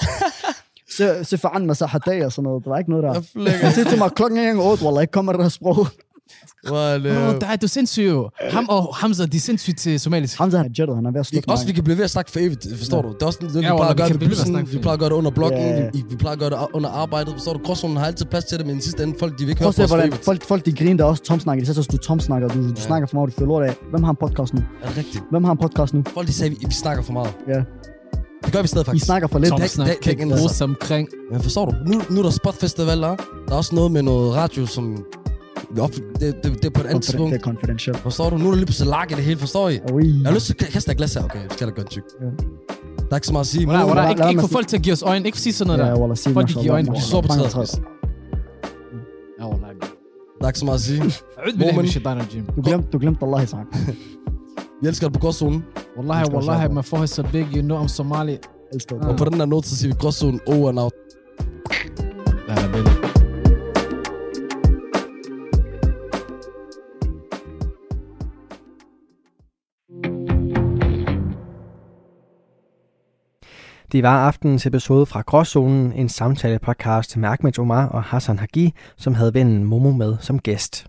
Så, 0.89 1.19
så 1.23 1.37
for 1.37 1.49
an 1.49 1.65
med 1.65 1.75
sahadag 1.75 2.25
og 2.25 2.31
sådan 2.31 2.43
noget. 2.43 2.63
Der 2.63 2.69
var 2.69 2.77
ikke 2.77 2.89
noget 2.89 3.03
der. 3.03 3.13
Jeg 3.63 3.73
siger 3.73 3.89
til 3.89 3.97
mig, 3.97 4.11
klokken 4.11 4.39
er 4.39 4.49
ikke 4.49 4.61
otte, 4.61 4.85
Wallah, 4.85 5.01
ikke 5.01 5.11
kommer 5.11 5.33
der 5.33 5.49
sprog. 5.49 5.87
Wallah. 6.71 7.31
Bro, 7.33 7.39
der 7.39 7.47
er 7.47 7.55
du 7.55 7.67
sindssyg 7.67 8.03
jo. 8.09 8.29
Ham 8.51 8.65
og 8.69 8.95
Hamza, 8.95 9.25
de 9.25 9.37
er 9.37 9.41
sindssygt 9.41 9.77
til 9.77 9.99
somalisk. 9.99 10.37
Hamza 10.37 10.57
han 10.57 10.65
er 10.65 10.69
jettet, 10.79 10.95
han 10.95 11.05
er 11.05 11.11
ved 11.11 11.19
at 11.19 11.27
Vi, 11.31 11.35
slutte 11.35 11.49
også 11.49 11.65
vi 11.65 11.71
kan 11.71 11.83
blive 11.83 11.97
ved 11.97 12.03
at 12.03 12.09
snakke 12.09 12.31
for 12.31 12.39
evigt, 12.39 12.67
forstår 12.77 13.01
du? 13.01 13.07
Det 13.13 13.21
er 13.21 13.25
også 13.25 13.39
det, 13.41 13.53
vi 13.53 13.59
Ja, 13.59 13.75
plejer 13.75 13.89
at 13.91 13.97
gøre 13.97 14.07
vi 14.07 14.13
det 14.17 14.29
bussen, 14.29 14.71
vi 14.71 14.77
plejer 14.77 14.93
at 14.93 14.99
gøre 14.99 15.09
det 15.09 15.15
under 15.15 15.31
bloggen, 15.31 15.59
Ja. 15.59 15.89
vi, 15.93 16.03
vi 16.09 16.15
plejer 16.15 16.33
at 16.33 16.39
gøre 16.39 16.49
det 16.49 16.57
under 16.73 16.89
arbejdet, 16.89 17.33
forstår 17.33 17.53
du? 17.53 17.59
Gråzonen 17.63 17.97
har 17.97 18.05
altid 18.05 18.25
plads 18.25 18.45
til 18.45 18.57
det, 18.57 18.67
men 18.67 18.77
i 18.77 18.81
sidste 18.81 19.03
ende, 19.03 19.15
folk 19.19 19.31
de 19.39 19.43
vil 19.43 19.49
ikke 19.49 19.59
Prøv 19.61 19.65
høre 19.65 19.73
på 19.73 19.83
os 19.83 19.89
for 19.89 19.95
hvordan 19.95 20.09
evigt. 20.09 20.25
folk, 20.25 20.43
folk 20.43 20.65
de 20.65 20.71
griner 20.73 20.97
der 20.97 21.03
også 21.03 21.23
tomsnakker. 21.23 21.65
De 21.65 21.79
at 21.79 21.91
du 21.91 21.97
tomsnakker, 21.97 22.47
du, 22.47 22.61
du 22.63 22.67
Ja. 22.77 22.81
snakker 22.81 23.07
for 23.07 23.15
meget, 23.17 23.29
du 23.29 23.33
føler 23.39 23.47
lort 23.47 23.63
af. 23.63 23.75
Hvem 23.91 24.03
har 24.03 24.09
en 24.11 24.17
podcast 24.19 24.53
nu? 24.53 24.61
Er 24.83 24.87
det 24.87 24.97
rigtigt? 24.97 25.23
Hvem 25.31 25.43
har 25.43 25.51
en 25.51 25.57
podcast 25.57 25.93
nu? 25.93 26.03
Folk 26.13 26.27
de 26.27 26.33
sagde, 26.33 26.49
vi, 26.49 26.57
vi 26.67 26.73
snakker 26.73 27.03
for 27.03 27.13
meget. 27.13 27.33
Ja. 27.47 27.61
Det 28.45 28.53
gør 28.53 28.61
vi 28.61 28.67
stadig 28.67 28.85
faktisk. 28.85 29.05
snakker 29.05 29.27
for 29.27 29.39
lidt. 29.39 29.49
Tom 29.49 29.59
det- 29.61 29.69
snak 29.69 29.87
det- 29.87 29.99
kan 30.01 30.13
det- 30.17 30.21
ikke 30.23 30.35
bruges 30.35 30.61
omkring. 30.61 31.07
Men 31.31 31.41
forstår 31.43 31.65
du? 31.65 31.71
Nu, 31.91 32.01
nu 32.09 32.19
er 32.19 32.23
der 32.23 32.29
spotfestivaler. 32.29 33.15
Der 33.47 33.53
er 33.53 33.57
også 33.57 33.75
noget 33.75 33.91
med 33.91 34.01
noget 34.01 34.35
radio, 34.35 34.65
som 34.65 34.85
Det, 34.95 35.03
er 35.03 35.22
op, 35.79 35.91
det, 36.19 36.43
det, 36.43 36.43
det, 36.43 36.65
er 36.65 36.69
på 36.69 36.81
et 36.81 36.85
andet 36.85 37.03
tidspunkt. 37.03 37.33
Det 37.33 37.39
er 37.39 37.43
confidential. 37.43 37.95
Forstår 37.95 38.29
du? 38.29 38.37
Nu 38.37 38.45
er 38.45 38.49
der 38.49 38.55
lige 38.55 38.65
pludselig 38.65 38.89
lak 38.89 39.11
i 39.11 39.15
det 39.15 39.23
hele, 39.23 39.39
forstår 39.39 39.69
I? 39.69 39.79
Ui. 39.93 40.21
Jeg 40.21 40.27
har 40.29 40.33
lyst 40.33 40.45
til 40.45 40.55
at 40.59 40.71
kaste 40.71 40.91
et 40.91 40.97
glas 40.97 41.13
her, 41.13 41.23
okay? 41.23 41.39
Skal 41.49 41.67
der 41.67 41.73
gøre 41.73 41.85
en 41.85 41.89
tyk. 41.89 42.03
Ja. 42.21 42.25
Der 42.25 42.31
er 43.11 43.15
ikke 43.15 43.27
så 43.27 43.33
meget 43.33 43.43
at 43.43 43.47
sige. 43.47 43.67
Walla, 43.67 43.85
walla, 43.85 44.09
ikke, 44.09 44.29
ikke 44.29 44.41
få 44.41 44.47
folk 44.47 44.67
til 44.67 44.77
at 44.77 44.83
give 44.83 44.93
os 44.93 45.01
øjne. 45.01 45.25
Ikke 45.25 45.39
sige 45.39 45.53
sådan 45.53 45.67
noget 45.67 45.89
ja, 45.89 45.93
der. 45.93 45.99
Walla, 45.99 46.15
folk, 46.33 46.47
de 46.47 46.53
giver 46.53 46.73
øjne. 46.73 46.95
De 46.95 47.01
står 47.01 47.21
på 47.21 47.27
tæder. 47.27 47.79
Ja, 49.39 49.47
walla. 49.47 49.67
Der 50.39 50.45
er 50.45 50.47
ikke 50.47 50.59
så 50.59 50.65
meget 50.65 50.77
at 50.77 50.81
sige. 50.81 51.03
Du 52.55 52.61
glemte, 52.61 52.87
du 52.93 52.97
glemte 52.99 53.25
Allah, 53.25 53.41
i 53.41 53.43
Isak. 53.43 53.65
Vi 54.81 54.87
elsker 54.87 55.07
dig 55.07 55.13
på 55.13 55.19
gråzonen. 55.19 55.63
Wallahi, 55.97 56.23
wallahi, 56.33 56.73
man 56.73 56.83
får 56.83 57.05
så 57.05 57.23
big, 57.31 57.47
you 57.55 57.61
know 57.61 57.83
I'm 57.83 57.87
Somali. 57.87 58.37
Elsker 58.73 58.99
dig. 58.99 59.07
Og 59.07 59.17
på 59.17 59.25
den 59.25 59.33
her 59.33 59.45
note, 59.45 59.69
så 59.69 59.75
siger 59.75 59.93
vi 59.93 59.99
gråzonen 59.99 60.39
over 60.47 60.69
and 60.69 60.79
out. 60.79 60.93
Ja, 62.49 62.55
det 62.55 63.12
Det 73.93 74.03
var 74.03 74.27
aftenens 74.27 74.65
episode 74.65 75.05
fra 75.05 75.21
Gråzonen, 75.21 75.91
en 75.91 76.09
samtale-podcast 76.09 77.17
med 77.17 77.29
Ahmed 77.29 77.59
Omar 77.59 77.87
og 77.87 78.03
Hassan 78.03 78.39
Hagi, 78.39 78.73
som 78.97 79.13
havde 79.13 79.33
vennen 79.33 79.63
Momo 79.63 79.91
med 79.91 80.17
som 80.19 80.39
gæst. 80.39 80.87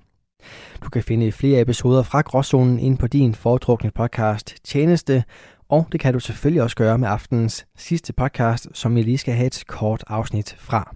Du 0.85 0.91
kan 0.91 1.03
finde 1.03 1.33
flere 1.33 1.61
episoder 1.61 2.03
fra 2.03 2.21
Gråzonen 2.21 2.79
ind 2.79 2.99
på 2.99 3.07
din 3.07 3.35
foretrukne 3.35 3.91
podcast 3.91 4.55
Tjeneste, 4.65 5.25
og 5.69 5.87
det 5.93 6.01
kan 6.01 6.13
du 6.13 6.21
selvfølgelig 6.21 6.63
også 6.63 6.77
gøre 6.77 6.99
med 6.99 7.09
aftenens 7.09 7.67
sidste 7.77 8.13
podcast, 8.13 8.69
som 8.73 8.97
vi 8.97 9.03
lige 9.03 9.19
skal 9.19 9.35
have 9.35 9.47
et 9.47 9.65
kort 9.67 10.05
afsnit 10.07 10.57
fra. 10.59 10.95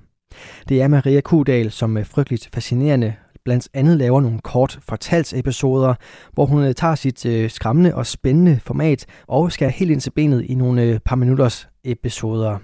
Det 0.68 0.82
er 0.82 0.88
Maria 0.88 1.20
Kudal, 1.20 1.70
som 1.70 1.96
er 1.96 2.04
frygteligt 2.04 2.50
fascinerende 2.54 3.14
blandt 3.48 3.68
andet 3.74 3.96
laver 3.96 4.20
nogle 4.20 4.38
kort 4.38 4.78
fortalsepisoder, 4.82 5.94
hvor 6.32 6.46
hun 6.46 6.64
øh, 6.64 6.74
tager 6.74 6.94
sit 6.94 7.26
øh, 7.26 7.50
skræmmende 7.50 7.94
og 7.94 8.06
spændende 8.06 8.60
format 8.60 9.06
og 9.26 9.52
skærer 9.52 9.70
helt 9.70 9.90
ind 9.90 10.00
til 10.00 10.10
benet 10.10 10.44
i 10.44 10.54
nogle 10.54 10.82
øh, 10.82 11.00
par 11.00 11.16
minutters 11.16 11.68
episoder. 11.84 12.58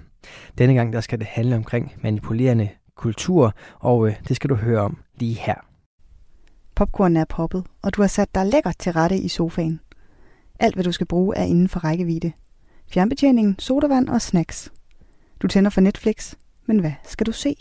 Denne 0.57 0.73
gang 0.73 0.93
der 0.93 1.01
skal 1.01 1.19
det 1.19 1.27
handle 1.27 1.55
omkring 1.55 1.93
manipulerende 2.03 2.69
kultur, 2.95 3.53
og 3.79 4.07
øh, 4.07 4.15
det 4.27 4.35
skal 4.35 4.49
du 4.49 4.55
høre 4.55 4.81
om 4.81 4.97
lige 5.15 5.33
her. 5.33 5.55
Popcornen 6.75 7.17
er 7.17 7.25
poppet, 7.25 7.63
og 7.81 7.95
du 7.95 8.01
har 8.01 8.07
sat 8.07 8.35
dig 8.35 8.45
lækkert 8.45 8.77
til 8.79 8.91
rette 8.91 9.17
i 9.17 9.27
sofaen. 9.27 9.79
Alt, 10.59 10.75
hvad 10.75 10.83
du 10.83 10.91
skal 10.91 11.07
bruge, 11.07 11.37
er 11.37 11.43
inden 11.43 11.69
for 11.69 11.79
rækkevidde. 11.79 12.31
Fjernbetjeningen, 12.89 13.59
sodavand 13.59 14.09
og 14.09 14.21
snacks. 14.21 14.71
Du 15.41 15.47
tænder 15.47 15.69
for 15.69 15.81
Netflix, 15.81 16.33
men 16.65 16.79
hvad 16.79 16.93
skal 17.03 17.25
du 17.25 17.31
se? 17.31 17.55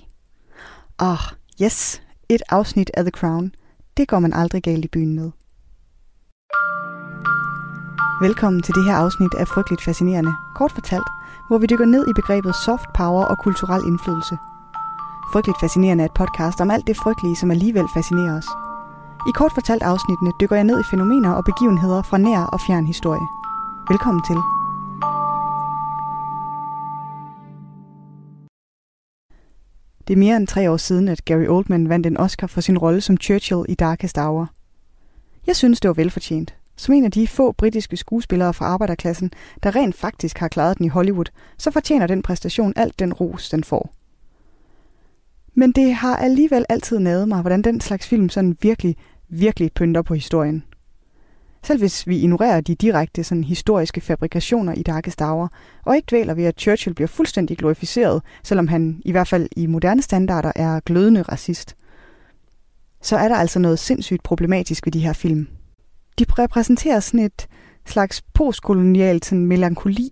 Ah, 0.99 1.19
yes, 1.63 2.03
et 2.29 2.43
afsnit 2.49 2.91
af 2.95 3.05
The 3.05 3.11
Crown. 3.11 3.53
Det 3.97 4.09
går 4.09 4.19
man 4.19 4.33
aldrig 4.33 4.63
galt 4.63 4.85
i 4.85 4.89
byen 4.89 5.15
med. 5.15 5.31
Velkommen 8.21 8.63
til 8.63 8.75
det 8.75 8.85
her 8.85 8.95
afsnit 8.95 9.35
af 9.35 9.49
Frygteligt 9.49 9.85
Fascinerende, 9.85 10.33
kort 10.55 10.73
fortalt, 10.73 11.09
hvor 11.49 11.59
vi 11.59 11.67
dykker 11.67 11.85
ned 11.85 12.09
i 12.09 12.13
begrebet 12.15 12.55
soft 12.65 12.89
power 12.95 13.25
og 13.25 13.39
kulturel 13.39 13.83
indflydelse. 13.87 14.37
Frygteligt 15.33 15.61
Fascinerende 15.61 16.03
er 16.03 16.09
et 16.09 16.15
podcast 16.15 16.61
om 16.61 16.71
alt 16.71 16.87
det 16.87 16.97
frygtelige, 16.97 17.37
som 17.37 17.51
alligevel 17.51 17.89
fascinerer 17.95 18.37
os. 18.39 18.49
I 19.29 19.33
kort 19.35 19.53
fortalt 19.55 19.83
afsnittene 19.83 20.33
dykker 20.41 20.57
jeg 20.57 20.65
ned 20.65 20.81
i 20.81 20.89
fænomener 20.91 21.33
og 21.33 21.45
begivenheder 21.45 22.03
fra 22.03 22.19
nær 22.19 22.41
og 22.41 22.61
fjern 22.67 22.87
historie. 22.87 23.27
Velkommen 23.91 24.23
til. 24.29 24.54
Det 30.09 30.15
er 30.15 30.19
mere 30.19 30.37
end 30.37 30.47
tre 30.47 30.71
år 30.71 30.77
siden, 30.77 31.09
at 31.09 31.25
Gary 31.25 31.47
Oldman 31.47 31.89
vandt 31.89 32.07
en 32.07 32.17
Oscar 32.17 32.47
for 32.47 32.61
sin 32.61 32.79
rolle 32.79 33.01
som 33.01 33.17
Churchill 33.17 33.65
i 33.69 33.75
Darkest 33.75 34.19
Hour. 34.19 34.51
Jeg 35.47 35.57
synes, 35.57 35.81
det 35.81 35.89
var 35.89 35.95
velfortjent. 35.95 36.55
Som 36.77 36.95
en 36.95 37.05
af 37.05 37.11
de 37.11 37.29
få 37.29 37.53
britiske 37.53 37.97
skuespillere 37.97 38.55
fra 38.55 38.67
arbejderklassen, 38.67 39.31
der 39.63 39.77
rent 39.77 39.95
faktisk 39.95 40.39
har 40.39 40.49
klaret 40.49 40.79
den 40.79 40.87
i 40.87 40.89
Hollywood, 40.89 41.25
så 41.59 41.71
fortjener 41.71 42.07
den 42.07 42.23
præstation 42.23 42.73
alt 42.77 42.99
den 42.99 43.13
ros, 43.13 43.49
den 43.51 43.65
får. 43.65 43.95
Men 45.55 45.73
det 45.73 45.95
har 45.95 46.17
alligevel 46.17 46.65
altid 46.69 46.99
naget 46.99 47.29
mig, 47.29 47.41
hvordan 47.41 47.63
den 47.63 47.81
slags 47.81 48.07
film 48.07 48.29
sådan 48.29 48.57
virkelig, 48.61 48.97
virkelig 49.29 49.73
pynter 49.73 50.03
på 50.03 50.15
historien. 50.15 50.65
Selv 51.65 51.79
hvis 51.79 52.07
vi 52.07 52.19
ignorerer 52.19 52.61
de 52.61 52.75
direkte 52.75 53.25
sådan, 53.25 53.45
historiske 53.45 54.01
fabrikationer 54.01 54.75
i 54.75 54.83
Darkest 54.83 55.21
Hour, 55.21 55.53
og 55.85 55.97
ikke 55.97 56.07
dvæler 56.11 56.35
ved, 56.35 56.45
at 56.45 56.61
Churchill 56.61 56.95
bliver 56.95 57.09
fuldstændig 57.09 57.59
glorificeret, 57.59 58.23
selvom 58.43 58.69
han 58.69 59.03
i 59.05 59.11
hvert 59.11 59.29
fald 59.29 59.49
i 59.57 59.67
moderne 59.67 60.03
standarder 60.03 60.53
er 60.57 60.81
glødende 60.81 61.23
racist, 61.23 61.77
så 63.03 63.17
er 63.17 63.29
der 63.29 63.37
altså 63.37 63.59
noget 63.59 63.79
sindssygt 63.79 64.23
problematisk 64.23 64.87
ved 64.87 64.93
de 64.93 65.01
her 65.01 65.13
film. 65.13 65.49
De 66.19 66.25
repræsenterer 66.29 67.01
sådan 67.01 67.21
et 67.21 67.47
slags 67.87 68.23
postkolonialt 68.35 69.25
sådan 69.25 69.47
melankoli, 69.47 70.11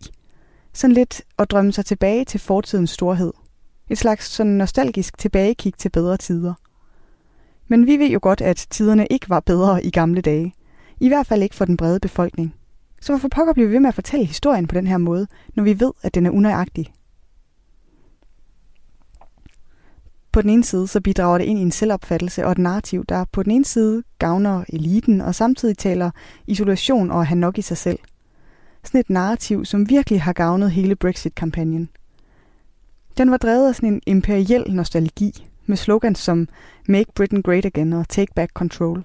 sådan 0.73 0.95
lidt 0.95 1.23
at 1.39 1.51
drømme 1.51 1.73
sig 1.73 1.85
tilbage 1.85 2.25
til 2.25 2.41
fortidens 2.41 2.91
storhed. 2.91 3.33
Et 3.91 3.99
slags 3.99 4.27
sådan 4.27 4.53
nostalgisk 4.53 5.19
tilbagekig 5.19 5.75
til 5.79 5.89
bedre 5.89 6.17
tider. 6.17 6.55
Men 7.69 7.87
vi 7.87 7.97
ved 7.97 8.11
jo 8.11 8.19
godt, 8.23 8.41
at 8.41 8.67
tiderne 8.71 9.07
ikke 9.11 9.31
var 9.31 9.41
bedre 9.41 9.85
i 9.85 9.91
gamle 9.91 10.21
dage. 10.21 10.55
I 11.03 11.09
hvert 11.09 11.27
fald 11.27 11.43
ikke 11.43 11.55
for 11.55 11.65
den 11.65 11.77
brede 11.77 12.01
befolkning. 12.01 12.55
Så 13.01 13.13
hvorfor 13.13 13.29
pokker 13.29 13.53
bliver 13.53 13.69
vi 13.69 13.75
ved 13.75 13.81
med 13.81 13.89
at 13.89 13.95
fortælle 13.95 14.27
historien 14.27 14.67
på 14.67 14.75
den 14.75 14.87
her 14.87 14.99
måde, 14.99 15.27
når 15.55 15.65
vi 15.65 15.81
ved, 15.81 15.93
at 16.03 16.15
den 16.15 16.27
er 16.27 16.31
unøjagtig? 16.31 16.95
På 20.33 20.43
den 20.43 20.51
ene 20.51 20.65
side 20.65 20.89
så 20.89 21.01
bidrager 21.01 21.39
det 21.39 21.45
ind 21.45 21.59
i 21.59 21.63
en 21.63 21.71
selvopfattelse 21.71 22.47
og 22.47 22.53
et 22.53 22.59
narrativ, 22.59 23.05
der 23.05 23.25
på 23.33 23.43
den 23.43 23.53
ene 23.53 23.65
side 23.65 24.03
gavner 24.19 24.65
eliten 24.69 25.21
og 25.21 25.35
samtidig 25.35 25.79
taler 25.79 26.11
isolation 26.47 27.11
og 27.11 27.27
han 27.27 27.39
nok 27.39 27.59
i 27.59 27.63
sig 27.63 27.77
selv. 27.77 27.99
Sådan 28.85 29.01
et 29.01 29.11
narrativ, 29.11 29.65
som 29.65 29.89
virkelig 29.89 30.23
har 30.23 30.33
gavnet 30.33 30.71
hele 30.71 30.97
Brexit-kampagnen. 30.97 31.89
Den 33.19 33.31
var 33.31 33.37
drevet 33.37 33.69
af 33.69 33.75
sådan 33.75 33.93
en 33.93 34.01
imperiel 34.07 34.75
nostalgi, 34.75 35.47
med 35.67 35.77
slogans 35.77 36.19
som 36.19 36.49
Make 36.89 37.13
Britain 37.15 37.43
Great 37.43 37.65
Again 37.65 37.93
og 37.93 38.09
Take 38.09 38.35
Back 38.35 38.53
Control, 38.53 39.05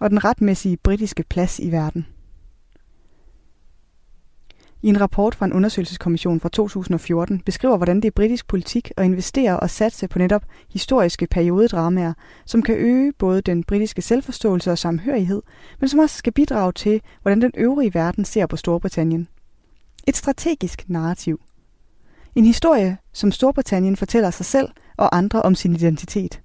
og 0.00 0.10
den 0.10 0.24
retmæssige 0.24 0.76
britiske 0.76 1.24
plads 1.28 1.58
i 1.58 1.72
verden. 1.72 2.06
I 4.84 4.88
en 4.88 5.00
rapport 5.00 5.34
fra 5.34 5.46
en 5.46 5.52
undersøgelseskommission 5.52 6.40
fra 6.40 6.48
2014 6.48 7.40
beskriver, 7.40 7.76
hvordan 7.76 7.96
det 7.96 8.04
er 8.04 8.10
britisk 8.10 8.46
politik 8.46 8.90
at 8.96 9.04
investere 9.04 9.60
og 9.60 9.70
satse 9.70 10.08
på 10.08 10.18
netop 10.18 10.44
historiske 10.70 11.26
periodedramaer, 11.26 12.12
som 12.46 12.62
kan 12.62 12.74
øge 12.74 13.12
både 13.12 13.40
den 13.40 13.64
britiske 13.64 14.02
selvforståelse 14.02 14.70
og 14.70 14.78
samhørighed, 14.78 15.42
men 15.80 15.88
som 15.88 15.98
også 15.98 16.16
skal 16.16 16.32
bidrage 16.32 16.72
til, 16.72 17.00
hvordan 17.22 17.40
den 17.40 17.52
øvrige 17.56 17.94
verden 17.94 18.24
ser 18.24 18.46
på 18.46 18.56
Storbritannien. 18.56 19.28
Et 20.08 20.16
strategisk 20.16 20.84
narrativ. 20.88 21.40
En 22.34 22.44
historie, 22.44 22.96
som 23.12 23.32
Storbritannien 23.32 23.96
fortæller 23.96 24.30
sig 24.30 24.46
selv 24.46 24.68
og 24.96 25.16
andre 25.16 25.42
om 25.42 25.54
sin 25.54 25.74
identitet. 25.74 26.40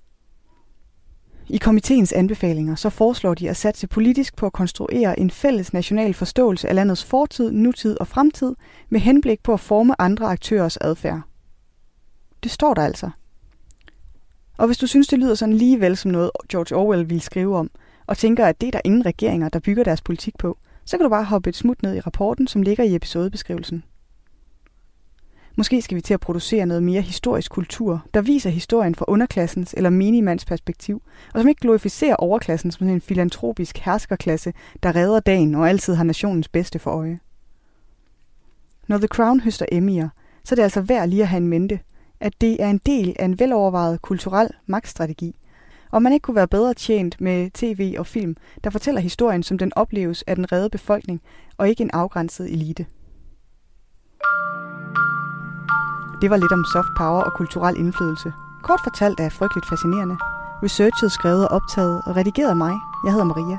I 1.49 1.57
komiteens 1.57 2.13
anbefalinger 2.13 2.75
så 2.75 2.89
foreslår 2.89 3.33
de 3.33 3.49
at 3.49 3.57
satse 3.57 3.87
politisk 3.87 4.35
på 4.35 4.45
at 4.45 4.53
konstruere 4.53 5.19
en 5.19 5.31
fælles 5.31 5.73
national 5.73 6.13
forståelse 6.13 6.69
af 6.69 6.75
landets 6.75 7.03
fortid, 7.03 7.51
nutid 7.51 7.99
og 7.99 8.07
fremtid 8.07 8.55
med 8.89 8.99
henblik 8.99 9.43
på 9.43 9.53
at 9.53 9.59
forme 9.59 10.01
andre 10.01 10.25
aktørers 10.25 10.77
adfærd. 10.77 11.21
Det 12.43 12.51
står 12.51 12.73
der 12.73 12.81
altså. 12.81 13.09
Og 14.57 14.65
hvis 14.65 14.77
du 14.77 14.87
synes, 14.87 15.07
det 15.07 15.19
lyder 15.19 15.35
sådan 15.35 15.53
ligevel 15.53 15.97
som 15.97 16.11
noget 16.11 16.31
George 16.51 16.75
Orwell 16.75 17.09
ville 17.09 17.21
skrive 17.21 17.57
om, 17.57 17.71
og 18.07 18.17
tænker, 18.17 18.45
at 18.45 18.61
det 18.61 18.67
er 18.67 18.71
der 18.71 18.81
ingen 18.85 19.05
regeringer, 19.05 19.49
der 19.49 19.59
bygger 19.59 19.83
deres 19.83 20.01
politik 20.01 20.37
på, 20.39 20.57
så 20.85 20.97
kan 20.97 21.03
du 21.03 21.09
bare 21.09 21.23
hoppe 21.23 21.49
et 21.49 21.55
smut 21.55 21.83
ned 21.83 21.95
i 21.95 21.99
rapporten, 21.99 22.47
som 22.47 22.61
ligger 22.61 22.83
i 22.83 22.95
episodebeskrivelsen. 22.95 23.83
Måske 25.59 25.81
skal 25.81 25.95
vi 25.95 26.01
til 26.01 26.13
at 26.13 26.19
producere 26.19 26.65
noget 26.65 26.83
mere 26.83 27.01
historisk 27.01 27.51
kultur, 27.51 28.05
der 28.13 28.21
viser 28.21 28.49
historien 28.49 28.95
fra 28.95 29.05
underklassens 29.07 29.73
eller 29.77 29.89
minimands 29.89 30.45
perspektiv, 30.45 31.01
og 31.33 31.41
som 31.41 31.47
ikke 31.47 31.61
glorificerer 31.61 32.15
overklassen 32.15 32.71
som 32.71 32.87
en 32.87 33.01
filantropisk 33.01 33.77
herskerklasse, 33.77 34.53
der 34.83 34.95
redder 34.95 35.19
dagen 35.19 35.55
og 35.55 35.69
altid 35.69 35.95
har 35.95 36.03
nationens 36.03 36.47
bedste 36.47 36.79
for 36.79 36.91
øje. 36.91 37.19
Når 38.87 38.97
The 38.97 39.07
Crown 39.07 39.39
høster 39.39 39.65
Emmy'er, 39.71 40.09
så 40.43 40.53
er 40.53 40.55
det 40.55 40.63
altså 40.63 40.81
værd 40.81 41.09
lige 41.09 41.21
at 41.21 41.27
have 41.27 41.41
en 41.41 41.47
mente, 41.47 41.79
at 42.19 42.33
det 42.41 42.63
er 42.63 42.69
en 42.69 42.81
del 42.85 43.15
af 43.19 43.25
en 43.25 43.39
velovervejet 43.39 44.01
kulturel 44.01 44.49
magtstrategi, 44.65 45.35
og 45.91 46.01
man 46.01 46.13
ikke 46.13 46.23
kunne 46.23 46.35
være 46.35 46.47
bedre 46.47 46.73
tjent 46.73 47.21
med 47.21 47.51
tv 47.51 47.95
og 47.97 48.07
film, 48.07 48.35
der 48.63 48.69
fortæller 48.69 49.01
historien, 49.01 49.43
som 49.43 49.57
den 49.57 49.71
opleves 49.75 50.23
af 50.27 50.35
den 50.35 50.51
redde 50.51 50.69
befolkning, 50.69 51.21
og 51.57 51.69
ikke 51.69 51.83
en 51.83 51.91
afgrænset 51.93 52.53
elite. 52.53 52.85
Det 56.21 56.29
var 56.29 56.37
lidt 56.37 56.51
om 56.51 56.65
soft 56.73 56.93
power 56.97 57.21
og 57.21 57.33
kulturel 57.33 57.75
indflydelse. 57.77 58.33
Kort 58.61 58.81
fortalt 58.83 59.19
er 59.19 59.29
frygteligt 59.29 59.69
fascinerende. 59.69 60.17
Researchet, 60.63 61.11
skrevet 61.11 61.47
og 61.47 61.55
optaget 61.55 62.01
og 62.05 62.15
redigeret 62.15 62.49
af 62.49 62.55
mig. 62.55 62.73
Jeg 63.05 63.11
hedder 63.11 63.25
Maria. 63.25 63.57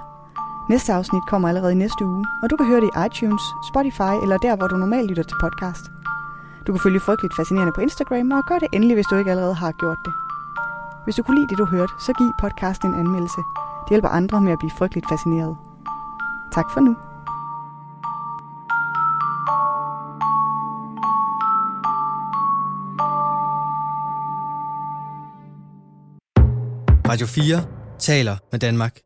Næste 0.68 0.92
afsnit 0.92 1.22
kommer 1.26 1.48
allerede 1.48 1.72
i 1.72 1.82
næste 1.84 2.04
uge, 2.04 2.26
og 2.42 2.50
du 2.50 2.56
kan 2.56 2.66
høre 2.66 2.80
det 2.80 2.90
i 2.90 3.06
iTunes, 3.06 3.42
Spotify 3.70 4.14
eller 4.22 4.36
der, 4.38 4.56
hvor 4.56 4.66
du 4.66 4.76
normalt 4.76 5.08
lytter 5.08 5.22
til 5.22 5.36
podcast. 5.40 5.84
Du 6.66 6.72
kan 6.72 6.80
følge 6.80 7.00
Frygteligt 7.00 7.36
Fascinerende 7.36 7.72
på 7.72 7.80
Instagram, 7.80 8.30
og 8.30 8.44
gør 8.48 8.58
det 8.58 8.68
endelig, 8.72 8.94
hvis 8.94 9.06
du 9.10 9.16
ikke 9.16 9.30
allerede 9.30 9.54
har 9.54 9.72
gjort 9.72 9.98
det. 10.04 10.12
Hvis 11.04 11.14
du 11.16 11.22
kunne 11.22 11.36
lide 11.36 11.48
det, 11.48 11.58
du 11.58 11.64
hørte, 11.64 11.92
så 12.06 12.12
giv 12.12 12.30
podcasten 12.40 12.88
en 12.88 13.00
anmeldelse. 13.00 13.40
Det 13.82 13.90
hjælper 13.90 14.08
andre 14.08 14.40
med 14.40 14.52
at 14.52 14.58
blive 14.58 14.76
frygteligt 14.78 15.08
fascineret. 15.08 15.56
Tak 16.52 16.70
for 16.74 16.80
nu. 16.80 16.96
Radio 27.10 27.26
4 27.26 27.64
taler 27.98 28.36
med 28.52 28.60
Danmark. 28.60 28.98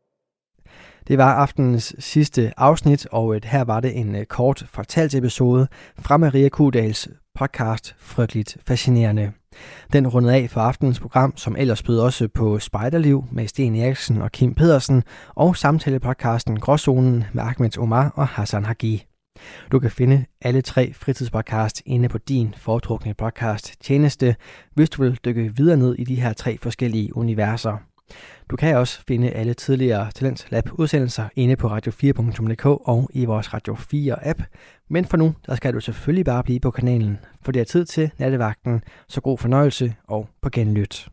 Det 1.07 1.17
var 1.17 1.33
aftenens 1.33 1.95
sidste 1.99 2.53
afsnit, 2.57 3.07
og 3.11 3.35
øh, 3.35 3.41
her 3.43 3.63
var 3.63 3.79
det 3.79 3.99
en 3.99 4.15
øh, 4.15 4.25
kort 4.25 4.65
fortalt 4.69 5.15
episode 5.15 5.67
fra 5.99 6.17
Maria 6.17 6.49
Kudals 6.49 7.07
podcast 7.35 7.95
Frygteligt 7.99 8.57
Fascinerende. 8.67 9.31
Den 9.93 10.07
rundede 10.07 10.35
af 10.35 10.49
for 10.49 10.61
aftenens 10.61 10.99
program, 10.99 11.37
som 11.37 11.55
ellers 11.55 11.83
bød 11.83 11.99
også 11.99 12.27
på 12.27 12.59
Spejderliv 12.59 13.23
med 13.31 13.47
Sten 13.47 13.75
Eriksen 13.75 14.21
og 14.21 14.31
Kim 14.31 14.53
Pedersen, 14.53 15.03
og 15.35 15.57
samtalepodcasten 15.57 16.59
Gråzonen 16.59 17.23
med 17.33 17.43
Ahmed 17.43 17.77
Omar 17.77 18.13
og 18.15 18.27
Hassan 18.27 18.65
Hagi. 18.65 19.05
Du 19.71 19.79
kan 19.79 19.91
finde 19.91 20.25
alle 20.41 20.61
tre 20.61 20.93
fritidspodcasts 20.93 21.81
inde 21.85 22.09
på 22.09 22.17
din 22.17 22.55
foretrukne 22.57 23.13
podcast 23.13 23.73
tjeneste, 23.81 24.35
hvis 24.73 24.89
du 24.89 25.03
vil 25.03 25.19
dykke 25.25 25.55
videre 25.55 25.77
ned 25.77 25.95
i 25.95 26.03
de 26.03 26.15
her 26.15 26.33
tre 26.33 26.57
forskellige 26.61 27.17
universer. 27.17 27.77
Du 28.49 28.55
kan 28.55 28.77
også 28.77 29.01
finde 29.07 29.29
alle 29.29 29.53
tidligere 29.53 30.11
Talents 30.11 30.51
Lab 30.51 30.69
udsendelser 30.73 31.29
inde 31.35 31.55
på 31.55 31.67
radio4.dk 31.67 32.65
og 32.65 33.09
i 33.13 33.25
vores 33.25 33.53
Radio 33.53 33.75
4 33.75 34.27
app. 34.27 34.41
Men 34.89 35.05
for 35.05 35.17
nu, 35.17 35.35
der 35.45 35.55
skal 35.55 35.73
du 35.73 35.79
selvfølgelig 35.79 36.25
bare 36.25 36.43
blive 36.43 36.59
på 36.59 36.71
kanalen, 36.71 37.19
for 37.41 37.51
det 37.51 37.59
er 37.59 37.65
tid 37.65 37.85
til 37.85 38.11
nattevagten, 38.17 38.81
så 39.07 39.21
god 39.21 39.37
fornøjelse 39.37 39.95
og 40.07 40.29
på 40.41 40.49
genlyt. 40.49 41.07